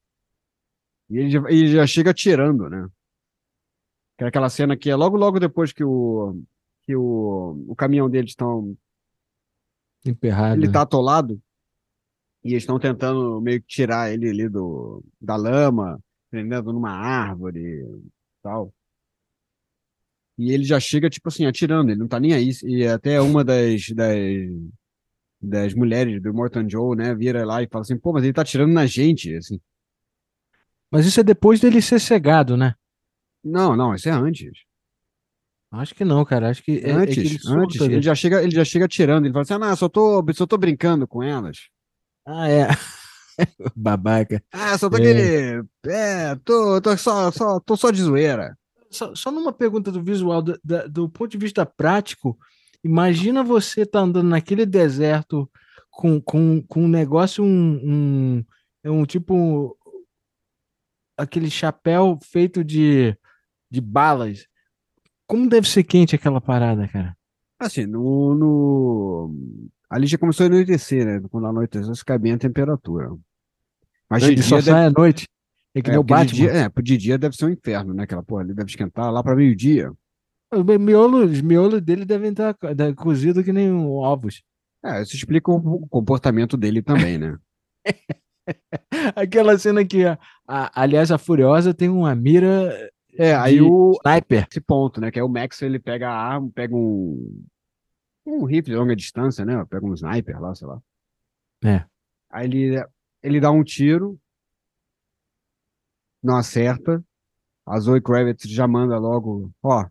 E 1.12 1.18
ele 1.18 1.30
já, 1.30 1.40
ele 1.50 1.68
já 1.68 1.86
chega 1.86 2.12
atirando, 2.12 2.70
né? 2.70 2.88
Que 4.18 4.24
é 4.24 4.28
aquela 4.28 4.50
cena 4.50 4.78
que 4.78 4.90
é 4.90 4.96
logo, 4.96 5.18
logo 5.18 5.42
depois 5.42 5.74
que 5.74 5.84
o, 5.84 6.42
que 6.84 6.96
o, 6.96 7.66
o 7.68 7.76
caminhão 7.76 8.10
deles 8.10 8.32
estão. 8.32 8.78
Emperrado. 10.06 10.56
Ele 10.56 10.68
né? 10.68 10.74
tá 10.74 10.84
atolado. 10.84 11.42
E 12.44 12.52
eles 12.54 12.64
estão 12.64 12.80
tentando 12.80 13.42
meio 13.42 13.62
que 13.62 13.68
tirar 13.68 14.12
ele 14.12 14.30
ali 14.30 14.48
do, 14.48 15.04
da 15.20 15.36
lama, 15.36 16.02
prendendo 16.30 16.72
numa 16.72 16.92
árvore 16.92 17.60
e 17.60 18.02
tal. 18.42 18.74
E 20.38 20.54
ele 20.54 20.64
já 20.64 20.80
chega, 20.80 21.10
tipo 21.10 21.28
assim, 21.28 21.46
atirando, 21.46 21.92
ele 21.92 22.00
não 22.00 22.08
tá 22.08 22.20
nem 22.20 22.34
aí. 22.34 22.52
E 22.64 22.88
até 22.88 23.20
uma 23.20 23.44
das, 23.44 23.90
das, 23.90 24.18
das 25.42 25.74
mulheres 25.74 26.22
do 26.22 26.34
Morton 26.34 26.68
Joe, 26.70 26.96
né, 26.96 27.14
vira 27.14 27.46
lá 27.46 27.62
e 27.62 27.68
fala 27.68 27.82
assim, 27.82 27.98
pô, 27.98 28.14
mas 28.14 28.24
ele 28.24 28.34
tá 28.34 28.44
atirando 28.44 28.74
na 28.74 28.86
gente, 28.86 29.36
assim. 29.36 29.60
Mas 30.92 31.06
isso 31.06 31.20
é 31.20 31.24
depois 31.24 31.60
dele 31.60 31.82
ser 31.82 32.00
cegado, 32.00 32.58
né? 32.58 32.76
Não, 33.44 33.76
não, 33.76 33.96
isso 33.96 34.10
é 34.10 34.12
antes. 34.12 34.52
Acho 35.72 35.96
que 35.96 36.04
não, 36.04 36.24
cara. 36.26 36.50
Acho 36.50 36.62
que 36.62 36.74
é, 36.74 36.76
é 36.76 36.82
que 36.82 36.90
antes, 36.92 37.18
ele 37.18 37.40
antes. 37.48 37.82
Ele 37.82 38.02
já 38.02 38.14
chega, 38.14 38.44
ele 38.44 38.54
já 38.54 38.66
chega 38.66 38.86
atirando. 38.86 39.26
Ele 39.26 39.34
fala 39.34 39.44
assim, 39.44 39.54
ah, 39.54 39.76
só 39.76 39.88
tô, 39.88 40.24
só 40.34 40.46
tô 40.46 40.58
brincando 40.58 41.08
com 41.08 41.24
elas. 41.24 41.70
Ah, 42.26 42.50
é. 42.50 42.68
Babaca. 43.76 44.44
Ah, 44.52 44.78
só 44.78 44.90
tô 44.90 44.98
É. 44.98 45.00
aquele... 45.00 45.64
É, 45.86 46.36
tô, 46.44 46.82
tô, 46.82 46.98
só, 46.98 47.32
só, 47.32 47.60
tô 47.62 47.78
só 47.78 47.90
de 47.90 48.02
zoeira. 48.02 48.58
Só, 48.90 49.16
só 49.16 49.32
numa 49.32 49.54
pergunta 49.54 49.92
do 49.92 50.04
visual, 50.04 50.42
do, 50.42 50.60
do 50.90 51.10
ponto 51.10 51.32
de 51.32 51.38
vista 51.38 51.66
prático, 51.66 52.38
imagina 52.84 53.42
você 53.42 53.86
tá 53.86 54.02
andando 54.02 54.28
naquele 54.28 54.66
deserto 54.66 55.50
com, 55.90 56.20
com, 56.20 56.62
com 56.68 56.84
um 56.84 56.88
negócio, 56.90 57.42
um, 57.42 57.48
um, 57.82 58.46
é 58.84 58.92
um 58.92 59.06
tipo 59.06 59.78
aquele 61.22 61.50
chapéu 61.50 62.18
feito 62.22 62.64
de, 62.64 63.16
de 63.70 63.82
balas. 63.82 64.46
Como 65.28 65.48
deve 65.48 65.68
ser 65.68 65.84
quente 65.84 66.16
aquela 66.16 66.42
parada, 66.42 66.88
cara? 66.88 67.16
Assim, 67.60 67.86
no, 67.86 68.36
no... 68.36 69.36
Ali 69.90 70.08
já 70.08 70.18
começou 70.18 70.46
a 70.46 70.48
anoitecer, 70.48 71.06
né? 71.06 71.22
Quando 71.30 71.48
anoiteceu, 71.48 71.96
fica 71.96 72.18
bem 72.18 72.34
a 72.34 72.38
temperatura. 72.38 73.12
Mas 74.10 74.24
de 74.24 74.44
só 74.44 74.62
sai 74.62 74.74
deve... 74.74 74.88
à 74.88 74.90
noite. 74.90 75.28
É 75.74 75.82
que 75.82 75.90
é, 75.90 75.94
nem 75.94 76.00
o 76.00 76.04
Batman. 76.04 76.36
dia, 76.36 76.52
é, 76.52 76.82
de 76.82 76.98
dia 76.98 77.18
deve 77.18 77.36
ser 77.36 77.46
um 77.46 77.50
inferno, 77.50 77.94
né? 77.94 78.04
Aquela 78.04 78.24
porra 78.24 78.42
ali 78.42 78.54
deve 78.54 78.70
esquentar 78.70 79.12
lá 79.12 79.24
pra 79.24 79.36
meio-dia. 79.36 79.92
Miolo, 80.80 81.24
os 81.24 81.40
miolos 81.40 81.82
dele 81.82 82.04
devem 82.04 82.32
estar 82.32 82.54
da- 82.76 82.94
cozido 82.94 83.44
que 83.44 83.54
nem 83.54 83.72
ovos. 83.72 84.44
É, 84.84 85.02
isso 85.02 85.16
explica 85.16 85.50
o 85.50 85.88
comportamento 85.88 86.58
dele 86.58 86.82
também, 86.82 87.18
né? 87.18 87.38
Aquela 89.16 89.58
cena 89.58 89.86
que, 89.86 90.06
a, 90.06 90.18
a- 90.48 90.82
aliás, 90.82 91.12
a 91.12 91.18
Furiosa 91.18 91.74
tem 91.74 91.90
uma 91.90 92.14
mira 92.16 92.92
É, 93.18 93.34
aí 93.36 93.62
o, 93.62 93.94
sniper. 94.06 94.48
esse 94.50 94.62
ponto, 94.62 95.00
né? 95.02 95.12
Que 95.12 95.20
é 95.20 95.24
o 95.24 95.30
Max, 95.30 95.62
ele 95.62 95.80
pega 95.80 96.10
a 96.10 96.16
arma, 96.16 96.50
pega 96.54 96.76
um, 96.76 97.44
um 98.26 98.46
rifle 98.46 98.72
de 98.72 98.76
longa 98.78 98.96
distância, 98.96 99.44
né? 99.46 99.64
Pega 99.70 99.86
um 99.86 99.94
sniper 99.94 100.40
lá, 100.42 100.54
sei 100.56 100.68
lá. 100.68 100.82
É. 101.64 101.86
Aí 102.30 102.46
ele, 102.48 102.86
ele 103.22 103.40
dá 103.40 103.52
um 103.52 103.64
tiro, 103.64 104.20
não 106.24 106.38
acerta. 106.38 107.04
A 107.66 107.80
Zoe 107.80 108.02
Kravitz 108.02 108.50
já 108.50 108.68
manda 108.68 108.98
logo, 108.98 109.52
ó, 109.62 109.86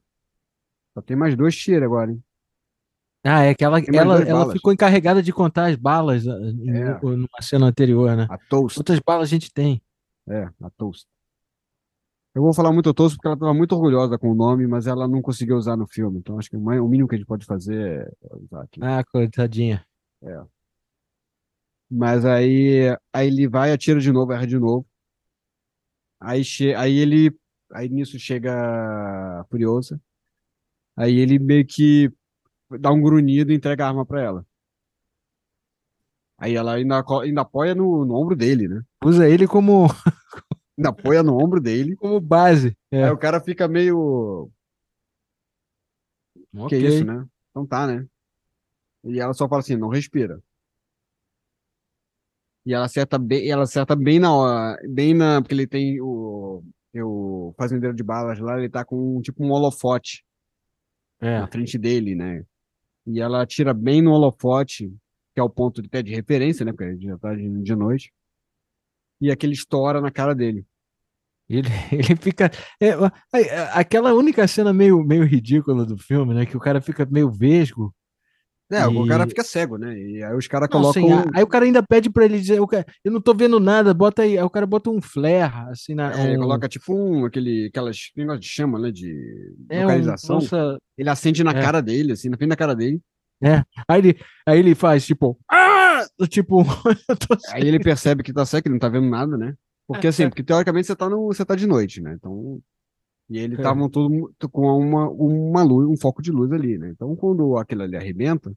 só 0.93 1.01
tem 1.01 1.17
mais 1.17 1.37
dois 1.37 1.57
tiros 1.57 1.85
agora, 1.85 2.11
hein? 2.11 2.23
Ah, 3.25 3.43
é 3.45 3.55
que 3.55 3.65
ela, 3.65 3.81
ela, 3.81 4.23
ela 4.23 4.53
ficou 4.53 4.73
encarregada 4.73 5.23
de 5.23 5.33
contar 5.33 5.67
as 5.67 5.77
balas 5.77 6.27
ah, 6.27 6.39
em, 6.41 6.71
É. 6.71 7.01
numa 7.03 7.43
cena 7.43 7.67
anterior, 7.67 8.17
né? 8.17 8.27
A 8.31 8.39
Toast, 8.39 8.79
Quantas 8.79 8.99
balas 8.99 9.29
a 9.29 9.31
gente 9.31 9.53
tem? 9.53 9.83
é, 10.29 10.45
a 10.63 10.71
Toast. 10.71 11.07
Eu 12.35 12.43
vou 12.43 12.55
falar 12.55 12.73
muito 12.73 12.95
Toast 12.95 13.17
porque 13.17 13.27
ela 13.27 13.35
estava 13.35 13.53
muito 13.53 13.73
orgulhosa 13.75 14.17
com 14.17 14.31
o 14.31 14.35
nome, 14.35 14.67
mas 14.67 14.87
ela 14.87 15.09
não 15.09 15.21
conseguiu 15.21 15.57
usar 15.57 15.77
no 15.77 15.87
filme. 15.87 16.19
Então 16.19 16.39
acho 16.39 16.49
que 16.49 16.57
o 16.57 16.89
mínimo 16.89 17.09
que 17.09 17.17
a 17.17 17.19
gente 17.19 17.27
pode 17.27 17.45
fazer 17.45 18.09
é 18.23 18.37
usar 18.37 18.63
aqui. 18.63 18.81
Ah, 18.83 19.03
coitadinha. 19.05 19.85
Mas 21.91 22.25
aí, 22.25 22.97
aí 23.13 23.27
ele 23.27 23.49
vai, 23.49 23.73
atira 23.73 24.01
de 24.01 24.13
novo, 24.13 24.33
erra 24.33 24.47
de 24.47 24.59
novo. 24.59 24.87
Aí, 26.21 26.45
che 26.45 26.75
aí 26.75 26.99
ele 26.99 27.35
Aí 27.73 27.89
nisso 27.89 28.19
chega 28.19 28.53
a 29.41 29.45
Furiosa. 29.45 30.01
Aí 30.97 31.19
ele 31.19 31.39
meio 31.39 31.65
que 31.65 32.11
dá 32.79 32.91
um 32.93 33.01
grunhido 33.01 33.53
e 33.53 33.55
entrega 33.57 33.85
a 33.85 33.89
arma 33.89 34.05
pra 34.07 34.21
ela. 34.23 34.47
Aí 36.39 36.55
ela 36.55 36.75
ainda, 36.75 37.05
ainda 37.23 37.43
apoia 37.43 37.75
no, 37.75 38.05
no 38.05 38.15
ombro 38.15 38.35
dele, 38.35 38.67
né? 38.67 38.83
Usa 39.05 39.29
ele 39.29 39.47
como, 39.47 39.87
Ainda 40.79 40.89
apoia 40.89 41.23
no 41.23 41.37
ombro 41.37 41.61
dele. 41.61 41.95
como 41.97 42.19
base. 42.21 42.77
É. 42.91 43.05
Aí 43.05 43.11
o 43.11 43.19
cara 43.19 43.41
fica 43.41 43.69
meio. 43.69 44.51
Que 46.53 46.59
Ok. 46.61 46.87
isso, 46.87 47.05
né? 47.05 47.27
Então 47.51 47.67
tá, 47.67 47.87
né? 47.87 48.07
E 49.05 49.21
ela 49.21 49.33
só 49.35 49.49
fala 49.49 49.61
assim, 49.61 49.77
não 49.77 49.89
respira. 49.89 50.41
E 52.65 52.75
ela 52.75 52.85
acerta 52.87 53.19
bem, 53.19 53.49
ela 53.51 53.63
acerta 53.65 53.97
bem 53.97 54.19
na 54.19 54.35
hora, 54.35 54.79
bem 54.89 55.15
na, 55.15 55.41
porque 55.41 55.55
ele 55.55 55.67
tem 55.67 56.01
o, 56.01 56.63
o 56.95 57.55
fazendeiro 57.57 57.97
de 57.97 58.03
balas 58.03 58.39
lá, 58.39 58.59
ele 58.59 58.69
tá 58.69 58.85
com 58.85 59.17
um, 59.17 59.21
tipo 59.23 59.43
um 59.43 59.51
holofote 59.51 60.23
É. 61.21 61.41
na 61.41 61.47
frente 61.47 61.79
dele, 61.79 62.15
né? 62.15 62.45
E 63.07 63.21
ela 63.21 63.43
atira 63.43 63.73
bem 63.73 64.03
no 64.03 64.13
holofote, 64.13 64.89
que 65.35 65.41
é 65.41 65.43
o 65.43 65.51
ponto 65.51 65.83
de 65.83 65.89
pé 65.89 66.03
de 66.03 66.15
referência, 66.15 66.65
né? 66.65 66.73
Porque 66.73 66.99
já 67.01 67.19
tá 67.19 67.35
de, 67.35 67.63
de 67.63 67.75
noite. 67.75 68.13
E 69.21 69.31
aquele 69.31 69.53
estoura 69.53 70.01
na 70.01 70.11
cara 70.11 70.35
dele. 70.35 70.67
Ele, 71.49 71.69
ele 71.93 72.17
fica. 72.17 72.51
é, 72.81 72.93
aquela 73.73 74.15
única 74.15 74.47
cena 74.47 74.73
meio, 74.73 75.03
meio 75.05 75.25
ridícula 75.25 75.85
do 75.85 75.99
filme, 75.99 76.35
né? 76.35 76.47
Que 76.47 76.57
o 76.57 76.61
cara 76.61 76.81
fica 76.81 77.07
meio 77.07 77.31
vesgo. 77.31 77.95
É, 78.71 78.87
o 78.87 79.07
cara 79.07 79.25
E- 79.25 79.29
fica 79.29 79.43
cego, 79.43 79.77
né? 79.77 79.99
E 79.99 80.23
aí 80.23 80.35
os 80.37 80.47
caras 80.47 80.69
colocam. 80.69 81.03
aí 81.35 81.43
o 81.43 81.47
cara 81.47 81.65
ainda 81.65 81.83
pede 81.83 82.09
pra 82.09 82.25
ele 82.25 82.39
dizer, 82.41 82.59
"Eu 82.59 83.13
não 83.13 83.21
tô 83.21 83.35
vendo 83.35 83.59
nada, 83.59 83.93
bota 83.93 84.23
aí. 84.23 84.39
Aí 84.39 84.45
o 84.45 84.51
cara 84.51 84.65
bota 84.67 84.91
um 84.91 85.03
flare, 85.03 85.53
assim, 85.71 85.95
na. 85.95 86.13
É, 86.13 86.29
ele 86.29 86.37
um- 86.39 86.43
coloca 86.43 86.69
tipo 86.69 86.95
um, 86.95 87.25
aquele, 87.25 87.67
aquelas 87.67 87.99
negócio 88.17 88.41
de 88.41 88.47
chama, 88.47 88.79
né? 88.79 88.91
De 88.93 89.13
é, 89.69 89.81
um 89.81 89.83
localização. 89.83 90.37
lança- 90.37 90.79
Ele 90.97 91.09
acende 91.11 91.43
na 91.43 91.51
É. 91.53 91.61
cara 91.61 91.81
dele, 91.81 92.13
assim, 92.13 92.29
na 92.29 92.37
frente 92.37 92.51
da 92.51 92.57
cara 92.57 92.75
dele. 92.77 93.01
Aí 93.89 93.99
ele, 94.01 94.19
aí 94.47 94.59
ele 94.59 94.75
faz 94.75 95.05
tipo. 95.07 95.39
Ah! 95.51 96.05
Tipo. 96.29 96.63
Aí 97.53 97.67
ele 97.67 97.79
percebe 97.79 98.23
que 98.23 98.33
tá 98.33 98.45
cego, 98.47 98.63
que 98.63 98.69
ele 98.69 98.75
não 98.75 98.81
tá 98.81 98.89
vendo 98.89 99.09
nada, 99.09 99.37
né? 99.37 99.55
Porque 99.87 100.07
assim, 100.07 100.29
porque 100.29 100.43
teoricamente 100.43 100.87
você 100.87 100.95
tá, 100.97 101.09
no, 101.11 101.27
você 101.27 101.45
tá 101.45 101.55
de 101.57 101.67
noite, 101.67 102.01
né? 102.01 102.15
Então. 102.17 102.61
E 103.31 103.39
ele 103.39 103.55
É. 103.55 103.59
estavam 103.59 103.89
todo 103.89 104.11
mu- 104.11 104.31
com 104.51 104.67
uma, 104.79 105.09
uma 105.09 105.63
luz, 105.63 105.89
um 105.89 105.97
foco 105.97 106.21
de 106.21 106.33
luz 106.33 106.51
ali, 106.53 106.77
né? 106.77 106.91
Então 106.91 107.15
quando 107.17 107.57
aquilo 107.57 107.83
ali 107.83 107.97
arrebenta, 107.97 108.53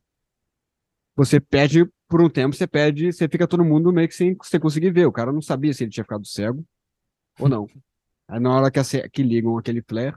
você 1.16 1.40
perde, 1.40 1.88
por 2.10 2.22
um 2.22 2.30
tempo, 2.30 2.56
você 2.56 2.66
perde, 2.68 3.14
você 3.14 3.28
fica 3.30 3.48
todo 3.48 3.64
mundo 3.64 3.94
meio 3.94 4.08
que 4.08 4.16
sem, 4.16 4.36
sem 4.44 4.60
conseguir 4.60 4.92
ver. 4.92 5.06
O 5.06 5.12
cara 5.12 5.32
não 5.32 5.42
sabia 5.42 5.74
se 5.74 5.84
ele 5.84 5.92
tinha 5.92 6.04
ficado 6.04 6.26
cego 6.26 6.66
ou 7.40 7.48
não. 7.48 7.68
Aí 8.28 8.40
na 8.40 8.56
hora 8.56 8.72
que, 8.72 8.80
ace- 8.80 9.08
que 9.10 9.22
ligam 9.22 9.58
aquele 9.58 9.82
flare, 9.88 10.16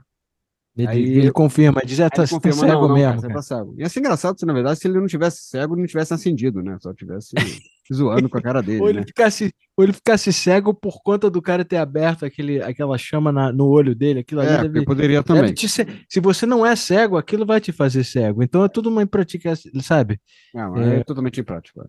Ele, 0.75 0.87
Aí- 0.87 1.03
ele 1.17 1.31
confirma, 1.31 1.81
diz, 1.85 1.99
é, 1.99 2.09
tá, 2.09 2.21
ele 2.23 2.29
tá 2.29 2.35
confirma, 2.35 2.59
cego 2.59 2.81
não, 2.81 2.87
não, 2.89 2.95
mesmo. 2.95 3.09
cara, 3.09 3.19
você 3.21 3.27
cara. 3.27 3.33
tá 3.35 3.41
cego. 3.43 3.75
Ia 3.77 3.89
ser 3.89 3.99
engraçado 3.99 4.39
se, 4.39 4.45
na 4.45 4.53
verdade, 4.53 4.79
se 4.79 4.87
ele 4.87 4.99
não 4.99 5.07
tivesse 5.07 5.41
cego, 5.43 5.75
não 5.75 5.85
tivesse 5.85 6.13
acendido, 6.13 6.63
né? 6.63 6.77
Só 6.79 6.93
tivesse 6.93 7.31
zoando 7.93 8.27
com 8.29 8.37
a 8.37 8.41
cara 8.41 8.61
dele, 8.61 8.81
Ou 8.81 8.89
ele, 8.89 8.99
né? 8.99 9.05
ficasse, 9.05 9.51
ou 9.77 9.83
ele 9.83 9.93
ficasse 9.93 10.31
cego 10.33 10.73
por 10.73 11.01
conta 11.03 11.29
do 11.29 11.41
cara 11.41 11.63
ter 11.65 11.77
aberto 11.77 12.25
aquele, 12.25 12.61
aquela 12.61 12.97
chama 12.97 13.31
na- 13.31 13.51
no 13.51 13.65
olho 13.67 13.95
dele. 13.95 14.19
Aquilo 14.19 14.41
ali 14.41 14.49
É, 14.51 14.61
deve, 14.63 14.83
poderia 14.85 15.21
deve 15.23 15.27
também. 15.39 15.53
te 15.53 15.67
se 15.69 16.19
você 16.19 16.45
não 16.45 16.65
é 16.65 16.75
cego, 16.75 17.17
aquilo 17.17 17.45
vai 17.45 17.59
te 17.61 17.71
fazer 17.71 18.03
cego. 18.03 18.43
Então 18.43 18.63
é 18.63 18.67
tudo 18.69 18.89
uma 18.89 19.05
prática, 19.07 19.53
sabe? 19.81 20.19
Não, 20.53 20.75
é, 20.77 21.03
totalmente 21.03 21.39
imprático. 21.39 21.81
é. 21.81 21.85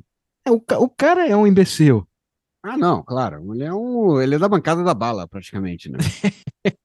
É, 0.47 0.51
o, 0.51 0.63
o 0.85 0.89
cara 0.89 1.27
é 1.29 1.37
um 1.37 1.47
imbecil. 1.47 2.07
Ah, 2.63 2.77
não, 2.77 3.03
claro. 3.03 3.55
Ele 3.55 3.65
é, 3.65 3.73
um, 3.73 4.21
ele 4.21 4.35
é 4.35 4.39
da 4.39 4.49
bancada 4.49 4.83
da 4.83 4.93
bala, 4.95 5.27
praticamente, 5.29 5.91
né? 5.91 5.99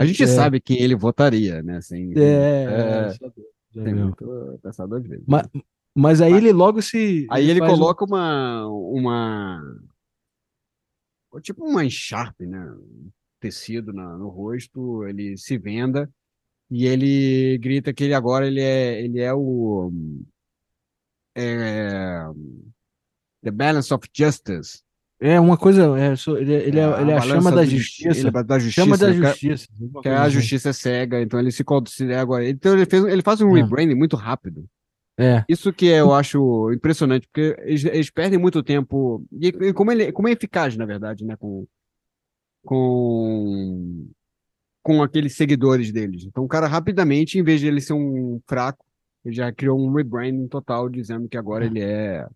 A 0.00 0.04
gente 0.04 0.22
É. 0.22 0.26
sabe 0.26 0.60
que 0.60 0.74
ele 0.74 0.94
votaria, 0.94 1.62
né? 1.62 1.80
Sem, 1.80 2.12
É, 2.16 2.64
é, 3.10 3.16
já 3.72 3.82
tem 3.84 3.94
muito 3.94 4.58
pensar 4.62 4.86
duas 4.86 5.02
vezes. 5.06 5.24
Mas, 5.26 5.46
mas 5.96 6.20
aí 6.20 6.32
ele 6.32 6.52
logo 6.52 6.80
se. 6.82 7.26
Aí 7.30 7.48
ele 7.50 7.62
um- 7.62 7.66
coloca 7.66 8.04
uma, 8.04 8.66
uma. 8.66 9.60
Tipo 11.42 11.64
uma 11.66 11.84
encharpe, 11.84 12.46
né? 12.46 12.58
Um 12.70 13.10
tecido 13.40 13.92
na- 13.92 14.16
no 14.16 14.28
rosto, 14.28 15.04
ele 15.04 15.36
se 15.36 15.58
venda 15.58 16.10
e 16.70 16.86
ele 16.86 17.58
grita 17.58 17.92
que 17.92 18.04
ele 18.04 18.14
agora 18.14 18.46
ele 18.46 18.60
é, 18.60 19.02
ele 19.02 19.20
é 19.20 19.32
o. 19.34 19.92
É, 21.36 22.24
the 23.42 23.50
balance 23.50 23.92
of 23.92 24.08
justice. 24.14 24.80
É 25.20 25.38
uma 25.40 25.56
coisa. 25.56 25.82
É, 25.98 26.14
ele, 26.40 26.52
ele 26.54 26.78
é, 26.80 26.82
É, 26.84 27.00
ele 27.02 27.10
é 27.10 27.16
a 27.16 27.18
balança 27.20 27.26
chama 27.26 27.50
da 27.50 27.62
do 27.62 27.66
justi- 27.70 28.02
justiça. 28.04 28.28
Ele 28.28 28.38
é 28.38 28.42
da 28.44 28.58
justiça. 28.58 28.84
Chama 28.84 28.98
da 28.98 29.06
a- 29.08 29.12
justiça. 29.12 29.66
Que 30.02 30.08
a 30.08 30.28
justiça 30.28 30.68
é 30.70 30.72
cega, 30.72 31.20
então 31.22 31.38
ele 31.40 31.50
se 31.52 31.64
considera 31.64 32.20
agora. 32.22 32.48
Então 32.48 32.72
ele, 32.74 32.86
fez, 32.86 33.04
ele 33.04 33.22
faz 33.22 33.40
um 33.40 33.56
É. 33.56 33.60
rebranding 33.60 33.94
muito 33.94 34.16
rápido. 34.16 34.66
É. 35.18 35.44
Isso 35.48 35.72
que 35.72 35.86
eu 35.86 36.12
acho 36.12 36.70
impressionante, 36.72 37.26
porque 37.26 37.56
eles, 37.64 37.84
eles 37.84 38.10
perdem 38.10 38.38
muito 38.38 38.62
tempo. 38.62 39.24
E, 39.32 39.48
e 39.48 39.72
como 39.72 39.90
ele 39.90 40.12
como 40.12 40.28
é 40.28 40.32
eficaz, 40.32 40.76
na 40.76 40.84
verdade, 40.84 41.24
né? 41.24 41.36
Com, 41.36 41.66
com, 42.64 44.08
com 44.82 45.02
aqueles 45.02 45.34
seguidores 45.34 45.90
deles. 45.90 46.24
Então 46.24 46.44
o 46.44 46.48
cara 46.48 46.66
rapidamente, 46.66 47.38
em 47.38 47.42
vez 47.42 47.60
de 47.60 47.66
ele 47.66 47.80
ser 47.80 47.94
um 47.94 48.40
fraco, 48.46 48.84
ele 49.24 49.34
já 49.34 49.50
criou 49.50 49.78
um 49.80 49.92
rebranding 49.92 50.48
total, 50.48 50.88
dizendo 50.88 51.28
que 51.28 51.36
agora 51.36 51.64
É. 51.64 51.66
ele 51.66 51.80
é 51.80 52.26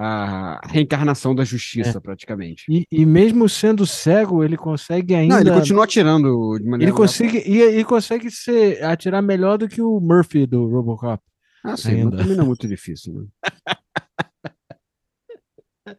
a 0.00 0.60
reencarnação 0.68 1.34
da 1.34 1.42
justiça, 1.42 2.00
praticamente. 2.00 2.64
E, 2.70 2.84
e 2.90 3.04
mesmo 3.04 3.48
sendo 3.48 3.84
cego, 3.84 4.44
ele 4.44 4.56
consegue 4.56 5.12
ainda. 5.12 5.34
Não, 5.34 5.40
ele 5.40 5.50
continua 5.50 5.84
atirando 5.84 6.56
de 6.56 6.64
maneira. 6.64 6.84
Ele 6.84 6.96
consegue, 6.96 7.42
e 7.44 7.60
ele 7.60 7.84
consegue 7.84 8.30
ser, 8.30 8.80
atirar 8.84 9.20
melhor 9.20 9.58
do 9.58 9.68
que 9.68 9.82
o 9.82 9.98
Murphy 9.98 10.46
do 10.46 10.68
Robocop. 10.68 11.20
Ah, 11.64 11.76
sim, 11.76 11.90
ainda. 11.90 12.10
mas 12.16 12.20
também 12.22 12.36
não 12.36 12.44
é 12.44 12.46
muito 12.46 12.68
difícil, 12.68 13.14
né? 13.14 13.26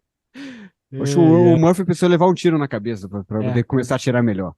Acho 1.02 1.19
É, 1.19 1.23
o, 1.23 1.49
é. 1.49 1.53
o 1.53 1.57
Murphy 1.60 1.86
precisa 1.86 2.07
levar 2.07 2.27
um 2.27 2.34
tiro 2.34 2.57
na 2.57 2.68
cabeça 2.68 3.07
pra 3.07 3.19
É. 3.44 3.48
poder 3.49 3.64
começar 3.64 3.95
a 3.95 3.98
atirar 3.98 4.23
melhor. 4.23 4.53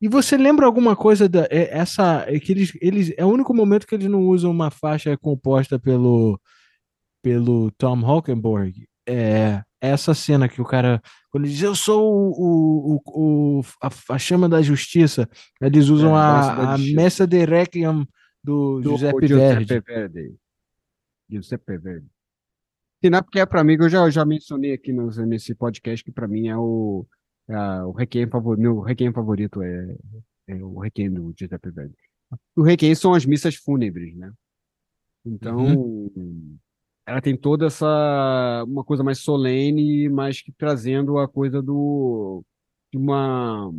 E 0.00 0.08
você 0.08 0.36
lembra 0.36 0.66
alguma 0.66 0.94
coisa 0.94 1.28
da 1.28 1.46
é- 1.50 1.76
essa 1.76 2.24
é 2.28 2.38
que 2.38 2.52
eles, 2.52 2.72
eles 2.80 3.12
é 3.16 3.24
o 3.24 3.28
único 3.28 3.52
momento 3.54 3.86
que 3.86 3.94
eles 3.94 4.08
não 4.08 4.22
usam 4.28 4.50
uma 4.50 4.70
faixa 4.70 5.16
composta 5.16 5.78
pelo 5.78 6.40
pelo 7.22 7.70
Tom 7.72 8.00
Hockenborg. 8.04 8.86
É 9.08 9.62
essa 9.80 10.14
cena 10.14 10.48
que 10.48 10.60
o 10.60 10.64
cara 10.64 11.00
quando 11.30 11.44
ele 11.44 11.52
diz 11.52 11.62
eu 11.62 11.74
sou 11.74 12.32
o, 12.36 13.00
o, 13.06 13.60
o- 13.60 13.62
a, 13.82 13.88
a 14.14 14.18
chama 14.18 14.48
da 14.48 14.62
justiça, 14.62 15.28
eles 15.60 15.88
usam 15.88 16.16
É, 16.16 16.20
a 16.20 16.40
a, 16.40 16.74
a. 16.74 16.78
Messa 16.78 17.26
de 17.26 17.44
Requiem 17.44 18.06
do, 18.42 18.80
Do 18.80 18.90
Giuseppe 18.90 19.26
Giuseppe 19.28 19.64
Verdi. 19.64 19.80
Verdi. 19.86 20.36
Giuseppe 21.30 21.78
Verdi. 21.78 22.06
Não 23.04 23.18
é 23.18 23.22
porque 23.22 23.38
é 23.38 23.46
pra 23.46 23.62
mim, 23.62 23.76
que 23.76 23.84
eu 23.84 23.88
já, 23.88 24.08
já 24.10 24.24
mencionei 24.24 24.72
aqui 24.72 24.92
no, 24.92 25.08
nesse 25.26 25.54
podcast 25.54 26.04
que 26.04 26.10
pra 26.10 26.26
mim 26.26 26.48
é 26.48 26.56
o, 26.56 27.06
é 27.48 27.82
o 27.84 27.92
Requiem 27.92 28.28
favorito. 28.28 28.60
Meu 28.62 28.80
Requiem 28.80 29.12
favorito 29.12 29.62
é, 29.62 29.96
é 30.48 30.54
o 30.56 30.78
Requiem 30.80 31.10
do 31.12 31.32
Giuseppe 31.38 31.70
Verdi. 31.70 31.94
O 32.56 32.62
Requiem 32.62 32.94
são 32.94 33.14
as 33.14 33.24
missas 33.24 33.54
fúnebres, 33.54 34.14
né? 34.16 34.32
Então, 35.24 36.10
ela 37.06 37.20
tem 37.20 37.36
toda 37.36 37.66
essa 37.66 38.64
uma 38.66 38.82
coisa 38.84 39.02
mais 39.04 39.18
solene, 39.18 40.08
mas 40.08 40.40
que 40.42 40.52
trazendo 40.52 41.18
a 41.18 41.28
coisa 41.28 41.62
do 41.62 42.42
de 42.90 42.98
uma, 42.98 43.70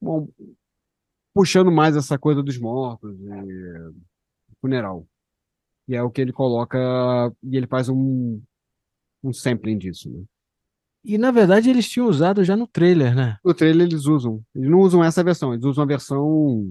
uma- 0.00 0.28
puxando 1.34 1.70
mais 1.70 1.96
essa 1.96 2.18
coisa 2.18 2.42
dos 2.42 2.58
mortos 2.58 3.14
e 3.20 3.92
funeral. 4.60 5.06
E 5.88 5.94
é 5.96 6.02
o 6.02 6.10
que 6.10 6.20
ele 6.20 6.32
coloca 6.32 6.78
e 7.42 7.56
ele 7.56 7.66
faz 7.66 7.88
um 7.88 8.40
um 9.22 9.32
sampling 9.34 9.76
disso, 9.76 10.08
né? 10.10 10.22
E 11.04 11.18
na 11.18 11.30
verdade 11.30 11.68
eles 11.70 11.88
tinham 11.88 12.06
usado 12.08 12.42
já 12.44 12.56
no 12.56 12.66
trailer, 12.66 13.14
né? 13.14 13.36
No 13.44 13.52
trailer 13.54 13.86
eles 13.86 14.06
usam, 14.06 14.42
eles 14.54 14.70
não 14.70 14.80
usam 14.80 15.02
essa 15.04 15.22
versão, 15.24 15.52
eles 15.52 15.64
usam 15.64 15.84
a 15.84 15.86
versão 15.86 16.70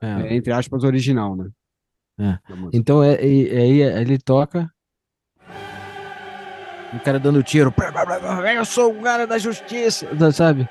É. 0.00 0.06
é, 0.06 0.34
entre 0.36 0.52
aspas 0.52 0.84
original, 0.84 1.36
né? 1.36 1.50
É. 2.18 2.38
Então 2.72 3.02
é, 3.02 3.14
é- 3.14 3.54
é 3.54 3.58
aí 3.60 3.80
ele 4.02 4.18
toca. 4.18 4.70
O 6.92 6.98
cara 7.04 7.18
dando 7.20 7.42
tiro. 7.42 7.72
Eu 8.56 8.64
sou 8.64 8.92
o 8.98 9.02
cara 9.02 9.26
da 9.26 9.38
justiça. 9.38 10.06
Sabe? 10.32 10.68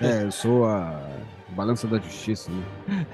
É, 0.00 0.22
eu 0.22 0.30
sou 0.30 0.64
a 0.64 1.02
balança 1.56 1.86
da 1.88 1.98
justiça, 1.98 2.50
né? 2.50 2.62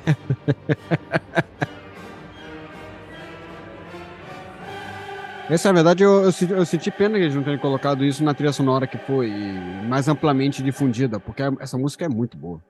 Essa, 5.51 5.69
na 5.69 5.75
verdade, 5.75 6.03
eu, 6.03 6.23
eu, 6.25 6.33
senti- 6.33 6.53
eu 6.53 6.65
senti 6.65 6.91
pena 6.91 7.19
que 7.19 7.25
eles 7.25 7.35
não 7.35 7.43
tenham 7.43 7.59
colocado 7.59 8.05
isso 8.05 8.23
na 8.25 8.33
trilha 8.33 8.53
sonora 8.53 8.87
que 8.87 8.97
foi 8.97 9.31
mais 9.87 10.09
amplamente 10.09 10.63
difundida, 10.63 11.21
porque 11.21 11.43
essa 11.61 11.77
música 11.77 12.05
é 12.05 12.09
muito 12.09 12.37
boa. 12.37 12.63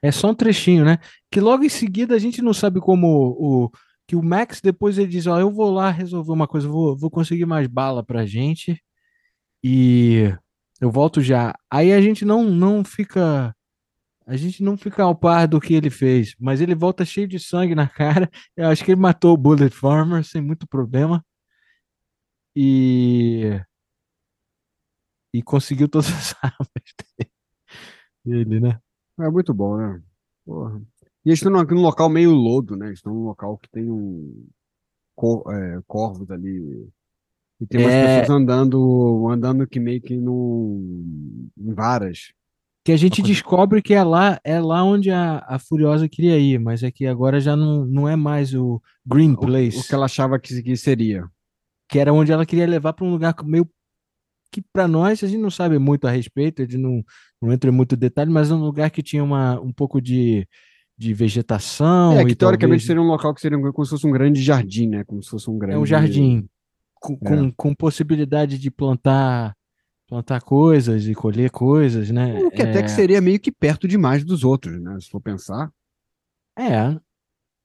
É 0.00 0.12
só 0.12 0.30
um 0.30 0.34
trechinho, 0.34 0.84
né? 0.84 0.98
Que 1.30 1.40
logo 1.40 1.64
em 1.64 1.68
seguida 1.68 2.14
a 2.14 2.18
gente 2.18 2.42
não 2.42 2.52
sabe 2.52 2.80
como 2.80 3.06
o. 3.38 3.70
Que 4.06 4.14
o 4.14 4.22
Max 4.22 4.60
depois 4.60 4.96
ele 4.98 5.08
diz: 5.08 5.26
Ó, 5.26 5.38
eu 5.40 5.50
vou 5.50 5.70
lá 5.72 5.90
resolver 5.90 6.32
uma 6.32 6.46
coisa, 6.46 6.68
vou, 6.68 6.96
vou 6.96 7.10
conseguir 7.10 7.46
mais 7.46 7.66
bala 7.66 8.04
pra 8.04 8.24
gente. 8.24 8.80
E 9.64 10.32
Eu 10.80 10.90
volto 10.90 11.20
já. 11.20 11.52
Aí 11.70 11.92
a 11.92 12.00
gente 12.00 12.24
não, 12.24 12.44
não 12.44 12.84
fica. 12.84 13.52
A 14.28 14.36
gente 14.36 14.62
não 14.62 14.76
fica 14.76 15.02
ao 15.02 15.14
par 15.16 15.48
do 15.48 15.58
que 15.58 15.72
ele 15.72 15.88
fez, 15.88 16.34
mas 16.38 16.60
ele 16.60 16.74
volta 16.74 17.02
cheio 17.04 17.26
de 17.26 17.38
sangue 17.40 17.74
na 17.74 17.88
cara. 17.88 18.30
Eu 18.54 18.66
acho 18.68 18.84
que 18.84 18.90
ele 18.92 19.00
matou 19.00 19.32
o 19.32 19.38
Bullet 19.38 19.74
Farmer 19.74 20.22
sem 20.22 20.42
muito 20.42 20.66
problema. 20.68 21.24
E. 22.54 23.60
E 25.34 25.42
conseguiu 25.42 25.88
todas 25.88 26.08
as 26.10 26.34
armas 26.42 26.68
dele, 28.24 28.60
né? 28.60 28.80
É 29.20 29.30
muito 29.30 29.52
bom, 29.54 29.76
né? 29.76 30.02
Porra. 30.44 30.80
E 31.24 31.30
eles 31.30 31.38
estão 31.40 31.50
num, 31.52 31.62
num 31.62 31.82
local 31.82 32.08
meio 32.08 32.30
lodo, 32.32 32.76
né? 32.76 32.86
Eles 32.86 32.98
estão 32.98 33.12
num 33.14 33.24
local 33.24 33.58
que 33.58 33.68
tem 33.70 33.90
um 33.90 34.46
cor- 35.14 35.52
é, 35.52 35.80
corvos 35.86 36.30
ali. 36.30 36.88
E 37.60 37.66
tem 37.66 37.80
umas 37.80 37.92
É. 37.92 38.18
pessoas 38.20 38.30
andando, 38.40 39.28
andando 39.28 39.66
que 39.66 39.80
meio 39.80 40.00
que 40.00 40.16
num, 40.16 41.48
em 41.56 41.72
varas. 41.74 42.32
Que 42.88 42.92
a 42.92 42.96
gente 42.96 43.20
descobre 43.20 43.82
que 43.82 43.92
é 43.92 44.02
lá, 44.02 44.40
é 44.42 44.58
lá 44.58 44.82
onde 44.82 45.10
a, 45.10 45.44
a 45.46 45.58
Furiosa 45.58 46.08
queria 46.08 46.38
ir, 46.38 46.58
mas 46.58 46.82
é 46.82 46.90
que 46.90 47.04
agora 47.04 47.38
já 47.38 47.54
não, 47.54 47.84
não 47.84 48.08
é 48.08 48.16
mais 48.16 48.54
o 48.54 48.80
Green 49.04 49.32
O, 49.32 49.36
Place. 49.36 49.78
o 49.78 49.84
que 49.84 49.94
ela 49.94 50.06
achava 50.06 50.38
que, 50.38 50.62
que 50.62 50.74
seria. 50.74 51.28
que 51.86 51.98
era 51.98 52.14
onde 52.14 52.32
ela 52.32 52.46
queria 52.46 52.66
levar 52.66 52.94
para 52.94 53.04
um 53.04 53.10
lugar 53.10 53.34
meio 53.44 53.68
que 54.50 54.62
para 54.72 54.88
nós 54.88 55.22
a 55.22 55.26
gente 55.26 55.38
não 55.42 55.50
sabe 55.50 55.78
muito 55.78 56.06
a 56.06 56.10
respeito, 56.10 56.62
a 56.62 56.64
gente 56.64 56.78
não, 56.78 57.04
não 57.42 57.52
entra 57.52 57.68
em 57.68 57.74
muito 57.74 57.94
detalhe, 57.94 58.30
mas 58.30 58.50
é 58.50 58.54
um 58.54 58.64
lugar 58.64 58.90
que 58.90 59.02
tinha 59.02 59.22
uma, 59.22 59.60
um 59.60 59.70
pouco 59.70 60.00
de, 60.00 60.48
de 60.96 61.12
vegetação 61.12 62.12
É, 62.14 62.24
que 62.24 62.34
teoricamente 62.34 62.60
talvez 62.60 62.86
seria 62.86 63.02
um 63.02 63.06
local 63.06 63.34
que 63.34 63.42
seria 63.42 63.58
como 63.58 63.84
se 63.84 63.90
fosse 63.90 64.06
um 64.06 64.12
grande 64.12 64.40
jardim, 64.42 64.88
né? 64.88 65.04
Como 65.04 65.22
se 65.22 65.28
fosse 65.28 65.50
um 65.50 65.58
grande. 65.58 65.76
é 65.76 65.78
um 65.78 65.84
jardim 65.84 66.48
com, 66.94 67.18
É. 67.20 67.28
com, 67.28 67.52
com 67.52 67.74
possibilidade 67.74 68.58
de 68.58 68.70
plantar 68.70 69.54
plantar 70.08 70.40
coisas 70.40 71.06
e 71.06 71.14
colher 71.14 71.50
coisas, 71.50 72.10
né? 72.10 72.42
O 72.42 72.50
que 72.50 72.62
até 72.62 72.82
que 72.82 72.90
seria 72.90 73.20
meio 73.20 73.38
que 73.38 73.52
perto 73.52 73.86
demais 73.86 74.24
dos 74.24 74.42
outros, 74.42 74.80
né? 74.80 74.98
Se 75.00 75.08
for 75.10 75.20
pensar. 75.20 75.70
É, 76.58 76.98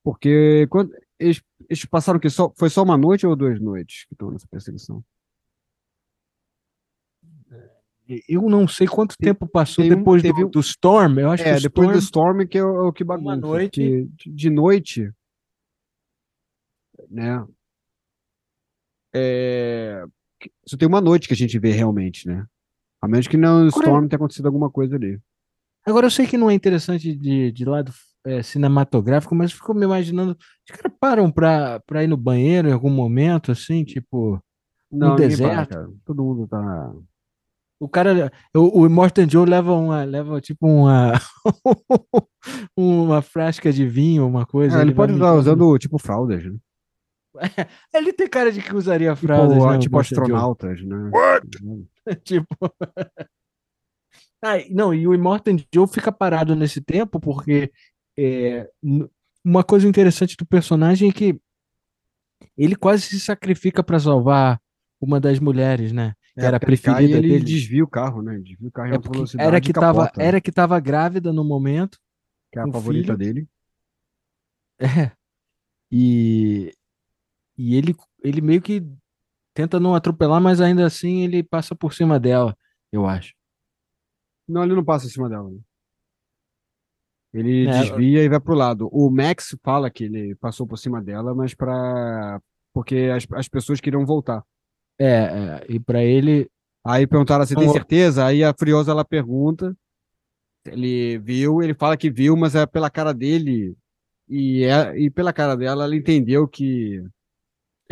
Porque 0.03 0.68
quando 0.70 0.91
eles, 1.18 1.41
eles 1.70 1.86
passaram 1.86 2.20
que 2.20 2.30
só 2.30 2.52
foi 2.57 2.70
só 2.70 2.84
uma 2.84 2.98
noite 2.98 3.26
ou 3.26 3.36
duas 3.36 3.60
noites 3.60 4.06
que 4.06 4.14
estão 4.14 4.30
nessa 4.30 4.48
perseguição? 4.48 5.03
eu 8.28 8.41
não 8.44 8.68
sei 8.68 8.86
quanto 8.86 9.15
Tem- 9.18 9.30
tempo 9.34 9.48
passou 9.48 9.84
um- 9.86 9.90
depois 9.90 10.22
teve 10.22 10.41
do, 10.41 10.48
um- 10.48 10.49
do 10.52 10.60
Storm, 10.60 11.18
eu 11.20 11.32
acho 11.32 11.44
É, 11.44 11.56
que 11.56 11.61
depois 11.61 11.88
do 11.94 11.98
Storm 11.99 12.41
Storm 12.41 12.48
que 12.48 12.57
é 12.57 12.64
o, 12.64 12.90
é 12.90 12.91
que 12.91 13.03
bagunça. 13.03 13.38
noite- 13.38 13.82
porque 13.82 14.30
de, 14.30 14.32
de 14.36 14.49
noite, 14.49 15.11
né? 17.10 17.44
É, 19.15 20.03
só 20.68 20.78
tem 20.78 20.88
uma 20.88 21.02
noite 21.02 21.28
que 21.28 21.34
a 21.34 21.38
gente 21.38 21.57
vê 21.60 21.72
realmente, 21.72 22.28
né? 22.28 22.45
A 23.02 23.07
menos 23.07 23.28
que 23.28 23.36
no 23.38 23.48
Agora- 23.48 23.68
Storm 23.70 24.07
tenha 24.07 24.18
acontecido 24.18 24.45
alguma 24.45 24.70
coisa 24.70 24.95
ali. 24.95 25.20
Agora 25.86 26.06
eu 26.06 26.11
sei 26.11 26.26
que 26.26 26.38
não 26.38 26.49
é 26.49 26.53
interessante 26.53 27.14
de, 27.15 27.52
de 27.52 27.65
lado 27.65 27.91
é, 28.26 28.41
cinematográfico, 28.41 29.36
mas 29.36 29.52
fico 29.52 29.74
me 29.74 29.84
imaginando, 29.84 30.32
os 30.32 30.76
caras 30.78 30.98
param 30.99 31.30
pra, 31.30 31.82
pra 31.82 32.03
ir 32.03 32.07
no 32.07 32.15
banheiro 32.15 32.70
em 32.70 32.72
algum 32.72 32.90
momento, 32.90 33.52
assim, 33.52 33.84
tipo, 33.84 34.40
Não, 34.90 35.15
para, 35.18 35.28
deserto? 35.28 35.70
cara. 35.72 35.90
Todo 36.06 36.24
mundo 36.24 36.48
tá. 36.48 36.94
o 37.82 37.90
cara, 37.90 38.32
o, 38.56 38.80
o 38.82 38.86
Immortan 38.86 39.28
Joe 39.30 39.45
leva 39.45 39.74
uma, 39.74 40.06
leva 40.06 40.40
tipo 40.40 40.65
uma, 40.65 41.11
uma 42.78 43.22
frasca 43.22 43.72
de 43.72 43.86
vinho, 43.86 44.26
uma 44.26 44.45
coisa. 44.45 44.78
É, 44.78 44.82
ele 44.82 44.94
vai 44.94 45.07
pode 45.07 45.14
estar 45.14 45.34
usando 45.34 45.78
tipo 45.78 45.98
fraldas, 45.98 46.44
né? 46.45 46.56
Ele 47.93 48.14
tem 48.14 48.27
cara 48.30 48.51
de 48.51 48.61
que 48.61 48.76
usaria 48.76 49.15
Tipo, 49.15 49.27
fraldas, 49.27 49.65
ah, 49.65 49.72
né, 49.72 49.77
tipo 49.77 49.97
Immortan 49.97 50.15
Joe? 50.23 50.38
astronautas, 50.38 50.81
né? 50.84 51.14
tipo. 52.23 52.47
Ah, 54.45 54.57
não, 54.69 54.93
e 54.93 55.07
o 55.07 55.14
Immortan 55.14 55.55
Joe 55.73 55.88
fica 55.88 56.11
parado 56.11 56.53
nesse 56.53 56.81
tempo 56.81 57.18
porque 57.18 57.72
é, 58.19 58.69
uma 59.43 59.64
coisa 59.64 59.88
interessante 59.88 60.35
do 60.35 60.45
personagem 60.45 61.10
é 61.10 61.14
que 61.14 61.39
ele 62.57 62.76
quase 62.76 63.03
se 63.03 63.19
sacrifica 63.22 63.81
para 63.81 63.97
salvar 63.99 64.60
uma 64.99 65.18
das 65.19 65.39
mulheres, 65.39 65.93
né? 65.93 66.14
Que 66.38 66.45
É, 66.45 66.45
era 66.45 66.57
a 66.57 66.60
preferida 66.60 67.18
ele 67.19 67.30
dele. 67.30 67.45
desvia 67.45 67.85
o 67.85 67.88
carro, 67.88 68.22
né? 68.22 68.38
Desvia 68.38 68.68
o 68.68 68.72
carro 68.72 68.89
em 68.89 68.91
É 68.91 68.95
alta 68.95 69.10
porque 69.10 69.18
velocidade 69.18 69.47
era 69.47 69.61
que 69.61 69.72
tava, 69.72 70.05
capota, 70.05 70.22
era 70.22 70.41
que 70.41 70.51
tava 70.51 70.80
grávida 70.81 71.31
no 71.31 71.45
momento. 71.45 71.97
que 72.51 72.60
é 72.60 72.61
a 72.61 72.68
favorita 72.68 73.14
filho. 73.14 73.18
dele. 73.18 73.47
É. 74.80 75.11
E, 75.91 76.73
e 77.57 77.75
ele, 77.75 77.95
ele 78.23 78.41
meio 78.41 78.61
que 78.61 78.84
tenta 79.53 79.80
não 79.80 79.95
atropelar, 79.95 80.41
mas 80.41 80.61
ainda 80.61 80.85
assim 80.85 81.23
ele 81.23 81.43
passa 81.43 81.75
por 81.75 81.93
cima 81.93 82.19
dela, 82.19 82.55
eu 82.91 83.05
acho. 83.05 83.34
Não, 84.47 84.63
ele 84.63 84.75
não 84.75 84.84
passa 84.84 85.05
em 85.05 85.09
cima 85.09 85.30
dela. 85.30 85.49
né? 85.49 85.59
Ele 87.34 87.67
É, 87.67 87.80
desvia 87.80 88.23
e 88.23 88.30
vai 88.30 88.39
pro 88.39 88.53
lado. 88.53 88.89
O 88.91 89.09
Max 89.09 89.55
fala 89.63 89.89
que 89.89 90.03
ele 90.03 90.35
passou 90.35 90.67
por 90.67 90.77
cima 90.77 91.01
dela, 91.01 91.34
mas 91.34 91.53
para 91.53 92.39
porque 92.73 93.11
as, 93.15 93.25
as 93.34 93.47
pessoas 93.47 93.80
queriam 93.80 94.05
voltar. 94.05 94.43
É, 94.99 95.05
é, 95.05 95.65
e 95.69 95.80
para 95.80 96.03
ele, 96.03 96.49
Aí 96.85 97.07
perguntaram 97.07 97.45
se 97.45 97.55
tem 97.55 97.65
Não, 97.65 97.73
certeza. 97.73 98.25
Aí 98.25 98.43
a 98.43 98.53
Furiosa 98.53 98.91
ela 98.91 99.05
pergunta. 99.05 99.75
Ele 100.65 101.17
viu, 101.19 101.61
ele 101.61 101.73
fala 101.73 101.95
que 101.97 102.09
viu, 102.09 102.35
mas 102.35 102.55
é 102.55 102.65
pela 102.65 102.89
cara 102.89 103.13
dele 103.13 103.75
e, 104.30 104.63
é, 104.63 104.97
e 104.97 105.09
pela 105.09 105.34
cara 105.34 105.55
dela 105.55 105.84
ela 105.84 105.95
entendeu 105.95 106.47
que, 106.47 107.03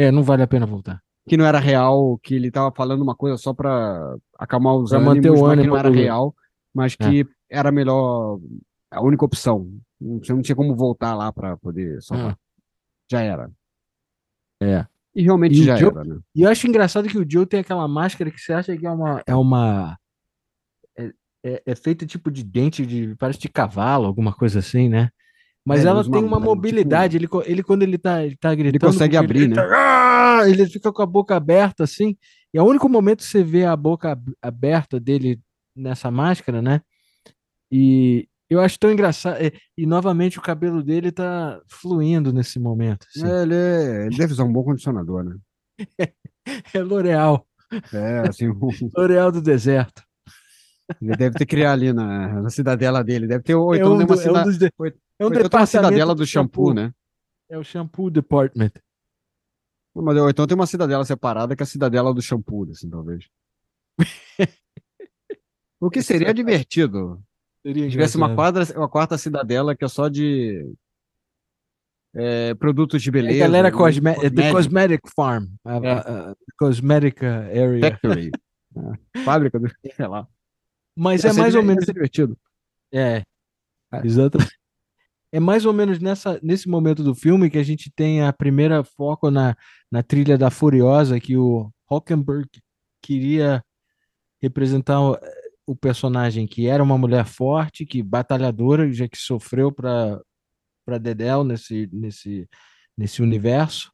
é, 0.06 0.12
não 0.12 0.24
vale 0.24 0.44
a 0.44 0.48
pena 0.48 0.66
voltar. 0.66 1.02
que 1.28 1.38
não 1.38 1.46
era 1.46 1.60
real, 1.60 2.18
que 2.24 2.36
ele 2.36 2.50
tava 2.52 2.72
falando 2.76 3.02
uma 3.02 3.16
coisa 3.16 3.38
só 3.38 3.54
para 3.54 4.16
acalmar 4.40 4.76
os 4.76 4.90
Pra 4.90 5.00
manter 5.00 5.30
ânimos, 5.30 5.40
o 5.40 5.44
mas 5.44 5.54
que 5.54 5.60
ânimo 5.60 5.74
não 5.74 5.80
era 5.80 5.90
real, 5.90 6.36
mas 6.74 6.96
que 6.96 7.26
era 7.50 7.72
melhor, 7.72 8.40
a 8.92 9.02
única 9.02 9.26
opção. 9.26 9.72
Você 10.00 10.34
não 10.34 10.42
tinha 10.42 10.56
como 10.56 10.76
voltar 10.76 11.14
lá 11.14 11.32
para 11.32 11.56
poder 11.58 12.02
salvar. 12.02 12.32
Ah. 12.32 12.38
Já 13.12 13.22
era. 13.22 13.52
É. 14.62 14.86
E 15.14 15.24
realmente 15.24 15.60
E 15.60 15.64
já 15.64 15.76
Joe- 15.76 15.90
era, 15.92 16.04
né? 16.04 16.20
E 16.34 16.42
eu 16.44 16.50
acho 16.50 16.66
engraçado 16.68 17.08
que 17.08 17.18
o 17.18 17.26
Joe 17.30 17.46
tem 17.46 17.60
aquela 17.60 17.88
máscara 17.88 18.32
que 18.32 18.40
você 18.40 18.54
acha 18.54 18.76
que 18.78 18.86
é 18.86 18.92
uma. 18.92 19.22
É 19.28 19.36
uma. 19.36 19.98
É, 20.98 21.12
é, 21.44 21.64
é 21.66 21.76
feita 21.76 22.06
tipo 22.06 22.32
de 22.32 22.44
dente 22.44 22.86
de. 22.86 23.16
Parece 23.18 23.40
de 23.40 23.50
cavalo, 23.50 24.06
alguma 24.08 24.34
coisa 24.34 24.60
assim, 24.60 24.88
né? 24.90 25.10
Mas 25.66 25.80
É, 25.80 25.82
ele 25.84 25.90
ela 25.90 26.04
tem 26.04 26.12
uma- 26.14 26.22
uma 26.22 26.38
tipo- 26.38 26.46
mobilidade. 26.56 27.18
Ele, 27.18 27.28
co- 27.28 27.44
ele, 27.46 27.62
quando 27.64 27.84
ele 27.84 27.98
tá, 27.98 28.24
ele 28.26 28.36
tá 28.36 28.54
gritando. 28.56 28.92
consegue 28.92 29.16
porque 29.16 29.26
abrir, 29.26 29.40
ele 29.44 29.48
né? 29.56 29.62
grita, 29.62 29.76
"Ah!" 29.76 30.50
Ele 30.50 30.66
fica 30.68 30.92
com 30.92 31.02
a 31.02 31.06
boca 31.06 31.36
aberta, 31.36 31.84
assim. 31.84 32.16
E 32.54 32.58
é 32.58 32.62
o 32.62 32.66
único 32.66 32.90
momento 32.90 33.20
que 33.20 33.26
você 33.26 33.44
vê 33.44 33.64
a 33.66 33.76
boca 33.76 34.12
ab- 34.12 34.34
aberta 34.42 35.00
dele 35.00 35.40
nessa 35.76 36.10
máscara, 36.10 36.62
né? 36.62 36.82
E 37.72 38.28
eu 38.50 38.60
acho 38.60 38.78
tão 38.80 38.92
engraçado. 38.92 39.42
E, 39.42 39.54
e, 39.78 39.86
novamente 39.86 40.38
o 40.40 40.42
cabelo 40.42 40.84
dele 40.84 41.12
tá 41.12 41.62
fluindo 41.68 42.34
nesse 42.34 42.60
momento. 42.60 43.06
assim. 43.16 43.26
É, 43.26 43.42
ele, 43.44 43.56
é- 43.56 44.06
ele 44.08 44.18
deve 44.18 44.34
usar 44.34 44.44
um 44.44 44.52
bom 44.52 44.64
condicionador, 44.64 45.24
né? 45.24 45.36
É 46.74 46.80
L'Oreal. 46.82 47.46
É, 47.94 48.28
assim, 48.28 48.48
o- 48.50 48.70
L'Oreal 48.98 49.32
do 49.32 49.42
deserto. 49.42 50.02
ele 51.02 51.16
deve 51.16 51.36
ter 51.38 51.46
criado 51.46 51.74
ali 51.74 51.94
na, 51.94 52.42
na 52.42 52.50
cidadela 52.50 53.04
dele. 53.04 53.28
Deve 53.28 53.44
ter, 53.44 53.54
ou 53.56 53.74
É 53.74 53.78
então 53.78 53.94
um 53.94 53.98
tem 53.98 54.06
uma 54.08 54.16
do- 54.16 54.22
é 54.22 54.32
um 54.42 54.44
dos 54.44 54.58
de- 54.58 54.72
É 55.22 55.26
um 55.26 55.28
ou 55.28 55.34
então 55.34 55.50
tem 55.50 55.58
uma 55.60 55.66
departamento 55.66 55.68
cidadela 55.72 56.16
do 56.16 56.24
de 56.26 56.32
shampoo, 56.32 56.74
né? 56.74 56.94
É 57.50 57.58
o 57.58 57.64
shampoo 57.64 58.10
department. 58.10 58.72
Mas, 59.94 60.18
ou 60.18 60.30
então 60.30 60.48
tem 60.48 60.56
uma 60.56 60.66
cidadela 60.68 61.04
separada 61.06 61.56
que 61.56 61.62
é 61.62 61.66
a 61.66 61.68
cidadela 61.68 62.14
do 62.14 62.22
shampoo, 62.22 62.70
assim, 62.72 62.90
talvez. 62.90 63.28
O 65.80 65.90
que 65.90 66.02
seria 66.02 66.34
divertido. 66.34 67.22
Seria 67.66 67.86
Se 67.86 67.92
tivesse 67.92 68.18
uma, 68.18 68.34
quadra, 68.36 68.64
uma 68.76 68.90
quarta 68.90 69.18
cidadela 69.18 69.76
que 69.76 69.84
é 69.84 69.88
só 69.88 70.08
de 70.08 70.74
é, 72.16 72.54
produtos 72.56 73.02
de 73.02 73.10
É 73.10 73.12
beleza. 73.12 73.40
galera 73.40 73.68
e 73.70 73.72
cosme 73.72 74.10
é 74.12 74.30
The. 74.30 74.52
Cosmetic 74.52 75.02
Farm. 75.16 75.46
A, 75.64 75.76
É. 75.78 75.92
a- 75.92 76.32
a 76.32 76.36
Cosmetic 76.58 77.24
Area. 77.24 77.82
Factory. 77.82 78.32
É, 78.74 79.20
Fábrica 79.26 79.60
do. 79.60 79.68
Sei 79.98 80.08
lá. 80.08 80.26
Mas 80.98 81.26
é 81.26 81.34
mais 81.34 81.56
ou 81.56 81.62
menos. 81.62 81.86
divertido. 81.86 82.38
É. 82.90 83.22
É. 83.92 84.02
É 85.32 85.40
mais 85.40 85.66
ou 85.66 85.74
menos 85.74 86.00
nessa, 86.00 86.40
nesse 86.44 86.68
momento 86.68 87.04
do 87.04 87.16
filme 87.16 87.50
que 87.50 87.58
a 87.58 87.64
gente 87.64 87.90
tem 87.90 88.22
a 88.22 88.34
primeira 88.34 88.84
foco 88.84 89.32
na, 89.32 89.56
na 89.90 90.04
trilha 90.04 90.38
da 90.38 90.50
Furiosa, 90.50 91.20
que 91.20 91.38
o 91.38 91.72
Hockenberg 91.90 92.50
queria 93.02 93.64
representar 94.42 95.00
o, 95.02 95.18
o 95.66 95.76
personagem 95.76 96.46
que 96.46 96.68
era 96.68 96.84
uma 96.84 96.98
mulher 96.98 97.26
forte, 97.26 97.86
que 97.86 98.04
batalhadora, 98.04 98.92
já 98.92 99.08
que 99.08 99.18
sofreu 99.18 99.72
para 99.72 100.22
para 100.86 100.98
Dedel 100.98 101.44
nesse, 101.44 101.90
nesse, 101.92 102.50
nesse 102.98 103.22
universo. 103.22 103.92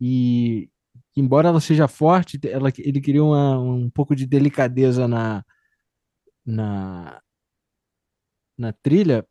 E 0.00 0.70
embora 1.16 1.48
ela 1.48 1.60
seja 1.60 1.88
forte, 1.88 2.38
ela, 2.44 2.70
ele 2.78 3.00
queria 3.00 3.24
uma, 3.24 3.58
um 3.58 3.90
pouco 3.90 4.14
de 4.14 4.26
delicadeza 4.26 5.08
na, 5.08 5.44
na, 6.44 7.20
na 8.56 8.72
trilha, 8.72 9.26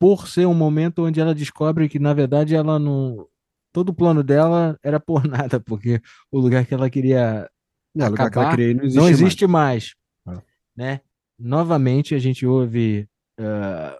por 0.00 0.26
ser 0.26 0.46
um 0.46 0.54
momento 0.54 1.04
onde 1.04 1.20
ela 1.20 1.34
descobre 1.34 1.86
que, 1.86 1.98
na 1.98 2.14
verdade, 2.14 2.56
ela 2.56 2.78
não. 2.78 3.28
Todo 3.70 3.90
o 3.90 3.94
plano 3.94 4.24
dela 4.24 4.76
era 4.82 4.98
por 4.98 5.22
nada, 5.28 5.60
porque 5.60 6.00
o 6.32 6.40
lugar 6.40 6.64
que 6.64 6.72
ela 6.72 6.88
queria 6.88 7.48
É, 7.96 8.06
o 8.06 8.10
lugar 8.10 8.30
que 8.30 8.38
ela 8.38 8.46
Acabar 8.46 8.56
queria 8.56 8.74
não 8.74 8.84
existe. 8.84 8.96
não 8.96 9.04
mais. 9.04 9.20
existe 9.20 9.46
mais. 9.46 9.94
É. 10.26 10.42
né? 10.74 11.00
Novamente 11.38 12.14
a 12.14 12.18
gente 12.18 12.46
ouve 12.46 13.06
uh, 13.38 13.96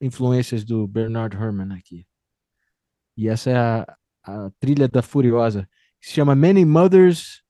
influências 0.00 0.64
do 0.64 0.86
Bernard 0.86 1.36
Herrmann 1.36 1.76
aqui. 1.76 2.06
E 3.16 3.28
essa 3.28 3.50
é 3.50 3.56
a, 3.56 3.96
a 4.22 4.50
trilha 4.60 4.88
da 4.88 5.02
Furiosa, 5.02 5.68
que 6.00 6.06
se 6.08 6.14
chama 6.14 6.34
Many 6.34 6.64
Mothers. 6.64 7.42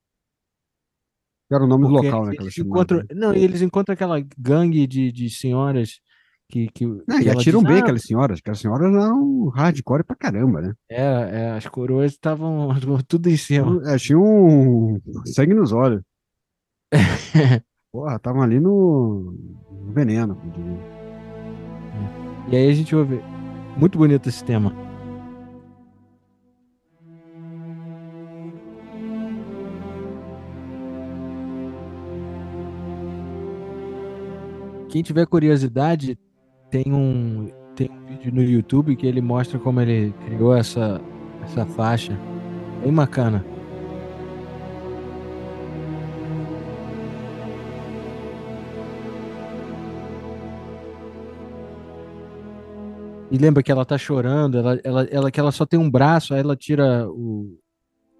Era 1.52 1.65
o 1.65 1.66
nome 1.66 1.86
do 1.86 1.90
local, 1.90 2.27
né? 2.27 2.35
Eles 2.40 2.59
encontram, 2.59 3.05
não, 3.12 3.35
eles 3.35 3.61
encontram 3.61 3.93
aquela 3.93 4.20
gangue 4.39 4.86
de, 4.86 5.12
de 5.12 5.28
senhoras 5.28 6.01
que. 6.55 6.69
que, 6.69 6.87
não, 6.87 7.21
e 7.21 7.29
atiram 7.29 7.61
diz, 7.61 7.69
bem 7.69 7.79
ah, 7.79 7.81
aquelas 7.81 8.03
senhoras, 8.03 8.39
aquelas 8.39 8.61
senhoras 8.61 8.95
eram 8.95 9.49
hardcore 9.49 10.05
pra 10.05 10.15
caramba, 10.15 10.61
né? 10.61 10.73
É, 10.89 11.03
é 11.03 11.51
as 11.51 11.67
coroas 11.67 12.13
estavam 12.13 12.69
tudo 13.09 13.29
em 13.29 13.37
cima. 13.37 13.83
É, 13.91 13.97
tinha 13.97 14.19
um 14.19 15.01
sangue 15.27 15.55
nos 15.55 15.73
olhos. 15.73 16.01
Porra, 17.93 18.17
estavam 18.17 18.43
ali 18.43 18.61
no, 18.61 19.35
no 19.71 19.93
veneno. 19.93 20.41
E 22.51 22.57
aí 22.57 22.71
a 22.71 22.75
gente 22.75 22.95
ouve. 22.95 23.21
Muito 23.77 23.99
bonito 23.99 24.29
esse 24.29 24.45
tema. 24.45 24.73
Quem 34.89 35.03
tiver 35.03 35.27
curiosidade, 35.27 36.17
tem 36.75 36.93
um, 36.93 37.47
tem 37.77 37.89
um 37.89 38.05
vídeo 38.05 38.35
no 38.35 38.43
YouTube 38.43 38.97
que 38.97 39.07
ele 39.07 39.21
mostra 39.21 39.61
como 39.61 39.81
ele 39.81 40.13
criou 40.25 40.57
essa, 40.57 41.01
essa 41.45 41.65
faixa. 41.65 42.19
Bem 42.83 42.93
bacana. 42.93 43.45
E 53.31 53.39
lembra 53.39 53.63
que 53.63 53.71
ela 53.71 53.85
tá 53.85 53.97
chorando, 53.97 54.59
ela, 54.59 54.81
ela, 54.83 55.05
ela, 55.05 55.31
que 55.31 55.39
ela 55.39 55.53
só 55.53 55.65
tem 55.65 55.79
um 55.79 55.89
braço, 55.89 56.35
aí 56.35 56.41
ela 56.41 56.57
tira 56.57 57.09
o, 57.09 57.57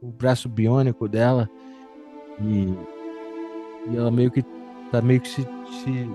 o 0.01 0.13
braço 0.13 0.49
biônico 0.49 1.09
dela 1.09 1.51
e, 2.41 2.73
e 3.91 3.97
ela 3.97 4.13
meio 4.13 4.31
que 4.31 4.45
tá 4.93 5.03
meio 5.03 5.21
que 5.21 5.29
se, 5.29 5.43
se, 5.43 6.09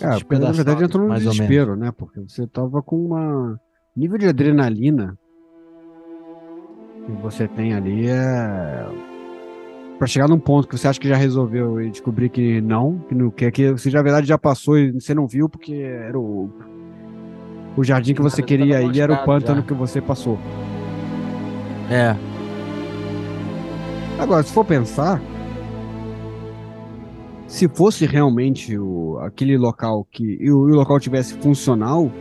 é, 0.00 0.18
porque, 0.18 0.38
na 0.38 0.52
verdade 0.52 0.84
entrou 0.84 1.08
no 1.08 1.14
desespero, 1.14 1.76
né? 1.76 1.92
Porque 1.96 2.20
você 2.20 2.46
tava 2.46 2.82
com 2.82 3.06
uma 3.06 3.58
nível 3.96 4.18
de 4.18 4.28
adrenalina 4.28 5.16
que 7.06 7.12
você 7.22 7.46
tem 7.48 7.74
ali 7.74 8.08
é 8.08 8.86
para 9.98 10.06
chegar 10.06 10.28
num 10.28 10.38
ponto 10.38 10.68
que 10.68 10.76
você 10.76 10.88
acha 10.88 11.00
que 11.00 11.08
já 11.08 11.16
resolveu 11.16 11.80
e 11.80 11.90
descobrir 11.90 12.28
que 12.28 12.60
não, 12.60 12.98
que 13.08 13.14
não 13.14 13.30
que, 13.30 13.50
que 13.50 13.72
você 13.72 13.90
na 13.90 14.02
verdade 14.02 14.26
já 14.26 14.36
passou 14.36 14.78
e 14.78 14.92
você 14.92 15.14
não 15.14 15.26
viu 15.26 15.48
porque 15.48 15.74
era 15.74 16.18
o 16.18 16.50
o 17.76 17.84
jardim 17.84 18.14
que 18.14 18.22
você 18.22 18.42
queria 18.42 18.82
ir 18.82 19.00
era 19.00 19.12
o 19.12 19.24
pântano 19.24 19.60
já. 19.60 19.66
que 19.66 19.74
você 19.74 20.00
passou. 20.00 20.38
É. 21.90 22.16
Agora, 24.18 24.42
se 24.42 24.52
for 24.52 24.64
pensar, 24.64 25.20
se 27.56 27.68
fosse 27.68 28.04
realmente 28.04 28.76
o, 28.76 29.18
aquele 29.22 29.56
local 29.56 30.06
que 30.10 30.22
e 30.38 30.52
o, 30.52 30.68
e 30.68 30.72
o 30.72 30.74
local 30.74 31.00
tivesse 31.00 31.32
funcional, 31.38 32.12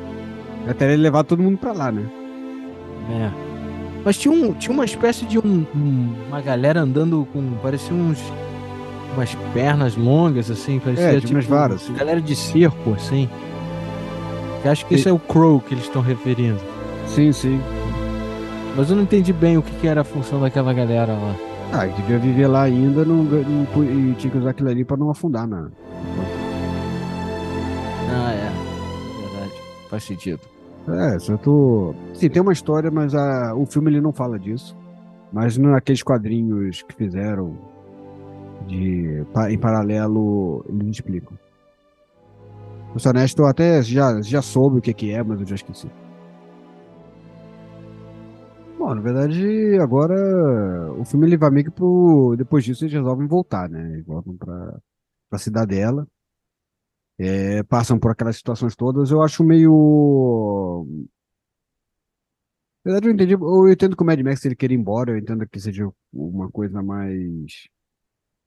eu 0.65 0.73
teria 0.73 0.95
levado 0.95 1.25
todo 1.25 1.43
mundo 1.43 1.57
para 1.57 1.73
lá, 1.73 1.91
né? 1.91 2.09
É. 3.11 3.31
Mas 4.05 4.17
tinha, 4.17 4.33
um, 4.33 4.53
tinha 4.53 4.73
uma 4.73 4.85
espécie 4.85 5.25
de 5.25 5.37
um, 5.37 5.65
um, 5.75 6.13
uma 6.29 6.39
galera 6.39 6.79
andando 6.79 7.27
com. 7.33 7.51
parecia 7.61 7.93
uns. 7.93 8.17
umas 9.13 9.35
pernas 9.53 9.97
longas, 9.97 10.49
assim. 10.49 10.79
Parecia 10.79 11.17
é, 11.17 11.19
tipo, 11.19 11.33
umas 11.33 11.45
varas. 11.45 11.89
Galera 11.89 12.21
de 12.21 12.35
circo, 12.35 12.93
assim. 12.93 13.27
Eu 14.63 14.71
acho 14.71 14.85
que 14.85 14.95
esse 14.95 15.09
é 15.09 15.11
o 15.11 15.19
Crow 15.19 15.59
que 15.59 15.73
eles 15.73 15.83
estão 15.83 16.01
referindo. 16.01 16.61
Sim, 17.07 17.33
sim. 17.33 17.59
Mas 18.77 18.89
eu 18.89 18.95
não 18.95 19.03
entendi 19.03 19.33
bem 19.33 19.57
o 19.57 19.61
que, 19.61 19.71
que 19.81 19.87
era 19.87 19.99
a 19.99 20.05
função 20.05 20.39
daquela 20.39 20.71
galera 20.71 21.11
lá. 21.11 21.35
Ah, 21.77 21.87
devia 21.87 22.17
viver 22.17 22.47
lá 22.47 22.63
ainda 22.63 23.03
não, 23.03 23.21
não, 23.21 23.83
e 23.83 24.15
tinha 24.15 24.31
que 24.31 24.37
usar 24.37 24.51
aquilo 24.51 24.69
ali 24.69 24.85
pra 24.85 24.95
não 24.95 25.09
afundar 25.09 25.45
na. 25.45 25.69
Ah, 28.09 28.31
é. 28.31 28.49
Verdade. 29.19 29.61
Faz 29.89 30.03
sentido. 30.05 30.39
É, 30.87 31.19
só 31.19 31.35
tô. 31.35 31.93
Sim, 32.13 32.29
tem 32.29 32.41
uma 32.41 32.53
história, 32.53 32.89
mas 32.89 33.13
a... 33.13 33.53
o 33.53 33.65
filme 33.65 33.91
ele 33.91 33.99
não 33.99 34.13
fala 34.13 34.39
disso. 34.39 34.73
Mas 35.33 35.57
naqueles 35.57 36.01
quadrinhos 36.01 36.81
que 36.81 36.95
fizeram 36.95 37.57
de 38.67 39.25
em 39.49 39.57
paralelo, 39.57 40.63
eles 40.69 40.91
explicam. 40.91 41.37
Vou 42.91 42.99
ser 42.99 43.09
honesto, 43.09 43.41
eu 43.41 43.47
até 43.47 43.81
já, 43.83 44.21
já 44.21 44.41
soube 44.41 44.77
o 44.77 44.81
que, 44.81 44.93
que 44.93 45.11
é, 45.11 45.21
mas 45.21 45.41
eu 45.41 45.45
já 45.45 45.55
esqueci. 45.55 45.89
Bom, 48.85 48.93
na 48.93 49.01
verdade, 49.01 49.79
agora 49.81 50.13
o 50.93 51.03
filme 51.05 51.25
ele 51.25 51.37
vai 51.37 51.49
meio 51.49 51.65
que 51.65 51.71
pro. 51.71 52.35
Depois 52.37 52.63
disso, 52.63 52.83
eles 52.83 52.93
resolvem 52.93 53.27
voltar, 53.27 53.67
né? 53.67 53.93
Eles 53.93 54.05
voltam 54.05 54.37
pra, 54.37 54.79
pra 55.27 55.39
cidadela. 55.39 56.07
É, 57.17 57.63
passam 57.63 57.97
por 57.97 58.11
aquelas 58.11 58.35
situações 58.37 58.75
todas. 58.75 59.09
Eu 59.09 59.23
acho 59.23 59.43
meio. 59.43 60.85
Na 62.83 62.91
verdade, 62.91 63.07
eu 63.07 63.13
entendi. 63.13 63.33
Eu 63.33 63.71
entendo 63.71 63.97
que 63.97 64.03
o 64.03 64.05
Mad 64.05 64.19
Max 64.21 64.45
ele 64.45 64.55
quer 64.55 64.71
ir 64.71 64.75
embora, 64.75 65.11
eu 65.13 65.17
entendo 65.17 65.47
que 65.49 65.59
seja 65.59 65.89
uma 66.13 66.51
coisa 66.51 66.83
mais 66.83 67.67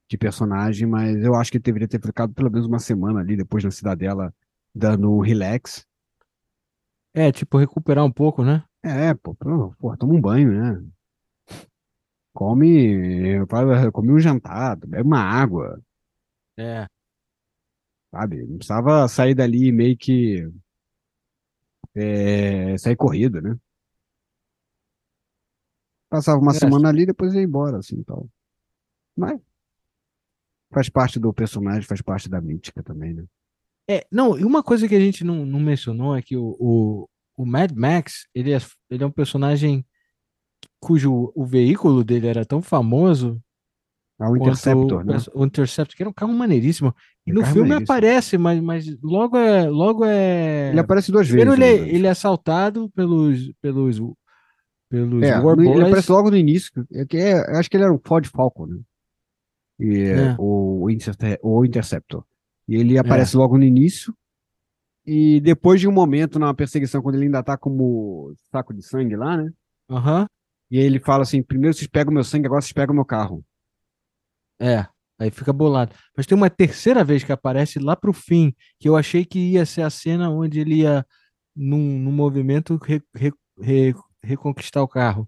de 0.09 0.16
personagem, 0.16 0.86
mas 0.86 1.16
eu 1.16 1.35
acho 1.35 1.51
que 1.51 1.56
ele 1.56 1.65
deveria 1.65 1.89
ter 1.89 2.01
ficado 2.01 2.32
pelo 2.32 2.48
menos 2.48 2.69
uma 2.69 2.78
semana 2.78 3.19
ali 3.19 3.36
depois 3.36 3.65
na 3.65 3.73
cidadela, 3.73 4.32
dando 4.73 5.10
um 5.10 5.19
relax. 5.19 5.85
É, 7.12 7.32
tipo, 7.32 7.59
recuperar 7.59 8.05
um 8.05 8.12
pouco, 8.12 8.44
né? 8.44 8.68
É, 8.83 9.15
pô, 9.15 9.35
pô 9.35 9.97
toma 9.97 10.15
um 10.15 10.21
banho, 10.21 10.53
né? 10.53 10.91
Come, 12.33 13.45
come 13.93 14.13
um 14.13 14.21
jantar, 14.21 14.77
bebe 14.77 15.03
uma 15.03 15.21
água. 15.21 15.83
É. 16.57 16.87
Sabe? 18.11 18.47
Não 18.47 18.57
precisava 18.59 19.09
sair 19.09 19.35
dali 19.35 19.73
meio 19.73 19.97
que. 19.97 20.49
É, 21.95 22.79
sair 22.79 22.97
corrido, 22.97 23.41
né? 23.41 23.59
Passava 26.09 26.39
uma 26.39 26.53
é, 26.53 26.55
semana 26.55 26.89
ali, 26.89 27.05
depois 27.05 27.35
ia 27.35 27.43
embora, 27.43 27.79
assim, 27.79 28.03
tal. 28.05 28.29
Mas 29.17 29.41
Faz 30.71 30.89
parte 30.89 31.19
do 31.19 31.33
personagem, 31.33 31.83
faz 31.83 32.03
parte 32.03 32.29
da 32.29 32.41
mítica 32.41 32.83
também, 32.83 33.15
né? 33.15 33.25
É, 33.89 34.07
não, 34.13 34.39
e 34.39 34.45
uma 34.45 34.63
coisa 34.63 34.87
que 34.87 34.95
a 34.95 35.01
gente 35.01 35.25
não, 35.25 35.47
não 35.47 35.59
mencionou 35.59 36.15
é 36.15 36.21
que 36.21 36.37
o, 36.37 37.09
o, 37.43 37.47
Mad 37.47 37.73
Max, 37.73 38.27
ele 38.35 38.52
é, 38.52 38.59
ele 38.90 39.05
é 39.05 39.06
um 39.06 39.10
personagem 39.10 39.85
cujo 40.81 41.32
o 41.35 41.44
veículo 41.44 42.05
dele 42.05 42.27
era 42.27 42.44
tão 42.44 42.60
famoso 42.60 43.40
ah, 44.20 44.31
o 44.31 44.36
Interceptor, 44.36 45.02
o, 45.02 45.05
né? 45.05 45.16
O 45.32 45.44
Interceptor, 45.44 45.97
que 45.97 46.02
era 46.02 46.10
um 46.10 46.12
carro 46.12 46.32
maneiríssimo. 46.32 46.93
E 47.24 47.31
é 47.31 47.32
no 47.32 47.44
filme 47.47 47.73
aparece, 47.73 48.36
mas, 48.36 48.60
mas 48.60 48.86
logo 49.01 49.36
é. 49.36 49.69
Logo 49.69 50.05
é... 50.05 50.70
Ele 50.70 50.81
aparece 50.81 51.12
duas 51.12 51.28
Primeiro 51.28 51.52
vezes. 51.52 51.65
Primeiro 51.65 51.85
ele, 51.85 51.93
é, 51.93 51.97
ele 51.97 52.06
é 52.09 52.10
assaltado 52.10 52.90
pelos. 52.90 53.52
pelos, 53.60 54.01
pelos 54.90 55.23
é, 55.23 55.39
War 55.39 55.56
Ele 55.60 55.85
aparece 55.85 56.10
logo 56.10 56.31
no 56.32 56.36
início. 56.36 56.73
É, 56.93 57.06
que 57.06 57.16
é, 57.16 57.59
acho 57.59 57.70
que 57.70 57.77
ele 57.77 57.85
era 57.85 57.93
um 57.93 58.01
Ford 58.05 58.27
Falcon, 58.27 58.66
né? 58.66 58.81
e, 59.78 60.01
é. 60.01 60.35
o, 60.36 60.82
o 60.82 61.65
Interceptor. 61.65 62.24
E 62.66 62.74
ele 62.74 62.98
aparece 62.98 63.36
é. 63.36 63.39
logo 63.39 63.56
no 63.56 63.65
início. 63.65 64.12
E 65.11 65.41
depois 65.41 65.81
de 65.81 65.89
um 65.89 65.93
momento 65.93 66.39
na 66.39 66.53
perseguição, 66.53 67.01
quando 67.01 67.15
ele 67.15 67.25
ainda 67.25 67.43
tá 67.43 67.57
como 67.57 68.35
saco 68.53 68.75
de 68.75 68.83
sangue 68.83 69.17
lá, 69.17 69.39
né? 69.39 69.51
Aham. 69.89 70.21
Uhum. 70.21 70.27
E 70.71 70.79
aí 70.79 70.85
ele 70.85 71.01
fala 71.01 71.23
assim: 71.23 71.43
primeiro 71.43 71.75
vocês 71.75 71.89
pegam 71.89 72.13
meu 72.13 72.23
sangue, 72.23 72.45
agora 72.45 72.61
vocês 72.61 72.75
pegam 72.75 72.95
meu 72.95 73.07
carro. 73.07 73.43
É, 74.61 74.87
aí 75.19 75.31
fica 75.31 75.51
bolado. 75.51 75.95
Mas 76.15 76.27
tem 76.27 76.37
uma 76.37 76.51
terceira 76.51 77.03
vez 77.03 77.25
que 77.25 77.33
aparece 77.33 77.79
lá 77.79 77.97
pro 77.97 78.13
fim, 78.13 78.55
que 78.79 78.87
eu 78.87 78.99
achei 78.99 79.25
que 79.25 79.39
ia 79.39 79.65
ser 79.65 79.81
a 79.81 79.89
cena 79.89 80.29
onde 80.29 80.61
ele 80.61 80.81
ia, 80.81 81.07
num, 81.57 81.99
num 81.99 82.13
movimento, 82.13 82.77
re, 82.77 83.01
re, 83.15 83.33
re, 83.59 83.95
reconquistar 84.23 84.83
o 84.83 84.89
carro. 84.89 85.27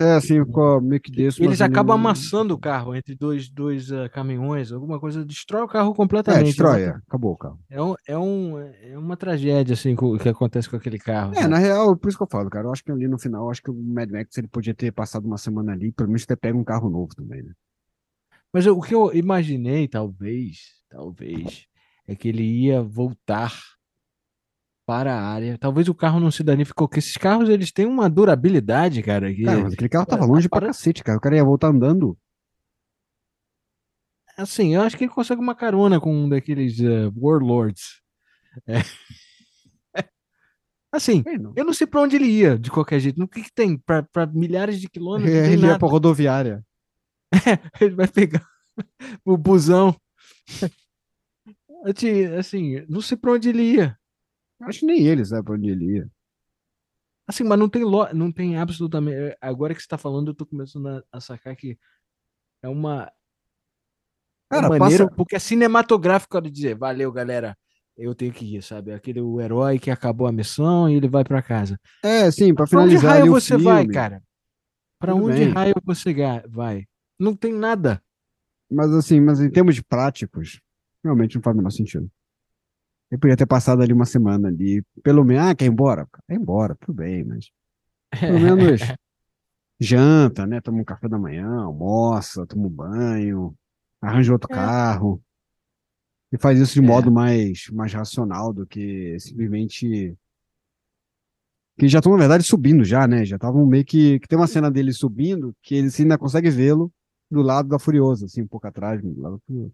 É, 0.00 0.14
assim, 0.14 0.44
ficou 0.44 0.80
meio 0.80 1.00
que 1.00 1.12
desse. 1.12 1.42
Eles 1.42 1.60
acabam 1.60 1.94
amassando 1.94 2.54
o 2.54 2.58
carro 2.58 2.94
entre 2.94 3.14
dois, 3.14 3.48
dois 3.48 3.90
uh, 3.90 4.08
caminhões, 4.12 4.72
alguma 4.72 4.98
coisa, 4.98 5.24
destrói 5.24 5.62
o 5.62 5.68
carro 5.68 5.94
completamente. 5.94 6.42
É, 6.42 6.46
destrói, 6.46 6.82
é. 6.82 6.88
acabou 6.88 7.32
o 7.32 7.36
carro. 7.36 7.60
É, 7.70 7.80
um, 7.80 7.94
é, 8.06 8.18
um, 8.18 8.58
é 8.58 8.98
uma 8.98 9.16
tragédia, 9.16 9.74
assim, 9.74 9.94
que 10.20 10.28
acontece 10.28 10.68
com 10.68 10.76
aquele 10.76 10.98
carro. 10.98 11.34
É, 11.34 11.46
na 11.46 11.58
real, 11.58 11.96
por 11.96 12.08
isso 12.08 12.16
que 12.16 12.24
eu 12.24 12.30
falo, 12.30 12.50
cara, 12.50 12.66
eu 12.66 12.72
acho 12.72 12.82
que 12.82 12.90
ali 12.90 13.06
no 13.06 13.18
final, 13.18 13.50
acho 13.50 13.62
que 13.62 13.70
o 13.70 13.74
Mad 13.74 14.10
Max 14.10 14.36
ele 14.36 14.48
podia 14.48 14.74
ter 14.74 14.92
passado 14.92 15.24
uma 15.26 15.38
semana 15.38 15.72
ali, 15.72 15.92
pelo 15.92 16.08
menos 16.08 16.26
ter 16.26 16.36
pego 16.36 16.58
um 16.58 16.64
carro 16.64 16.90
novo 16.90 17.14
também, 17.14 17.42
né? 17.42 17.52
Mas 18.52 18.66
eu, 18.66 18.76
o 18.76 18.82
que 18.82 18.94
eu 18.94 19.14
imaginei, 19.14 19.88
talvez, 19.88 20.58
talvez, 20.90 21.66
é 22.06 22.14
que 22.14 22.28
ele 22.28 22.42
ia 22.42 22.82
voltar 22.82 23.52
para 24.86 25.14
a 25.14 25.22
área. 25.22 25.58
Talvez 25.58 25.88
o 25.88 25.94
carro 25.94 26.20
não 26.20 26.30
se 26.30 26.42
danificou, 26.42 26.88
porque 26.88 26.98
esses 26.98 27.16
carros 27.16 27.48
eles 27.48 27.72
têm 27.72 27.86
uma 27.86 28.08
durabilidade, 28.08 29.02
cara. 29.02 29.32
Que... 29.32 29.44
Cara, 29.44 29.60
mas 29.62 29.72
aquele 29.74 29.88
carro 29.88 30.06
tava 30.06 30.24
longe 30.24 30.48
para... 30.48 30.60
pra 30.60 30.68
cacete, 30.68 31.02
cara. 31.04 31.18
O 31.18 31.20
cara 31.20 31.36
ia 31.36 31.44
voltar 31.44 31.68
andando. 31.68 32.16
Assim, 34.36 34.74
eu 34.74 34.82
acho 34.82 34.96
que 34.96 35.04
ele 35.04 35.12
consegue 35.12 35.40
uma 35.40 35.54
carona 35.54 36.00
com 36.00 36.14
um 36.14 36.28
daqueles 36.28 36.78
uh, 36.80 37.12
warlords. 37.16 38.00
É. 38.66 38.78
Assim, 40.92 41.22
É, 41.26 41.36
eu 41.36 41.64
não 41.64 41.72
sei 41.72 41.86
pra 41.86 42.02
onde 42.02 42.16
ele 42.16 42.26
ia, 42.26 42.58
de 42.58 42.70
qualquer 42.70 43.00
jeito. 43.00 43.18
No 43.18 43.26
que, 43.26 43.42
que 43.42 43.52
tem? 43.52 43.78
Pra, 43.78 44.02
pra 44.02 44.26
milhares 44.26 44.78
de 44.78 44.88
quilômetros? 44.88 45.32
tem 45.32 45.52
Ele 45.54 45.66
ia 45.66 45.78
pra 45.78 45.88
rodoviária. 45.88 46.62
Ele 47.80 47.94
vai 47.94 48.06
pegar 48.06 48.46
o 49.24 49.38
busão. 49.38 49.96
Te- 51.94 52.26
Assim, 52.38 52.84
não 52.88 53.00
sei 53.00 53.16
pra 53.16 53.32
onde 53.32 53.48
ele 53.48 53.62
ia. 53.62 53.98
Acho 54.62 54.80
que 54.80 54.86
nem 54.86 55.06
ele 55.06 55.24
sabe 55.24 55.44
pra 55.44 55.54
onde 55.54 55.70
ele 55.70 55.96
ia. 55.96 56.10
Assim, 57.26 57.44
mas 57.44 57.58
não 57.58 57.68
tem 57.68 57.84
lo... 57.84 58.12
não 58.12 58.32
tem 58.32 58.56
absolutamente. 58.58 59.16
eh, 59.16 59.36
Agora 59.40 59.74
que 59.74 59.80
você 59.80 59.88
tá 59.88 59.96
falando, 59.98 60.28
eu 60.30 60.34
tô 60.34 60.44
começando 60.44 61.02
a, 61.12 61.20
sacar 61.20 61.54
que 61.56 61.78
é 62.62 62.68
uma. 62.68 63.04
é 64.50 64.56
Cara, 64.56 64.68
maneiro, 64.68 65.04
passa- 65.04 65.16
porque 65.16 65.36
é 65.36 65.38
cinematográfico 65.38 66.40
de 66.40 66.50
dizer, 66.50 66.74
valeu, 66.76 67.10
galera. 67.12 67.56
Eu 67.96 68.14
tenho 68.14 68.32
que 68.32 68.56
ir, 68.56 68.62
sabe? 68.62 68.92
Aquele 68.92 69.20
o 69.20 69.38
herói 69.40 69.78
que 69.78 69.90
acabou 69.90 70.26
a 70.26 70.32
missão 70.32 70.88
e 70.88 70.94
ele 70.94 71.08
vai 71.08 71.22
pra 71.24 71.42
casa. 71.42 71.78
É, 72.02 72.30
sim, 72.30 72.54
pra 72.54 72.66
Pra 72.66 72.80
onde 72.80 72.96
finalizar 72.96 73.18
raio 73.20 73.32
você 73.32 73.56
vai, 73.56 73.80
filme. 73.82 73.94
cara? 73.94 74.22
Pra 74.98 75.12
Tudo 75.12 75.26
onde 75.26 75.44
bem. 75.44 75.52
raio 75.52 75.74
você 75.84 76.14
vai? 76.48 76.86
Não 77.18 77.36
tem 77.36 77.52
nada. 77.52 78.02
Mas 78.70 78.90
assim, 78.92 79.20
mas 79.20 79.40
em 79.40 79.50
termos 79.50 79.74
de 79.74 79.84
práticos, 79.84 80.58
realmente 81.04 81.34
não 81.36 81.42
faz 81.42 81.54
o 81.54 81.58
menor 81.58 81.70
sentido. 81.70 82.10
Eu 83.12 83.18
podia 83.18 83.36
ter 83.36 83.44
passado 83.44 83.82
ali 83.82 83.92
uma 83.92 84.06
semana 84.06 84.48
ali, 84.48 84.82
pelo 85.02 85.22
menos, 85.22 85.44
ah, 85.44 85.54
quer 85.54 85.66
ir 85.66 85.68
embora? 85.68 86.08
Quer 86.26 86.34
ir 86.34 86.38
embora, 86.40 86.74
tudo 86.80 86.96
bem, 86.96 87.22
mas 87.22 87.50
pelo 88.18 88.40
menos 88.40 88.80
janta, 89.78 90.46
né? 90.46 90.62
Toma 90.62 90.78
um 90.80 90.84
café 90.84 91.08
da 91.08 91.18
manhã, 91.18 91.46
almoça, 91.60 92.46
toma 92.46 92.66
um 92.66 92.70
banho, 92.70 93.54
arranja 94.00 94.32
outro 94.32 94.50
É. 94.50 94.54
carro. 94.54 95.22
E 96.32 96.38
faz 96.38 96.58
isso 96.58 96.72
de 96.72 96.80
É. 96.80 96.82
modo 96.88 97.12
mais, 97.12 97.66
mais 97.70 97.92
racional 97.92 98.50
do 98.50 98.66
que 98.66 99.18
simplesmente. 99.20 100.16
Que 101.78 101.88
já 101.88 101.98
estão, 101.98 102.12
na 102.12 102.18
verdade, 102.18 102.44
subindo 102.44 102.82
já, 102.82 103.06
né? 103.06 103.26
Já 103.26 103.36
estavam 103.36 103.66
meio 103.66 103.84
que. 103.84 104.18
Que 104.20 104.26
tem 104.28 104.38
uma 104.38 104.46
cena 104.46 104.70
dele 104.70 104.90
subindo 104.92 105.54
que 105.62 105.74
ele 105.74 105.90
ainda 105.98 106.16
consegue 106.16 106.48
vê-lo 106.48 106.90
do 107.30 107.42
lado 107.42 107.68
da 107.68 107.78
Furiosa, 107.78 108.24
assim, 108.24 108.40
um 108.42 108.46
pouco 108.46 108.66
atrás, 108.66 109.02
do 109.02 109.20
lado 109.20 109.34
da 109.36 109.40
Furiosa. 109.46 109.72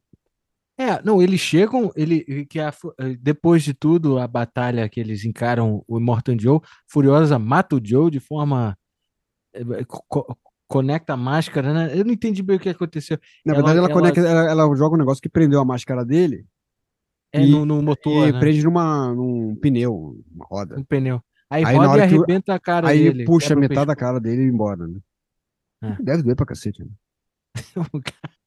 É, 0.79 1.03
não, 1.03 1.21
eles 1.21 1.41
chegam, 1.41 1.91
ele 1.97 2.47
que 2.47 2.61
a 2.61 2.73
eh, 3.01 3.17
depois 3.21 3.65
de 3.65 3.75
tudo, 3.75 4.17
a 4.19 4.29
batalha 4.29 4.89
que 4.89 5.01
eles 5.01 5.25
encaram 5.25 5.83
o 5.89 5.99
Immortan 5.99 6.39
Joe, 6.39 6.61
Furiosa 6.87 7.37
mata 7.39 7.75
o 7.77 7.81
Joe 7.85 8.11
de 8.11 8.21
forma 8.21 8.79
eh, 9.53 9.85
co- 9.85 10.05
co- 10.09 10.39
conecta 10.69 11.15
a 11.15 11.17
máscara, 11.17 11.73
né? 11.75 11.99
Eu 11.99 12.05
não 12.05 12.13
entendi 12.13 12.43
bem 12.45 12.57
o 12.57 12.61
que 12.61 12.69
aconteceu. 12.69 13.19
Na 13.45 13.55
Ela- 13.55 13.63
verdade, 13.65 13.79
ela, 13.79 13.87
ela- 13.89 13.95
conecta, 13.95 14.21
ela, 14.21 14.51
ela 14.51 14.77
joga 14.77 14.95
um 14.95 14.99
negócio 14.99 15.21
que 15.21 15.29
prendeu 15.29 15.59
a 15.61 15.65
máscara 15.65 16.05
dele 16.05 16.47
É 17.33 17.43
E- 17.43 17.51
no, 17.51 17.67
no 17.67 17.83
motor, 17.83 18.29
e 18.29 18.33
né? 18.33 18.39
prende 18.39 18.63
numa, 18.63 19.13
num 19.15 19.57
pneu, 19.57 20.17
uma 20.33 20.47
roda. 20.47 20.79
Um 20.79 20.85
pneu. 20.85 21.21
Aí, 21.51 21.65
Aí, 21.65 21.77
roda 21.77 21.99
e 21.99 22.03
arrebenta 22.03 22.55
a 22.55 22.61
cara 22.61 22.89
Aí 22.89 23.03
dele. 23.03 23.25
puxa 23.25 23.49
quebra 23.49 23.59
o 23.59 23.69
metade 23.69 23.87
da 23.87 23.97
cara 23.97 24.21
dele 24.21 24.43
e 24.43 24.47
embora, 24.47 24.87
né? 24.87 25.01
É. 25.83 26.03
Deve 26.03 26.23
doer 26.23 26.37
pra 26.37 26.47
cacete, 26.47 26.85
né? 26.85 26.91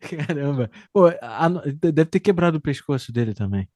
Caramba. 0.00 0.70
Pô, 0.92 1.06
a- 1.08 1.48
deve 1.74 2.06
ter 2.06 2.20
quebrado 2.20 2.58
o 2.58 2.60
pescoço 2.60 3.12
dele 3.12 3.34
também. 3.34 3.68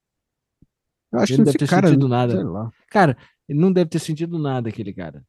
Eu 1.12 1.20
acho 1.20 1.32
Ele 1.32 1.38
que 1.38 1.44
deve 1.44 1.50
esse 1.50 1.58
ter 1.58 1.68
cara, 1.68 1.88
sentido 1.88 2.08
nada. 2.08 2.70
Cara, 2.90 3.16
ele 3.48 3.58
não 3.60 3.72
deve 3.72 3.90
ter 3.90 3.98
sentido 3.98 4.38
nada, 4.38 4.68
aquele 4.68 4.92
cara. 4.92 5.24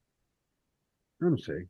eu 1.19 1.29
não 1.29 1.37
sei. 1.37 1.67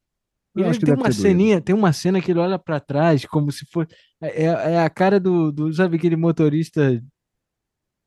Eu 0.55 0.67
Ele 0.67 0.79
tem 0.79 0.85
deve 0.85 1.01
uma 1.01 1.11
ceninha, 1.11 1.59
tem 1.61 1.75
uma 1.75 1.91
cena 1.91 2.21
que 2.21 2.31
ele 2.31 2.39
olha 2.39 2.57
pra 2.57 2.79
trás 2.79 3.25
como 3.25 3.51
se 3.51 3.65
fosse. 3.65 3.93
É, 4.21 4.43
é 4.45 4.79
a 4.81 4.89
cara 4.89 5.19
do, 5.19 5.51
do, 5.51 5.73
sabe, 5.73 5.97
aquele 5.97 6.15
motorista 6.15 7.01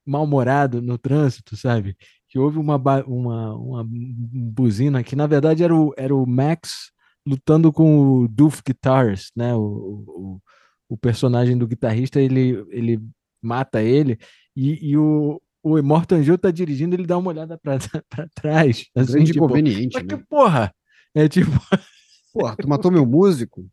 mal-humorado 0.06 0.80
no 0.80 0.96
trânsito, 0.96 1.56
sabe? 1.56 1.94
Que 2.28 2.38
houve 2.38 2.58
uma, 2.58 2.76
uma, 3.06 3.54
uma 3.54 3.84
buzina 3.86 5.02
que, 5.04 5.14
na 5.14 5.26
verdade, 5.26 5.62
era 5.62 5.74
o, 5.74 5.92
era 5.96 6.14
o 6.14 6.26
Max 6.26 6.90
lutando 7.26 7.70
com 7.70 7.98
o 8.22 8.28
Doof 8.28 8.62
Guitars, 8.66 9.30
né? 9.36 9.54
O, 9.54 9.60
o, 9.60 10.40
o 10.88 10.96
personagem 10.96 11.56
do 11.56 11.66
guitarrista, 11.66 12.20
ele, 12.20 12.64
ele 12.70 13.00
mata 13.42 13.82
ele 13.82 14.18
e, 14.56 14.90
e 14.90 14.96
o, 14.96 15.40
o 15.62 15.78
Immortan 15.78 16.22
Joe 16.22 16.38
tá 16.38 16.50
dirigindo, 16.50 16.94
ele 16.94 17.06
dá 17.06 17.18
uma 17.18 17.30
olhada 17.30 17.58
pra, 17.58 17.78
pra 18.08 18.28
trás. 18.34 18.86
Assim, 18.96 19.12
Grande 19.12 19.32
tipo, 19.32 19.44
inconveniente, 19.44 19.94
mas 19.94 20.06
que 20.06 20.16
né? 20.16 20.24
porra! 20.28 20.74
É 21.14 21.28
tipo, 21.28 21.50
Porra, 22.32 22.56
tu 22.56 22.68
matou 22.68 22.90
meu 22.90 23.04
músico? 23.06 23.68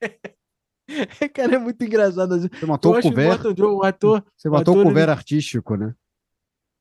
cara, 1.34 1.56
é 1.56 1.58
muito 1.58 1.82
engraçado. 1.84 2.34
assim. 2.34 2.48
Você 2.48 2.66
matou 2.66 2.92
Eu 2.94 2.98
o 2.98 3.02
que 3.02 3.08
o 3.48 3.56
Joe, 3.56 3.72
o 3.74 3.82
ator, 3.82 4.24
Você 4.36 4.48
matou 4.48 4.78
o 4.78 4.82
cover 4.84 5.02
ele- 5.04 5.12
artístico, 5.12 5.76
né? 5.76 5.94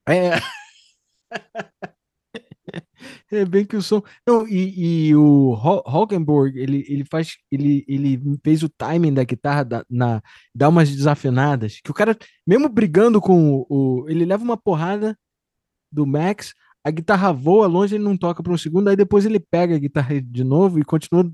É. 0.08 0.40
É 3.32 3.46
bem 3.46 3.66
que 3.66 3.76
o 3.76 3.82
som. 3.82 4.02
Não, 4.26 4.48
e, 4.48 5.08
e 5.10 5.16
o 5.16 5.52
Ho- 5.54 5.84
Hockenborg, 5.86 6.58
ele, 6.58 6.86
ele 6.88 7.04
faz. 7.06 7.36
Ele, 7.52 7.84
ele 7.88 8.20
fez 8.44 8.64
o 8.64 8.70
timing 8.70 9.14
da 9.14 9.24
guitarra 9.24 9.64
da, 9.64 9.86
na, 9.90 10.22
dá 10.54 10.68
umas 10.70 10.90
desafinadas. 10.94 11.80
Que 11.84 11.92
o 11.92 11.94
cara, 11.94 12.18
mesmo 12.46 12.68
brigando 12.70 13.20
com 13.22 13.54
o, 13.54 13.66
o- 13.70 14.10
Ele 14.10 14.26
leva 14.26 14.44
uma 14.44 14.58
porrada 14.58 15.18
do 15.92 16.06
Max, 16.06 16.54
a 16.84 16.92
guitarra 16.92 17.32
voa 17.32 17.68
longe, 17.68 17.96
ele 17.96 18.04
não 18.04 18.18
toca 18.18 18.42
por 18.44 18.52
um 18.54 18.58
segundo, 18.58 18.88
aí 18.90 18.96
depois 18.96 19.26
ele 19.26 19.40
pega 19.40 19.76
a 19.76 19.80
guitarra 19.80 20.22
de 20.22 20.44
novo 20.44 20.80
e 20.80 20.84
continua. 20.86 21.30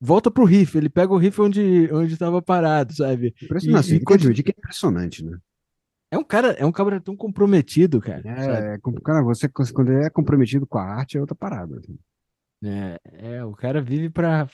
Volta 0.00 0.30
pro 0.30 0.44
riff, 0.44 0.76
ele 0.76 0.88
pega 0.88 1.12
o 1.12 1.16
riff 1.16 1.40
onde 1.40 1.88
onde 1.92 2.12
estava 2.12 2.42
parado, 2.42 2.94
sabe? 2.94 3.34
Impressionante. 3.42 3.92
E- 3.92 3.96
e 3.96 4.00
quando- 4.04 4.20
que 4.42 4.50
é 4.50 4.54
impressionante, 4.58 5.24
né? 5.24 5.38
É 6.14 6.18
um 6.18 6.22
cara, 6.22 6.52
é 6.52 6.64
um 6.64 6.70
cara 6.70 7.00
tão 7.00 7.16
comprometido, 7.16 8.00
cara. 8.00 8.22
É, 8.24 8.78
com- 8.78 8.94
cara, 8.94 9.20
você 9.20 9.48
quando 9.48 9.90
ele 9.90 10.04
é 10.04 10.10
comprometido 10.10 10.64
com 10.64 10.78
a 10.78 10.84
arte 10.84 11.16
é 11.18 11.20
outra 11.20 11.34
parada. 11.34 11.76
assim. 11.78 11.98
É, 12.62 12.98
é, 13.04 13.44
o 13.44 13.52
cara 13.52 13.82
vive 13.82 14.08
pra, 14.08 14.48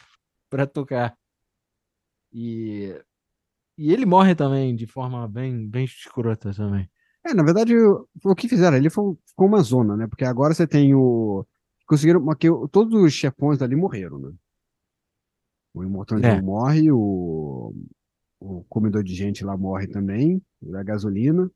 pra 0.49 0.67
tocar. 0.67 1.15
E, 2.33 2.99
e 3.77 3.93
ele 3.93 4.07
morre 4.07 4.35
também 4.35 4.75
de 4.75 4.87
forma 4.87 5.29
bem, 5.29 5.69
bem 5.69 5.85
escrota 5.85 6.55
também. 6.55 6.89
É, 7.27 7.35
na 7.35 7.43
verdade, 7.43 7.77
o, 7.77 8.09
o 8.25 8.35
que 8.35 8.49
fizeram 8.49 8.79
ali 8.79 8.89
foi, 8.89 9.15
ficou 9.27 9.47
uma 9.47 9.61
zona, 9.61 9.95
né? 9.99 10.07
Porque 10.07 10.25
agora 10.25 10.55
você 10.55 10.67
tem 10.67 10.95
o. 10.95 11.47
Conseguiram. 11.87 12.25
Porque 12.25 12.49
todos 12.73 13.03
os 13.03 13.13
chefões 13.13 13.61
ali 13.61 13.77
morreram, 13.77 14.19
né? 14.19 14.33
O 15.75 15.85
Immortal 15.85 16.19
É. 16.21 16.41
Morre, 16.41 16.91
o, 16.91 17.75
o 18.41 18.65
comedor 18.69 19.05
de 19.05 19.15
gente 19.15 19.45
lá 19.45 19.57
morre 19.57 19.87
também, 19.87 20.41
da 20.63 20.83
gasolina, 20.83 21.51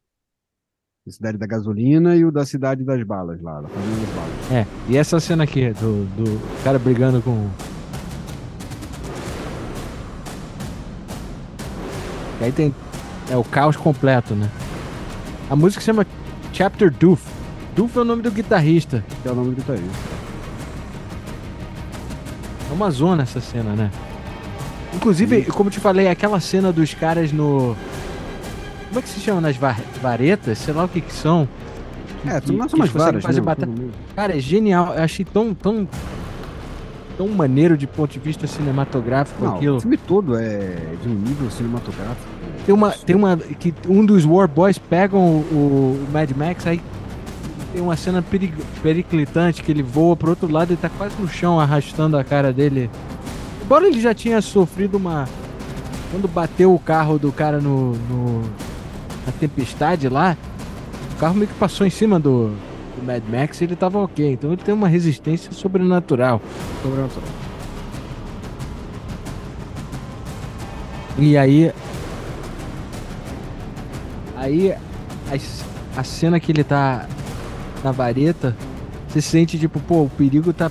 a 1.06 1.10
cidade 1.10 1.38
da 1.38 1.46
gasolina 1.46 2.14
e 2.16 2.24
o 2.24 2.30
da 2.30 2.44
cidade 2.44 2.84
das 2.84 3.02
balas 3.02 3.40
lá, 3.40 3.60
da 3.62 3.68
família 3.68 4.06
das 4.06 4.14
balas. 4.14 4.52
É, 4.52 4.66
e 4.88 4.96
essa 4.96 5.18
cena 5.18 5.44
aqui 5.44 5.70
do, 5.72 6.04
do 6.16 6.62
cara 6.62 6.78
brigando 6.78 7.22
com. 7.22 7.48
E 12.40 12.44
aí 12.44 12.52
tem. 12.52 12.74
É 13.30 13.36
o 13.36 13.44
caos 13.44 13.76
completo, 13.76 14.34
né? 14.34 14.50
A 15.48 15.56
música 15.56 15.80
se 15.80 15.86
chama 15.86 16.06
Chapter 16.52 16.90
Doof. 16.90 17.22
Doof 17.74 17.96
é 17.96 18.00
o 18.00 18.04
nome 18.04 18.22
do 18.22 18.30
guitarrista. 18.30 19.02
É 19.24 19.30
o 19.30 19.34
nome 19.34 19.50
do 19.50 19.56
guitarrista. 19.56 20.14
É 22.70 22.72
uma 22.72 22.90
zona 22.90 23.22
essa 23.22 23.40
cena, 23.40 23.74
né? 23.74 23.90
Inclusive, 24.94 25.42
como 25.46 25.68
eu 25.68 25.72
te 25.72 25.80
falei, 25.80 26.08
aquela 26.08 26.40
cena 26.40 26.72
dos 26.72 26.94
caras 26.94 27.32
no. 27.32 27.76
Como 28.88 28.98
é 28.98 29.02
que 29.02 29.08
se 29.08 29.20
chama? 29.20 29.40
Nas 29.40 29.56
va- 29.56 29.76
varetas? 30.00 30.58
Sei 30.58 30.72
lá 30.72 30.84
o 30.84 30.88
que 30.88 31.00
que 31.00 31.12
são. 31.12 31.48
É, 32.26 32.40
que- 32.40 32.52
não 32.52 32.68
são 32.68 32.78
umas 32.78 32.90
várias, 32.90 33.22
fazer 33.22 33.40
né? 33.40 33.44
batalha. 33.46 33.72
Cara, 34.14 34.36
é 34.36 34.40
genial. 34.40 34.94
Eu 34.94 35.02
achei 35.02 35.24
tão, 35.24 35.52
tão, 35.52 35.86
tão 37.18 37.28
maneiro 37.28 37.76
de 37.76 37.86
ponto 37.86 38.12
de 38.12 38.18
vista 38.18 38.46
cinematográfico 38.46 39.44
Não, 39.44 39.56
aquilo. 39.56 39.76
o 39.76 39.80
filme 39.80 39.96
todo 39.96 40.36
é 40.38 40.76
de 41.02 41.08
um 41.08 41.14
nível 41.14 41.50
cinematográfico. 41.50 42.26
Tem 42.64 42.74
uma, 42.74 42.90
tem 42.92 43.14
uma 43.16 43.36
que 43.36 43.74
um 43.88 44.04
dos 44.06 44.24
War 44.24 44.48
Boys 44.48 44.78
pegam 44.78 45.20
o, 45.20 45.98
o 46.00 46.06
Mad 46.12 46.30
Max, 46.30 46.66
aí 46.66 46.80
tem 47.74 47.82
uma 47.82 47.94
cena 47.96 48.22
perig- 48.22 48.54
periclitante 48.82 49.62
que 49.62 49.70
ele 49.70 49.82
voa 49.82 50.16
pro 50.16 50.30
outro 50.30 50.50
lado 50.50 50.72
e 50.72 50.76
tá 50.76 50.88
quase 50.88 51.14
no 51.18 51.28
chão 51.28 51.60
arrastando 51.60 52.16
a 52.16 52.24
cara 52.24 52.52
dele. 52.54 52.88
Embora 53.64 53.86
ele 53.86 54.00
já 54.00 54.14
tinha 54.14 54.40
sofrido 54.42 54.96
uma. 54.96 55.28
Quando 56.10 56.28
bateu 56.28 56.74
o 56.74 56.78
carro 56.78 57.18
do 57.18 57.32
cara 57.32 57.60
no, 57.60 57.92
no- 57.94 58.42
na 59.26 59.32
tempestade 59.40 60.08
lá, 60.08 60.36
o 61.12 61.16
carro 61.18 61.34
meio 61.34 61.48
que 61.48 61.54
passou 61.54 61.86
em 61.86 61.90
cima 61.90 62.20
do, 62.20 62.48
do 62.96 63.04
Mad 63.04 63.22
Max 63.28 63.60
ele 63.62 63.74
tava 63.74 63.98
ok. 63.98 64.32
Então 64.32 64.52
ele 64.52 64.62
tem 64.62 64.74
uma 64.74 64.86
resistência 64.86 65.50
sobrenatural. 65.52 66.40
Sobrenatural. 66.82 67.28
E 71.18 71.36
aí. 71.36 71.72
Aí 74.36 74.74
a 75.96 76.04
cena 76.04 76.38
que 76.38 76.52
ele 76.52 76.62
tá 76.64 77.06
na 77.82 77.92
vareta, 77.92 78.54
você 79.08 79.22
sente 79.22 79.58
tipo, 79.58 79.80
pô, 79.80 80.02
o 80.02 80.10
perigo 80.10 80.52
tá. 80.52 80.70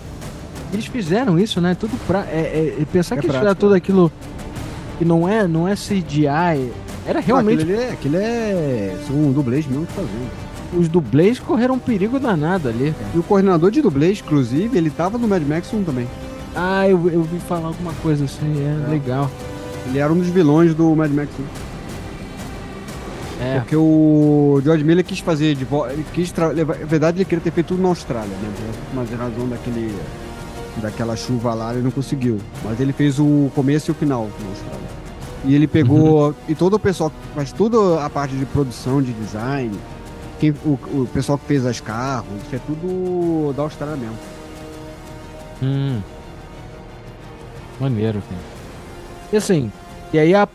Eles 0.74 0.86
fizeram 0.88 1.40
isso, 1.40 1.62
né? 1.62 1.76
Tudo 1.80 1.96
pra. 2.08 2.22
É, 2.22 2.76
é- 2.82 2.86
pensar 2.92 3.16
É 3.16 3.20
que 3.20 3.26
eles 3.26 3.38
prático, 3.38 3.40
fizeram 3.40 3.56
tudo 3.56 3.74
é. 3.76 3.78
aquilo. 3.78 4.12
que 4.98 5.06
não 5.06 5.28
é, 5.30 5.48
não 5.48 5.68
é 5.68 5.76
CGI. 5.76 6.72
Era 7.06 7.20
realmente. 7.20 7.62
aquilo, 7.62 7.78
ali 7.78 7.84
é, 7.84 7.92
aquilo 7.92 8.16
é. 8.18 8.96
São 9.08 9.32
dublês 9.32 9.66
mesmo 9.68 9.86
que 9.86 9.94
fazendo. 9.94 10.32
Os 10.78 10.88
dublês 10.88 11.38
correram 11.40 11.76
um 11.76 11.80
perigo 11.80 12.20
danado 12.20 12.68
ali. 12.68 12.96
E 13.14 13.18
o 13.20 13.24
coordenador 13.24 13.70
de 13.70 13.82
dublês, 13.82 14.22
inclusive, 14.26 14.76
ele 14.78 14.90
tava 14.90 15.18
no 15.18 15.28
Mad 15.28 15.44
Max 15.44 15.72
1 15.72 15.84
também. 15.84 16.08
Ah, 16.56 16.88
eu, 16.88 17.10
eu 17.10 17.22
vi 17.24 17.40
falar 17.40 17.68
alguma 17.68 17.94
coisa 18.02 18.26
assim, 18.26 18.54
é, 18.60 18.90
legal. 18.90 19.30
Ele 19.88 20.00
era 20.00 20.12
um 20.12 20.18
dos 20.18 20.28
vilões 20.30 20.74
do 20.74 20.96
Mad 20.96 21.12
Max 21.12 21.30
1. 21.40 21.44
É. 23.44 23.60
Porque 23.60 23.76
o 23.76 24.62
George 24.64 24.84
Miller 24.84 25.04
quis 25.04 25.20
fazer 25.20 25.54
de 25.56 25.66
volta. 25.66 25.94
Ele 25.94 26.06
quis 26.14 26.32
tra-. 26.32 26.54
Na 26.54 26.64
verdade, 26.64 27.18
ele 27.18 27.26
queria 27.26 27.44
ter 27.44 27.52
feito 27.52 27.68
tudo 27.68 27.82
na 27.82 27.90
Austrália, 27.90 28.30
né? 28.30 28.50
Mas 28.94 29.12
em 29.12 29.16
razão 29.16 29.48
daquele. 29.50 29.94
Daquela 30.82 31.16
chuva 31.16 31.54
lá, 31.54 31.74
ele 31.74 31.84
não 31.84 31.92
conseguiu. 31.92 32.40
Mas 32.64 32.80
ele 32.80 32.92
fez 32.94 33.20
o 33.20 33.52
começo 33.54 33.90
e 33.90 33.92
o 33.92 33.96
final 33.96 34.28
na 34.42 34.50
Austrália. 34.50 34.88
E 35.46 35.54
ele 35.56 35.68
pegou. 35.68 36.34
E 36.48 36.56
todo 36.56 36.76
o 36.76 36.80
pessoal 36.80 37.10
que 37.10 37.16
faz 37.36 37.52
toda 37.52 38.04
a 38.04 38.10
parte 38.10 38.36
de 38.36 38.46
produção, 38.46 39.02
de 39.02 39.14
design, 39.14 39.78
quem, 40.40 40.52
o, 40.66 40.72
o 40.94 41.10
pessoal 41.14 41.38
que 41.38 41.46
fez 41.46 41.66
as 41.66 41.80
carros, 41.80 42.28
isso 42.46 42.56
é 42.56 42.60
tudo 42.66 43.54
da 43.54 43.64
Austrália 43.64 43.96
mesmo. 43.98 44.18
Hum. 45.62 46.00
Maneiro, 47.80 48.22
cara. 48.30 48.42
E 49.32 49.38
assim, 49.38 49.72
e 50.12 50.20
aí 50.20 50.34
a- 50.34 50.48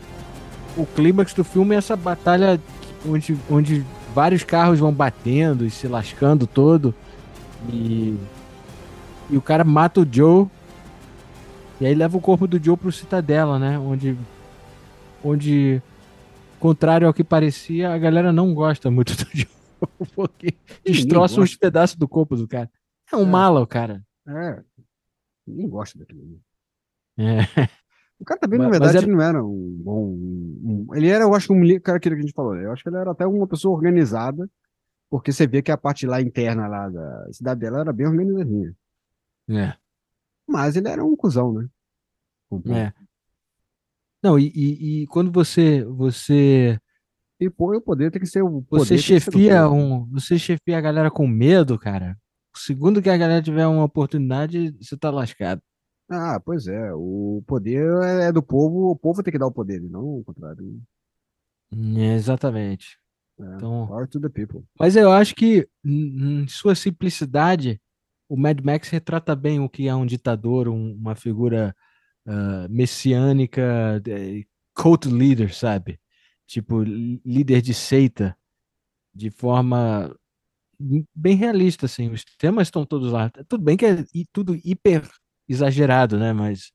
o 0.77 0.85
clímax 0.85 1.33
do 1.33 1.43
filme 1.43 1.75
é 1.75 1.77
essa 1.77 1.95
batalha 1.95 2.59
onde, 3.07 3.37
onde 3.49 3.85
vários 4.15 4.43
carros 4.43 4.79
vão 4.79 4.91
batendo 4.91 5.65
e 5.65 5.69
se 5.69 5.87
lascando 5.87 6.47
todo. 6.47 6.93
E, 7.71 8.15
e 9.29 9.37
o 9.37 9.41
cara 9.41 9.63
mata 9.63 10.01
o 10.01 10.07
Joe. 10.09 10.47
E 11.81 11.85
aí 11.85 11.95
leva 11.95 12.17
o 12.17 12.21
corpo 12.21 12.45
do 12.47 12.61
Joe 12.61 12.75
pro 12.75 12.91
Citadela, 12.91 13.57
né? 13.57 13.79
Onde, 13.79 14.17
onde, 15.23 15.81
contrário 16.59 17.07
ao 17.07 17.13
que 17.13 17.23
parecia, 17.23 17.93
a 17.93 17.97
galera 17.97 18.33
não 18.33 18.53
gosta 18.53 18.91
muito 18.91 19.15
do 19.15 19.25
Joe. 19.33 19.47
Porque 20.13 20.47
Ninguém 20.85 20.93
destroça 21.05 21.35
uns 21.35 21.51
gosta. 21.51 21.57
pedaços 21.59 21.95
do 21.95 22.07
corpo 22.07 22.35
do 22.35 22.47
cara. 22.47 22.69
É 23.11 23.15
um 23.15 23.23
É. 23.23 23.25
mala, 23.25 23.61
o 23.61 23.67
cara. 23.67 24.03
É. 24.27 24.61
Ninguém 25.47 25.69
gosta 25.69 25.97
daquilo. 25.97 26.39
É. 27.17 27.39
O 28.19 28.25
cara 28.25 28.39
também, 28.41 28.59
Mas- 28.59 28.67
na 28.67 28.71
verdade, 28.71 28.97
era- 28.97 29.07
não 29.07 29.21
era 29.21 29.43
um 29.43 29.81
bom. 29.81 30.05
um- 30.11 30.87
ele 30.93 31.07
era, 31.07 31.23
eu 31.23 31.33
acho 31.33 31.47
que 31.47 31.53
um 31.53 31.79
cara 31.79 31.97
que 31.99 32.09
a 32.09 32.15
gente 32.17 32.33
falou. 32.33 32.53
né? 32.55 32.65
Eu 32.65 32.73
acho 32.73 32.83
que 32.83 32.89
ele 32.89 32.97
era 32.97 33.11
até 33.11 33.25
uma 33.25 33.47
pessoa 33.47 33.73
organizada, 33.73 34.49
porque 35.09 35.31
você 35.31 35.47
vê 35.47 35.61
que 35.61 35.71
a 35.71 35.77
parte 35.77 36.05
lá 36.05 36.21
interna 36.21 36.67
lá 36.67 36.89
da 36.89 37.27
cidade 37.31 37.61
dela 37.61 37.79
era 37.79 37.93
bem 37.93 38.05
organizadinha. 38.07 38.75
É. 39.49 39.75
Mas 40.47 40.75
ele 40.75 40.87
era 40.87 41.03
um 41.03 41.15
cuzão, 41.15 41.53
né? 41.53 41.67
Povo. 42.49 42.73
É. 42.73 42.93
Não, 44.23 44.37
e, 44.37 44.51
e, 44.53 45.01
e 45.03 45.07
quando 45.07 45.31
você 45.31 45.83
você 45.85 46.77
E 47.39 47.49
pô, 47.49 47.75
o 47.75 47.81
poder 47.81 48.11
tem 48.11 48.19
que 48.21 48.27
ser 48.27 48.41
o 48.41 48.61
poder. 48.61 48.85
você 48.85 48.97
chefia 48.97 49.69
um, 49.69 50.05
você 50.11 50.37
chefia 50.37 50.77
a 50.77 50.81
galera 50.81 51.09
com 51.09 51.27
medo, 51.27 51.77
cara. 51.79 52.17
Segundo 52.55 53.01
que 53.01 53.09
a 53.09 53.17
galera 53.17 53.41
tiver 53.41 53.65
uma 53.67 53.85
oportunidade, 53.85 54.71
você 54.81 54.97
tá 54.97 55.09
lascado. 55.09 55.61
Ah, 56.09 56.39
pois 56.43 56.67
é. 56.67 56.91
O 56.93 57.43
poder 57.47 57.85
é 58.03 58.31
do 58.31 58.41
povo, 58.41 58.89
o 58.91 58.95
povo 58.95 59.21
tem 59.23 59.31
que 59.31 59.37
dar 59.39 59.47
o 59.47 59.51
poder, 59.51 59.79
não 59.81 60.03
o 60.19 60.23
contrário. 60.23 60.81
É, 61.71 62.15
exatamente. 62.15 62.97
É. 63.39 63.43
Então, 63.55 63.87
Power 63.87 64.07
to 64.07 64.19
the 64.19 64.27
people. 64.27 64.65
mas 64.77 64.95
eu 64.95 65.11
acho 65.11 65.33
que 65.35 65.69
em 65.85 66.47
sua 66.47 66.75
simplicidade, 66.75 67.79
o 68.29 68.37
Mad 68.37 68.61
Max 68.63 68.89
retrata 68.89 69.35
bem 69.35 69.59
o 69.61 69.69
que 69.69 69.87
é 69.89 69.95
um 69.95 70.05
ditador, 70.05 70.69
um- 70.69 70.93
uma 70.95 71.15
figura 71.15 71.75
ah, 72.27 72.67
messiânica, 72.69 74.01
cult 74.75 75.07
leader, 75.09 75.53
sabe? 75.55 75.99
Tipo, 76.47 76.83
líder 76.83 77.61
de 77.61 77.73
seita, 77.73 78.37
de 79.13 79.31
forma 79.31 80.15
bem 81.15 81.35
realista, 81.35 81.85
assim. 81.85 82.09
Os 82.09 82.23
temas 82.37 82.67
estão 82.67 82.85
todos 82.85 83.11
lá. 83.11 83.29
Tudo 83.47 83.63
bem 83.63 83.77
que 83.77 83.85
é 83.85 83.97
tudo 84.31 84.55
hiper 84.63 85.07
exagerado, 85.47 86.17
né? 86.19 86.33
Mas, 86.33 86.71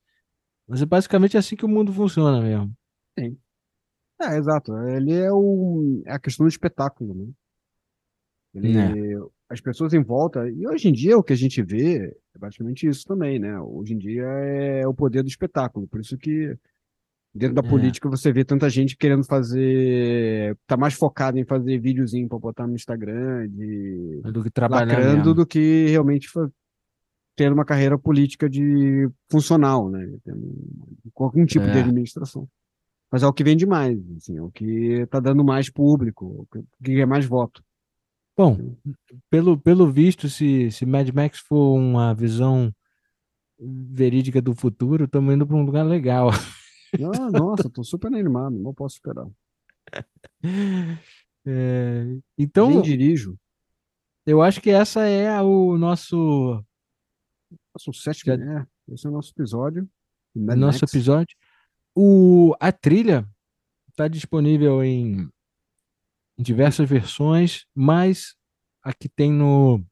mas 0.67 0.81
é 0.81 0.85
basicamente 0.85 1.37
assim 1.37 1.55
que 1.55 1.65
o 1.65 1.69
mundo 1.69 1.93
funciona 1.93 2.41
mesmo. 2.41 2.73
É, 4.21 4.37
exato. 4.37 4.73
Ele 4.87 5.13
é, 5.13 5.31
o, 5.31 6.01
é 6.05 6.13
a 6.13 6.19
questão 6.19 6.45
do 6.45 6.49
espetáculo, 6.49 7.13
né? 7.13 7.33
Ele, 8.53 8.71
As 9.55 9.61
pessoas 9.61 9.93
em 9.93 10.03
volta, 10.03 10.49
e 10.49 10.67
hoje 10.67 10.89
em 10.89 10.91
dia 10.91 11.17
o 11.17 11.23
que 11.23 11.31
a 11.31 11.35
gente 11.35 11.63
vê 11.63 12.13
é 12.35 12.37
basicamente 12.37 12.85
isso 12.85 13.05
também, 13.07 13.39
né? 13.39 13.57
Hoje 13.61 13.93
em 13.93 13.97
dia 13.97 14.23
é 14.23 14.85
o 14.85 14.93
poder 14.93 15.23
do 15.23 15.29
espetáculo. 15.29 15.87
Por 15.87 16.01
isso 16.01 16.17
que 16.17 16.57
dentro 17.33 17.55
da 17.55 17.65
É. 17.65 17.69
política 17.69 18.09
você 18.09 18.33
vê 18.33 18.43
tanta 18.43 18.69
gente 18.69 18.97
querendo 18.97 19.23
fazer, 19.23 20.57
tá 20.67 20.75
mais 20.75 20.93
focado 20.93 21.39
em 21.39 21.45
fazer 21.45 21.79
videozinho 21.79 22.27
para 22.27 22.37
botar 22.37 22.67
no 22.67 22.75
Instagram, 22.75 23.47
de 23.47 24.19
Do 24.29 24.43
que 24.43 24.51
mesmo. 24.59 25.33
do 25.33 25.45
que 25.47 25.87
realmente 25.87 26.27
ter 27.37 27.49
uma 27.53 27.63
carreira 27.63 27.97
política 27.97 28.49
de 28.49 29.09
funcional, 29.31 29.89
né? 29.89 30.05
Tendo 30.25 30.53
algum 31.15 31.45
tipo 31.45 31.63
de 31.65 31.77
É. 31.77 31.81
administração. 31.81 32.45
Mas 33.09 33.23
é 33.23 33.27
o 33.27 33.31
que 33.31 33.43
vende 33.43 33.65
mais, 33.65 33.97
assim, 34.17 34.35
é 34.37 34.41
o 34.41 34.51
que 34.51 35.05
tá 35.09 35.21
dando 35.21 35.45
mais 35.45 35.69
público, 35.69 36.45
que- 36.51 36.59
o 36.59 36.65
que 36.83 36.99
é 36.99 37.05
mais 37.05 37.25
voto. 37.25 37.63
Bom, 38.37 38.75
pelo, 39.29 39.57
pelo 39.57 39.89
visto, 39.89 40.27
se, 40.27 40.69
se 40.69 40.85
Mad 40.85 41.09
Max 41.09 41.39
for 41.39 41.77
uma 41.77 42.13
visão 42.13 42.73
verídica 43.57 44.41
do 44.41 44.53
futuro, 44.53 45.05
estamos 45.05 45.33
indo 45.33 45.47
para 45.47 45.55
um 45.55 45.63
lugar 45.63 45.83
legal. 45.83 46.29
Ah, 46.97 47.29
nossa, 47.29 47.69
tô 47.69 47.83
super 47.83 48.07
animado, 48.07 48.57
não 48.57 48.73
posso 48.73 48.95
esperar. 48.95 49.27
É, 51.47 52.17
então, 52.37 52.69
Nem 52.69 52.81
dirijo. 52.81 53.37
eu 54.25 54.41
acho 54.41 54.59
que 54.59 54.71
essa 54.71 55.01
é 55.03 55.39
o 55.41 55.77
nosso, 55.77 56.63
Nossa, 57.73 57.89
o 57.89 57.93
sétimo, 57.93 58.33
é, 58.33 58.65
esse 58.89 59.05
é 59.05 59.09
o 59.09 59.13
nosso 59.13 59.31
episódio. 59.31 59.87
Mad 60.33 60.57
nosso 60.57 60.79
Max. 60.81 60.93
episódio. 60.93 61.35
O, 61.93 62.55
a 62.59 62.71
trilha 62.71 63.27
está 63.89 64.07
disponível 64.07 64.83
em, 64.83 65.29
em 66.37 66.43
diversas 66.43 66.89
versões, 66.89 67.65
mas 67.73 68.35
aqui 68.83 69.09
tem 69.09 69.31
no, 69.31 69.83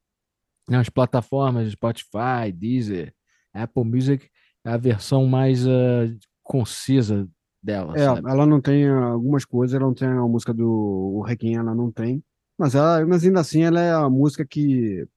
nas 0.67 0.89
plataformas 0.89 1.71
Spotify, 1.71 2.51
Deezer, 2.53 3.13
Apple 3.53 3.83
Music, 3.83 4.29
é 4.65 4.69
a 4.71 4.77
versão 4.77 5.25
mais 5.27 5.67
ah, 5.67 6.07
concisa 6.41 7.27
dela, 7.61 7.97
É, 7.97 8.05
sabe? 8.05 8.29
ela 8.29 8.45
não 8.45 8.59
tem 8.61 8.87
algumas 8.89 9.45
coisas, 9.45 9.75
ela 9.75 9.85
não 9.85 9.93
tem 9.93 10.07
a 10.07 10.27
música 10.27 10.53
do 10.53 11.21
Requiem, 11.25 11.55
ela 11.57 11.75
não 11.75 11.91
tem. 11.91 12.23
Mas, 12.57 12.75
ela, 12.75 13.05
mas 13.05 13.23
ainda 13.23 13.39
assim, 13.39 13.63
ela 13.63 13.79
é 13.79 13.91
a 13.93 14.09
música 14.09 14.45
que 14.45 15.07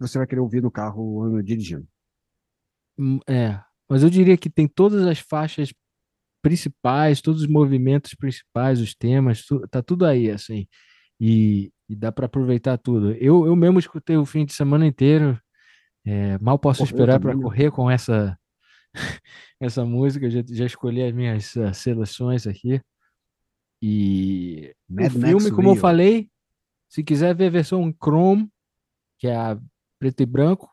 você 0.00 0.18
vai 0.18 0.26
querer 0.26 0.40
ouvir 0.42 0.62
no 0.62 0.70
carro 0.70 1.42
dirigindo. 1.42 1.86
Hum, 2.98 3.20
É, 3.28 3.60
mas 3.88 4.02
eu 4.02 4.10
diria 4.10 4.36
que 4.36 4.50
tem 4.50 4.66
todas 4.66 5.06
as 5.06 5.18
faixas 5.18 5.72
principais, 6.42 7.20
todos 7.20 7.42
os 7.42 7.48
movimentos 7.48 8.14
principais, 8.14 8.80
os 8.80 8.94
temas, 8.94 9.44
tu- 9.44 9.66
tá 9.68 9.82
tudo 9.82 10.04
aí, 10.06 10.30
assim. 10.30 10.66
E, 11.20 11.72
e 11.88 11.96
dá 11.96 12.12
para 12.12 12.26
aproveitar 12.26 12.78
tudo. 12.78 13.12
Eu, 13.12 13.46
eu 13.46 13.56
mesmo 13.56 13.78
escutei 13.78 14.16
o 14.16 14.24
fim 14.26 14.44
de 14.44 14.52
semana 14.52 14.86
inteiro. 14.86 15.38
é, 16.06 16.38
mal 16.38 16.58
posso 16.58 16.82
eu 16.82 16.86
esperar 16.86 17.18
para 17.20 17.36
correr 17.36 17.70
com 17.70 17.90
essa 17.90 18.38
essa 19.60 19.84
música. 19.84 20.30
Já, 20.30 20.40
já 20.46 20.64
escolhi 20.66 21.02
as 21.02 21.12
minhas 21.12 21.56
ah, 21.56 21.72
seleções 21.72 22.46
aqui. 22.46 22.80
E 23.82 24.74
Mad 24.88 25.12
o 25.14 25.18
Max 25.18 25.28
filme, 25.28 25.50
como 25.50 25.68
eu 25.68 25.72
Rio. 25.72 25.80
falei, 25.80 26.30
se 26.88 27.02
quiser 27.04 27.34
ver 27.34 27.46
a 27.46 27.50
versão 27.50 27.94
Chrome, 28.02 28.48
que 29.18 29.28
é 29.28 29.36
a 29.36 29.58
preto 29.98 30.22
e 30.22 30.26
branco, 30.26 30.70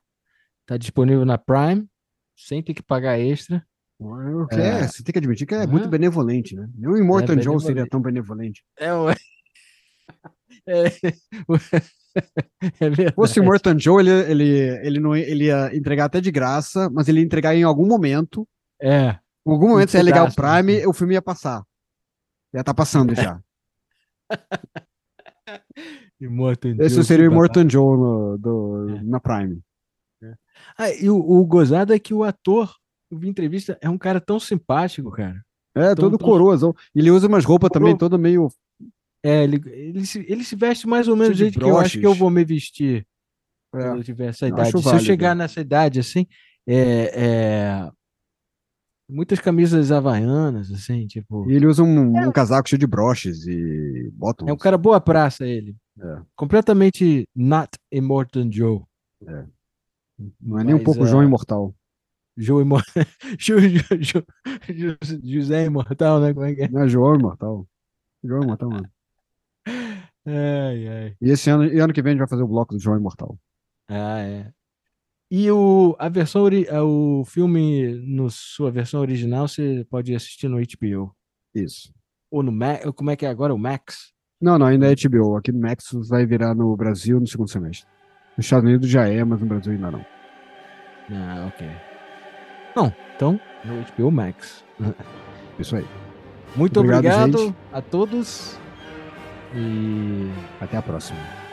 tá 0.65 0.77
disponível 0.77 1.25
na 1.25 1.37
Prime, 1.37 1.87
sem 2.35 2.61
ter 2.63 2.73
que 2.73 2.81
pagar 2.83 3.19
extra. 3.19 3.65
O 3.97 4.47
que 4.47 4.55
É. 4.55 4.81
é, 4.81 4.87
você 4.87 5.01
tem 5.03 5.13
que 5.13 5.19
admitir 5.19 5.47
que 5.47 5.55
é 5.55 5.65
muito 5.65 5.87
benevolente, 5.87 6.55
né? 6.55 6.67
Nem 6.75 6.91
o 6.91 6.97
Immortal 6.97 7.37
É 7.37 7.41
Joe 7.41 7.61
seria 7.61 7.87
tão 7.87 8.01
benevolente. 8.01 8.63
É, 8.77 8.93
o- 8.93 9.09
é, 10.67 10.85
é 12.81 12.95
Se 13.09 13.11
fosse 13.15 13.39
o 13.39 13.43
Immortal 13.43 13.79
Joe, 13.79 14.01
ele, 14.05 14.11
ele, 14.31 14.49
ele, 14.85 14.99
não, 14.99 15.15
ia- 15.15 15.29
ele 15.29 15.45
ia 15.45 15.75
entregar 15.75 16.05
até 16.05 16.19
de 16.19 16.29
graça, 16.31 16.89
mas 16.89 17.07
ele 17.07 17.19
ia 17.21 17.25
entregar 17.25 17.55
em 17.55 17.63
algum 17.63 17.85
momento. 17.87 18.47
É, 18.81 19.17
Em 19.47 19.51
algum 19.51 19.69
momento, 19.69 19.91
você 19.91 19.97
ia 19.97 20.03
ligar 20.03 20.23
o 20.23 20.27
né? 20.27 20.33
Prime, 20.35 20.85
o 20.87 20.93
filme 20.93 21.13
ia 21.13 21.21
passar. 21.21 21.63
Já 22.53 22.63
tá 22.63 22.73
passando 22.73 23.15
já. 23.15 23.39
Esse 26.79 26.95
Joe, 26.95 27.03
seria 27.03 27.25
o 27.27 27.29
que 27.29 27.33
Immortal 27.35 27.69
Joe 27.69 27.97
no, 27.97 28.37
do, 28.37 28.89
É. 28.89 29.03
na 29.03 29.19
Prime. 29.19 29.61
Ah, 30.77 30.89
e 30.89 31.09
o, 31.09 31.17
o 31.17 31.45
gozado 31.45 31.93
é 31.93 31.99
que 31.99 32.13
o 32.13 32.23
ator, 32.23 32.73
eu 33.11 33.17
vi 33.17 33.27
entrevista, 33.29 33.77
é 33.81 33.89
um 33.89 33.97
cara 33.97 34.19
tão 34.19 34.39
simpático, 34.39 35.11
cara. 35.11 35.43
É, 35.75 35.91
Então, 35.91 35.95
todo 35.95 36.15
então- 36.15 36.27
coroazão. 36.27 36.73
Ele 36.93 37.11
usa 37.11 37.27
umas 37.27 37.43
roupas 37.45 37.69
também, 37.69 37.97
todo 37.97 38.17
meio. 38.17 38.49
É, 39.23 39.43
ele, 39.43 39.61
ele, 39.65 40.05
se, 40.05 40.25
ele 40.27 40.43
se 40.43 40.55
veste 40.55 40.87
mais 40.87 41.07
ou 41.07 41.15
menos 41.15 41.35
do 41.35 41.39
jeito 41.39 41.57
que 41.59 41.65
eu 41.65 41.77
acho 41.77 41.93
que 41.93 42.05
eu 42.05 42.11
broches. 42.11 42.19
vou 42.19 42.29
me 42.29 42.45
vestir 42.45 43.05
É, 43.73 43.79
quando 43.81 43.97
eu 43.97 44.03
tiver 44.03 44.27
essa 44.27 44.47
idade. 44.47 44.69
acho 44.69 44.81
Se 44.81 44.95
eu 44.95 44.99
chegar 44.99 45.35
nessa 45.35 45.59
idade 45.59 45.99
assim, 45.99 46.25
é, 46.67 47.11
é, 47.87 47.91
Muitas 49.07 49.39
camisas 49.39 49.91
havaianas, 49.91 50.71
assim, 50.71 51.05
tipo. 51.05 51.47
E 51.49 51.53
ele 51.55 51.67
usa 51.67 51.83
um, 51.83 52.27
um 52.27 52.31
casaco 52.31 52.67
cheio 52.67 52.79
de 52.79 52.87
broches 52.87 53.45
e 53.45 54.09
botões. 54.13 54.49
É 54.49 54.53
um 54.53 54.57
cara 54.57 54.79
boa 54.79 54.99
praça, 54.99 55.45
ele. 55.45 55.75
É. 55.99 56.21
Completamente 56.35 57.27
not 57.35 57.69
Immortan 57.91 58.49
Joe. 58.51 58.81
Não 60.41 60.57
é 60.59 60.63
nem 60.63 60.73
um 60.73 60.77
Mas, 60.77 60.85
pouco 60.85 61.05
João 61.05 61.23
Imortal. 61.23 61.73
Joe 62.37 62.61
Imortal. 62.61 63.03
José 65.23 65.65
Imortal, 65.65 66.19
né? 66.19 66.33
Como 66.33 66.45
é 66.45 66.55
que 66.55 66.63
é? 66.63 66.67
Não 66.67 66.81
é 66.81 66.87
João 66.87 67.15
Imortal. 67.15 67.67
João 68.23 68.43
Imortal, 68.43 68.69
mano. 68.69 68.89
Ai, 70.27 70.87
ai. 70.87 71.15
E 71.21 71.29
esse 71.29 71.49
ano, 71.49 71.65
e 71.65 71.79
ano 71.79 71.93
que 71.93 72.01
vem 72.01 72.11
a 72.11 72.13
gente 72.13 72.19
vai 72.19 72.27
fazer 72.27 72.43
o 72.43 72.47
bloco 72.47 72.73
do 72.73 72.81
João 72.81 72.97
Imortal. 72.97 73.37
Ah, 73.87 74.19
é. 74.19 74.51
E 75.29 75.49
o, 75.51 75.95
a 75.99 76.09
versão, 76.09 76.45
ah, 76.45 76.83
o 76.83 77.23
filme, 77.25 77.93
no 78.05 78.29
sua 78.29 78.71
versão 78.71 79.01
original, 79.01 79.47
você 79.47 79.85
pode 79.89 80.13
assistir 80.13 80.47
no 80.47 80.57
HBO. 80.57 81.15
Isso. 81.53 81.93
Ou 82.31 82.43
no 82.43 82.51
Max, 82.51 82.85
como 82.95 83.11
é 83.11 83.15
que 83.15 83.25
é 83.25 83.29
agora? 83.29 83.53
O 83.53 83.57
Max? 83.57 84.13
Não, 84.41 84.57
não, 84.57 84.65
ainda 84.65 84.91
é 84.91 84.95
HBO. 84.95 85.37
Aqui 85.37 85.51
no 85.51 85.59
Max 85.59 85.89
vai 86.09 86.25
virar 86.25 86.53
no 86.53 86.75
Brasil 86.75 87.19
no 87.19 87.27
segundo 87.27 87.49
semestre. 87.49 87.87
Nos 88.35 88.45
Estados 88.45 88.67
Unidos 88.67 88.89
já 88.89 89.07
é, 89.07 89.23
mas 89.23 89.39
no 89.39 89.45
Brasil 89.45 89.73
ainda 89.73 89.91
não. 89.91 90.05
Ah, 91.11 91.47
ok. 91.47 91.94
Não, 92.75 92.93
então, 93.15 93.39
no 93.63 93.83
HBO 93.83 94.11
Max. 94.11 94.63
Isso 95.57 95.75
aí. 95.75 95.85
Muito 96.55 96.79
Obrigado, 96.79 96.99
obrigado 97.05 97.55
a 97.73 97.81
todos. 97.81 98.57
E 99.53 100.29
Até 100.59 100.77
a 100.77 100.81
próxima. 100.81 101.44